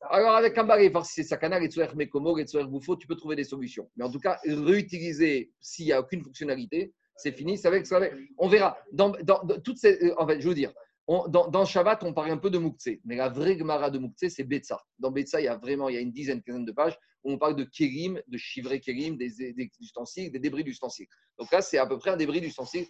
Alors, 0.00 0.36
avec 0.36 0.56
un 0.56 0.64
voir 0.90 1.04
si 1.04 1.14
c'est 1.14 1.22
sakana, 1.24 1.58
les 1.58 1.68
Tsorer 1.68 1.94
Mekomo, 1.94 2.36
les 2.36 2.44
Tsorer 2.44 2.66
Bouffo, 2.66 2.96
tu 2.96 3.06
peux 3.06 3.16
trouver 3.16 3.36
des 3.36 3.44
solutions. 3.44 3.90
Mais 3.96 4.04
en 4.04 4.10
tout 4.10 4.20
cas, 4.20 4.38
réutiliser 4.46 5.52
s'il 5.60 5.86
n'y 5.86 5.92
a 5.92 6.00
aucune 6.00 6.22
fonctionnalité, 6.22 6.94
c'est 7.16 7.32
fini, 7.32 7.58
c'est 7.58 7.66
avec, 7.66 7.86
On 8.38 8.48
verra. 8.48 8.78
Dans, 8.92 9.12
toutes 9.64 9.78
ces, 9.78 10.02
euh, 10.04 10.14
en 10.18 10.26
fait, 10.26 10.40
je 10.40 10.48
veux 10.48 10.54
dire, 10.54 10.72
dans, 11.08 11.48
dans, 11.48 11.64
Shabbat, 11.64 12.04
on 12.04 12.12
parle 12.12 12.30
un 12.30 12.36
peu 12.36 12.50
de 12.50 12.58
Mouktsé, 12.58 13.00
mais 13.04 13.16
la 13.16 13.28
vraie 13.28 13.58
Gemara 13.58 13.90
de 13.90 13.98
Mouktsé, 13.98 14.30
c'est 14.30 14.44
Betsa. 14.44 14.80
Dans 14.98 15.10
Betsa, 15.10 15.40
il 15.40 15.44
y 15.44 15.48
a 15.48 15.56
vraiment 15.56 15.88
il 15.88 15.94
y 15.94 15.98
a 15.98 16.00
une 16.00 16.12
dizaine, 16.12 16.42
quinzaine 16.42 16.64
de 16.64 16.72
pages 16.72 16.96
où 17.24 17.32
on 17.32 17.38
parle 17.38 17.56
de 17.56 17.64
Kérim, 17.64 18.20
de 18.28 18.38
chivré 18.38 18.78
Kérim, 18.78 19.16
des, 19.16 19.32
ustensiles, 19.80 20.30
des 20.30 20.38
débris 20.38 20.62
d'ustensiles. 20.62 21.08
Donc 21.38 21.50
là, 21.50 21.60
c'est 21.62 21.78
à 21.78 21.86
peu 21.86 21.98
près 21.98 22.10
un 22.10 22.16
débris 22.16 22.40
d'ustensiles, 22.40 22.86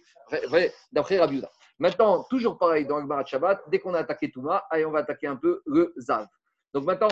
d'après 0.91 1.17
Rabiuda. 1.17 1.49
Maintenant, 1.79 2.23
toujours 2.29 2.57
pareil 2.57 2.85
dans 2.85 2.99
le 2.99 3.25
Shabbat, 3.25 3.61
dès 3.71 3.79
qu'on 3.79 3.93
a 3.93 3.99
attaqué 3.99 4.29
Touma, 4.29 4.65
allez, 4.69 4.85
on 4.85 4.91
va 4.91 4.99
attaquer 4.99 5.27
un 5.27 5.37
peu 5.37 5.61
le 5.65 5.93
Zav. 5.97 6.27
Donc 6.73 6.85
maintenant, 6.85 7.09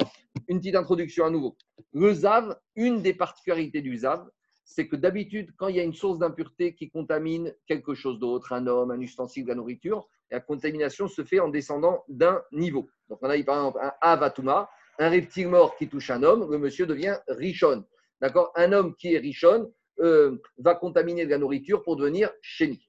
une 0.47 0.60
petite 0.60 0.76
introduction 0.76 1.26
à 1.26 1.30
nouveau. 1.30 1.58
Le 1.93 2.14
Zav, 2.14 2.55
une 2.76 3.01
des 3.01 3.14
particularités 3.14 3.82
du 3.82 3.97
Zav, 3.97 4.28
c'est 4.64 4.88
que 4.88 4.95
d'habitude, 4.95 5.51
quand 5.58 5.70
il 5.70 5.78
y 5.78 5.80
a 5.80 5.84
une 5.84 5.93
source 5.93 6.20
d'impureté 6.20 6.76
qui 6.76 6.89
contamine 6.89 7.55
quelque 7.68 7.95
chose 7.95 8.20
d'autre, 8.20 8.51
un 8.53 8.68
homme, 8.68 8.91
un 8.91 8.99
ustensile, 8.99 9.43
de 9.43 9.49
la 9.49 9.55
nourriture, 9.55 10.08
la 10.30 10.41
contamination 10.41 11.08
se 11.08 11.24
fait 11.24 11.39
en 11.39 11.47
descendant 11.47 12.03
d'un 12.10 12.41
niveau. 12.51 12.89
Donc, 13.10 13.20
on 13.22 13.30
a 13.30 13.43
par 13.43 13.55
exemple 13.55 13.80
un 13.82 13.93
Avatuma, 14.01 14.70
un 14.99 15.10
reptile 15.10 15.47
mort 15.47 15.78
qui 15.78 15.88
touche 15.88 16.10
un 16.10 16.22
homme, 16.22 16.51
le 16.51 16.58
monsieur 16.58 16.86
devient 16.86 17.18
Richon. 17.30 17.86
D'accord? 18.20 18.51
Un 18.55 18.74
homme 18.74 18.95
qui 18.95 19.14
est 19.14 19.20
Richon 19.20 19.72
euh, 19.99 20.38
va 20.58 20.76
contaminer 20.76 21.26
de 21.26 21.32
la 21.32 21.38
nourriture 21.38 21.82
pour 21.84 21.95
devenir 21.95 22.32
chéni. 22.41 22.86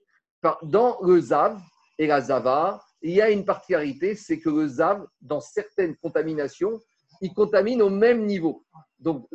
Dans 0.63 0.99
le 1.03 1.21
Zav 1.21 1.61
et 1.99 2.07
la 2.07 2.21
Zava, 2.21 2.83
il 3.03 3.13
y 3.13 3.21
a 3.21 3.31
une 3.31 3.45
particularité, 3.45 4.15
c'est 4.15 4.39
que 4.39 4.51
le 4.51 4.67
Zav, 4.67 5.07
dans 5.21 5.41
certaines 5.41 5.97
contaminations, 5.97 6.81
il 7.21 7.33
contamine 7.33 7.83
au 7.83 7.91
même 7.91 8.25
niveau. 8.27 8.65
Donc, 8.99 9.29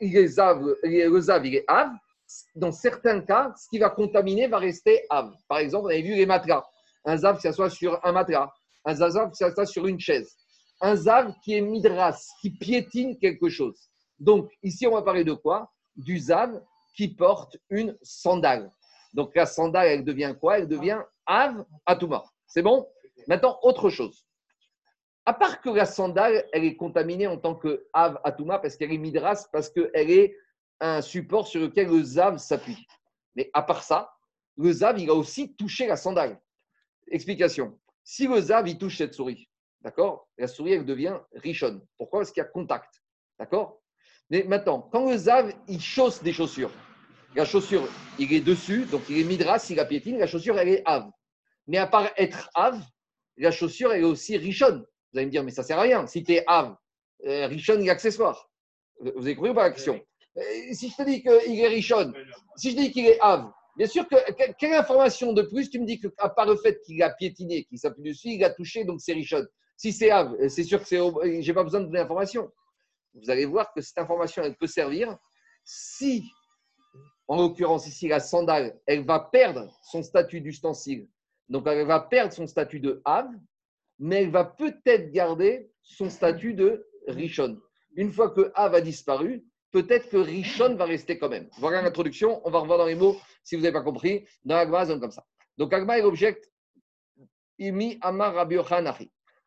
il 0.00 0.16
est 0.16 0.26
zav, 0.26 0.64
le 0.82 1.20
zav, 1.20 1.46
il 1.46 1.56
est 1.56 1.64
av. 1.68 1.90
Dans 2.54 2.72
certains 2.72 3.20
cas, 3.20 3.54
ce 3.56 3.68
qui 3.68 3.78
va 3.78 3.90
contaminer 3.90 4.48
va 4.48 4.58
rester 4.58 5.02
av. 5.08 5.32
Par 5.48 5.58
exemple, 5.58 5.86
on 5.86 5.88
avait 5.88 6.02
vu 6.02 6.14
les 6.14 6.26
matelas. 6.26 6.64
Un 7.04 7.16
zav 7.16 7.36
qui 7.36 7.42
s'assoit 7.42 7.70
sur 7.70 8.04
un 8.04 8.12
matelas. 8.12 8.52
Un 8.84 8.94
zav 8.94 9.30
qui 9.30 9.36
s'assoit 9.36 9.66
sur 9.66 9.86
une 9.86 10.00
chaise. 10.00 10.36
Un 10.80 10.94
zav 10.94 11.32
qui 11.42 11.54
est 11.54 11.60
midras, 11.60 12.20
qui 12.40 12.50
piétine 12.50 13.18
quelque 13.18 13.48
chose. 13.48 13.88
Donc, 14.18 14.50
ici, 14.62 14.86
on 14.86 14.94
va 14.94 15.02
parler 15.02 15.24
de 15.24 15.32
quoi? 15.32 15.70
Du 15.96 16.18
zav 16.18 16.60
qui 16.96 17.08
porte 17.08 17.56
une 17.70 17.96
sandale. 18.02 18.72
Donc, 19.14 19.34
la 19.34 19.46
sandale, 19.46 19.86
elle 19.86 20.04
devient 20.04 20.34
quoi? 20.38 20.58
Elle 20.58 20.68
devient 20.68 21.00
av 21.24 21.64
atuma. 21.86 22.24
C'est 22.48 22.62
bon? 22.62 22.88
Maintenant, 23.26 23.58
autre 23.62 23.90
chose. 23.90 24.26
À 25.26 25.34
part 25.34 25.60
que 25.60 25.68
la 25.68 25.84
sandale, 25.84 26.48
elle 26.52 26.64
est 26.64 26.76
contaminée 26.76 27.26
en 27.26 27.36
tant 27.36 27.54
que 27.54 27.86
Av 27.92 28.18
Atuma 28.24 28.58
parce 28.58 28.76
qu'elle 28.76 28.92
est 28.92 28.98
Midras, 28.98 29.46
parce 29.52 29.68
qu'elle 29.68 30.10
est 30.10 30.34
un 30.80 31.02
support 31.02 31.46
sur 31.46 31.60
lequel 31.60 31.88
le 31.88 32.02
Zav 32.02 32.38
s'appuie. 32.38 32.86
Mais 33.34 33.50
à 33.52 33.62
part 33.62 33.82
ça, 33.82 34.10
le 34.56 34.72
Zav, 34.72 34.98
il 34.98 35.10
a 35.10 35.14
aussi 35.14 35.54
touché 35.54 35.86
la 35.86 35.96
sandale. 35.96 36.40
Explication. 37.10 37.78
Si 38.02 38.26
le 38.26 38.40
Zav, 38.40 38.66
il 38.66 38.78
touche 38.78 38.96
cette 38.96 39.12
souris, 39.12 39.50
d'accord? 39.82 40.28
La 40.38 40.48
souris, 40.48 40.72
elle 40.72 40.86
devient 40.86 41.18
richonne. 41.34 41.84
Pourquoi? 41.98 42.20
Parce 42.20 42.32
qu'il 42.32 42.42
y 42.42 42.46
a 42.46 42.48
contact. 42.48 43.02
D'accord? 43.38 43.82
Mais 44.30 44.44
maintenant, 44.44 44.80
quand 44.80 45.10
le 45.10 45.16
Zav, 45.18 45.52
il 45.68 45.80
chausse 45.80 46.22
des 46.22 46.32
chaussures, 46.32 46.72
la 47.34 47.44
chaussure, 47.44 47.86
il 48.18 48.32
est 48.32 48.40
dessus, 48.40 48.86
donc 48.86 49.02
il 49.10 49.18
est 49.18 49.24
Midras, 49.24 49.66
il 49.68 49.78
a 49.78 49.84
piétine, 49.84 50.18
la 50.18 50.26
chaussure, 50.26 50.58
elle 50.58 50.68
est 50.68 50.82
Av. 50.86 51.10
Mais 51.68 51.78
à 51.78 51.86
part 51.86 52.10
être 52.16 52.50
Av, 52.54 52.82
la 53.36 53.50
chaussure, 53.52 53.92
elle 53.92 54.00
est 54.00 54.06
aussi 54.06 54.36
richonne. 54.36 54.84
Vous 55.12 55.18
allez 55.18 55.26
me 55.26 55.30
dire, 55.30 55.44
mais 55.44 55.52
ça 55.52 55.62
ne 55.62 55.66
sert 55.66 55.78
à 55.78 55.82
rien. 55.82 56.06
Si 56.06 56.24
tu 56.24 56.32
es 56.32 56.44
Av, 56.46 56.76
euh, 57.26 57.46
Richon 57.46 57.80
et 57.80 57.90
accessoire. 57.90 58.50
Vous 59.00 59.22
avez 59.22 59.34
compris 59.34 59.50
ou 59.50 59.54
pas 59.54 59.64
la 59.64 59.70
question 59.70 60.00
euh, 60.36 60.42
Si 60.72 60.90
je 60.90 60.96
te 60.96 61.02
dis 61.02 61.22
qu'il 61.22 61.60
est 61.60 61.68
Richon, 61.68 62.12
si 62.56 62.72
je 62.72 62.76
dis 62.76 62.90
qu'il 62.90 63.06
est 63.06 63.20
Av, 63.20 63.50
bien 63.76 63.86
sûr 63.86 64.08
que 64.08 64.16
quelle 64.58 64.74
information 64.74 65.32
de 65.32 65.42
plus 65.42 65.70
tu 65.70 65.80
me 65.80 65.86
dis 65.86 66.00
qu'à 66.00 66.28
part 66.28 66.46
le 66.46 66.56
fait 66.56 66.80
qu'il 66.82 67.02
a 67.02 67.10
piétiné, 67.10 67.64
qu'il 67.64 67.78
s'appuie 67.78 68.02
dessus, 68.02 68.30
il 68.30 68.44
a 68.44 68.50
touché, 68.50 68.84
donc 68.84 69.00
c'est 69.00 69.12
Richon. 69.12 69.44
Si 69.76 69.92
c'est 69.92 70.10
Av, 70.10 70.34
euh, 70.40 70.48
c'est 70.48 70.64
sûr 70.64 70.80
que 70.80 70.88
c'est. 70.88 70.98
J'ai 71.42 71.52
pas 71.52 71.64
besoin 71.64 71.80
de 71.80 71.86
donner 71.86 71.98
l'information. 71.98 72.50
Vous 73.14 73.30
allez 73.30 73.46
voir 73.46 73.72
que 73.72 73.80
cette 73.80 73.98
information, 73.98 74.42
elle 74.42 74.56
peut 74.56 74.66
servir 74.66 75.16
si, 75.64 76.30
en 77.26 77.36
l'occurrence 77.36 77.86
ici, 77.86 78.08
la 78.08 78.20
sandale, 78.20 78.78
elle 78.86 79.04
va 79.04 79.20
perdre 79.20 79.70
son 79.82 80.02
statut 80.02 80.40
d'ustensile. 80.40 81.08
Donc, 81.48 81.66
elle 81.66 81.86
va 81.86 82.00
perdre 82.00 82.32
son 82.32 82.46
statut 82.46 82.80
de 82.80 83.00
Av, 83.04 83.26
mais 83.98 84.22
elle 84.22 84.30
va 84.30 84.44
peut-être 84.44 85.10
garder 85.10 85.70
son 85.82 86.10
statut 86.10 86.54
de 86.54 86.86
Rishon. 87.06 87.58
Une 87.96 88.12
fois 88.12 88.30
que 88.30 88.52
Av 88.54 88.74
a 88.74 88.80
disparu, 88.80 89.44
peut-être 89.70 90.08
que 90.08 90.16
Rishon 90.16 90.76
va 90.76 90.84
rester 90.84 91.18
quand 91.18 91.28
même. 91.28 91.48
Voilà 91.58 91.82
l'introduction, 91.82 92.40
on 92.44 92.50
va 92.50 92.60
revoir 92.60 92.78
dans 92.78 92.86
les 92.86 92.94
mots, 92.94 93.16
si 93.42 93.56
vous 93.56 93.62
n'avez 93.62 93.72
pas 93.72 93.82
compris, 93.82 94.26
dans 94.44 94.56
Agma, 94.56 94.86
c'est 94.86 94.98
comme 95.00 95.10
ça. 95.10 95.24
Donc 95.56 95.72
Agma, 95.72 95.98
il 95.98 96.04
objecte 96.04 96.50
Imi 97.58 97.98
Amar 98.00 98.34
Rabbi 98.34 98.56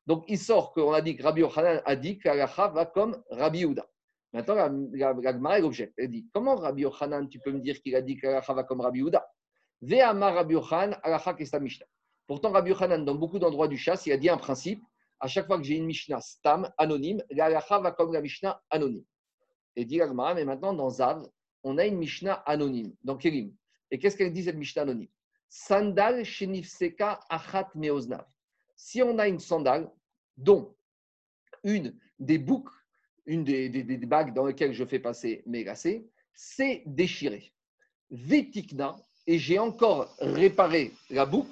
Donc 0.06 0.26
il 0.28 0.38
sort 0.38 0.74
qu'on 0.74 0.92
a 0.92 1.02
dit 1.02 1.16
que 1.16 1.24
Rabbi 1.24 1.42
Yochanan 1.42 1.82
a 1.86 1.96
dit 1.96 2.20
qu'Alacha 2.20 2.68
va 2.68 2.86
comme 2.86 3.22
Rabbi 3.30 3.60
Yehuda. 3.60 3.88
Maintenant, 4.34 4.56
l'Agma, 4.56 5.60
il 5.60 5.66
objecte. 5.66 5.94
Elle 5.98 6.10
dit 6.10 6.28
Comment 6.34 6.56
Rabbi 6.56 6.84
Yochanan, 6.84 7.28
tu 7.30 7.40
peux 7.40 7.52
me 7.52 7.60
dire 7.60 7.82
qu'il 7.82 7.96
a 7.96 8.02
dit 8.02 8.18
qu'Alacha 8.18 8.54
va 8.54 8.64
comme 8.64 8.82
Rabbi 8.82 9.04
Pourtant, 12.28 12.52
Rabbi 12.52 12.70
Yochanan, 12.70 13.04
dans 13.04 13.16
beaucoup 13.16 13.40
d'endroits 13.40 13.68
du 13.68 13.78
chasse, 13.78 14.06
il 14.06 14.12
a 14.12 14.18
dit 14.18 14.30
un 14.30 14.38
principe 14.38 14.84
à 15.20 15.28
chaque 15.28 15.46
fois 15.46 15.58
que 15.58 15.64
j'ai 15.64 15.76
une 15.76 15.86
Mishnah 15.86 16.20
stam, 16.20 16.72
anonyme, 16.78 17.24
la 17.30 17.50
va 17.50 17.92
comme 17.92 18.12
la 18.12 18.22
Mishnah 18.22 18.62
anonyme. 18.70 19.06
Et 19.76 19.86
dit 19.86 20.02
Agmara, 20.02 20.34
mais 20.34 20.46
maintenant 20.46 20.74
dans 20.74 20.90
Zav, 20.90 21.24
on 21.64 21.78
a 21.78 21.86
une 21.86 21.98
Mishnah 21.98 22.34
anonyme, 22.46 22.96
dans 23.04 23.18
Kérim. 23.18 23.54
Et 23.92 24.00
qu'est-ce 24.00 24.18
qu'elle 24.18 24.34
dit 24.34 24.44
cette 24.44 24.58
Mishnah 24.58 24.82
anonyme? 24.82 25.10
Sandal 25.48 26.24
shenifseka 26.26 27.20
achat 27.30 27.70
meoznav. 27.76 28.26
Si 28.76 29.04
on 29.04 29.20
a 29.20 29.28
une 29.28 29.40
sandale 29.40 29.92
dont 30.38 30.76
une 31.64 31.96
des 32.18 32.40
boucles, 32.40 32.74
une 33.26 33.44
des, 33.44 33.98
bagues 33.98 34.34
dans 34.34 34.46
lesquelles 34.46 34.74
je 34.74 34.86
fais 34.86 35.00
passer 35.00 35.44
mes 35.46 35.64
lacets, 35.64 36.08
c'est 36.34 36.84
déchiré. 36.88 37.54
Vetikna, 38.10 38.96
et 39.32 39.40
j'ai 39.40 39.60
encore 39.60 40.14
réparé 40.20 40.92
la 41.10 41.26
boucle, 41.26 41.50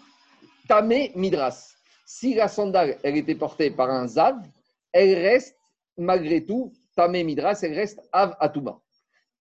Tamé 0.68 1.14
Midras. 1.16 1.76
Si 2.06 2.34
la 2.34 2.50
sandale, 2.50 3.00
elle 3.04 3.16
était 3.16 3.36
portée 3.36 3.72
par 3.72 3.90
un 3.90 4.06
Zav, 4.06 4.36
elle 4.92 5.14
reste 5.18 5.56
malgré 5.98 6.46
tout, 6.46 6.74
Tamé 6.98 7.24
Midras, 7.24 7.58
elle 7.64 7.74
reste 7.74 8.02
Av 8.12 8.36
Atuma. 8.42 8.78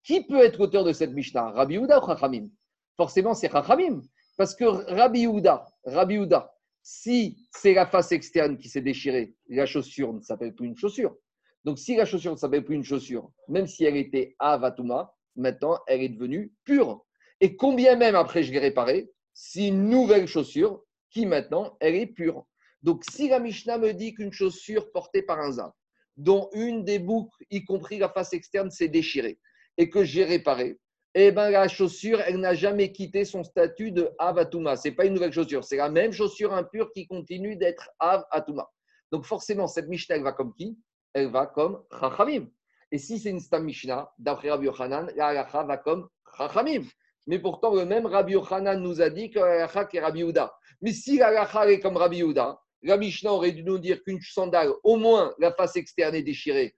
Qui 0.04 0.22
peut 0.22 0.44
être 0.44 0.60
auteur 0.60 0.84
de 0.84 0.92
cette 0.92 1.12
Mishnah? 1.12 1.50
Rabbi 1.52 1.76
Yehuda 1.76 1.98
ou 1.98 2.06
Chachamim? 2.06 2.50
Forcément, 2.98 3.32
c'est 3.32 3.50
Chachamim. 3.50 4.02
Parce 4.36 4.54
que 4.54 4.66
Rabbi 4.66 5.20
Yehuda, 5.20 5.66
Rabbi 5.86 6.16
Yehuda, 6.16 6.52
si 6.82 7.38
c'est 7.52 7.72
la 7.72 7.86
face 7.86 8.12
externe 8.12 8.58
qui 8.58 8.68
s'est 8.68 8.82
déchirée, 8.82 9.34
la 9.48 9.64
chaussure 9.64 10.12
ne 10.12 10.20
s'appelle 10.20 10.54
plus 10.54 10.66
une 10.66 10.76
chaussure. 10.76 11.16
Donc, 11.64 11.78
si 11.78 11.96
la 11.96 12.04
chaussure 12.04 12.32
ne 12.32 12.36
s'appelle 12.36 12.64
plus 12.66 12.74
une 12.74 12.84
chaussure, 12.84 13.30
même 13.48 13.66
si 13.66 13.86
elle 13.86 13.96
était 13.96 14.36
Avatuma, 14.38 15.14
maintenant, 15.36 15.78
elle 15.86 16.02
est 16.02 16.10
devenue 16.10 16.52
pure. 16.64 17.05
Et 17.40 17.56
combien 17.56 17.96
même 17.96 18.14
après 18.14 18.42
je 18.42 18.52
l'ai 18.52 18.58
réparée, 18.58 19.10
c'est 19.34 19.68
une 19.68 19.88
nouvelle 19.88 20.26
chaussure 20.26 20.82
qui 21.10 21.26
maintenant, 21.26 21.76
elle 21.80 21.94
est 21.94 22.06
pure. 22.06 22.46
Donc, 22.82 23.04
si 23.10 23.28
la 23.28 23.38
Mishnah 23.38 23.78
me 23.78 23.92
dit 23.92 24.14
qu'une 24.14 24.32
chaussure 24.32 24.90
portée 24.92 25.22
par 25.22 25.40
un 25.40 25.52
zin, 25.52 25.72
dont 26.16 26.48
une 26.52 26.84
des 26.84 26.98
boucles, 26.98 27.44
y 27.50 27.64
compris 27.64 27.98
la 27.98 28.08
face 28.08 28.32
externe, 28.32 28.70
s'est 28.70 28.88
déchirée, 28.88 29.38
et 29.76 29.90
que 29.90 30.04
j'ai 30.04 30.24
réparée, 30.24 30.78
eh 31.14 31.32
ben, 31.32 31.50
la 31.50 31.68
chaussure, 31.68 32.20
elle 32.20 32.38
n'a 32.38 32.54
jamais 32.54 32.92
quitté 32.92 33.24
son 33.24 33.42
statut 33.42 33.90
de 33.90 34.10
Avatuma. 34.18 34.76
Ce 34.76 34.88
n'est 34.88 34.94
pas 34.94 35.06
une 35.06 35.14
nouvelle 35.14 35.32
chaussure, 35.32 35.64
c'est 35.64 35.76
la 35.76 35.88
même 35.88 36.12
chaussure 36.12 36.52
impure 36.52 36.92
qui 36.92 37.06
continue 37.06 37.56
d'être 37.56 37.88
Avatuma. 37.98 38.70
Donc 39.10 39.24
forcément, 39.24 39.66
cette 39.66 39.88
Mishnah, 39.88 40.16
elle 40.16 40.22
va 40.22 40.32
comme 40.32 40.52
qui? 40.54 40.78
Elle 41.14 41.30
va 41.30 41.46
comme 41.46 41.82
Chachamim. 41.98 42.48
Et 42.92 42.98
si 42.98 43.18
c'est 43.18 43.30
une 43.30 43.40
Stam 43.40 43.64
Mishnah, 43.64 44.12
d'après 44.18 44.50
Rabbi 44.50 44.66
Yochanan, 44.66 45.10
la 45.16 45.42
va 45.42 45.76
comme 45.78 46.08
Chachamim. 46.36 46.84
Mais 47.26 47.38
pourtant, 47.38 47.74
le 47.74 47.84
même 47.84 48.06
Rabbi 48.06 48.34
Yochanan 48.34 48.80
nous 48.80 49.00
a 49.00 49.10
dit 49.10 49.30
que 49.30 49.38
la 49.38 49.64
halacha 49.64 49.88
est 49.92 50.00
Rabbi 50.00 50.20
Yehuda. 50.20 50.54
Mais 50.80 50.92
si 50.92 51.18
la 51.18 51.28
halacha 51.28 51.68
est 51.70 51.80
comme 51.80 51.96
Rabbi 51.96 52.18
Yehuda, 52.18 52.58
la 52.82 52.96
Mishnah 52.96 53.32
aurait 53.32 53.52
dû 53.52 53.64
nous 53.64 53.78
dire 53.78 54.02
qu'une 54.04 54.20
sandale, 54.20 54.70
au 54.84 54.96
moins 54.96 55.34
la 55.38 55.52
face 55.52 55.76
externe 55.76 56.14
est 56.14 56.22
déchirée, 56.22 56.76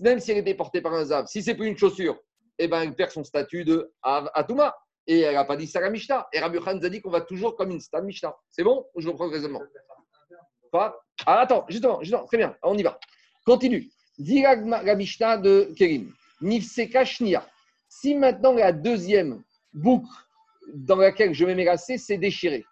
même 0.00 0.20
si 0.20 0.32
elle 0.32 0.38
était 0.38 0.54
portée 0.54 0.80
par 0.80 0.94
un 0.94 1.04
zav. 1.04 1.26
Si 1.26 1.42
c'est 1.42 1.54
plus 1.54 1.66
une 1.66 1.76
chaussure, 1.76 2.18
eh 2.58 2.68
ben, 2.68 2.82
elle 2.82 2.94
perd 2.94 3.10
son 3.10 3.24
statut 3.24 3.64
de 3.64 3.92
Atuma. 4.02 4.74
Et 5.06 5.20
elle 5.20 5.34
n'a 5.34 5.44
pas 5.44 5.56
dit 5.56 5.66
ça 5.66 5.80
à 5.80 5.82
la 5.82 5.90
Mishnah. 5.90 6.28
Et 6.32 6.38
Rabbi 6.38 6.58
Khan 6.60 6.74
nous 6.74 6.84
a 6.84 6.88
dit 6.88 7.00
qu'on 7.00 7.10
va 7.10 7.22
toujours 7.22 7.56
comme 7.56 7.70
une 7.70 7.80
Stam 7.80 8.04
Mishnah. 8.04 8.34
C'est 8.50 8.62
bon 8.62 8.86
je 8.96 9.08
reprends 9.08 9.26
le 9.26 9.32
raisonnement? 9.32 9.62
Quoi? 10.70 11.02
Ah, 11.26 11.40
Attends, 11.40 11.66
justement, 11.68 12.00
justement, 12.00 12.24
très 12.26 12.36
bien, 12.36 12.54
on 12.62 12.76
y 12.76 12.82
va. 12.82 12.98
Continue. 13.44 13.90
Dis 14.18 14.42
la 14.42 14.94
Mishnah 14.94 15.38
de 15.38 15.72
Kerim. 15.76 16.12
Nifseka. 16.40 17.04
Si 17.88 18.14
maintenant 18.14 18.52
la 18.52 18.72
deuxième 18.72 19.42
boucle 19.72 20.10
dans 20.74 20.96
laquelle 20.96 21.32
je 21.32 21.44
vais 21.44 21.54
m'élasser 21.54 21.98
s'est 21.98 22.18
déchirée, 22.18 22.64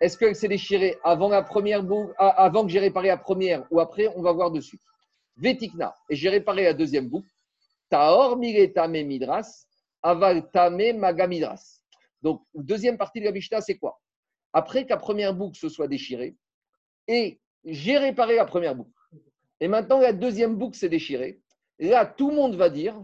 est-ce 0.00 0.18
qu'elle 0.18 0.36
s'est 0.36 0.48
déchirée 0.48 0.98
avant 1.04 1.28
la 1.28 1.42
première 1.42 1.82
boucle, 1.82 2.12
avant 2.18 2.64
que 2.64 2.70
j'ai 2.70 2.80
réparé 2.80 3.08
la 3.08 3.16
première 3.16 3.64
ou 3.70 3.80
après 3.80 4.08
On 4.14 4.22
va 4.22 4.32
voir 4.32 4.50
dessus. 4.50 4.78
Vetikna. 5.36 5.94
Et 6.10 6.16
j'ai 6.16 6.28
réparé 6.28 6.64
la 6.64 6.74
deuxième 6.74 7.08
boucle. 7.08 7.28
Taor 7.88 8.38
tame 8.74 9.02
midras, 9.04 9.66
aval 10.02 10.50
tame 10.50 10.98
magamidras. 10.98 11.80
Donc, 12.20 12.42
deuxième 12.54 12.98
partie 12.98 13.20
de 13.20 13.26
la 13.26 13.32
Mishnah, 13.32 13.60
c'est 13.60 13.78
quoi? 13.78 14.00
Après 14.52 14.84
que 14.84 14.90
la 14.90 14.96
première 14.96 15.34
boucle 15.34 15.58
se 15.58 15.68
soit 15.68 15.88
déchirée, 15.88 16.36
et 17.06 17.40
j'ai 17.64 17.98
réparé 17.98 18.36
la 18.36 18.44
première 18.44 18.74
boucle, 18.74 18.90
et 19.60 19.68
maintenant 19.68 20.00
la 20.00 20.12
deuxième 20.12 20.56
boucle 20.56 20.76
s'est 20.76 20.88
déchirée, 20.88 21.40
là, 21.78 22.04
tout 22.04 22.30
le 22.30 22.36
monde 22.36 22.56
va 22.56 22.70
dire 22.70 22.96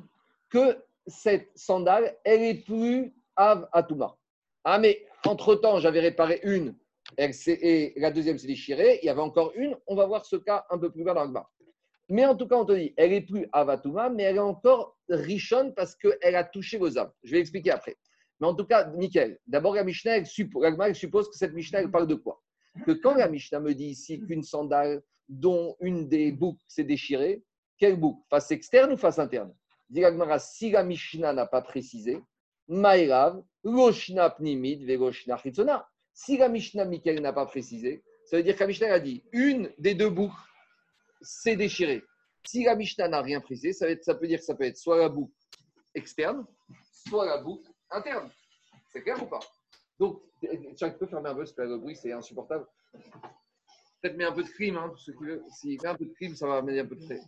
que 0.49 0.83
cette 1.07 1.51
sandale, 1.57 2.16
elle 2.24 2.43
est 2.43 2.64
plus 2.64 3.14
av 3.37 3.68
atuma. 3.72 4.16
Ah, 4.64 4.78
mais 4.78 5.07
entre-temps, 5.26 5.80
j'avais 5.80 6.01
réparé 6.01 6.41
une, 6.45 6.76
et 7.18 7.93
la 7.97 8.11
deuxième 8.11 8.39
s'est 8.39 8.47
déchirée, 8.47 9.01
il 9.03 9.07
y 9.07 9.09
avait 9.09 9.20
encore 9.20 9.53
une, 9.55 9.76
on 9.87 9.95
va 9.95 10.07
voir 10.07 10.24
ce 10.24 10.37
cas 10.37 10.64
un 10.70 10.78
peu 10.78 10.91
plus 10.91 11.05
bas 11.05 11.14
dans 11.14 11.24
le 11.24 11.33
bas. 11.33 11.49
Mais 12.09 12.26
en 12.26 12.37
tout 12.37 12.47
cas, 12.47 12.57
on 12.57 12.64
te 12.64 12.72
dit, 12.72 12.93
elle 12.97 13.12
est 13.12 13.22
plus 13.22 13.49
Avatuma, 13.53 14.11
mais 14.11 14.24
elle 14.24 14.37
est 14.37 14.41
encore 14.41 14.99
richonne 15.09 15.74
parce 15.74 15.95
qu'elle 15.97 16.37
a 16.37 16.45
touché 16.45 16.78
vos 16.78 16.99
âmes. 16.99 17.12
Je 17.22 17.33
vais 17.33 17.41
expliquer 17.41 17.70
après. 17.70 17.97
Mais 18.41 18.47
en 18.47 18.55
tout 18.55 18.66
cas, 18.66 18.91
nickel. 18.91 19.39
D'abord, 19.47 19.74
la 19.74 19.85
Mishnah, 19.85 20.18
elle 20.18 20.26
suppose, 20.26 20.66
suppose 20.95 21.28
que 21.30 21.37
cette 21.37 21.55
Mishnah, 21.55 21.80
elle 21.80 21.91
parle 21.91 22.07
de 22.07 22.14
quoi? 22.14 22.43
Que 22.85 22.93
quand 22.93 23.14
la 23.14 23.28
Mishnah 23.28 23.61
me 23.61 23.74
dit 23.74 23.87
ici 23.87 24.20
qu'une 24.20 24.43
sandale 24.43 25.03
dont 25.28 25.76
une 25.80 26.09
des 26.09 26.33
boucles 26.33 26.62
s'est 26.66 26.85
déchirée, 26.85 27.43
quelle 27.78 27.99
boucle? 27.99 28.20
Face 28.28 28.51
externe 28.51 28.93
ou 28.93 28.97
face 28.97 29.18
interne? 29.18 29.55
Dit 29.89 30.03
si 30.39 30.70
la 30.70 30.83
Mishnah 30.83 31.33
n'a 31.33 31.47
pas 31.47 31.62
précisé, 31.62 32.20
Maïrav, 32.73 33.43
Loshna 33.64 34.31
Pnimid, 34.31 34.85
Veloshna 34.85 35.37
Chitzona. 35.37 35.89
Si 36.12 36.37
la 36.37 36.49
Mishnah 36.49 36.85
Mikel 36.85 37.20
n'a 37.20 37.33
pas 37.33 37.47
précisé, 37.47 38.03
ça 38.25 38.37
veut 38.37 38.43
dire 38.43 38.57
que 38.57 38.64
la 38.64 38.95
a 38.95 38.99
dit 38.99 39.23
une 39.33 39.73
des 39.79 39.95
deux 39.95 40.11
boucles 40.11 40.37
c'est 41.23 41.57
déchiré. 41.57 42.03
Si 42.45 42.64
la 42.64 42.75
Mishnah 42.75 43.09
n'a 43.09 43.23
rien 43.23 43.41
précisé, 43.41 43.73
ça, 43.73 43.87
ça, 44.03 44.14
peut 44.14 44.27
dire 44.27 44.39
que 44.39 44.45
ça 44.45 44.55
peut 44.55 44.64
être 44.64 44.77
soit 44.77 44.99
la 44.99 45.09
boucle 45.09 45.33
externe, 45.95 46.45
soit 47.09 47.27
la 47.27 47.39
boucle 47.39 47.70
interne. 47.91 48.31
C'est 48.89 49.03
clair 49.03 49.23
ou 49.23 49.27
pas? 49.27 49.41
Donc, 49.99 50.20
tu 50.41 50.93
peux 50.99 51.07
fermer 51.07 51.31
un 51.31 51.35
peu, 51.35 51.41
parce 51.41 51.53
que 51.53 51.62
le 51.62 51.79
bruit, 51.79 51.95
c'est 51.95 52.12
insupportable. 52.12 52.66
Peut-être 54.01 54.16
mettre 54.16 54.33
un 54.33 54.35
peu 54.35 54.43
de 54.43 54.49
crime, 54.49 54.77
hein, 54.77 54.93
si 54.97 55.12
S'il 55.51 55.81
met 55.81 55.89
un 55.89 55.95
peu 55.95 56.07
de 56.07 56.12
crime, 56.12 56.35
ça 56.35 56.49
va 56.49 56.57
amener 56.57 56.81
un 56.81 56.87
peu 56.87 56.97
de 56.97 57.05
frais. 57.05 57.20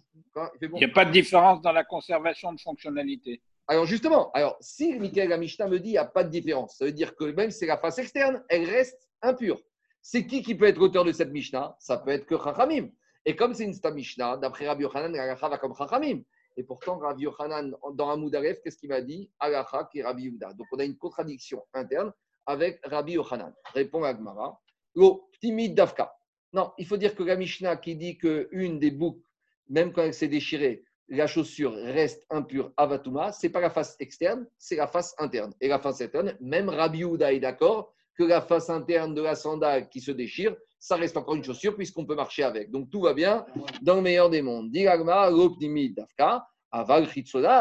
Il 0.60 0.70
n'y 0.72 0.84
a 0.84 0.88
pas 0.88 1.04
de 1.04 1.12
différence 1.12 1.62
dans 1.62 1.72
la 1.72 1.84
conservation 1.84 2.52
de 2.52 2.60
fonctionnalité. 2.60 3.40
Alors 3.66 3.86
justement, 3.86 4.30
alors 4.32 4.56
si 4.60 4.98
Michael 4.98 5.28
la 5.30 5.38
me 5.38 5.78
dit 5.78 5.82
qu'il 5.82 5.90
n'y 5.92 5.98
a 5.98 6.04
pas 6.04 6.22
de 6.22 6.28
différence, 6.28 6.76
ça 6.76 6.84
veut 6.84 6.92
dire 6.92 7.16
que 7.16 7.24
même 7.24 7.50
si 7.50 7.60
c'est 7.60 7.66
la 7.66 7.78
face 7.78 7.98
externe, 7.98 8.44
elle 8.48 8.68
reste 8.68 9.08
impure. 9.22 9.60
C'est 10.02 10.26
qui 10.26 10.42
qui 10.42 10.54
peut 10.54 10.66
être 10.66 10.80
auteur 10.80 11.04
de 11.04 11.12
cette 11.12 11.30
Mishnah? 11.30 11.74
Ça 11.78 11.96
peut 11.96 12.10
être 12.10 12.26
que 12.26 12.36
Chachamim. 12.36 12.90
Et 13.24 13.34
comme 13.34 13.54
c'est 13.54 13.64
une 13.64 13.94
Mishnah, 13.94 14.36
d'après 14.36 14.66
Rabbi 14.66 14.82
Yochanan, 14.82 15.10
l'alacha 15.12 15.48
va 15.48 15.56
comme 15.56 15.74
Chachamim. 15.74 16.20
Et 16.58 16.62
pourtant, 16.62 16.98
Rabbi 16.98 17.22
Yochanan, 17.22 17.74
dans 17.94 18.10
Amoud 18.10 18.34
Aref, 18.34 18.60
qu'est-ce 18.62 18.76
qu'il 18.76 18.90
m'a 18.90 19.00
dit? 19.00 19.30
Alacha 19.40 19.88
qui 19.90 20.00
est 20.00 20.04
Rabbi 20.04 20.24
Yuda. 20.24 20.52
Donc 20.52 20.66
on 20.72 20.78
a 20.78 20.84
une 20.84 20.98
contradiction 20.98 21.64
interne 21.72 22.12
avec 22.44 22.80
Rabbi 22.84 23.12
Yochanan. 23.12 23.54
Répond 23.72 24.02
Agmara. 24.02 24.60
Lo, 24.94 25.30
timide 25.40 25.74
Davka. 25.74 26.14
Non, 26.52 26.72
il 26.76 26.86
faut 26.86 26.98
dire 26.98 27.14
que 27.16 27.22
la 27.22 27.36
Mishnah 27.36 27.78
qui 27.78 27.96
dit 27.96 28.18
qu'une 28.18 28.78
des 28.78 28.90
boucles, 28.90 29.26
même 29.70 29.92
quand 29.92 30.02
elle 30.02 30.14
s'est 30.14 30.28
déchirée, 30.28 30.84
la 31.08 31.26
chaussure 31.26 31.72
reste 31.72 32.24
impure 32.30 32.72
avatuma, 32.76 33.32
c'est 33.32 33.50
pas 33.50 33.60
la 33.60 33.70
face 33.70 33.96
externe, 34.00 34.46
c'est 34.58 34.76
la 34.76 34.86
face 34.86 35.14
interne. 35.18 35.52
Et 35.60 35.68
la 35.68 35.78
face 35.78 36.00
interne, 36.00 36.36
même 36.40 36.68
Rabbi 36.68 37.00
Yuda 37.00 37.32
est 37.32 37.40
d'accord 37.40 37.92
que 38.16 38.24
la 38.24 38.40
face 38.40 38.70
interne 38.70 39.14
de 39.14 39.22
la 39.22 39.34
sandale 39.34 39.88
qui 39.88 40.00
se 40.00 40.12
déchire, 40.12 40.56
ça 40.78 40.96
reste 40.96 41.16
encore 41.16 41.34
une 41.34 41.44
chaussure 41.44 41.74
puisqu'on 41.74 42.06
peut 42.06 42.14
marcher 42.14 42.42
avec. 42.42 42.70
Donc 42.70 42.90
tout 42.90 43.00
va 43.00 43.14
bien 43.14 43.44
dans 43.82 43.96
le 43.96 44.02
meilleur 44.02 44.30
des 44.30 44.42
mondes. 44.42 44.70
Diragma, 44.70 45.30
dafka, 45.30 46.46
aval 46.70 47.08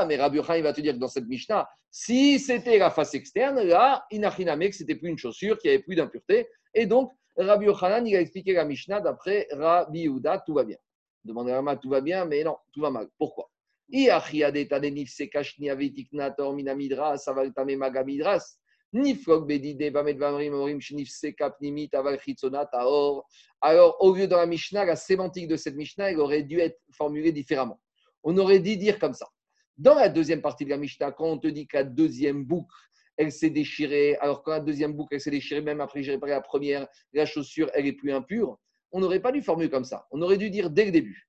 mais 0.08 0.18
Rabbi 0.18 0.39
il 0.58 0.64
va 0.64 0.74
te 0.74 0.82
dire 0.82 0.94
que 0.94 1.00
dans 1.00 1.08
cette 1.08 1.28
Mishnah, 1.28 1.68
si 1.89 2.39
c'était 2.39 2.80
la 2.80 2.89
face 2.89 3.14
externe, 3.14 3.62
là, 3.62 4.06
inachiname, 4.12 4.62
que 4.62 4.76
c'était 4.76 4.96
plus 4.96 5.10
une 5.10 5.18
chaussure, 5.18 5.58
qu'il 5.60 5.70
n'y 5.70 5.76
avait 5.76 5.84
plus 5.84 5.96
d'impureté. 5.96 6.48
Et 6.74 6.86
donc, 6.86 7.12
Rabbi 7.38 7.66
Yochanan, 7.66 8.06
il 8.08 8.16
a 8.16 8.22
expliqué 8.22 8.54
la 8.54 8.66
Mishnah 8.66 9.00
d'après 9.00 9.48
Rabbi 9.52 10.02
Yehuda, 10.02 10.44
tout 10.46 10.56
va 10.56 10.64
bien. 10.64 10.78
Demandez 11.24 11.52
à 11.52 11.76
tout 11.78 11.90
va 11.90 12.02
bien, 12.02 12.26
mais 12.26 12.44
non, 12.44 12.58
tout 12.74 12.82
va 12.82 12.90
mal. 12.90 13.08
Pourquoi? 13.18 13.50
Alors, 23.62 23.98
au 24.00 24.14
lieu 24.14 24.28
de 24.28 24.36
la 24.36 24.46
Mishnah, 24.46 24.86
la 24.86 24.96
sémantique 24.96 25.48
de 25.48 25.58
cette 25.58 25.76
Mishnah, 25.76 26.12
elle 26.12 26.20
aurait 26.20 26.44
dû 26.44 26.60
être 26.60 26.80
formulée 26.92 27.32
différemment. 27.32 27.80
On 28.24 28.38
aurait 28.38 28.60
dû 28.60 28.78
dire 28.78 29.00
comme 29.00 29.14
ça. 29.14 29.28
Dans 29.78 29.96
la 29.96 30.10
deuxième 30.10 30.42
partie 30.42 30.66
de 30.66 30.70
la 30.70 30.78
Mishnah, 30.78 31.12
quand 31.12 31.26
on 31.26 31.40
te 31.40 31.48
dit 31.48 31.66
que 31.66 31.78
la 31.78 31.84
deuxième 31.84 32.44
boucle, 32.46 32.76
elle 33.18 33.32
s'est 33.32 33.50
déchirée, 33.50 34.16
alors 34.18 34.44
quand 34.44 34.52
la 34.52 34.60
deuxième 34.60 34.94
boucle, 34.94 35.16
elle 35.16 35.22
s'est 35.22 35.32
déchirée, 35.32 35.62
même 35.62 35.82
après 35.82 36.04
j'ai 36.04 36.12
réparé 36.12 36.32
la 36.32 36.42
première, 36.42 36.88
la 37.14 37.26
chaussure, 37.26 37.70
elle 37.74 37.88
est 37.88 37.94
plus 37.94 38.12
impure, 38.12 38.60
on 38.94 39.02
n'aurait 39.02 39.20
pas 39.20 39.32
dû 39.32 39.41
formuler 39.41 39.70
comme 39.70 39.84
ça. 39.84 40.08
On 40.12 40.22
aurait 40.22 40.38
dû 40.38 40.50
dire 40.50 40.70
dès 40.70 40.86
le 40.86 40.91
début. 40.91 41.28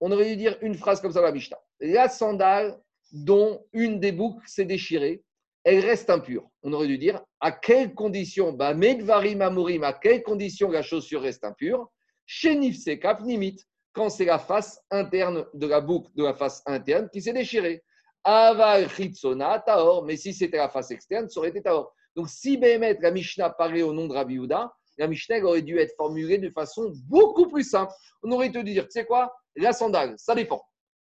On 0.00 0.12
aurait 0.12 0.28
dû 0.28 0.36
dire 0.36 0.56
une 0.60 0.74
phrase 0.74 1.00
comme 1.00 1.10
ça 1.10 1.20
dans 1.20 1.26
la 1.26 1.32
Mishnah. 1.32 1.58
La 1.80 2.08
sandale 2.08 2.78
dont 3.10 3.64
une 3.72 3.98
des 3.98 4.12
boucles 4.12 4.46
s'est 4.46 4.66
déchirée, 4.66 5.24
elle 5.64 5.80
reste 5.80 6.10
impure. 6.10 6.48
On 6.62 6.72
aurait 6.72 6.86
dû 6.86 6.98
dire 6.98 7.20
à 7.40 7.50
quelles 7.50 7.94
conditions, 7.94 8.52
bah, 8.52 8.74
medvarim 8.74 9.40
amurim, 9.40 9.82
à 9.82 9.92
quelles 9.92 10.22
conditions 10.22 10.70
la 10.70 10.82
chaussure 10.82 11.22
reste 11.22 11.44
impure? 11.44 11.90
Chez 12.26 12.72
sekap 12.72 13.22
nimit, 13.22 13.56
quand 13.92 14.10
c'est 14.10 14.26
la 14.26 14.38
face 14.38 14.80
interne 14.90 15.46
de 15.54 15.66
la 15.66 15.80
boucle 15.80 16.10
de 16.14 16.24
la 16.24 16.34
face 16.34 16.62
interne 16.66 17.08
qui 17.10 17.22
s'est 17.22 17.32
déchirée. 17.32 17.82
Aval 18.24 18.90
chitsona 18.90 19.60
taor, 19.60 20.04
mais 20.04 20.16
si 20.16 20.34
c'était 20.34 20.58
la 20.58 20.68
face 20.68 20.90
externe, 20.90 21.28
ça 21.28 21.40
aurait 21.40 21.48
été 21.48 21.62
taor. 21.62 21.94
Donc 22.14 22.28
si 22.28 22.56
Béhémet, 22.58 22.98
la 23.00 23.10
Mishnah 23.10 23.50
parlait 23.50 23.82
au 23.82 23.92
nom 23.92 24.06
de 24.06 24.12
Rabbi 24.12 24.38
Houda, 24.38 24.72
la 24.98 25.06
Mishnah 25.06 25.40
aurait 25.44 25.62
dû 25.62 25.78
être 25.78 25.94
formulée 25.96 26.38
de 26.38 26.50
façon 26.50 26.92
beaucoup 27.06 27.48
plus 27.48 27.64
simple. 27.64 27.92
On 28.22 28.30
aurait 28.32 28.48
dû 28.48 28.62
dire, 28.64 28.84
tu 28.84 28.92
sais 28.92 29.04
quoi, 29.04 29.34
la 29.56 29.72
sandale, 29.72 30.14
ça 30.16 30.34
dépend. 30.34 30.62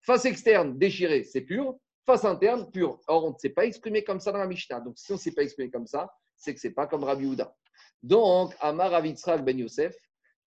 Face 0.02 0.26
externe 0.26 0.78
déchirée, 0.78 1.24
c'est 1.24 1.42
pur 1.42 1.76
face 2.06 2.24
interne 2.24 2.70
pure. 2.72 3.00
Or, 3.08 3.26
on 3.26 3.30
ne 3.32 3.38
s'est 3.38 3.50
pas 3.50 3.66
exprimé 3.66 4.04
comme 4.04 4.20
ça 4.20 4.32
dans 4.32 4.38
la 4.38 4.48
Mishnah. 4.48 4.80
Donc, 4.80 4.98
si 4.98 5.12
on 5.12 5.16
ne 5.16 5.20
s'est 5.20 5.32
pas 5.32 5.42
exprimé 5.42 5.70
comme 5.70 5.88
ça, 5.88 6.14
c'est 6.38 6.54
que 6.54 6.60
ce 6.60 6.68
n'est 6.68 6.74
pas 6.74 6.88
comme 6.88 7.04
Rabbi 7.04 7.26
Houda. 7.26 7.56
Donc, 8.04 8.56
Amar 8.60 8.94
Avitzrak 8.94 9.44
Ben 9.44 9.58
Yosef, 9.58 9.96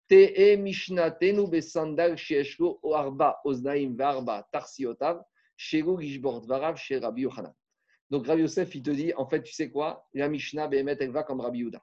Te'e 0.08 0.56
mishnatenu 0.56 1.46
besandal 1.50 2.16
sheeshlo 2.16 2.80
arba 2.94 3.36
oznaim 3.44 3.94
varba 3.94 4.42
tarsiotav 4.50 5.22
shelo 5.54 6.00
gishbord 6.00 6.46
varav 6.46 6.76
chez 6.76 6.98
Rabbi 6.98 7.22
Yochanan. 7.22 7.52
Donc 8.08 8.26
Rabbi 8.26 8.40
Yosef, 8.40 8.74
il 8.74 8.82
te 8.82 8.90
dit, 8.90 9.12
en 9.14 9.26
fait, 9.26 9.42
tu 9.42 9.52
sais 9.52 9.70
quoi 9.70 10.08
La 10.14 10.30
Mishnah, 10.30 10.66
Behemet, 10.66 10.96
elle 11.00 11.10
va 11.10 11.24
comme 11.24 11.40
Rabbi 11.40 11.58
Yehuda. 11.58 11.82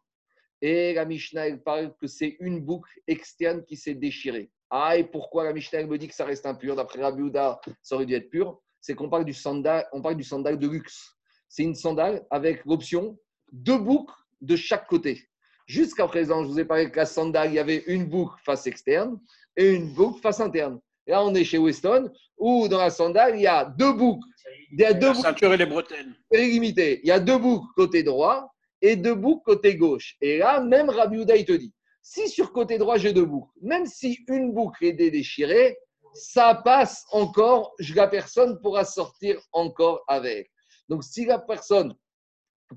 Et 0.68 0.95
la 0.95 1.05
Mishnah, 1.05 1.47
elle 1.47 1.61
parle 1.61 1.93
que 2.01 2.07
c'est 2.07 2.38
une 2.39 2.59
boucle 2.59 2.89
externe 3.05 3.63
qui 3.66 3.78
s'est 3.78 3.93
déchirée. 3.93 4.49
Ah, 4.72 4.97
et 4.97 5.03
pourquoi 5.03 5.43
la 5.43 5.53
Mishnah, 5.53 5.82
elle 5.82 5.88
me 5.88 5.99
dit 5.99 6.07
que 6.07 6.16
ça 6.16 6.26
reste 6.26 6.47
impur 6.47 6.76
D'après 6.76 7.03
Rabbi 7.03 7.22
Yehuda, 7.22 7.61
ça 7.84 7.93
aurait 7.93 8.07
dû 8.07 8.16
être 8.16 8.32
pur. 8.32 8.59
C'est 8.82 8.95
qu'on 8.95 9.07
parle 9.07 9.26
du 9.26 9.34
sandal, 9.34 9.88
on 9.93 10.01
parle 10.01 10.16
du 10.16 10.24
sandal 10.24 10.57
de 10.57 10.68
luxe. 10.68 11.20
C'est 11.49 11.61
une 11.61 11.76
sandale 11.76 12.26
avec 12.32 12.66
l'option 12.66 13.16
deux 13.51 13.78
boucles 13.78 14.16
de 14.41 14.55
chaque 14.55 14.88
côté. 14.88 15.30
Jusqu'à 15.68 16.07
présent, 16.07 16.43
je 16.43 16.47
vous 16.47 16.59
ai 16.59 16.66
parlé 16.66 16.89
que 16.89 16.97
la 16.97 17.05
sandale, 17.05 17.49
il 17.49 17.53
y 17.53 17.59
avait 17.59 17.84
une 17.86 18.05
boucle 18.05 18.41
face 18.43 18.66
externe 18.66 19.20
et 19.55 19.70
une 19.70 19.93
boucle 19.93 20.20
face 20.20 20.39
interne. 20.39 20.80
Là, 21.05 21.24
on 21.24 21.36
est 21.36 21.43
chez 21.43 21.59
Weston, 21.59 22.11
où 22.39 22.68
dans 22.68 22.80
la 22.80 22.89
sandale, 22.89 23.36
il 23.36 23.43
y 23.43 23.47
a 23.47 23.66
deux 23.66 23.93
boucles. 23.93 24.28
Il 24.72 24.80
y 24.80 24.86
a 24.86 24.93
deux 24.93 25.09
La 25.09 25.13
boucles 25.13 25.26
ceinture 25.28 25.53
et 25.53 25.57
les 25.57 25.68
bretelles. 25.68 26.11
c'est 26.32 26.43
limité. 26.43 27.01
Il 27.03 27.07
y 27.09 27.11
a 27.11 27.20
deux 27.20 27.38
boucles 27.38 27.68
côté 27.76 28.01
droit 28.01 28.51
et 28.86 28.95
deux 28.95 29.15
boucles 29.15 29.43
côté 29.43 29.75
gauche. 29.75 30.15
Et 30.21 30.38
là, 30.38 30.61
même 30.61 30.89
Rabbi 30.89 31.17
Houda, 31.17 31.36
il 31.36 31.45
te 31.45 31.53
dit, 31.53 31.73
si 32.03 32.29
sur 32.29 32.53
côté 32.53 32.77
droit, 32.77 32.97
j'ai 32.97 33.13
deux 33.13 33.25
boucles, 33.25 33.51
même 33.61 33.88
si 33.88 34.19
une 34.27 34.53
boucle 34.53 34.86
est 34.86 34.93
déchirée, 34.93 35.75
ça 36.13 36.61
passe 36.63 37.03
encore, 37.11 37.73
la 37.95 38.07
personne 38.07 38.61
pourra 38.61 38.86
sortir 38.86 39.41
encore 39.51 40.03
avec. 40.07 40.51
Donc, 40.88 41.03
si 41.03 41.25
la 41.25 41.39
personne 41.39 41.95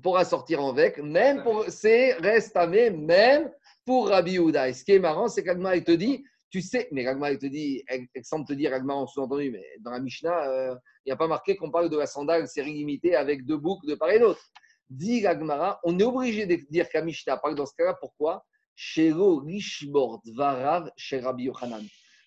pourra 0.01 0.25
sortir 0.25 0.61
avec, 0.61 0.97
même 0.97 1.43
pour, 1.43 1.65
c'est 1.67 2.13
reste 2.13 2.57
même 2.57 3.51
pour 3.85 4.09
Rabbi 4.09 4.39
Houda. 4.39 4.67
Et 4.67 4.73
ce 4.73 4.83
qui 4.83 4.93
est 4.93 4.99
marrant, 4.99 5.27
c'est 5.27 5.43
qu'Agma, 5.43 5.75
il 5.75 5.83
te 5.83 5.91
dit, 5.91 6.23
tu 6.49 6.61
sais, 6.61 6.87
mais 6.91 7.05
Agma, 7.05 7.31
il 7.31 7.37
te 7.37 7.45
dit, 7.45 7.83
elle, 7.87 8.07
semble 8.23 8.47
te 8.47 8.53
dire, 8.53 8.73
Agma, 8.73 8.95
en 8.95 9.05
sous-entendu, 9.05 9.51
mais 9.51 9.63
dans 9.81 9.91
la 9.91 9.99
Mishnah, 9.99 10.49
euh, 10.49 10.75
il 11.05 11.09
n'y 11.09 11.13
a 11.13 11.17
pas 11.17 11.27
marqué 11.27 11.55
qu'on 11.55 11.69
parle 11.69 11.89
de 11.91 11.97
la 11.97 12.07
sandale 12.07 12.47
série 12.47 12.73
limitée 12.73 13.15
avec 13.15 13.45
deux 13.45 13.57
boucles 13.57 13.87
de 13.87 13.93
part 13.93 14.09
et 14.09 14.19
d'autre. 14.19 14.41
Dit 14.89 15.21
l'Agmara, 15.21 15.79
on 15.83 15.97
est 15.99 16.03
obligé 16.03 16.45
de 16.45 16.55
dire 16.69 16.89
qu'à 16.89 17.01
Mishnah 17.01 17.37
parle 17.37 17.55
dans 17.55 17.65
ce 17.65 17.73
cas-là. 17.75 17.93
Pourquoi? 17.93 18.43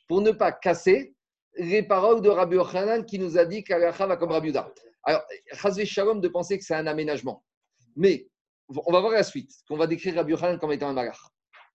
Pour 0.08 0.20
ne 0.20 0.30
pas 0.30 0.52
casser 0.52 1.14
les 1.56 1.82
paroles 1.82 2.20
de 2.20 2.28
Rabbi 2.28 2.56
Yochanan 2.56 3.04
qui 3.04 3.18
nous 3.18 3.38
a 3.38 3.44
dit 3.44 3.64
qu'Alacha 3.64 4.06
va 4.06 4.16
comme 4.16 4.30
Rabbi 4.30 4.48
Yuda. 4.48 4.72
Alors, 5.04 5.22
Chazvé 5.52 5.86
Shalom 5.86 6.20
de 6.20 6.28
penser 6.28 6.58
que 6.58 6.64
c'est 6.64 6.74
un 6.74 6.86
aménagement. 6.86 7.42
Mais 7.96 8.28
on 8.68 8.92
va 8.92 9.00
voir 9.00 9.12
la 9.12 9.22
suite, 9.22 9.50
qu'on 9.66 9.76
va 9.76 9.86
décrire 9.86 10.14
Rabbi 10.14 10.32
Yochanan 10.32 10.58
comme 10.58 10.72
étant 10.72 10.88
un 10.88 10.92
malach. 10.92 11.18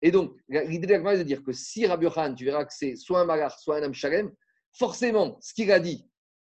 Et 0.02 0.12
donc, 0.12 0.34
l'idée 0.48 0.88
de 0.88 0.94
est 0.94 1.18
de 1.18 1.24
dire 1.24 1.44
que 1.44 1.52
si 1.52 1.86
Rabbi 1.88 2.06
Yochanan, 2.06 2.36
tu 2.36 2.46
verras 2.46 2.66
que 2.66 2.74
c'est 2.74 2.96
soit 2.96 3.20
un 3.20 3.26
malach, 3.26 3.58
soit 3.60 3.78
un 3.78 3.84
Am 3.84 3.94
Shalem, 3.94 4.32
forcément, 4.72 5.38
ce 5.42 5.54
qu'il 5.54 5.72
a 5.72 5.80
dit, 5.80 6.08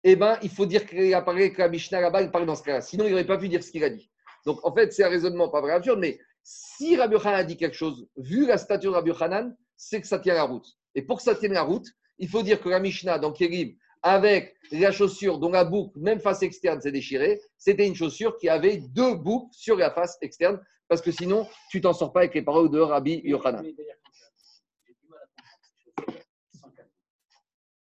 eh 0.03 0.15
ben, 0.15 0.37
il 0.41 0.49
faut 0.49 0.65
dire 0.65 0.85
qu'il 0.85 1.13
a 1.13 1.21
parlé 1.21 1.51
que 1.51 1.59
la 1.59 1.69
Mishnah 1.69 2.01
là-bas, 2.01 2.27
parle 2.27 2.45
dans 2.45 2.55
ce 2.55 2.63
cas-là. 2.63 2.81
Sinon, 2.81 3.05
il 3.05 3.11
n'aurait 3.11 3.25
pas 3.25 3.37
pu 3.37 3.49
dire 3.49 3.63
ce 3.63 3.71
qu'il 3.71 3.83
a 3.83 3.89
dit. 3.89 4.09
Donc, 4.45 4.59
en 4.65 4.73
fait, 4.73 4.91
c'est 4.91 5.03
un 5.03 5.09
raisonnement 5.09 5.49
pas 5.49 5.61
vrai 5.61 5.73
absurde, 5.73 5.99
mais 5.99 6.19
si 6.43 6.97
Rabbi 6.97 7.13
Yochanan 7.13 7.39
a 7.39 7.43
dit 7.43 7.57
quelque 7.57 7.75
chose, 7.75 8.07
vu 8.17 8.45
la 8.45 8.57
stature 8.57 8.91
de 8.91 8.95
Rabbi 8.95 9.09
Yochanan, 9.09 9.55
c'est 9.77 10.01
que 10.01 10.07
ça 10.07 10.19
tient 10.19 10.33
la 10.33 10.43
route. 10.43 10.67
Et 10.95 11.01
pour 11.01 11.17
que 11.17 11.23
ça 11.23 11.35
tienne 11.35 11.53
la 11.53 11.63
route, 11.63 11.87
il 12.17 12.27
faut 12.27 12.43
dire 12.43 12.61
que 12.61 12.69
la 12.69 12.79
Mishnah, 12.79 13.19
dans 13.19 13.31
Kérim, 13.31 13.75
avec 14.01 14.55
la 14.71 14.91
chaussure 14.91 15.39
dont 15.39 15.49
la 15.49 15.63
boucle, 15.63 15.97
même 15.97 16.19
face 16.19 16.43
externe, 16.43 16.81
s'est 16.81 16.91
déchirée, 16.91 17.41
c'était 17.57 17.87
une 17.87 17.95
chaussure 17.95 18.37
qui 18.37 18.49
avait 18.49 18.77
deux 18.77 19.15
boucles 19.15 19.53
sur 19.53 19.77
la 19.77 19.89
face 19.91 20.17
externe, 20.21 20.61
parce 20.89 21.01
que 21.01 21.11
sinon, 21.11 21.47
tu 21.69 21.79
t'en 21.79 21.93
sors 21.93 22.11
pas 22.11 22.19
avec 22.19 22.35
les 22.35 22.41
paroles 22.41 22.69
de 22.69 22.79
Rabbi 22.79 23.21
Yochanan. 23.23 23.65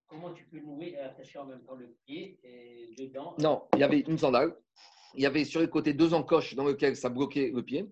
Comment 0.08 0.34
tu 0.34 0.44
peux 0.46 0.60
nouer 0.60 0.90
et 0.90 1.00
attacher 1.00 1.40
en 1.40 1.46
même 1.46 1.64
temps 1.64 1.76
le 1.76 1.96
pied 2.06 2.40
et 2.44 2.94
dedans? 2.98 3.36
Non, 3.40 3.64
il 3.74 3.80
y 3.80 3.84
avait 3.84 4.02
une 4.02 4.18
sandale. 4.18 4.56
Il 5.16 5.24
y 5.24 5.26
avait 5.26 5.46
sur 5.46 5.62
les 5.62 5.70
côtés 5.70 5.94
deux 5.94 6.14
encoches 6.14 6.56
dans 6.56 6.66
lesquelles 6.66 6.96
ça 6.96 7.10
bloquait 7.10 7.52
le 7.54 7.64
pied. 7.64 7.86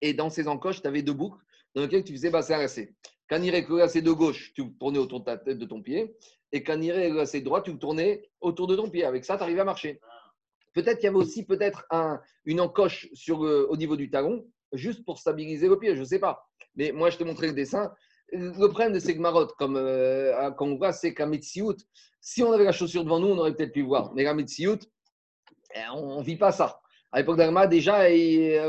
Et 0.00 0.14
dans 0.14 0.30
ces 0.30 0.48
encoches, 0.48 0.82
tu 0.82 0.88
avais 0.88 1.02
deux 1.02 1.12
boucles 1.12 1.38
dans 1.74 1.82
lesquelles 1.82 2.04
tu 2.04 2.12
faisais 2.12 2.30
bassin 2.30 2.58
lacet. 2.58 2.94
Quand 3.28 3.36
il 3.36 3.46
irait 3.46 3.64
que 3.64 3.72
lacet 3.74 4.02
de 4.02 4.10
gauche, 4.10 4.52
tu 4.54 4.72
tournais 4.74 4.98
autour 4.98 5.20
de 5.20 5.24
ta 5.26 5.36
tête, 5.38 5.58
de 5.58 5.64
ton 5.64 5.80
pied. 5.80 6.16
Et 6.50 6.62
quand 6.62 6.74
il 6.74 6.84
irait 6.84 7.08
le 7.08 7.16
lacet 7.16 7.40
de 7.40 7.44
droite, 7.44 7.64
tu 7.64 7.72
le 7.72 7.78
tournais 7.78 8.28
autour 8.40 8.66
de 8.66 8.76
ton 8.76 8.90
pied. 8.90 9.04
Avec 9.04 9.24
ça, 9.24 9.36
tu 9.36 9.42
arrivais 9.42 9.60
à 9.60 9.64
marcher. 9.64 10.00
Peut-être 10.74 10.96
qu'il 10.98 11.04
y 11.04 11.08
avait 11.08 11.16
aussi 11.16 11.44
peut-être 11.44 11.86
un, 11.90 12.20
une 12.44 12.60
encoche 12.60 13.08
le- 13.28 13.70
au 13.70 13.76
niveau 13.76 13.96
du 13.96 14.10
talon, 14.10 14.46
juste 14.72 15.04
pour 15.04 15.18
stabiliser 15.18 15.68
le 15.68 15.78
pied, 15.78 15.94
je 15.94 16.00
ne 16.00 16.04
sais 16.06 16.18
pas. 16.18 16.46
Mais 16.74 16.92
moi, 16.92 17.10
je 17.10 17.18
te 17.18 17.24
montrais 17.24 17.46
le 17.48 17.52
dessin. 17.52 17.92
Le 18.32 18.66
problème 18.68 18.92
de 18.94 18.98
ces 18.98 19.14
marottes, 19.14 19.52
comme 19.58 19.76
euh, 19.76 20.50
quand 20.52 20.66
on 20.66 20.76
voit, 20.76 20.92
c'est 20.92 21.12
qu'à 21.12 21.26
Metsiout, 21.26 21.76
si 22.20 22.42
on 22.42 22.52
avait 22.52 22.64
la 22.64 22.72
chaussure 22.72 23.04
devant 23.04 23.20
nous, 23.20 23.28
on 23.28 23.38
aurait 23.38 23.54
peut-être 23.54 23.72
pu 23.72 23.82
voir. 23.82 24.12
Mais 24.14 24.24
la 24.24 24.32
Metsiout, 24.32 24.78
on 25.94 26.20
ne 26.20 26.24
vit 26.24 26.36
pas 26.36 26.52
ça. 26.52 26.78
À 27.10 27.18
l'époque 27.18 27.36
d'Agma, 27.36 27.66
déjà, 27.66 27.98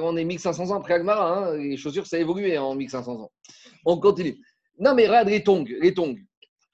on 0.02 0.18
est 0.18 0.24
1500 0.26 0.72
ans 0.72 0.80
après 0.80 0.96
Agma. 0.96 1.16
hein, 1.18 1.58
les 1.58 1.78
chaussures, 1.78 2.06
ça 2.06 2.18
a 2.18 2.20
évolué 2.20 2.58
en 2.58 2.76
1500 2.76 3.22
ans. 3.22 3.32
On 3.86 4.00
continue. 4.00 4.38
Non, 4.80 4.94
mais 4.96 5.08
regarde 5.08 5.30
les 5.30 5.44
tongs. 5.44 5.66
Les 5.82 5.94
tongs. 5.94 6.18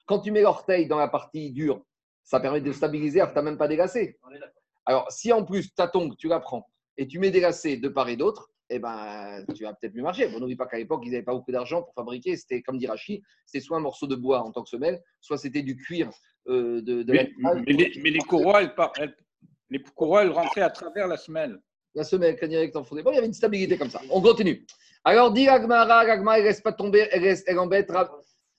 Quand 0.06 0.18
tu 0.20 0.32
mets 0.32 0.42
l'orteil 0.42 0.86
dans 0.88 0.98
la 0.98 1.06
partie 1.08 1.52
dure, 1.52 1.82
ça 2.24 2.40
permet 2.40 2.60
de 2.60 2.72
stabiliser 2.72 3.20
tu 3.20 3.34
n'as 3.34 3.42
même 3.42 3.56
pas 3.58 3.68
dégacé. 3.68 4.18
Alors, 4.84 5.10
si 5.12 5.32
en 5.32 5.44
plus 5.44 5.72
ta 5.74 5.86
tongue, 5.86 6.16
tu 6.16 6.26
la 6.28 6.40
prends 6.40 6.66
et 6.96 7.06
tu 7.06 7.18
mets 7.18 7.30
lacets 7.30 7.76
de 7.76 7.88
part 7.88 8.08
et 8.08 8.16
d'autre, 8.16 8.50
eh 8.68 8.78
ben, 8.78 9.44
tu 9.54 9.64
vas 9.64 9.72
peut-être 9.74 9.94
mieux 9.94 10.02
marcher. 10.02 10.28
Bon, 10.28 10.38
n'oublie 10.40 10.56
pas 10.56 10.66
qu'à 10.66 10.78
l'époque, 10.78 11.02
ils 11.04 11.10
n'avaient 11.12 11.22
pas 11.24 11.34
beaucoup 11.34 11.52
d'argent 11.52 11.82
pour 11.82 11.94
fabriquer. 11.94 12.36
C'était 12.36 12.62
comme 12.62 12.78
dit 12.78 12.86
Rachid, 12.86 13.22
c'était 13.46 13.64
soit 13.64 13.76
un 13.76 13.80
morceau 13.80 14.06
de 14.06 14.16
bois 14.16 14.40
en 14.42 14.50
tant 14.52 14.62
que 14.62 14.68
semelle, 14.68 15.00
soit 15.20 15.38
c'était 15.38 15.62
du 15.62 15.76
cuir 15.76 16.10
euh, 16.48 16.80
de, 16.82 17.02
de 17.02 17.12
Mais, 17.12 17.24
l'animal. 17.24 17.64
mais 17.66 17.72
les, 17.72 17.92
mais 18.02 18.10
les 18.10 18.18
courroies, 18.20 18.62
elles, 18.62 18.74
elles- 18.98 19.16
les 19.70 19.82
courroies, 19.82 20.22
elles 20.22 20.32
rentraient 20.32 20.62
à 20.62 20.70
travers 20.70 21.06
la 21.06 21.16
semelle. 21.16 21.60
la 21.94 22.04
semelle 22.04 22.36
quand 22.38 22.46
il 22.46 22.52
y 22.52 22.56
avait 22.56 22.72
il 22.72 23.14
y 23.14 23.18
avait 23.18 23.26
une 23.26 23.32
stabilité 23.32 23.78
comme 23.78 23.90
ça. 23.90 24.00
On 24.10 24.20
continue. 24.20 24.66
Alors, 25.04 25.32
dit 25.32 25.48
Agmara, 25.48 26.04
l'Agma, 26.04 26.36
elle 26.36 26.44
ne 26.44 26.48
reste 26.48 26.62
pas 26.62 26.72
tomber, 26.72 27.08
elle, 27.10 27.22
reste, 27.22 27.44
elle 27.48 27.58
embête. 27.58 27.90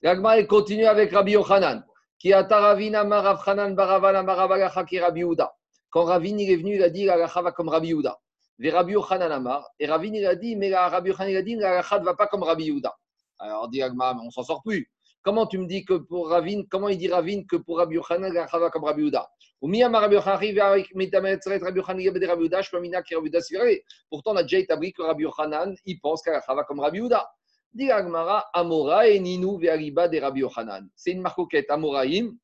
L'Agma, 0.00 0.38
elle 0.38 0.46
continue 0.46 0.86
avec 0.86 1.12
Rabbi 1.12 1.32
Yochanan. 1.32 1.84
Qui 2.18 2.32
a 2.32 2.44
Taravina 2.44 3.04
Marav 3.04 3.42
Hanan 3.46 3.74
Baravana 3.74 4.22
Maravalacha 4.22 4.84
qui 4.84 4.98
Rabbi 4.98 5.20
Yehuda. 5.20 5.52
Quand 5.90 6.04
Ravin 6.04 6.38
il 6.38 6.50
est 6.50 6.56
venu, 6.56 6.76
il 6.76 6.82
a 6.82 6.88
dit 6.88 7.04
la 7.04 7.16
va 7.26 7.52
comme 7.52 7.68
Rabbi 7.68 7.88
Yehuda. 7.88 8.18
Et 8.60 8.70
Rabbi 8.70 8.92
Yochanan 8.92 9.30
Amar. 9.30 9.68
Et 9.78 9.86
Ravin 9.86 10.14
il 10.14 10.26
a 10.26 10.34
dit, 10.34 10.56
mais 10.56 10.74
Rabbi 10.74 11.10
Yochanan 11.10 11.30
il 11.30 11.36
a 11.36 11.42
dit 11.42 11.56
la 11.56 11.82
ne 11.82 12.04
va 12.04 12.14
pas 12.14 12.26
comme 12.26 12.42
Rabbi 12.42 12.64
Yehuda. 12.64 12.96
Alors, 13.38 13.68
dit 13.68 13.82
Agma, 13.82 14.16
on 14.22 14.30
s'en 14.30 14.44
sort 14.44 14.62
plus. 14.62 14.88
Comment 15.22 15.46
tu 15.46 15.58
me 15.58 15.66
dis 15.66 15.84
que 15.84 15.94
pour 15.94 16.30
Ravin, 16.30 16.62
comment 16.68 16.88
il 16.88 16.98
dit 16.98 17.08
Ravin 17.08 17.44
que 17.44 17.54
pour 17.56 17.78
Rabbi 17.78 17.94
Yochanan 17.94 18.32
la 18.32 18.42
halacha 18.42 18.58
va 18.58 18.70
comme 18.70 18.84
Rabbi 18.84 19.02
Yehuda? 19.02 19.30
Ou 19.60 19.68
Rabbi 19.68 20.14
Yochanan 20.14 20.34
arrive 20.34 20.58
avec 20.58 20.88
Rabbi 20.92 21.78
Yochanan 21.78 22.26
Rabbi 22.26 22.42
Yehuda, 22.42 22.62
Shpamina 22.62 23.02
qui 23.02 23.14
Rabbi 23.14 23.30
Sviré. 23.40 23.84
Pourtant, 24.10 24.32
on 24.32 24.36
a 24.36 24.42
déjà 24.42 24.58
établi 24.58 24.92
que 24.92 25.02
Rabbi 25.02 25.22
Yochanan, 25.22 25.76
il 25.86 26.00
pense 26.00 26.22
qu'à 26.22 26.42
va 26.48 26.64
comme 26.64 26.80
Rabbi 26.80 26.98
Yehuda. 26.98 27.30
Dit 27.72 27.90
Agmara, 27.90 28.46
Amora 28.52 29.06
et 29.08 29.20
Ve'ariba 29.20 30.08
de 30.08 30.18
Rabbi 30.18 30.40
Yochanan. 30.40 30.88
C'est 30.96 31.12
une 31.12 31.20
marcoquette 31.20 31.70
Amoraïm 31.70 32.36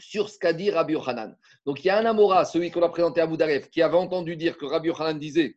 sur 0.00 0.28
ce 0.28 0.38
qu'a 0.38 0.52
dit 0.52 0.70
Rabbi 0.72 0.94
Yochanan. 0.94 1.36
Donc, 1.64 1.84
il 1.84 1.86
y 1.86 1.90
a 1.90 1.98
un 1.98 2.06
Amora, 2.06 2.44
celui 2.44 2.72
qu'on 2.72 2.82
a 2.82 2.88
présenté 2.88 3.20
à 3.20 3.26
Boudaref, 3.28 3.70
qui 3.70 3.82
avait 3.82 3.96
entendu 3.96 4.36
dire 4.36 4.58
que 4.58 4.66
Rabbi 4.66 4.88
Yochanan 4.88 5.16
disait 5.16 5.56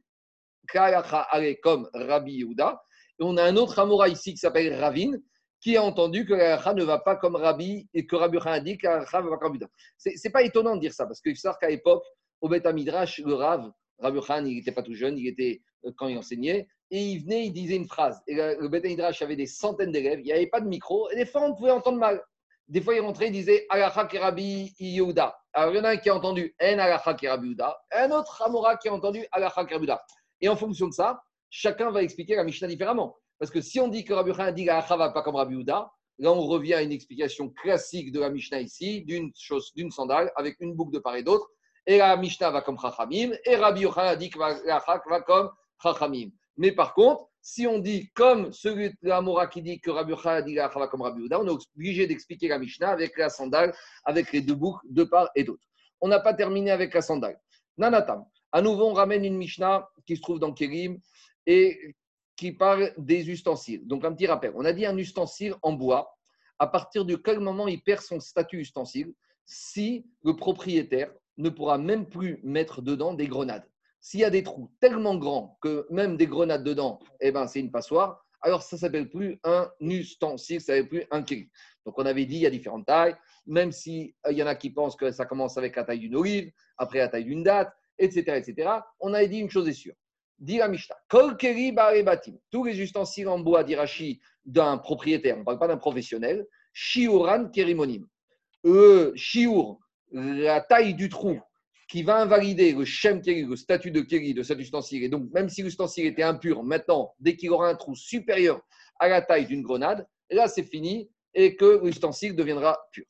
Kalacha 0.67 1.21
allait 1.31 1.55
comme 1.55 1.89
Rabbi 1.93 2.33
Yehuda. 2.33 2.79
Et 3.19 3.23
on 3.23 3.35
a 3.37 3.43
un 3.43 3.55
autre 3.55 3.79
Amora 3.79 4.07
ici 4.07 4.33
qui 4.33 4.37
s'appelle 4.37 4.79
Ravin, 4.79 5.13
qui 5.61 5.77
a 5.77 5.83
entendu 5.83 6.25
que 6.25 6.33
la 6.33 6.73
ne 6.73 6.83
va 6.83 6.99
pas 6.99 7.15
comme 7.15 7.35
Rabbi 7.35 7.87
et 7.93 8.05
que 8.05 8.15
Rabbi 8.15 8.37
Yochanan 8.37 8.63
dit 8.63 8.77
que 8.77 8.87
la 8.87 8.99
ne 8.99 9.29
va 9.29 9.37
pas 9.37 9.37
comme 9.37 9.53
Yehuda. 9.53 9.67
C'est 9.97 10.31
pas 10.31 10.41
étonnant 10.41 10.75
de 10.75 10.81
dire 10.81 10.93
ça, 10.93 11.05
parce 11.05 11.21
qu'il 11.21 11.37
faut 11.37 11.49
qu'à 11.59 11.69
l'époque, 11.69 12.03
au 12.41 12.49
Beth 12.49 12.65
Midrash, 12.65 13.19
le 13.19 13.33
Rav, 13.35 13.71
Rabbi 13.99 14.17
Yochanan, 14.17 14.47
il 14.47 14.55
n'était 14.55 14.71
pas 14.71 14.81
tout 14.81 14.95
jeune, 14.95 15.17
il 15.17 15.27
était 15.27 15.61
euh, 15.85 15.91
quand 15.95 16.07
il 16.07 16.17
enseignait, 16.17 16.67
et 16.89 17.01
il 17.01 17.23
venait, 17.23 17.45
il 17.45 17.53
disait 17.53 17.75
une 17.75 17.87
phrase. 17.87 18.21
Et 18.27 18.35
le 18.35 18.67
Beth 18.67 18.83
Midrash 18.83 19.21
avait 19.21 19.35
des 19.35 19.45
centaines 19.45 19.91
d'élèves, 19.91 20.19
il 20.19 20.25
n'y 20.25 20.33
avait 20.33 20.47
pas 20.47 20.59
de 20.59 20.67
micro, 20.67 21.09
et 21.11 21.15
des 21.15 21.25
fois 21.25 21.43
on 21.43 21.55
pouvait 21.55 21.71
entendre 21.71 21.99
mal. 21.99 22.21
Des 22.67 22.79
fois, 22.79 22.95
il 22.95 23.01
rentrait, 23.01 23.27
il 23.27 23.33
disait 23.33 23.65
Alacha 23.69 24.07
Rabbi 24.13 24.73
Yehuda. 24.79 25.37
Alors, 25.51 25.73
il 25.73 25.77
y 25.77 25.81
en 25.81 25.83
a 25.83 25.89
un 25.89 25.97
qui 25.97 26.09
a 26.09 26.15
entendu 26.15 26.55
En 26.61 26.79
Alacha 26.79 27.11
Rabbi 27.11 27.47
Yehuda, 27.47 27.77
un 27.91 28.11
autre 28.11 28.41
Amora 28.43 28.77
qui 28.77 28.87
a 28.87 28.93
entendu 28.93 29.25
Alacha 29.33 29.61
Rabbi 29.61 29.73
Yehuda. 29.73 30.01
Et 30.39 30.47
en 30.47 30.55
fonction 30.55 30.87
de 30.87 30.93
ça, 30.93 31.21
chacun 31.49 31.91
va 31.91 32.01
expliquer 32.01 32.37
la 32.37 32.45
Mishnah 32.45 32.69
différemment. 32.69 33.17
Parce 33.41 33.49
que 33.49 33.59
si 33.59 33.79
on 33.79 33.87
dit 33.87 34.05
que 34.05 34.13
Rabbi 34.13 34.29
Yochanan 34.29 34.53
dit 34.53 34.69
Alacha 34.69 34.95
va 34.95 35.09
pas 35.09 35.23
comme 35.23 35.35
Rabbi 35.35 35.55
Yehuda, 35.55 35.91
là, 36.19 36.31
on 36.31 36.45
revient 36.45 36.75
à 36.75 36.83
une 36.83 36.91
explication 36.91 37.49
classique 37.49 38.11
de 38.11 38.19
la 38.19 38.29
Mishnah 38.29 38.61
ici, 38.61 39.03
d'une 39.03 39.31
chose, 39.35 39.73
d'une 39.73 39.89
sandale, 39.89 40.31
avec 40.35 40.57
une 40.59 40.75
boucle 40.75 40.93
de 40.93 40.99
part 40.99 41.15
et 41.15 41.23
d'autre. 41.23 41.49
Et 41.87 41.97
la 41.97 42.15
Mishnah 42.17 42.51
va 42.51 42.61
comme 42.61 42.77
Chachamim, 42.79 43.31
et 43.43 43.55
Rabbi 43.55 43.81
Yochanan 43.81 44.15
dit 44.15 44.29
que 44.29 44.39
Alacha 44.39 45.01
va 45.09 45.21
comme 45.21 45.49
Chachamim. 45.81 46.29
Mais 46.55 46.71
par 46.71 46.93
contre, 46.93 47.29
si 47.41 47.65
on 47.65 47.79
dit 47.79 48.11
comme 48.13 48.53
celui 48.53 48.89
de 48.89 48.95
l'Amora 49.01 49.47
qui 49.47 49.63
dit 49.63 49.81
que 49.81 49.89
Rabbi 49.89 50.11
Yochanan 50.11 50.45
dit 50.45 50.59
Alacha 50.59 50.77
va 50.77 50.87
comme 50.87 51.01
Rabbi 51.01 51.21
Yehuda, 51.21 51.39
on 51.41 51.47
est 51.47 51.65
obligé 51.75 52.05
d'expliquer 52.05 52.47
la 52.47 52.59
Mishnah 52.59 52.91
avec 52.91 53.17
la 53.17 53.29
sandale, 53.29 53.73
avec 54.03 54.31
les 54.33 54.41
deux 54.41 54.53
boucles 54.53 54.85
de 54.87 55.03
part 55.03 55.31
et 55.35 55.43
d'autre. 55.43 55.63
On 55.99 56.09
n'a 56.09 56.19
pas 56.19 56.35
terminé 56.35 56.69
avec 56.69 56.93
la 56.93 57.01
sandale. 57.01 57.39
Nanatam. 57.75 58.23
À 58.51 58.61
nouveau, 58.61 58.85
on 58.85 58.93
ramène 58.93 59.25
une 59.25 59.37
Mishnah 59.37 59.89
qui 60.05 60.15
se 60.15 60.21
trouve 60.21 60.37
dans 60.37 60.53
Kérim 60.53 60.99
et 61.47 61.95
qui 62.41 62.51
parle 62.51 62.91
des 62.97 63.29
ustensiles. 63.29 63.85
Donc, 63.85 64.03
un 64.03 64.13
petit 64.13 64.25
rappel. 64.25 64.51
On 64.55 64.65
a 64.65 64.73
dit 64.73 64.87
un 64.87 64.97
ustensile 64.97 65.53
en 65.61 65.73
bois. 65.73 66.17
À 66.57 66.65
partir 66.65 67.05
de 67.05 67.15
quel 67.15 67.39
moment 67.39 67.67
il 67.67 67.83
perd 67.83 68.01
son 68.01 68.19
statut 68.19 68.57
ustensile 68.57 69.13
Si 69.45 70.07
le 70.23 70.35
propriétaire 70.35 71.13
ne 71.37 71.49
pourra 71.49 71.77
même 71.77 72.09
plus 72.09 72.39
mettre 72.43 72.81
dedans 72.81 73.13
des 73.13 73.27
grenades? 73.27 73.69
S'il 73.99 74.21
y 74.21 74.23
a 74.23 74.31
des 74.31 74.41
trous 74.41 74.71
tellement 74.79 75.17
grands 75.17 75.59
que 75.61 75.85
même 75.91 76.17
des 76.17 76.25
grenades 76.25 76.63
dedans, 76.63 76.97
eh 77.19 77.31
ben, 77.31 77.45
c'est 77.45 77.59
une 77.59 77.69
passoire, 77.69 78.25
alors 78.41 78.63
ça 78.63 78.75
ne 78.75 78.79
s'appelle 78.79 79.11
plus 79.11 79.39
un 79.43 79.69
ustensile, 79.79 80.61
ça 80.61 80.73
ne 80.73 80.77
s'appelle 80.77 80.89
plus 80.89 81.07
un 81.11 81.21
kiri. 81.21 81.47
Donc 81.85 81.99
on 81.99 82.05
avait 82.07 82.25
dit, 82.25 82.37
il 82.37 82.41
y 82.41 82.47
a 82.47 82.49
différentes 82.49 82.87
tailles, 82.87 83.15
même 83.45 83.71
s'il 83.71 84.15
y 84.31 84.41
en 84.41 84.47
a 84.47 84.55
qui 84.55 84.71
pensent 84.71 84.95
que 84.95 85.11
ça 85.11 85.25
commence 85.25 85.59
avec 85.59 85.75
la 85.75 85.83
taille 85.83 85.99
d'une 85.99 86.15
olive, 86.15 86.51
après 86.77 86.97
la 86.97 87.07
taille 87.07 87.25
d'une 87.25 87.43
date, 87.43 87.71
etc., 87.99 88.37
etc. 88.37 88.71
On 88.99 89.13
avait 89.13 89.27
dit 89.27 89.37
une 89.37 89.51
chose 89.51 89.69
est 89.69 89.73
sûre. 89.73 89.93
Dit 90.41 90.57
la 90.57 90.67
Mishnah, 90.67 90.97
tous 92.49 92.63
les 92.63 92.81
ustensiles 92.81 93.27
en 93.27 93.37
bois 93.37 93.63
d'Irachi 93.63 94.19
d'un 94.43 94.79
propriétaire, 94.79 95.35
on 95.37 95.41
ne 95.41 95.45
parle 95.45 95.59
pas 95.59 95.67
d'un 95.67 95.77
professionnel, 95.77 96.47
shiuran 96.73 97.49
kerimonim. 97.49 98.07
Euh, 98.65 99.11
shiur, 99.15 99.77
la 100.11 100.59
taille 100.61 100.95
du 100.95 101.09
trou 101.09 101.39
qui 101.87 102.01
va 102.01 102.17
invalider 102.17 102.71
le 102.71 102.85
shem 102.85 103.21
keri, 103.21 103.43
le 103.43 103.55
statut 103.55 103.91
de 103.91 104.01
keri 104.01 104.33
de 104.33 104.41
cet 104.41 104.59
ustensile. 104.59 105.03
Et 105.03 105.09
donc, 105.09 105.29
même 105.31 105.47
si 105.47 105.61
l'ustensile 105.61 106.07
était 106.07 106.23
impur, 106.23 106.63
maintenant, 106.63 107.13
dès 107.19 107.35
qu'il 107.35 107.51
aura 107.51 107.69
un 107.69 107.75
trou 107.75 107.95
supérieur 107.95 108.61
à 108.97 109.09
la 109.09 109.21
taille 109.21 109.45
d'une 109.45 109.61
grenade, 109.61 110.07
là, 110.31 110.47
c'est 110.47 110.63
fini 110.63 111.07
et 111.35 111.55
que 111.55 111.81
l'ustensile 111.83 112.35
deviendra 112.35 112.79
pur. 112.91 113.05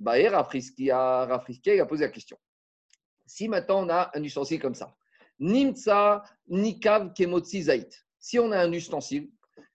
Baer 0.00 0.28
Rafriski 0.28 0.90
a 0.90 1.86
posé 1.88 2.04
la 2.04 2.10
question. 2.10 2.36
Si 3.26 3.48
maintenant 3.48 3.86
on 3.86 3.88
a 3.88 4.10
un 4.12 4.22
ustensile 4.22 4.60
comme 4.60 4.74
ça, 4.74 4.94
Nimtsa 5.38 6.24
Nikav 6.48 7.12
Kemotsi 7.12 7.62
Zait, 7.62 7.88
si 8.18 8.38
on 8.38 8.52
a 8.52 8.58
un 8.58 8.72
ustensile 8.72 9.30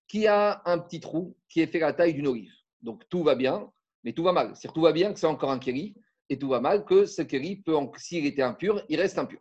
qui 0.07 0.27
a 0.27 0.61
un 0.65 0.79
petit 0.79 0.99
trou 0.99 1.35
qui 1.47 1.61
est 1.61 1.67
fait 1.67 1.79
la 1.79 1.93
taille 1.93 2.13
d'une 2.13 2.27
olive, 2.27 2.53
donc 2.81 3.07
tout 3.09 3.23
va 3.23 3.35
bien, 3.35 3.71
mais 4.03 4.13
tout 4.13 4.23
va 4.23 4.31
mal. 4.31 4.53
C'est 4.55 4.71
tout 4.73 4.81
va 4.81 4.91
bien 4.91 5.13
que 5.13 5.19
c'est 5.19 5.27
encore 5.27 5.51
un 5.51 5.59
keri, 5.59 5.95
et 6.29 6.37
tout 6.37 6.49
va 6.49 6.59
mal 6.59 6.85
que 6.85 7.05
ce 7.05 7.21
peut, 7.21 7.75
s'il 7.97 8.25
était 8.25 8.41
impur, 8.41 8.83
il 8.87 8.99
reste 8.99 9.17
impur. 9.17 9.39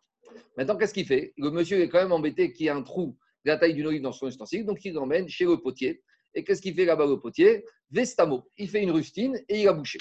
Maintenant, 0.57 0.77
qu'est-ce 0.77 0.95
qu'il 0.95 1.07
fait? 1.07 1.33
Le 1.37 1.51
monsieur 1.51 1.81
est 1.81 1.89
quand 1.89 2.01
même 2.01 2.13
embêté 2.13 2.53
qu'il 2.53 2.67
y 2.67 2.69
ait 2.69 2.73
un 2.73 2.83
trou 2.83 3.17
de 3.45 3.51
la 3.51 3.57
taille 3.57 3.75
d'une 3.75 3.87
olive 3.87 4.03
dans 4.03 4.13
son 4.13 4.27
ustensile, 4.27 4.65
donc 4.67 4.85
il 4.85 4.95
l'emmène 4.95 5.29
chez 5.29 5.45
le 5.45 5.59
potier. 5.59 6.03
Et 6.35 6.45
qu'est-ce 6.45 6.61
qu'il 6.61 6.75
fait 6.75 6.85
là-bas 6.85 7.07
le 7.07 7.21
potier? 7.21 7.65
Vestamo. 7.91 8.49
Il 8.57 8.69
fait 8.69 8.83
une 8.83 8.91
rustine 8.91 9.41
et 9.49 9.63
il 9.63 9.69
a 9.69 9.73
bouché. 9.73 9.99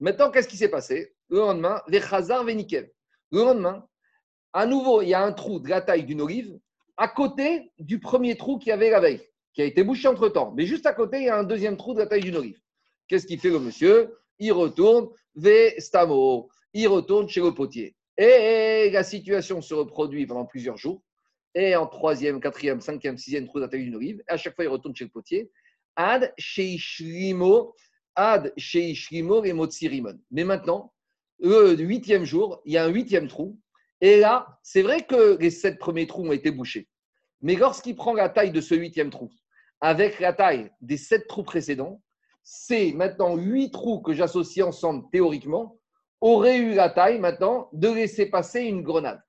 Maintenant, 0.00 0.30
qu'est-ce 0.30 0.48
qui 0.48 0.56
s'est 0.56 0.70
passé? 0.70 1.14
Le 1.28 1.38
lendemain, 1.38 1.80
Vechazar 1.88 2.44
Venikel. 2.44 2.90
Le 3.30 3.40
lendemain, 3.40 3.86
à 4.52 4.66
nouveau, 4.66 5.02
il 5.02 5.08
y 5.08 5.14
a 5.14 5.22
un 5.22 5.32
trou 5.32 5.60
de 5.60 5.68
la 5.68 5.80
taille 5.80 6.04
d'une 6.04 6.20
olive 6.20 6.58
à 6.96 7.08
côté 7.08 7.72
du 7.78 7.98
premier 7.98 8.36
trou 8.36 8.58
qu'il 8.58 8.68
y 8.68 8.72
avait 8.72 8.90
la 8.90 9.00
veille, 9.00 9.20
qui 9.54 9.62
a 9.62 9.64
été 9.64 9.82
bouché 9.82 10.08
entre 10.08 10.28
temps. 10.28 10.52
Mais 10.56 10.66
juste 10.66 10.86
à 10.86 10.92
côté, 10.92 11.18
il 11.18 11.24
y 11.24 11.28
a 11.28 11.38
un 11.38 11.44
deuxième 11.44 11.76
trou 11.76 11.94
de 11.94 12.00
la 12.00 12.06
taille 12.06 12.20
d'une 12.20 12.36
olive. 12.36 12.60
Qu'est-ce 13.08 13.26
qu'il 13.26 13.40
fait 13.40 13.50
le 13.50 13.58
monsieur? 13.58 14.14
Il 14.38 14.52
retourne 14.52 15.08
Vestamo. 15.34 16.48
Il 16.74 16.88
retourne 16.88 17.28
chez 17.28 17.40
le 17.40 17.52
potier. 17.52 17.96
Et 18.16 18.90
la 18.90 19.02
situation 19.02 19.60
se 19.62 19.74
reproduit 19.74 20.26
pendant 20.26 20.44
plusieurs 20.44 20.76
jours. 20.76 21.02
Et 21.54 21.76
en 21.76 21.86
troisième, 21.86 22.40
quatrième, 22.40 22.80
cinquième, 22.80 23.18
sixième 23.18 23.46
trou 23.46 23.58
de 23.58 23.64
la 23.64 23.68
taille 23.68 23.84
d'une 23.84 23.96
olive. 23.96 24.22
À 24.26 24.36
chaque 24.36 24.54
fois, 24.54 24.64
il 24.64 24.68
retourne 24.68 24.94
chez 24.94 25.04
le 25.04 25.10
potier. 25.10 25.50
Ad 25.96 26.32
Sheishrimo, 26.38 27.74
Ad 28.14 28.52
Sheishrimo 28.56 29.44
et 29.44 29.52
Motsirimon. 29.52 30.18
Mais 30.30 30.44
maintenant, 30.44 30.92
le 31.40 31.74
huitième 31.74 32.24
jour, 32.24 32.62
il 32.64 32.72
y 32.72 32.78
a 32.78 32.84
un 32.84 32.88
huitième 32.88 33.28
trou. 33.28 33.58
Et 34.02 34.18
là, 34.18 34.58
c'est 34.64 34.82
vrai 34.82 35.06
que 35.06 35.38
les 35.38 35.50
sept 35.50 35.78
premiers 35.78 36.08
trous 36.08 36.26
ont 36.26 36.32
été 36.32 36.50
bouchés. 36.50 36.88
Mais 37.40 37.54
lorsqu'il 37.54 37.94
prend 37.94 38.14
la 38.14 38.28
taille 38.28 38.50
de 38.50 38.60
ce 38.60 38.74
huitième 38.74 39.10
trou, 39.10 39.30
avec 39.80 40.18
la 40.18 40.32
taille 40.32 40.72
des 40.80 40.96
sept 40.96 41.28
trous 41.28 41.44
précédents, 41.44 42.02
c'est 42.42 42.92
maintenant 42.92 43.36
huit 43.36 43.70
trous 43.70 44.00
que 44.00 44.12
j'associe 44.12 44.66
ensemble 44.66 45.06
théoriquement, 45.12 45.78
auraient 46.20 46.58
eu 46.58 46.74
la 46.74 46.90
taille 46.90 47.20
maintenant 47.20 47.68
de 47.72 47.88
laisser 47.88 48.26
passer 48.26 48.62
une 48.62 48.82
grenade. 48.82 49.22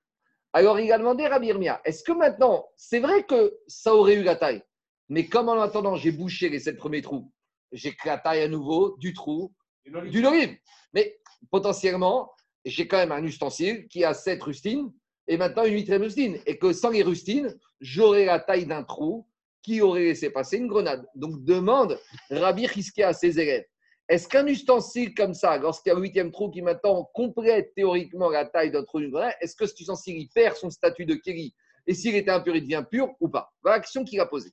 Alors 0.54 0.80
il 0.80 0.92
a 0.92 0.98
demandé 0.98 1.24
à 1.26 1.38
Birmia, 1.38 1.80
est-ce 1.86 2.04
que 2.04 2.12
maintenant, 2.12 2.68
c'est 2.76 3.00
vrai 3.00 3.24
que 3.24 3.56
ça 3.68 3.96
aurait 3.96 4.16
eu 4.16 4.24
la 4.24 4.36
taille, 4.36 4.64
mais 5.08 5.28
comme 5.28 5.50
en 5.50 5.62
attendant 5.62 5.96
j'ai 5.96 6.12
bouché 6.12 6.50
les 6.50 6.60
sept 6.60 6.78
premiers 6.78 7.02
trous, 7.04 7.32
j'ai 7.72 7.96
la 8.06 8.18
taille 8.18 8.42
à 8.42 8.48
nouveau 8.48 8.96
du 8.98 9.14
trou 9.14 9.54
d'une 9.86 10.26
olive. 10.26 10.58
Mais 10.94 11.20
potentiellement, 11.52 12.32
j'ai 12.66 12.88
quand 12.88 12.98
même 12.98 13.12
un 13.12 13.24
ustensile 13.24 13.88
qui 13.88 14.04
a 14.04 14.14
sept 14.14 14.42
rustines 14.42 14.92
et 15.28 15.38
maintenant 15.38 15.66
une 15.66 15.74
huitième 15.74 16.02
rustine. 16.02 16.40
Et 16.46 16.58
que 16.58 16.74
sans 16.74 16.90
les 16.90 17.04
rustines, 17.04 17.56
j'aurais 17.80 18.26
la 18.26 18.40
taille 18.40 18.66
d'un 18.66 18.84
trou 18.84 19.28
qui 19.62 19.82
aurait 19.82 20.04
laissé 20.04 20.30
passer 20.30 20.58
une 20.58 20.68
grenade. 20.68 21.06
Donc 21.16 21.44
demande 21.44 22.00
Rabbi 22.30 22.68
Risqué 22.68 23.04
à 23.04 23.14
ses 23.14 23.40
élèves 23.40 23.66
est-ce 24.10 24.28
qu'un 24.28 24.46
ustensile 24.48 25.14
comme 25.14 25.34
ça, 25.34 25.58
lorsqu'il 25.58 25.92
y 25.92 25.96
a 25.96 25.98
un 25.98 26.02
huitième 26.02 26.32
trou 26.32 26.50
qui 26.50 26.62
maintenant 26.62 27.10
complète 27.14 27.74
théoriquement 27.74 28.30
la 28.30 28.46
taille 28.46 28.70
d'un 28.70 28.84
trou 28.84 29.00
d'une 29.00 29.12
grenade, 29.12 29.34
est-ce 29.40 29.56
que 29.56 29.66
cet 29.66 29.80
ustensile 29.80 30.18
il 30.18 30.30
perd 30.30 30.58
son 30.58 30.70
statut 30.70 31.06
de 31.06 31.16
kéri 31.16 31.56
Et 31.88 31.94
s'il 31.94 32.16
était 32.16 32.32
impur, 32.32 32.56
il 32.56 32.64
devient 32.64 32.84
pur 32.90 33.10
ou 33.22 33.30
pas? 33.30 33.52
Voilà 33.62 33.78
la 33.78 33.82
question 33.82 34.04
qu'il 34.04 34.20
a 34.20 34.26
posée. 34.26 34.52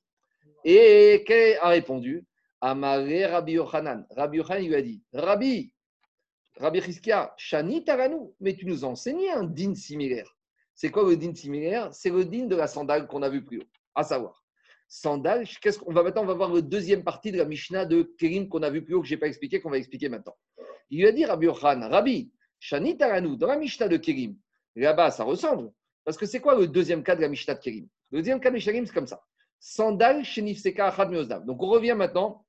Et 0.63 1.23
quel 1.27 1.57
a 1.61 1.69
répondu 1.69 2.25
Amaré 2.61 3.25
Rabbi 3.25 3.53
Yochanan. 3.53 4.05
Rabbi 4.11 4.37
Yochanan 4.37 4.65
lui 4.65 4.75
a 4.75 4.81
dit 4.81 5.03
Rabbi, 5.11 5.73
Rabbi 6.61 6.79
Chizkia, 6.79 7.33
Shani 7.37 7.83
Taranou, 7.83 8.35
mais 8.39 8.55
tu 8.55 8.67
nous 8.67 8.85
as 8.85 8.87
enseigné 8.87 9.31
un 9.31 9.43
din 9.43 9.73
similaire. 9.73 10.37
C'est 10.75 10.91
quoi 10.91 11.09
le 11.09 11.17
din 11.17 11.33
similaire? 11.33 11.91
C'est 11.91 12.11
le 12.11 12.23
din 12.23 12.45
de 12.45 12.55
la 12.55 12.67
sandale 12.67 13.07
qu'on 13.07 13.23
a 13.23 13.29
vu 13.29 13.43
plus 13.43 13.61
haut. 13.61 13.67
À 13.95 14.03
savoir, 14.03 14.45
sandales. 14.87 15.47
Qu'est-ce 15.59 15.79
qu'on 15.79 15.91
va 15.91 16.03
maintenant 16.03 16.21
On 16.21 16.27
va 16.27 16.35
voir 16.35 16.53
la 16.53 16.61
deuxième 16.61 17.03
partie 17.03 17.31
de 17.31 17.37
la 17.37 17.45
Mishnah 17.45 17.85
de 17.85 18.03
Kérim 18.19 18.47
qu'on 18.47 18.61
a 18.61 18.69
vu 18.69 18.83
plus 18.83 18.93
haut, 18.93 19.01
que 19.01 19.07
je 19.07 19.15
n'ai 19.15 19.19
pas 19.19 19.27
expliqué, 19.27 19.59
qu'on 19.59 19.71
va 19.71 19.79
expliquer 19.79 20.07
maintenant. 20.07 20.35
Il 20.91 21.03
a 21.07 21.11
dit 21.11 21.25
Rabbi 21.25 21.47
Yochanan, 21.47 21.89
Rabbi, 21.89 22.31
Shani 22.59 22.95
Taranu, 22.95 23.37
dans 23.37 23.47
la 23.47 23.57
Mishnah 23.57 23.87
de 23.87 23.97
Kérim, 23.97 24.37
là-bas, 24.75 25.09
ça 25.09 25.23
ressemble. 25.23 25.71
Parce 26.03 26.17
que 26.17 26.27
c'est 26.27 26.41
quoi 26.41 26.55
le 26.55 26.67
deuxième 26.67 27.03
cas 27.03 27.15
de 27.15 27.21
la 27.21 27.27
Mishnah 27.27 27.55
de 27.55 27.59
Kérim 27.59 27.87
Le 28.11 28.19
deuxième 28.19 28.39
cas 28.39 28.49
de 28.51 28.55
Mishnah 28.55 28.73
c'est 28.85 28.93
comme 28.93 29.07
ça. 29.07 29.23
Sandal, 29.59 30.23
Shenifseka, 30.23 30.87
Achad 30.87 31.45
Donc 31.45 31.63
on 31.63 31.67
revient 31.67 31.95
maintenant, 31.95 32.45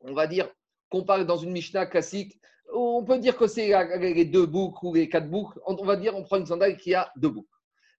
on 0.00 0.12
va 0.12 0.26
dire 0.26 0.50
qu'on 0.90 1.04
parle 1.04 1.24
dans 1.24 1.38
une 1.38 1.52
Mishnah 1.52 1.86
classique. 1.86 2.38
On 2.74 3.04
peut 3.04 3.18
dire 3.18 3.36
que 3.36 3.46
c'est 3.46 3.70
les 3.98 4.24
deux 4.24 4.46
boucles 4.46 4.86
ou 4.86 4.94
les 4.94 5.08
quatre 5.08 5.28
boucles. 5.28 5.60
On 5.66 5.84
va 5.84 5.96
dire 5.96 6.16
on 6.16 6.22
prend 6.22 6.36
une 6.36 6.46
sandale 6.46 6.76
qui 6.76 6.94
a 6.94 7.12
deux 7.16 7.28
boucles. 7.28 7.48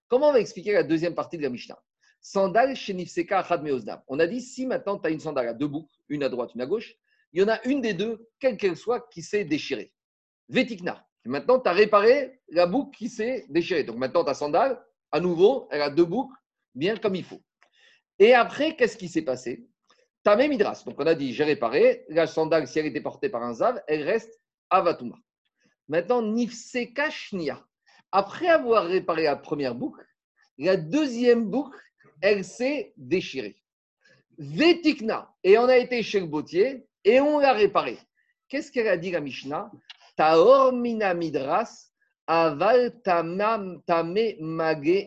Comment 0.08 0.28
on 0.28 0.32
va 0.32 0.40
expliquer 0.40 0.72
la 0.72 0.82
deuxième 0.82 1.14
partie 1.14 1.36
de 1.38 1.42
la 1.42 1.50
Mishnah? 1.50 1.78
Sandal 2.20 2.74
shenifseka 2.74 3.40
achad 3.40 3.62
meozdam. 3.62 4.00
On 4.08 4.18
a 4.18 4.26
dit 4.26 4.40
si 4.40 4.66
maintenant 4.66 4.98
tu 4.98 5.06
as 5.06 5.10
une 5.10 5.20
sandale 5.20 5.48
à 5.48 5.54
deux 5.54 5.68
boucles, 5.68 5.94
une 6.08 6.22
à 6.22 6.28
droite, 6.28 6.54
une 6.54 6.62
à 6.62 6.66
gauche, 6.66 6.94
il 7.32 7.40
y 7.40 7.44
en 7.44 7.48
a 7.48 7.62
une 7.66 7.80
des 7.80 7.94
deux, 7.94 8.28
quelle 8.38 8.56
qu'elle 8.56 8.76
soit, 8.76 9.08
qui 9.10 9.20
s'est 9.20 9.44
déchirée. 9.44 9.92
Vetikna. 10.48 11.04
Maintenant, 11.24 11.58
tu 11.58 11.68
as 11.68 11.72
réparé 11.72 12.40
la 12.48 12.66
boucle 12.66 12.96
qui 12.96 13.08
s'est 13.08 13.46
déchirée. 13.48 13.82
Donc 13.82 13.96
maintenant, 13.96 14.24
ta 14.24 14.34
sandale, 14.34 14.80
à 15.10 15.20
nouveau, 15.20 15.68
elle 15.70 15.82
a 15.82 15.90
deux 15.90 16.04
boucles, 16.04 16.36
bien 16.74 16.96
comme 16.96 17.14
il 17.14 17.24
faut. 17.24 17.40
Et 18.18 18.34
après, 18.34 18.76
qu'est-ce 18.76 18.96
qui 18.96 19.08
s'est 19.08 19.22
passé? 19.22 19.66
Tu 20.24 20.30
as 20.30 20.36
même 20.36 20.52
hydras. 20.52 20.82
Donc 20.86 20.94
on 20.98 21.06
a 21.06 21.14
dit 21.14 21.32
j'ai 21.32 21.44
réparé. 21.44 22.04
La 22.08 22.26
sandale, 22.26 22.68
si 22.68 22.78
elle 22.78 22.86
était 22.86 23.00
portée 23.00 23.28
par 23.28 23.42
un 23.42 23.54
zav, 23.54 23.82
elle 23.88 24.02
reste 24.02 24.40
avatuma. 24.70 25.16
Maintenant, 25.88 26.22
nifseka 26.22 27.10
shnia. 27.10 27.64
Après 28.12 28.48
avoir 28.48 28.86
réparé 28.86 29.24
la 29.24 29.36
première 29.36 29.74
boucle, 29.74 30.06
la 30.58 30.76
deuxième 30.76 31.50
boucle, 31.50 31.78
elle 32.20 32.44
s'est 32.44 32.92
déchirée. 32.96 33.56
Vetikna, 34.38 35.32
et 35.42 35.58
on 35.58 35.64
a 35.64 35.76
été 35.76 36.02
chez 36.02 36.20
le 36.20 36.26
bottier 36.26 36.86
et 37.04 37.20
on 37.20 37.38
l'a 37.38 37.52
réparée. 37.52 37.98
Qu'est-ce 38.48 38.70
qu'elle 38.70 38.88
a 38.88 38.96
dit 38.96 39.10
la 39.10 39.20
Mishnah? 39.20 39.70
Taor 40.16 40.72
mina 40.72 41.12
midras, 41.14 41.90
aval 42.26 43.00
tame 43.02 43.80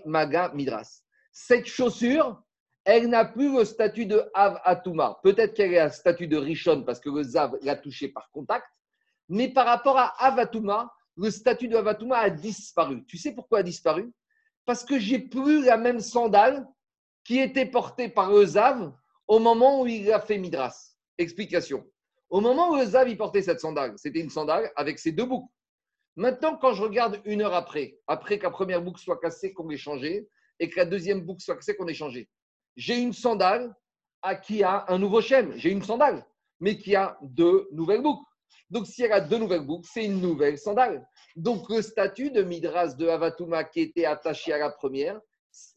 maga 0.06 0.52
midras. 0.54 1.02
Cette 1.32 1.66
chaussure, 1.66 2.42
elle 2.84 3.08
n'a 3.08 3.26
plus 3.26 3.54
le 3.54 3.66
statut 3.66 4.06
de 4.06 4.30
Av 4.34 4.60
Atuma. 4.64 5.20
Peut-être 5.24 5.54
qu'elle 5.54 5.78
a 5.78 5.86
le 5.86 5.92
statut 5.92 6.28
de 6.28 6.38
Rishon 6.38 6.84
parce 6.84 7.00
que 7.00 7.10
le 7.10 7.24
Zav 7.24 7.58
l'a 7.62 7.76
touché 7.76 8.10
par 8.10 8.30
contact, 8.32 8.66
mais 9.30 9.50
par 9.50 9.66
rapport 9.66 9.98
à 9.98 10.08
Avatuma, 10.24 10.94
le 11.16 11.32
statut 11.32 11.68
de 11.68 11.76
Avatuma 11.76 12.18
a 12.18 12.30
disparu. 12.30 13.06
Tu 13.06 13.18
sais 13.18 13.34
pourquoi 13.34 13.60
a 13.60 13.64
disparu? 13.64 14.12
Parce 14.66 14.84
que 14.84 15.00
j'ai 15.00 15.20
plus 15.20 15.66
la 15.66 15.78
même 15.78 16.00
sandale 16.00 16.68
qui 17.24 17.40
était 17.40 17.66
porté 17.66 18.10
par 18.10 18.32
le 18.32 18.46
Zav 18.46 18.94
au 19.28 19.40
moment 19.40 19.82
où 19.82 19.88
il 19.88 20.12
a 20.12 20.20
fait 20.20 20.38
Midras. 20.38 20.96
Explication. 21.18 21.86
Au 22.30 22.42
moment 22.42 22.72
où 22.72 22.76
le 22.76 22.86
Zav 22.86 23.10
il 23.10 23.18
portait 23.18 23.42
cette 23.42 23.60
sandale, 23.60 23.94
c'était 23.98 24.20
une 24.20 24.30
sandale 24.30 24.72
avec 24.76 25.00
ses 25.00 25.12
deux 25.12 25.26
boucles. 25.26 25.52
Maintenant, 26.16 26.58
quand 26.58 26.74
je 26.74 26.82
regarde 26.82 27.22
une 27.26 27.42
heure 27.42 27.54
après, 27.54 28.00
après 28.08 28.40
que 28.40 28.44
la 28.44 28.50
première 28.50 28.82
boucle 28.82 29.00
soit 29.00 29.20
cassée, 29.20 29.54
qu'on 29.54 29.70
ait 29.70 29.78
changé, 29.78 30.28
et 30.60 30.70
que 30.70 30.78
la 30.78 30.86
deuxième 30.86 31.22
boucle 31.22 31.42
soit 31.42 31.56
cassée, 31.56 31.76
qu'on 31.76 31.88
ait 31.88 31.94
changé, 31.94 32.28
j'ai 32.76 32.98
une 32.98 33.14
sandale 33.14 33.76
à 34.22 34.36
qui 34.36 34.64
a 34.64 34.86
un 34.88 34.98
nouveau 34.98 35.22
schème. 35.22 35.54
J'ai 35.58 35.70
une 35.70 35.84
sandale, 35.84 36.26
mais 36.60 36.78
qui 36.78 36.96
a 36.96 37.18
deux 37.22 37.68
nouvelles 37.72 38.02
boucles. 38.02 38.26
Donc, 38.70 38.88
si 38.88 39.04
elle 39.04 39.14
a 39.14 39.22
deux 39.22 39.38
nouvelles 39.38 39.66
boucles, 39.66 39.88
c'est 39.92 40.06
une 40.06 40.22
nouvelle 40.22 40.58
sandale. 40.58 41.08
Donc, 41.36 41.70
le 41.70 41.82
statut 41.82 42.32
de 42.32 42.44
Midras 42.44 42.96
de 42.96 43.08
Avatuma 43.08 43.64
qui 43.64 43.82
était 43.82 44.06
attaché 44.06 44.54
à 44.54 44.58
la 44.58 44.70
première, 44.70 45.20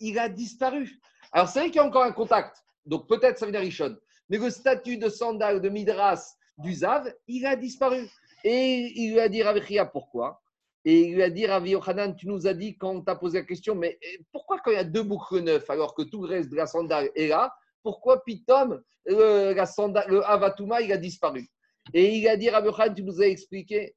il 0.01 0.18
a 0.18 0.28
disparu. 0.28 0.98
Alors, 1.32 1.48
c'est 1.48 1.60
vrai 1.60 1.68
qu'il 1.68 1.76
y 1.76 1.80
a 1.80 1.86
encore 1.86 2.05
un 2.05 2.12
contact, 2.12 2.56
Donc 2.84 3.09
peut-être 3.09 3.38
ça 3.38 3.47
vient 3.47 3.52
d'Arishon. 3.52 3.97
Mais 4.28 4.38
le 4.38 4.51
statut 4.51 4.97
de 4.97 5.09
sandal 5.09 5.60
de 5.60 5.68
Midras 5.68 6.34
du 6.59 6.72
Zav, 6.72 7.12
il 7.26 7.47
a 7.47 7.56
disparu. 7.56 8.09
Et 8.44 8.92
il 8.97 9.12
lui 9.12 9.20
a 9.20 9.28
dit 9.28 9.42
Rav 9.42 9.60
Chia, 9.64 9.84
pourquoi? 9.84 10.40
Et 10.84 11.01
il 11.02 11.14
lui 11.14 11.22
a 11.22 11.30
dit 11.30 11.47
Rav 11.47 11.66
Yochanan, 11.66 12.14
tu 12.16 12.26
nous 12.26 12.47
as 12.47 12.55
dit 12.55 12.76
quand 12.76 12.90
on 12.90 13.02
t'a 13.02 13.14
posé 13.14 13.40
la 13.40 13.44
question, 13.44 13.74
mais 13.74 13.98
pourquoi 14.32 14.59
quand 14.60 14.70
il 14.70 14.74
y 14.74 14.78
a 14.78 14.84
deux 14.84 15.02
boucles 15.02 15.40
neufs 15.40 15.68
alors 15.68 15.94
que 15.94 16.02
tout 16.02 16.22
le 16.22 16.28
reste 16.28 16.48
de 16.48 16.56
la 16.56 16.66
sandale 16.66 17.10
est 17.14 17.28
là, 17.28 17.55
pourquoi 17.82 18.22
Pitom, 18.24 18.82
le, 19.05 19.55
sandale, 19.66 20.06
le 20.09 20.24
Avatuma, 20.24 20.80
il 20.80 20.92
a 20.92 20.97
disparu? 20.97 21.47
Et 21.94 22.16
il 22.16 22.28
a 22.28 22.36
dit 22.36 22.51
Rav 22.51 22.65
Yochanan, 22.65 22.94
tu 22.94 23.02
nous 23.02 23.20
as 23.20 23.27
expliqué 23.27 23.94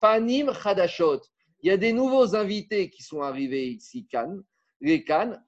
Panim 0.00 0.52
Chadashot. 0.52 1.20
Il 1.62 1.68
y 1.68 1.70
a 1.70 1.76
des 1.76 1.92
nouveaux 1.92 2.34
invités 2.34 2.88
qui 2.88 3.02
sont 3.02 3.20
arrivés 3.20 3.68
ici, 3.68 4.06
Cannes, 4.06 4.42
les 4.80 5.04
Cannes, 5.04 5.42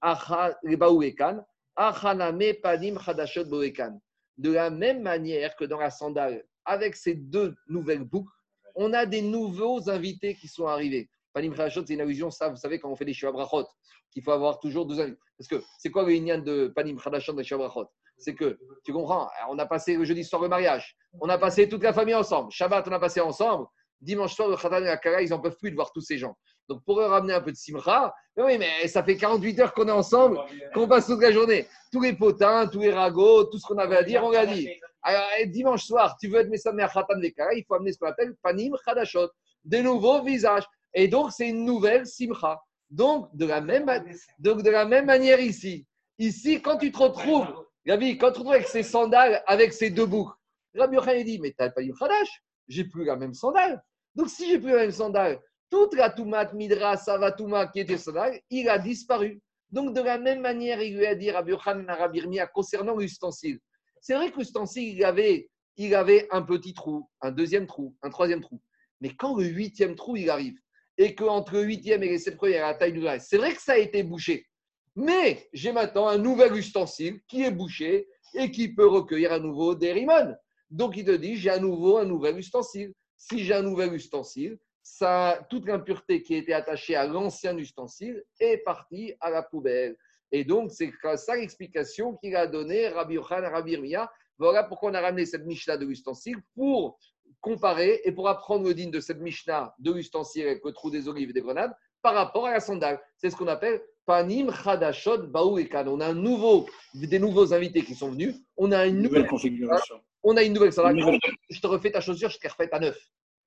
les 0.62 0.76
Baou 0.76 1.00
les 1.00 1.14
Cannes, 1.14 1.44
Achaname 1.76 2.54
Panim 2.62 2.98
Chadashot 2.98 3.44
Boekan. 3.44 3.98
De 4.36 4.52
la 4.52 4.70
même 4.70 5.02
manière 5.02 5.56
que 5.56 5.64
dans 5.64 5.78
la 5.78 5.90
sandale, 5.90 6.44
avec 6.64 6.96
ces 6.96 7.14
deux 7.14 7.54
nouvelles 7.68 8.04
boucles, 8.04 8.32
on 8.74 8.92
a 8.92 9.06
des 9.06 9.22
nouveaux 9.22 9.88
invités 9.88 10.34
qui 10.34 10.48
sont 10.48 10.66
arrivés. 10.66 11.08
Panim 11.32 11.54
Chadashot, 11.54 11.86
c'est 11.86 11.94
une 11.94 12.00
allusion, 12.00 12.30
ça, 12.30 12.48
vous 12.48 12.56
savez, 12.56 12.78
quand 12.78 12.90
on 12.90 12.96
fait 12.96 13.04
des 13.04 13.14
Shuabrachot, 13.14 13.66
qu'il 14.10 14.22
faut 14.22 14.32
avoir 14.32 14.58
toujours 14.58 14.84
deux 14.84 15.00
invités. 15.00 15.18
Parce 15.38 15.48
que 15.48 15.62
c'est 15.78 15.90
quoi 15.90 16.04
le 16.04 16.40
de 16.42 16.68
Panim 16.68 16.98
Chadashot 16.98 17.32
des 17.32 17.44
Shuabrachot 17.44 17.88
C'est 18.22 18.34
que, 18.34 18.58
tu 18.84 18.92
comprends, 18.92 19.28
on 19.48 19.58
a 19.58 19.66
passé 19.66 19.96
le 19.96 20.04
jeudi 20.04 20.24
soir 20.24 20.40
le 20.42 20.48
mariage, 20.48 20.96
on 21.20 21.28
a 21.28 21.38
passé 21.38 21.68
toute 21.68 21.82
la 21.82 21.92
famille 21.92 22.14
ensemble, 22.14 22.52
Shabbat, 22.52 22.86
on 22.88 22.92
a 22.92 23.00
passé 23.00 23.20
ensemble, 23.20 23.66
dimanche 24.00 24.34
soir, 24.34 24.48
le 24.48 24.56
Khatan 24.56 24.78
et 24.78 24.84
la 24.84 24.96
Kara, 24.96 25.22
ils 25.22 25.30
n'en 25.30 25.40
peuvent 25.40 25.56
plus 25.56 25.70
de 25.70 25.76
voir 25.76 25.92
tous 25.92 26.00
ces 26.00 26.18
gens. 26.18 26.36
Donc, 26.68 26.84
pour 26.84 27.00
eux 27.00 27.06
ramener 27.06 27.32
un 27.34 27.40
peu 27.40 27.50
de 27.50 27.56
simcha, 27.56 28.14
mais 28.36 28.42
oui, 28.44 28.58
mais 28.58 28.86
ça 28.86 29.02
fait 29.02 29.16
48 29.16 29.60
heures 29.60 29.74
qu'on 29.74 29.88
est 29.88 29.92
ensemble, 29.92 30.38
qu'on 30.72 30.86
passe 30.86 31.06
toute 31.06 31.20
la 31.20 31.32
journée. 31.32 31.66
Tous 31.92 32.00
les 32.00 32.12
potins, 32.12 32.66
tous 32.66 32.80
les 32.80 32.92
ragots, 32.92 33.44
tout 33.44 33.58
ce 33.58 33.66
qu'on 33.66 33.78
avait 33.78 33.96
à 33.96 34.02
dire, 34.02 34.22
on 34.24 34.30
l'a 34.30 34.46
dit. 34.46 34.68
Alors, 35.02 35.26
dimanche 35.46 35.84
soir, 35.84 36.16
tu 36.20 36.28
veux 36.28 36.40
être 36.40 36.48
Messamer 36.48 36.86
Khatan 36.92 37.20
et 37.22 37.32
Kara, 37.32 37.54
il 37.54 37.64
faut 37.64 37.74
amener 37.74 37.92
ce 37.92 37.98
qu'on 37.98 38.06
appelle 38.06 38.34
Panim 38.42 38.72
Khadashot, 38.84 39.28
des 39.64 39.82
nouveaux 39.82 40.22
visages. 40.22 40.64
Et 40.94 41.08
donc, 41.08 41.32
c'est 41.32 41.48
une 41.48 41.64
nouvelle 41.64 42.06
simcha. 42.06 42.60
Donc, 42.90 43.34
de 43.34 43.46
la 43.46 43.60
même, 43.60 43.90
donc, 44.38 44.62
de 44.62 44.70
la 44.70 44.84
même 44.84 45.06
manière 45.06 45.40
ici. 45.40 45.86
Ici, 46.18 46.60
quand 46.60 46.78
tu 46.78 46.92
te 46.92 46.98
retrouves, 46.98 47.48
Gabi, 47.84 48.16
quand 48.16 48.30
te 48.30 48.38
retrouves 48.38 48.52
avec 48.52 48.68
ces 48.68 48.82
sandales, 48.82 49.42
avec 49.46 49.72
ces 49.72 49.90
deux 49.90 50.06
boucles, 50.06 50.36
Rabbi 50.74 50.96
Yochanan 50.96 51.24
dit, 51.24 51.38
mais 51.40 51.50
tu 51.50 51.56
n'as 51.58 51.70
pas 51.70 51.82
eu 51.82 51.92
Khadash, 51.92 52.42
j'ai 52.68 52.84
plus 52.84 53.04
la 53.04 53.16
même 53.16 53.34
sandale. 53.34 53.82
Donc, 54.14 54.28
si 54.28 54.48
j'ai 54.48 54.58
plus 54.58 54.70
la 54.70 54.78
même 54.78 54.92
sandale, 54.92 55.40
toute 55.68 55.94
la 55.94 56.10
Toumat 56.10 56.52
Midra 56.52 56.96
Savatuma 56.96 57.66
qui 57.66 57.80
était 57.80 57.98
sandale, 57.98 58.40
il 58.50 58.68
a 58.68 58.78
disparu. 58.78 59.40
Donc, 59.70 59.94
de 59.94 60.00
la 60.00 60.18
même 60.18 60.40
manière, 60.40 60.80
il 60.80 60.96
lui 60.96 61.06
a 61.06 61.14
dit 61.14 61.30
Rabbi 61.30 61.52
Yochanan 61.52 61.88
à 61.88 61.96
Rabbi 61.96 62.22
concernant 62.54 62.96
l'ustensile. 62.96 63.58
C'est 64.00 64.14
vrai 64.14 64.30
que 64.30 64.38
l'ustensile, 64.38 64.96
il 64.96 65.04
avait, 65.04 65.48
il 65.76 65.94
avait 65.94 66.28
un 66.30 66.42
petit 66.42 66.74
trou, 66.74 67.08
un 67.20 67.32
deuxième 67.32 67.66
trou, 67.66 67.96
un 68.02 68.10
troisième 68.10 68.40
trou. 68.40 68.60
Mais 69.00 69.10
quand 69.10 69.36
le 69.36 69.44
huitième 69.44 69.96
trou, 69.96 70.16
il 70.16 70.30
arrive, 70.30 70.56
et 70.98 71.14
qu'entre 71.14 71.54
le 71.54 71.62
huitième 71.62 72.02
et 72.02 72.08
les 72.08 72.18
sept 72.18 72.36
premiers, 72.36 72.58
a 72.58 72.68
la 72.68 72.74
taille 72.74 72.92
du 72.92 73.04
c'est 73.18 73.38
vrai 73.38 73.54
que 73.54 73.62
ça 73.62 73.72
a 73.72 73.78
été 73.78 74.02
bouché. 74.02 74.46
Mais 74.94 75.48
j'ai 75.52 75.72
maintenant 75.72 76.08
un 76.08 76.18
nouvel 76.18 76.54
ustensile 76.54 77.20
qui 77.28 77.42
est 77.42 77.50
bouché 77.50 78.08
et 78.34 78.50
qui 78.50 78.74
peut 78.74 78.86
recueillir 78.86 79.32
à 79.32 79.38
nouveau 79.38 79.74
des 79.74 79.92
rimons. 79.92 80.34
Donc, 80.70 80.96
il 80.96 81.04
te 81.04 81.10
dit, 81.12 81.36
j'ai 81.36 81.50
à 81.50 81.58
nouveau 81.58 81.98
un 81.98 82.04
nouvel 82.04 82.38
ustensile. 82.38 82.92
Si 83.16 83.44
j'ai 83.44 83.54
un 83.54 83.62
nouvel 83.62 83.92
ustensile, 83.94 84.58
ça, 84.82 85.46
toute 85.48 85.66
l'impureté 85.66 86.22
qui 86.22 86.34
était 86.34 86.52
attachée 86.52 86.96
à 86.96 87.06
l'ancien 87.06 87.56
ustensile 87.56 88.22
est 88.40 88.58
partie 88.58 89.14
à 89.20 89.30
la 89.30 89.42
poubelle. 89.42 89.96
Et 90.32 90.44
donc, 90.44 90.70
c'est 90.72 90.90
ça 91.16 91.36
l'explication 91.36 92.16
qu'il 92.16 92.34
a 92.34 92.46
donnée 92.46 92.88
Rabbi 92.88 93.14
Yochanan 93.14 93.44
à 93.44 93.50
Rabbi 93.50 93.72
Irmia. 93.72 94.10
Voilà 94.38 94.64
pourquoi 94.64 94.90
on 94.90 94.94
a 94.94 95.00
ramené 95.00 95.26
cette 95.26 95.44
Mishnah 95.44 95.76
de 95.76 95.84
l'ustensile 95.84 96.38
pour 96.54 96.98
comparer 97.40 98.00
et 98.04 98.12
pour 98.12 98.28
apprendre 98.28 98.66
le 98.66 98.74
digne 98.74 98.90
de 98.90 99.00
cette 99.00 99.20
Mishnah 99.20 99.74
de 99.78 99.92
l'ustensile 99.92 100.46
avec 100.46 100.64
le 100.64 100.72
trou 100.72 100.90
des 100.90 101.06
olives 101.06 101.30
et 101.30 101.32
des 101.32 101.42
grenades 101.42 101.74
par 102.00 102.14
rapport 102.14 102.46
à 102.46 102.52
la 102.52 102.60
sandale. 102.60 103.00
C'est 103.18 103.30
ce 103.30 103.36
qu'on 103.36 103.46
appelle 103.46 103.82
Panim 104.06 104.50
Chadashot 104.52 105.26
Baou 105.28 105.58
Ekan. 105.58 105.86
On 105.88 106.00
a 106.00 106.06
un 106.08 106.14
nouveau, 106.14 106.68
des 106.94 107.18
nouveaux 107.18 107.52
invités 107.54 107.82
qui 107.82 107.94
sont 107.94 108.10
venus. 108.10 108.34
On 108.56 108.72
a 108.72 108.86
une 108.86 108.96
Nouvelle 108.96 109.10
nouvelle, 109.10 109.26
configuration. 109.28 110.00
on 110.22 110.36
a 110.36 110.42
une 110.42 110.52
nouvelle 110.52 110.72
sandale. 110.72 110.96
Une 110.98 111.04
nouvelle- 111.04 111.20
Je 111.50 111.60
te 111.60 111.66
refais 111.66 111.90
ta 111.90 112.00
chaussure, 112.00 112.30
je 112.30 112.38
te 112.38 112.48
refais 112.48 112.68
à 112.72 112.80
neuf. 112.80 112.98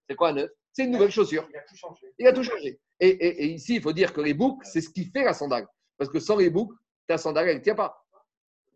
C'est 0.09 0.15
quoi 0.15 0.29
à 0.29 0.33
neuf? 0.33 0.49
C'est 0.71 0.83
une 0.85 0.91
nouvelle 0.91 1.11
chaussure. 1.11 1.47
Il 1.51 1.57
a 1.57 1.61
tout 1.61 1.75
changé. 1.75 2.13
Il 2.19 2.27
a 2.27 2.33
tout 2.33 2.43
changé. 2.43 2.79
Et, 2.99 3.07
et- 3.09 3.43
et 3.43 3.47
ici, 3.47 3.75
il 3.75 3.81
faut 3.81 3.93
dire 3.93 4.13
que 4.13 4.21
les 4.21 4.33
boucles, 4.33 4.65
c'est 4.71 4.81
ce 4.81 4.89
qui 4.89 5.05
fait 5.05 5.23
la 5.23 5.33
sandale. 5.33 5.67
Parce 5.97 6.09
que 6.09 6.19
sans 6.19 6.37
les 6.37 6.49
boucles, 6.49 6.75
ta 7.07 7.17
sandale, 7.17 7.49
elle 7.49 7.57
ne 7.57 7.61
tient 7.61 7.75
pas. 7.75 8.05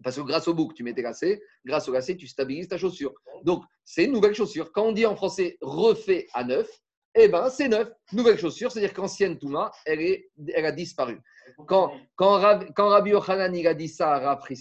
Parce 0.04 0.16
que 0.16 0.22
grâce 0.22 0.48
aux 0.48 0.54
boucles, 0.54 0.76
tu 0.76 0.84
mets 0.84 0.94
tes 0.94 1.02
lacets. 1.02 1.42
Grâce 1.66 1.88
aux 1.90 1.92
lacets, 1.92 2.16
tu 2.16 2.26
stabilises 2.28 2.70
ta 2.70 2.78
chaussure. 2.78 3.14
Donc, 3.44 3.64
c'est 3.84 4.06
une 4.06 4.14
nouvelle 4.14 4.34
chaussure. 4.34 4.72
Quand 4.72 4.84
on 4.86 4.92
dit 4.94 5.06
en 5.06 5.16
français 5.16 5.58
refait 5.62 6.28
à 6.34 6.44
neuf, 6.46 6.70
eh 7.16 7.28
ben, 7.28 7.50
c'est 7.50 7.68
neuf. 7.68 7.90
Nouvelle 8.14 8.38
chaussure, 8.38 8.72
c'est-à-dire 8.72 8.94
qu'ancienne 8.94 9.38
Touma, 9.38 9.72
elle, 9.86 10.02
est, 10.02 10.30
elle 10.54 10.66
a 10.66 10.72
disparu. 10.72 11.20
Quand, 11.68 11.92
quand, 12.16 12.40
Rab- 12.40 12.72
quand 12.76 12.90
Rabbi 12.90 13.12
Yochanan 13.12 13.56
il 13.56 13.68
a 13.68 13.74
dit 13.74 13.88
ça 13.88 14.14
à 14.14 14.20
Rabbi 14.20 14.56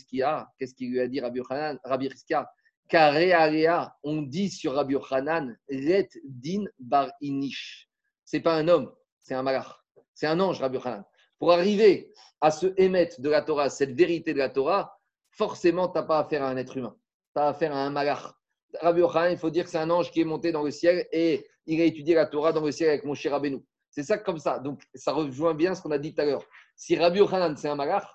qu'est-ce 0.59 0.75
qu'il 0.75 0.91
lui 0.91 1.01
a 1.01 1.09
dit 1.09 1.21
Rabbi 1.21 1.39
Yochanan? 1.39 1.79
Rabbi 1.85 2.09
Rizkia, 2.09 2.51
Kare 2.89 3.35
Area, 3.35 3.95
on 4.03 4.23
dit 4.23 4.49
sur 4.51 4.75
Rabbi 4.75 4.95
Yochanan, 4.95 5.57
Ret 5.71 6.09
Din 6.25 6.65
Bar 6.79 7.11
Inish. 7.21 7.89
C'est 8.25 8.41
pas 8.41 8.55
un 8.55 8.67
homme, 8.69 8.93
c'est 9.21 9.35
un 9.35 9.43
malach. 9.43 9.69
C'est 10.15 10.27
un 10.27 10.41
ange, 10.41 10.61
Rabbi 10.61 10.77
Yochanan. 10.77 11.05
Pour 11.39 11.53
arriver 11.53 12.13
à 12.41 12.51
se 12.51 12.67
émettre 12.77 13.21
de 13.21 13.29
la 13.29 13.43
Torah, 13.43 13.69
cette 13.69 13.93
vérité 13.93 14.33
de 14.33 14.39
la 14.39 14.49
Torah, 14.49 14.99
forcément, 15.31 15.89
tu 15.89 15.99
n'as 15.99 16.05
pas 16.05 16.19
affaire 16.21 16.43
à 16.43 16.49
un 16.49 16.57
être 16.57 16.77
humain. 16.77 16.97
Tu 17.37 17.41
as 17.41 17.49
affaire 17.49 17.75
à 17.75 17.79
un 17.85 17.91
malach. 17.91 18.33
Rabbi 18.81 19.01
Yochanan, 19.01 19.33
il 19.33 19.39
faut 19.39 19.51
dire 19.51 19.65
que 19.65 19.71
c'est 19.71 19.79
un 19.79 19.91
ange 19.91 20.11
qui 20.11 20.21
est 20.21 20.25
monté 20.25 20.53
dans 20.53 20.63
le 20.63 20.71
ciel 20.71 21.07
et 21.13 21.47
il 21.67 21.81
a 21.81 21.85
étudié 21.85 22.15
la 22.15 22.27
Torah 22.27 22.53
dans 22.53 22.61
le 22.61 22.73
ciel 22.73 22.91
avec 22.91 23.05
mon 23.05 23.15
cher 23.15 23.33
Rabbeinu. 23.33 23.65
C'est 23.91 24.03
ça 24.03 24.19
comme 24.19 24.39
ça. 24.39 24.59
Donc, 24.59 24.83
ça 24.95 25.13
rejoint 25.13 25.55
bien 25.55 25.75
ce 25.75 25.83
qu'on 25.83 25.91
a 25.91 25.99
dit 25.99 26.15
tout 26.15 26.21
à 26.21 26.25
l'heure. 26.25 26.45
Si 26.77 26.97
Rabbi 26.97 27.19
Yochanan, 27.19 27.57
c'est 27.57 27.69
un 27.69 27.75
malach, 27.75 28.07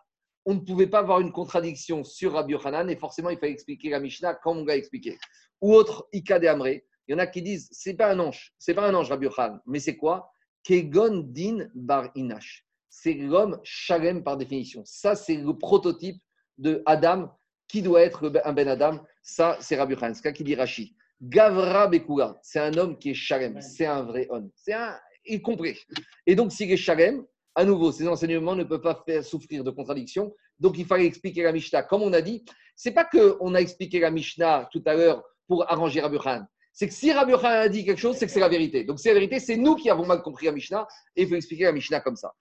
on 0.46 0.56
ne 0.56 0.60
pouvait 0.60 0.88
pas 0.88 1.00
avoir 1.00 1.20
une 1.20 1.32
contradiction 1.32 2.04
sur 2.04 2.34
Rabbi 2.34 2.54
Yochanan 2.54 2.90
et 2.90 2.96
forcément, 2.96 3.30
il 3.30 3.38
fallait 3.38 3.52
expliquer 3.52 3.90
la 3.90 4.00
Mishnah 4.00 4.36
comme 4.36 4.60
on 4.60 4.66
l'a 4.66 4.76
expliqué. 4.76 5.18
Ou 5.62 5.74
autre, 5.74 6.08
Ika 6.14 6.40
de 6.40 6.48
Amré. 6.48 6.86
Il 7.08 7.12
y 7.12 7.16
en 7.16 7.20
a 7.20 7.28
qui 7.28 7.42
disent, 7.42 7.68
c'est 7.72 7.96
pas 7.96 8.12
un 8.12 8.20
ange, 8.20 8.54
c'est 8.58 8.74
pas 8.74 8.88
un 8.88 8.94
ange, 8.94 9.10
Rabbi 9.10 9.26
Yochanan, 9.26 9.60
mais 9.66 9.80
c'est 9.80 9.98
quoi? 9.98 10.32
Kegon 10.64 11.24
Din 11.28 11.68
Bar 11.76 12.10
Inash. 12.16 12.66
C'est 12.90 13.14
l'homme 13.14 13.60
Shalem 13.64 14.24
par 14.24 14.38
définition. 14.38 14.84
Ça, 14.86 15.16
c'est 15.16 15.36
le 15.36 15.58
prototype 15.58 16.22
de 16.58 16.82
Adam 16.86 17.30
qui 17.74 17.82
doit 17.82 18.04
être 18.04 18.32
un 18.46 18.54
Ben 18.54 18.68
Adam? 18.68 19.04
Ça, 19.24 19.58
c'est 19.60 19.76
Rabbi 19.76 19.96
ça 20.14 20.32
qui 20.32 20.44
dit 20.44 20.54
Rashi. 20.54 20.96
Gavra 21.20 21.88
Bekula, 21.88 22.38
c'est 22.44 22.60
un 22.60 22.78
homme 22.78 23.00
qui 23.00 23.10
est 23.10 23.14
Shalem. 23.16 23.60
C'est 23.62 23.88
un 23.88 24.04
vrai 24.04 24.28
homme. 24.30 24.52
C'est 24.56 24.74
un, 24.74 24.96
y 25.26 25.42
compris. 25.42 25.80
Et 26.28 26.36
donc, 26.36 26.52
s'il 26.52 26.72
est 26.72 26.78
Shalem, 26.78 27.26
à 27.56 27.66
nouveau, 27.66 27.92
ces 27.92 28.08
enseignements 28.08 28.56
ne 28.56 28.64
peuvent 28.64 28.82
pas 28.82 29.02
faire 29.08 29.24
souffrir 29.24 29.64
de 29.64 29.72
contradictions. 29.72 30.36
Donc, 30.60 30.78
il 30.78 30.86
fallait 30.86 31.08
expliquer 31.08 31.42
la 31.42 31.52
Mishnah. 31.52 31.82
Comme 31.82 32.04
on 32.04 32.14
a 32.14 32.22
dit, 32.22 32.46
c'est 32.76 32.92
pas 32.92 33.06
qu'on 33.06 33.56
a 33.56 33.60
expliqué 33.60 34.00
la 34.00 34.12
Mishnah 34.12 34.70
tout 34.72 34.84
à 34.86 34.94
l'heure 34.94 35.24
pour 35.48 35.68
arranger 35.72 36.00
Rabbi 36.02 36.18
Yochanan. 36.18 36.46
C'est 36.74 36.88
que 36.88 36.94
si 36.94 37.12
Rabbi 37.12 37.32
Yochanan 37.32 37.58
a 37.58 37.70
dit 37.70 37.86
quelque 37.86 38.00
chose, 38.00 38.18
c'est 38.18 38.28
que 38.28 38.32
c'est 38.32 38.40
la 38.40 38.50
vérité. 38.50 38.84
Donc, 38.84 39.00
c'est 39.00 39.10
la 39.10 39.16
vérité, 39.16 39.40
c'est 39.40 39.58
nous 39.58 39.74
qui 39.74 39.90
avons 39.90 40.06
mal 40.06 40.22
compris 40.22 40.46
la 40.46 40.52
Mishnah 40.52 40.88
et 41.16 41.24
il 41.24 41.28
faut 41.28 41.34
expliquer 41.34 41.64
la 41.64 41.72
Mishnah 41.72 42.02
comme 42.02 42.18
ça. 42.18 42.32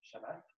Shabbat, 0.00 0.36
mort. 0.36 0.49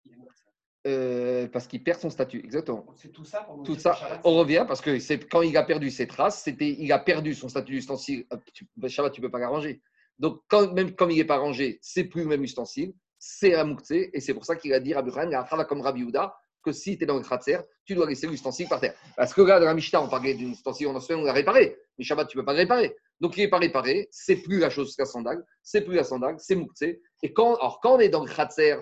Euh, 0.84 1.46
parce 1.46 1.68
qu'il 1.68 1.82
perd 1.84 2.00
son 2.00 2.10
statut, 2.10 2.40
exactement. 2.44 2.84
C'est 2.96 3.12
tout 3.12 3.24
ça 3.24 3.42
pour 3.42 3.62
Tout 3.62 3.76
ça, 3.76 3.94
Shabbat, 3.94 4.20
on 4.24 4.36
revient 4.36 4.64
parce 4.66 4.80
que 4.80 4.98
c'est 4.98 5.28
quand 5.28 5.42
il 5.42 5.56
a 5.56 5.62
perdu 5.62 5.92
ses 5.92 6.08
traces, 6.08 6.42
c'était, 6.42 6.70
il 6.76 6.90
a 6.90 6.98
perdu 6.98 7.34
son 7.34 7.48
statut 7.48 7.74
d'ustensile. 7.74 8.26
Tu- 8.52 8.66
ben, 8.76 8.88
Shabbat, 8.88 9.12
tu 9.12 9.20
peux 9.20 9.30
pas 9.30 9.38
l'arranger. 9.38 9.80
Donc, 10.18 10.40
quand, 10.48 10.72
même 10.72 10.94
comme 10.96 11.12
il 11.12 11.18
n'est 11.18 11.24
pas 11.24 11.38
rangé, 11.38 11.78
c'est 11.82 12.04
plus 12.04 12.22
le 12.22 12.28
même 12.28 12.42
ustensile, 12.42 12.94
c'est 13.16 13.54
un 13.54 13.62
mouktsé, 13.62 14.10
et 14.12 14.20
c'est 14.20 14.34
pour 14.34 14.44
ça 14.44 14.56
qu'il 14.56 14.72
a 14.74 14.80
dit 14.80 14.92
Rabbi 14.92 15.12
un 15.16 15.64
comme 15.64 15.82
Rabbi 15.82 16.00
Yehuda, 16.00 16.34
que 16.64 16.72
si 16.72 16.98
tu 16.98 17.04
es 17.04 17.06
dans 17.06 17.16
le 17.16 17.22
kratzer, 17.22 17.58
tu 17.84 17.94
dois 17.94 18.08
laisser 18.08 18.26
l'ustensile 18.26 18.68
par 18.68 18.80
terre. 18.80 18.94
Parce 19.16 19.32
que 19.34 19.42
là, 19.42 19.60
dans 19.60 19.66
la 19.66 19.74
Mishnah, 19.74 20.02
on 20.02 20.08
parlait 20.08 20.34
d'une 20.34 20.52
ustensile, 20.52 20.88
on 20.88 20.96
en 20.96 21.00
on 21.10 21.24
l'a 21.24 21.32
réparé. 21.32 21.76
Mais 21.98 22.04
Shabbat, 22.04 22.28
tu 22.28 22.36
ne 22.36 22.42
peux 22.42 22.46
pas 22.46 22.52
le 22.52 22.58
réparer. 22.58 22.96
Donc, 23.20 23.36
il 23.36 23.40
n'est 23.40 23.50
pas 23.50 23.58
réparé, 23.58 24.08
c'est 24.10 24.36
plus 24.36 24.58
la 24.58 24.70
chose 24.70 24.96
qu'un 24.96 25.04
sandal, 25.04 25.44
c'est 25.62 25.82
plus 25.82 25.94
la 25.94 26.04
sandal, 26.04 26.36
c'est 26.38 26.56
mouktsé. 26.56 27.00
Et 27.22 27.32
quand, 27.32 27.54
alors, 27.56 27.80
quand 27.80 27.96
on 27.96 28.00
est 28.00 28.08
dans 28.08 28.24
le 28.24 28.30
kratzer, 28.30 28.76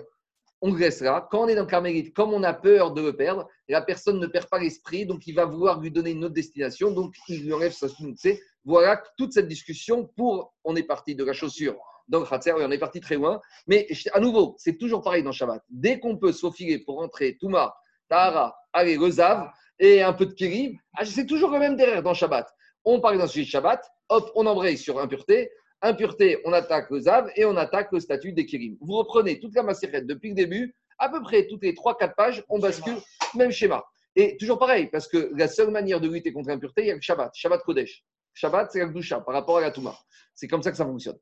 on 0.61 0.73
laisse 0.73 1.01
là. 1.01 1.27
Quand 1.31 1.45
on 1.45 1.47
est 1.47 1.55
dans 1.55 1.61
le 1.61 1.67
carmélite, 1.67 2.13
comme 2.13 2.33
on 2.33 2.43
a 2.43 2.53
peur 2.53 2.93
de 2.93 3.01
le 3.01 3.15
perdre, 3.15 3.47
la 3.67 3.81
personne 3.81 4.19
ne 4.19 4.27
perd 4.27 4.47
pas 4.47 4.59
l'esprit, 4.59 5.05
donc 5.05 5.25
il 5.27 5.33
va 5.33 5.45
vouloir 5.45 5.79
lui 5.79 5.91
donner 5.91 6.11
une 6.11 6.23
autre 6.23 6.35
destination, 6.35 6.91
donc 6.91 7.15
il 7.27 7.43
lui 7.43 7.53
enlève 7.53 7.71
sa 7.71 7.87
mouktsé. 7.99 8.41
Voilà 8.63 9.01
toute 9.17 9.33
cette 9.33 9.47
discussion 9.47 10.05
pour. 10.15 10.53
On 10.63 10.75
est 10.75 10.83
parti 10.83 11.15
de 11.15 11.23
la 11.23 11.33
chaussure 11.33 11.75
dans 12.07 12.23
et 12.23 12.51
on 12.51 12.71
est 12.71 12.77
parti 12.77 12.99
très 12.99 13.15
loin. 13.15 13.39
Mais 13.67 13.87
à 14.13 14.19
nouveau, 14.19 14.55
c'est 14.57 14.77
toujours 14.77 15.01
pareil 15.01 15.23
dans 15.23 15.31
Shabbat. 15.31 15.63
Dès 15.69 15.99
qu'on 15.99 16.17
peut 16.17 16.31
se 16.31 16.41
faufiler 16.41 16.79
pour 16.79 16.97
rentrer 16.97 17.37
Touma, 17.39 17.73
Tahara, 18.09 18.55
allez, 18.73 18.97
le 18.97 19.09
Zav 19.09 19.49
et 19.79 20.01
un 20.01 20.13
peu 20.13 20.25
de 20.25 20.33
Kérim, 20.33 20.77
ah, 20.95 21.05
c'est 21.05 21.25
toujours 21.25 21.49
le 21.51 21.59
même 21.59 21.75
derrière 21.75 22.03
dans 22.03 22.13
Shabbat. 22.13 22.47
On 22.83 22.99
parle 22.99 23.17
d'un 23.17 23.27
sujet 23.27 23.45
de 23.45 23.49
Shabbat, 23.49 23.89
hop, 24.09 24.31
on 24.35 24.45
embraye 24.45 24.77
sur 24.77 24.99
impureté. 24.99 25.49
Impureté, 25.83 26.39
on 26.45 26.53
attaque 26.53 26.89
le 26.91 26.99
Zav 26.99 27.31
et 27.35 27.45
on 27.45 27.57
attaque 27.57 27.91
le 27.91 27.99
statut 27.99 28.33
des 28.33 28.45
Kérim. 28.45 28.77
Vous 28.81 28.93
reprenez 28.93 29.39
toute 29.39 29.55
la 29.55 29.63
macérette 29.63 30.05
depuis 30.05 30.29
le 30.29 30.35
début 30.35 30.75
À 30.99 31.09
peu 31.09 31.21
près 31.21 31.47
toutes 31.47 31.63
les 31.63 31.73
3-4 31.73 32.13
pages, 32.15 32.43
on 32.49 32.59
bascule, 32.59 32.97
même 33.35 33.51
schéma. 33.51 33.83
Et 34.15 34.37
toujours 34.37 34.59
pareil, 34.59 34.87
parce 34.91 35.07
que 35.07 35.31
la 35.35 35.47
seule 35.47 35.71
manière 35.71 35.99
de 35.99 36.07
lutter 36.07 36.33
contre 36.33 36.49
l'impureté, 36.49 36.83
il 36.83 36.87
y 36.87 36.91
a 36.91 36.95
le 36.95 37.01
Shabbat, 37.01 37.31
Shabbat 37.33 37.63
Kodesh. 37.63 38.03
Shabbat, 38.33 38.71
c'est 38.71 38.79
la 38.79 38.85
Gdusha 38.85 39.21
par 39.21 39.33
rapport 39.33 39.57
à 39.57 39.61
la 39.61 39.71
Touma. 39.71 39.97
C'est 40.35 40.47
comme 40.47 40.61
ça 40.61 40.71
que 40.71 40.77
ça 40.77 40.85
fonctionne. 40.85 41.17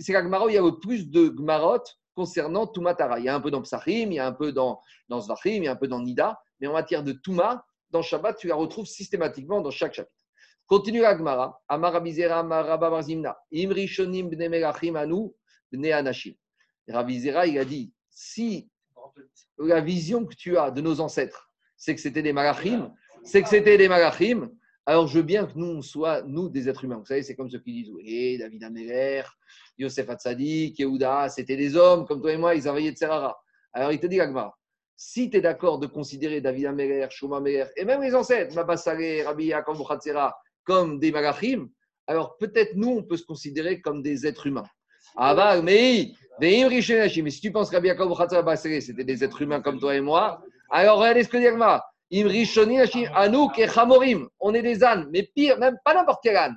C'est 0.00 0.12
la 0.12 0.22
Gemara 0.22 0.46
où 0.46 0.48
il 0.48 0.54
y 0.54 0.58
a 0.58 0.62
le 0.62 0.78
plus 0.78 1.08
de 1.08 1.28
Gmarot 1.28 1.82
concernant 2.14 2.66
Toumatara. 2.66 3.18
Il 3.18 3.24
y 3.24 3.28
a 3.28 3.34
un 3.34 3.40
peu 3.40 3.50
dans 3.50 3.62
Psachim, 3.62 4.08
il 4.10 4.14
y 4.14 4.18
a 4.18 4.26
un 4.26 4.32
peu 4.32 4.52
dans, 4.52 4.80
dans 5.08 5.20
Zvachim, 5.20 5.50
il 5.50 5.64
y 5.64 5.68
a 5.68 5.72
un 5.72 5.76
peu 5.76 5.88
dans 5.88 6.00
Nida, 6.00 6.40
mais 6.60 6.66
en 6.66 6.72
matière 6.72 7.02
de 7.02 7.12
Touma, 7.12 7.64
dans 7.90 8.02
Shabbat, 8.02 8.36
tu 8.38 8.48
la 8.48 8.54
retrouves 8.54 8.86
systématiquement 8.86 9.60
dans 9.60 9.70
chaque 9.70 9.94
chapitre. 9.94 10.21
Continue 10.72 11.02
la 11.02 11.14
Gemara. 11.14 11.60
Amar 11.68 11.94
Abizera, 11.96 12.38
Amar 12.38 12.64
Rabba 12.64 12.88
Bar 12.88 13.02
Zimna. 13.02 13.36
Im 13.50 13.72
Rishonim 13.72 14.30
bne 14.30 14.48
Melachim 14.48 14.96
anu 14.96 15.30
bne 15.70 15.92
Anashim. 15.92 16.34
Rabizera, 16.88 17.46
il 17.46 17.58
a 17.58 17.64
dit 17.66 17.92
si 18.08 18.70
la 19.58 19.82
vision 19.82 20.24
que 20.24 20.34
tu 20.34 20.56
as 20.56 20.70
de 20.70 20.80
nos 20.80 20.98
ancêtres, 21.00 21.52
c'est 21.76 21.94
que 21.94 22.00
c'était 22.00 22.22
des 22.22 22.32
malachim, 22.32 22.90
c'est 23.22 23.42
que 23.42 23.50
c'était 23.50 23.76
des 23.76 23.86
malachim, 23.86 24.50
alors 24.86 25.06
je 25.08 25.18
veux 25.18 25.22
bien 25.22 25.44
que 25.44 25.52
nous, 25.56 25.66
on 25.66 25.82
soit, 25.82 26.22
nous, 26.22 26.48
des 26.48 26.70
êtres 26.70 26.84
humains. 26.84 26.96
Vous 26.96 27.04
savez, 27.04 27.22
c'est 27.22 27.36
comme 27.36 27.50
ceux 27.50 27.60
qui 27.60 27.74
disent, 27.74 27.90
oui, 27.90 28.38
David 28.38 28.64
Améler, 28.64 29.24
Yosef 29.76 30.08
Hatzadik, 30.08 30.78
Yehuda, 30.78 31.28
c'était 31.28 31.58
des 31.58 31.76
hommes, 31.76 32.06
comme 32.06 32.22
toi 32.22 32.32
et 32.32 32.38
moi, 32.38 32.54
ils 32.54 32.66
envoyaient 32.66 32.92
de 32.92 32.96
Serara. 32.96 33.38
Alors 33.74 33.92
il 33.92 34.00
te 34.00 34.06
dit, 34.06 34.20
Agmar, 34.22 34.58
si 34.96 35.28
tu 35.28 35.36
es 35.36 35.42
d'accord 35.42 35.78
de 35.78 35.86
considérer 35.86 36.40
David 36.40 36.64
Améler, 36.64 37.06
Shuma 37.10 37.36
Améler, 37.36 37.66
et 37.76 37.84
même 37.84 38.00
les 38.00 38.14
ancêtres, 38.14 38.54
Baba 38.54 38.78
Saleh, 38.78 39.22
Rabbi 39.22 39.48
Yaakov 39.48 39.76
Bochatzera, 39.76 40.34
comme 40.64 40.98
des 40.98 41.12
malachim, 41.12 41.68
alors 42.06 42.36
peut-être 42.38 42.74
nous, 42.74 42.90
on 42.90 43.02
peut 43.02 43.16
se 43.16 43.24
considérer 43.24 43.80
comme 43.80 44.02
des 44.02 44.26
êtres 44.26 44.46
humains. 44.46 44.66
Ah 45.16 45.34
bah, 45.34 45.60
mais, 45.62 46.12
mais 46.40 46.80
si 47.30 47.40
tu 47.40 47.52
penses 47.52 47.70
que 47.70 47.76
Rabbi 47.76 47.88
Yaakov 47.88 48.18
c'était 48.56 49.04
des 49.04 49.24
êtres 49.24 49.42
humains 49.42 49.60
comme 49.60 49.78
toi 49.78 49.94
et 49.94 50.00
moi, 50.00 50.42
alors 50.70 50.98
regardez 50.98 51.24
ce 51.24 51.28
que 51.28 51.36
dit 51.36 51.46
Agmar. 51.46 51.82
Im 52.14 52.28
Rishoni 52.28 52.80
Hashim, 52.80 53.10
Anouk 53.14 53.58
et 53.58 53.68
Chamorim. 53.68 54.28
On 54.38 54.52
est 54.52 54.62
des 54.62 54.84
ânes, 54.84 55.08
mais 55.12 55.30
pire, 55.34 55.58
même 55.58 55.78
pas 55.84 55.94
n'importe 55.94 56.20
quel 56.22 56.36
âne. 56.36 56.56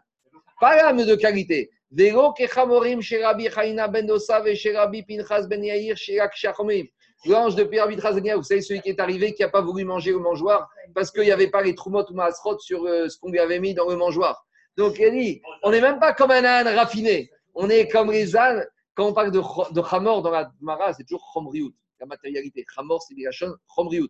Pas 0.59 0.75
l'âne 0.75 1.05
de 1.05 1.15
qualité. 1.15 1.69
Vero 1.91 2.33
ke 2.33 2.45
Chamorim 2.47 3.01
chez 3.01 3.23
Rabbi 3.23 3.49
Chaina 3.49 3.87
ben 3.87 4.05
Dosav 4.05 4.47
et 4.47 4.55
chez 4.55 4.75
Rabbi 4.75 5.03
Pinchas 5.03 5.47
ben 5.47 5.63
Yair 5.63 5.95
chez 5.95 6.19
Ak 6.19 6.35
Shachomim. 6.35 6.85
L'ange 7.25 7.55
de 7.55 7.63
Pierre 7.63 7.85
Rabbi 7.85 7.97
Trazania, 7.97 8.35
vous 8.35 8.43
savez, 8.43 8.61
celui 8.61 8.81
qui 8.81 8.89
est 8.89 8.99
arrivé, 8.99 9.33
qui 9.33 9.41
n'a 9.41 9.49
pas 9.49 9.61
voulu 9.61 9.83
manger 9.83 10.13
au 10.13 10.19
mangeoir 10.19 10.69
parce 10.93 11.11
qu'il 11.11 11.23
n'y 11.23 11.31
avait 11.31 11.49
pas 11.49 11.61
les 11.61 11.73
troumot 11.73 12.05
ou 12.09 12.13
maasrot 12.13 12.59
sur 12.59 12.85
euh, 12.85 13.09
ce 13.09 13.17
qu'on 13.17 13.29
lui 13.29 13.39
avait 13.39 13.59
mis 13.59 13.73
dans 13.73 13.89
le 13.89 13.95
mangeoir. 13.95 14.45
Donc 14.77 14.97
il 14.99 15.11
dit, 15.11 15.41
on 15.63 15.71
n'est 15.71 15.81
même 15.81 15.99
pas 15.99 16.13
comme 16.13 16.31
un 16.31 16.43
âne 16.43 16.67
raffiné. 16.67 17.31
On 17.53 17.69
est 17.69 17.87
comme 17.87 18.11
les 18.11 18.35
ânes. 18.35 18.65
Quand 18.93 19.07
on 19.07 19.13
parle 19.13 19.31
de, 19.31 19.39
de 19.39 19.81
Chamor 19.83 20.21
dans 20.21 20.31
la 20.31 20.51
Mara, 20.61 20.93
c'est 20.93 21.03
toujours 21.03 21.25
Chomriout, 21.33 21.73
la 21.99 22.05
matérialité. 22.05 22.65
Chamor, 22.73 23.01
c'est 23.01 23.15
des 23.15 23.27
Chomriout. 23.75 24.09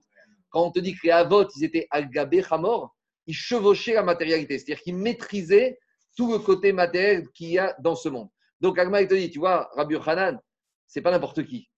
Quand 0.49 0.63
on 0.63 0.71
te 0.71 0.79
dit 0.79 0.93
que 0.93 0.99
les 1.03 1.11
Avot, 1.11 1.47
ils 1.55 1.63
étaient 1.63 1.87
Al-Gabé 1.91 2.43
Chamor, 2.43 2.95
ils 3.27 3.33
chevauchaient 3.33 3.93
la 3.93 4.03
matérialité. 4.03 4.57
C'est-à-dire 4.57 4.83
qu'ils 4.83 4.95
maîtrisaient 4.95 5.79
tout 6.15 6.31
le 6.31 6.39
côté 6.39 6.73
matériel 6.73 7.29
qu'il 7.31 7.49
y 7.49 7.59
a 7.59 7.75
dans 7.79 7.95
ce 7.95 8.09
monde. 8.09 8.29
Donc 8.61 8.79
Agma, 8.79 9.01
il 9.01 9.07
te 9.07 9.15
dit, 9.15 9.29
tu 9.29 9.39
vois, 9.39 9.69
Rabbi 9.75 9.97
Hanan, 10.05 10.39
c'est 10.87 11.01
pas 11.01 11.11
n'importe 11.11 11.45
qui. 11.45 11.69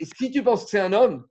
Et 0.00 0.04
si 0.04 0.30
tu 0.30 0.42
penses 0.42 0.64
que 0.64 0.70
c'est 0.70 0.80
un 0.80 0.92
homme, 0.92 1.26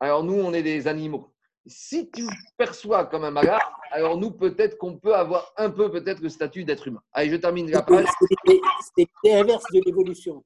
alors 0.00 0.22
nous, 0.24 0.34
on 0.34 0.52
est 0.52 0.62
des 0.62 0.86
animaux. 0.86 1.34
Si 1.66 2.10
tu 2.10 2.24
perçois 2.56 3.06
comme 3.06 3.24
un 3.24 3.30
malade, 3.30 3.60
alors 3.90 4.16
nous, 4.16 4.30
peut-être 4.30 4.78
qu'on 4.78 4.96
peut 4.96 5.14
avoir 5.14 5.52
un 5.56 5.70
peu 5.70 5.90
peut-être 5.90 6.20
le 6.20 6.28
statut 6.28 6.64
d'être 6.64 6.88
humain. 6.88 7.02
Allez, 7.12 7.30
je 7.30 7.36
termine 7.36 7.70
la 7.70 7.82
page. 7.82 8.06
C'est- 8.96 9.06
l'inverse 9.24 9.64
de 9.72 9.82
l'évolution. 9.84 10.44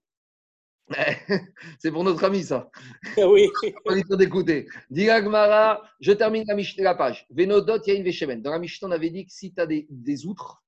C'est 1.79 1.93
pour 1.93 2.03
notre 2.05 2.25
ami, 2.25 2.43
ça. 2.43 2.71
Oui. 3.19 3.49
Temps 4.09 4.17
d'écouter. 4.17 4.69
Dit 4.91 5.09
Agmara, 5.11 5.81
je 6.01 6.13
termine 6.13 6.45
la, 6.47 6.57
la 6.79 6.95
page. 6.95 7.27
Vénodot, 7.31 7.79
il 7.87 7.93
y 7.93 7.97
a 7.97 7.99
une 7.99 8.05
Veshemen. 8.05 8.43
Dans 8.43 8.51
la 8.51 8.59
Mishnah, 8.59 8.89
on 8.89 8.91
avait 8.91 9.11
dit 9.11 9.25
que 9.25 9.33
si 9.33 9.55
tu 9.55 9.61
as 9.61 9.67
des, 9.67 9.87
des 9.91 10.27
outres 10.27 10.63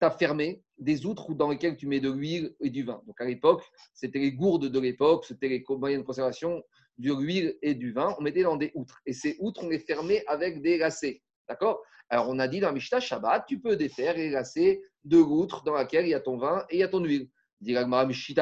tu 0.00 0.06
as 0.06 0.10
fermées, 0.10 0.62
des 0.78 1.06
outres 1.06 1.32
dans 1.34 1.50
lesquelles 1.50 1.76
tu 1.76 1.86
mets 1.86 2.00
de 2.00 2.10
l'huile 2.10 2.54
et 2.60 2.70
du 2.70 2.84
vin. 2.84 3.02
Donc 3.06 3.20
à 3.20 3.24
l'époque, 3.24 3.62
c'était 3.94 4.18
les 4.18 4.32
gourdes 4.32 4.66
de 4.66 4.80
l'époque, 4.80 5.24
c'était 5.24 5.48
les 5.48 5.64
moyens 5.68 6.02
de 6.02 6.06
conservation 6.06 6.62
de 6.98 7.12
l'huile 7.12 7.56
et 7.62 7.74
du 7.74 7.92
vin. 7.92 8.14
On 8.18 8.22
mettait 8.22 8.42
dans 8.42 8.56
des 8.56 8.72
outres. 8.74 9.00
Et 9.06 9.12
ces 9.12 9.36
outres, 9.40 9.64
on 9.64 9.68
les 9.68 9.78
fermait 9.78 10.24
avec 10.26 10.62
des 10.62 10.78
lacets. 10.78 11.22
D'accord? 11.48 11.80
Alors 12.08 12.28
on 12.28 12.38
a 12.38 12.48
dit 12.48 12.60
dans 12.60 12.72
Mishnah, 12.72 13.00
Shabbat, 13.00 13.46
tu 13.48 13.58
peux 13.60 13.76
défaire 13.76 14.16
et 14.18 14.30
lacer 14.30 14.82
de 15.04 15.18
l'outre 15.18 15.64
dans 15.64 15.72
laquelle 15.72 16.06
il 16.06 16.10
y 16.10 16.14
a 16.14 16.20
ton 16.20 16.36
vin 16.36 16.64
et 16.70 16.76
il 16.76 16.80
y 16.80 16.82
a 16.82 16.88
ton 16.88 17.02
huile. 17.02 17.28
Dit 17.60 17.74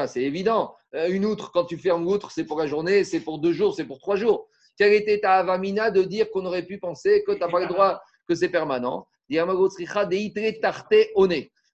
c'est 0.07 0.23
évident. 0.23 0.75
Euh, 0.93 1.07
Une 1.07 1.25
outre, 1.25 1.51
quand 1.51 1.65
tu 1.65 1.77
fermes 1.77 2.03
l'outre, 2.03 2.31
c'est 2.31 2.43
pour 2.43 2.59
la 2.59 2.67
journée, 2.67 3.03
c'est 3.03 3.21
pour 3.21 3.39
deux 3.39 3.53
jours, 3.53 3.73
c'est 3.73 3.85
pour 3.85 3.99
trois 3.99 4.17
jours. 4.17 4.49
Quelle 4.77 4.93
était 4.93 5.21
ta 5.21 5.35
avamina 5.35 5.89
de 5.89 6.03
dire 6.03 6.29
qu'on 6.31 6.45
aurait 6.45 6.65
pu 6.65 6.79
penser 6.79 7.23
que 7.25 7.31
tu 7.31 7.39
n'as 7.39 7.47
pas 7.47 7.61
le 7.61 7.67
droit, 7.67 8.01
que 8.27 8.35
c'est 8.35 8.49
permanent? 8.49 9.07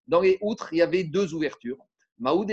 Dans 0.07 0.21
les 0.21 0.37
outres, 0.41 0.73
il 0.73 0.77
y 0.77 0.81
avait 0.81 1.03
deux 1.03 1.33
ouvertures. 1.33 1.77
Maoud. 2.19 2.51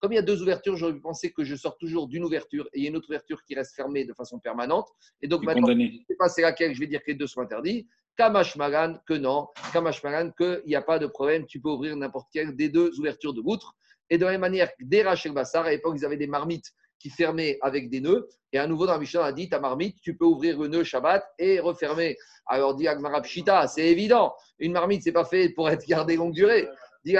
Comme 0.00 0.12
il 0.12 0.14
y 0.14 0.18
a 0.18 0.22
deux 0.22 0.40
ouvertures, 0.42 0.76
j'aurais 0.76 0.94
pu 0.94 1.00
penser 1.00 1.32
que 1.32 1.44
je 1.44 1.54
sors 1.56 1.76
toujours 1.76 2.08
d'une 2.08 2.24
ouverture 2.24 2.66
et 2.72 2.78
il 2.78 2.82
y 2.84 2.86
a 2.86 2.90
une 2.90 2.96
autre 2.96 3.08
ouverture 3.08 3.42
qui 3.44 3.54
reste 3.54 3.74
fermée 3.74 4.04
de 4.04 4.14
façon 4.14 4.38
permanente. 4.38 4.88
Et 5.20 5.28
donc 5.28 5.44
maintenant, 5.44 5.68
je 5.68 5.72
ne 5.72 5.88
sais 6.08 6.16
pas 6.18 6.28
c'est 6.28 6.42
laquelle, 6.42 6.74
je 6.74 6.80
vais 6.80 6.86
dire 6.86 7.00
que 7.00 7.08
les 7.08 7.14
deux 7.14 7.26
sont 7.26 7.40
interdits. 7.40 7.86
Kamashmaran, 8.16 8.98
que 9.06 9.14
non. 9.14 9.48
Kamashmaran, 9.72 10.30
qu'il 10.32 10.62
n'y 10.66 10.74
a 10.74 10.82
pas 10.82 10.98
de 10.98 11.06
problème, 11.06 11.46
tu 11.46 11.60
peux 11.60 11.70
ouvrir 11.70 11.96
n'importe 11.96 12.28
quelle 12.32 12.56
des 12.56 12.68
deux 12.68 12.98
ouvertures 12.98 13.34
de 13.34 13.42
outre. 13.44 13.74
Et 14.08 14.18
de 14.18 14.24
la 14.24 14.32
même 14.32 14.40
manière, 14.40 14.70
des 14.80 15.02
Rachel 15.02 15.32
Bassar, 15.32 15.66
à 15.66 15.70
l'époque, 15.70 15.94
ils 15.96 16.04
avaient 16.04 16.16
des 16.16 16.26
marmites 16.26 16.72
qui 17.00 17.10
fermaient 17.10 17.58
avec 17.62 17.90
des 17.90 18.00
nœuds. 18.00 18.28
Et 18.52 18.58
à 18.58 18.66
nouveau, 18.68 18.86
dans 18.86 18.92
la 18.92 18.98
Mishnah, 18.98 19.22
on 19.22 19.24
a 19.24 19.32
dit 19.32 19.48
ta 19.48 19.58
marmite, 19.58 19.96
tu 20.02 20.16
peux 20.16 20.24
ouvrir 20.26 20.58
le 20.58 20.68
nœud 20.68 20.84
Shabbat 20.84 21.24
et 21.38 21.58
refermer. 21.60 22.16
Alors, 22.46 22.74
dit 22.76 22.86
Agmarab 22.86 23.24
Shita, 23.24 23.66
c'est 23.66 23.88
évident. 23.88 24.34
Une 24.58 24.72
marmite, 24.72 25.02
c'est 25.02 25.12
pas 25.12 25.24
fait 25.24 25.48
pour 25.50 25.68
être 25.68 25.86
gardée 25.86 26.16
longue 26.16 26.34
durée. 26.34 26.68
Dit. 27.04 27.16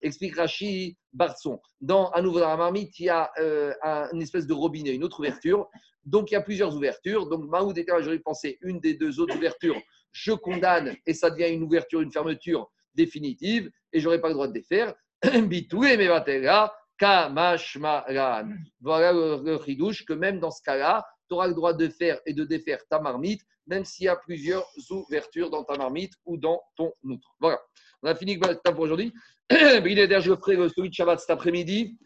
Explique 0.00 0.36
Rashi 0.36 0.96
Bartson. 1.12 1.60
Dans, 1.80 2.10
à 2.10 2.22
nouveau, 2.22 2.38
dans 2.40 2.48
la 2.48 2.56
marmite, 2.56 2.98
il 3.00 3.06
y 3.06 3.08
a 3.08 3.30
euh, 3.40 3.72
un- 3.82 4.08
une 4.12 4.22
espèce 4.22 4.46
de 4.46 4.52
robinet, 4.52 4.94
une 4.94 5.02
autre 5.02 5.18
ouverture. 5.20 5.68
Donc, 6.04 6.30
il 6.30 6.34
y 6.34 6.36
a 6.36 6.40
plusieurs 6.40 6.74
ouvertures. 6.76 7.28
Donc, 7.28 7.48
Maoud 7.48 7.76
était 7.78 7.92
j'aurais 8.00 8.18
pensé 8.20 8.58
une 8.62 8.80
des 8.80 8.94
deux 8.94 9.18
autres 9.20 9.36
ouvertures, 9.36 9.80
je 10.12 10.32
condamne 10.32 10.96
et 11.06 11.14
ça 11.14 11.30
devient 11.30 11.52
une 11.52 11.62
ouverture, 11.62 12.00
une 12.00 12.12
fermeture 12.12 12.70
définitive 12.94 13.70
et 13.92 14.00
j'aurais 14.00 14.20
pas 14.20 14.28
le 14.28 14.34
droit 14.34 14.48
de 14.48 14.52
défaire. 14.52 14.94
Bitou 15.42 15.84
et 15.84 15.96
Mevatera, 15.96 16.72
Kamashmaran. 16.98 18.50
Voilà 18.80 19.12
le, 19.12 19.58
chidouche 19.64 20.04
que 20.04 20.12
même 20.12 20.40
dans 20.40 20.50
ce 20.50 20.62
cas-là, 20.62 21.04
tu 21.28 21.34
auras 21.34 21.46
le 21.46 21.54
droit 21.54 21.72
de 21.72 21.88
faire 21.88 22.20
et 22.26 22.32
de 22.32 22.44
défaire 22.44 22.78
ta 22.90 23.00
marmite, 23.00 23.42
même 23.66 23.84
s'il 23.84 24.06
y 24.06 24.08
a 24.08 24.16
plusieurs 24.16 24.66
ouvertures 24.90 25.50
dans 25.50 25.64
ta 25.64 25.76
marmite 25.76 26.12
ou 26.24 26.36
dans 26.36 26.60
ton 26.76 26.92
outre. 27.04 27.28
Voilà. 27.40 27.60
On 28.02 28.08
a 28.08 28.14
fini 28.14 28.38
pour 28.38 28.80
aujourd'hui. 28.80 29.12
Brinéder, 29.50 30.20
je 30.20 30.34
ferai 30.34 30.56
le 30.56 30.68
story 30.68 30.88
de 30.88 30.94
Shabbat 30.94 31.20
cet 31.20 31.30
après-midi. 31.30 31.98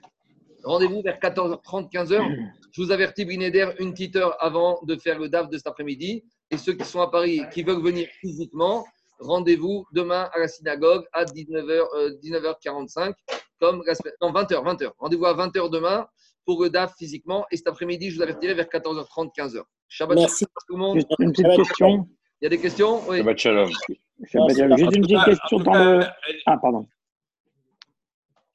Rendez-vous 0.64 1.02
vers 1.02 1.18
14h30, 1.18 1.90
15h. 1.90 2.50
Je 2.72 2.82
vous 2.82 2.92
avertis, 2.92 3.24
Brinéder, 3.24 3.72
une 3.78 3.92
petite 3.92 4.16
heure 4.16 4.36
avant 4.40 4.80
de 4.84 4.96
faire 4.96 5.18
le 5.18 5.28
DAF 5.28 5.48
de 5.48 5.56
cet 5.56 5.66
après-midi. 5.66 6.24
Et 6.50 6.56
ceux 6.56 6.74
qui 6.74 6.84
sont 6.84 7.00
à 7.00 7.10
Paris, 7.10 7.42
qui 7.52 7.62
veulent 7.62 7.82
venir 7.82 8.08
physiquement, 8.20 8.84
rendez-vous 9.18 9.86
demain 9.92 10.30
à 10.32 10.38
la 10.38 10.48
synagogue 10.48 11.04
à 11.12 11.24
19h, 11.24 11.86
euh, 11.96 12.10
19h45, 12.22 13.14
comme 13.62 13.84
la 13.86 13.94
semaine- 13.94 14.14
non, 14.20 14.32
20h, 14.32 14.60
20h. 14.64 14.90
Rendez-vous 14.98 15.24
à 15.26 15.34
20h 15.34 15.70
demain 15.70 16.08
pour 16.44 16.60
le 16.64 16.68
DAF 16.68 16.94
physiquement. 16.98 17.46
Et 17.52 17.56
cet 17.56 17.68
après-midi, 17.68 18.10
je 18.10 18.16
vous 18.16 18.22
avertirai 18.22 18.54
vers 18.54 18.66
14h30, 18.68 19.30
15h. 19.36 19.62
Shabbat 19.86 20.18
Merci. 20.18 20.44
shalom 20.44 20.50
à 20.56 20.60
tout 20.66 20.74
le 20.74 20.78
monde. 20.80 20.96
Juste 20.96 21.12
une 21.20 21.30
petite 21.32 21.56
question. 21.56 22.08
Il 22.40 22.44
y 22.44 22.46
a 22.46 22.50
des 22.50 22.58
questions? 22.58 23.08
Oui. 23.08 23.18
Shabbat 23.18 23.38
shalom. 23.38 23.68
Juste 23.68 24.96
une 24.96 25.02
petite 25.02 25.24
question 25.24 25.58
dans 25.60 25.74
le. 25.74 26.00
Ah, 26.46 26.58
pardon. 26.60 26.88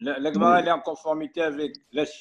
La, 0.02 0.20
la 0.20 0.32
Gemara, 0.34 0.60
elle 0.60 0.68
est 0.68 0.72
en 0.72 0.80
conformité 0.82 1.42
avec 1.42 1.72
la 1.94 2.06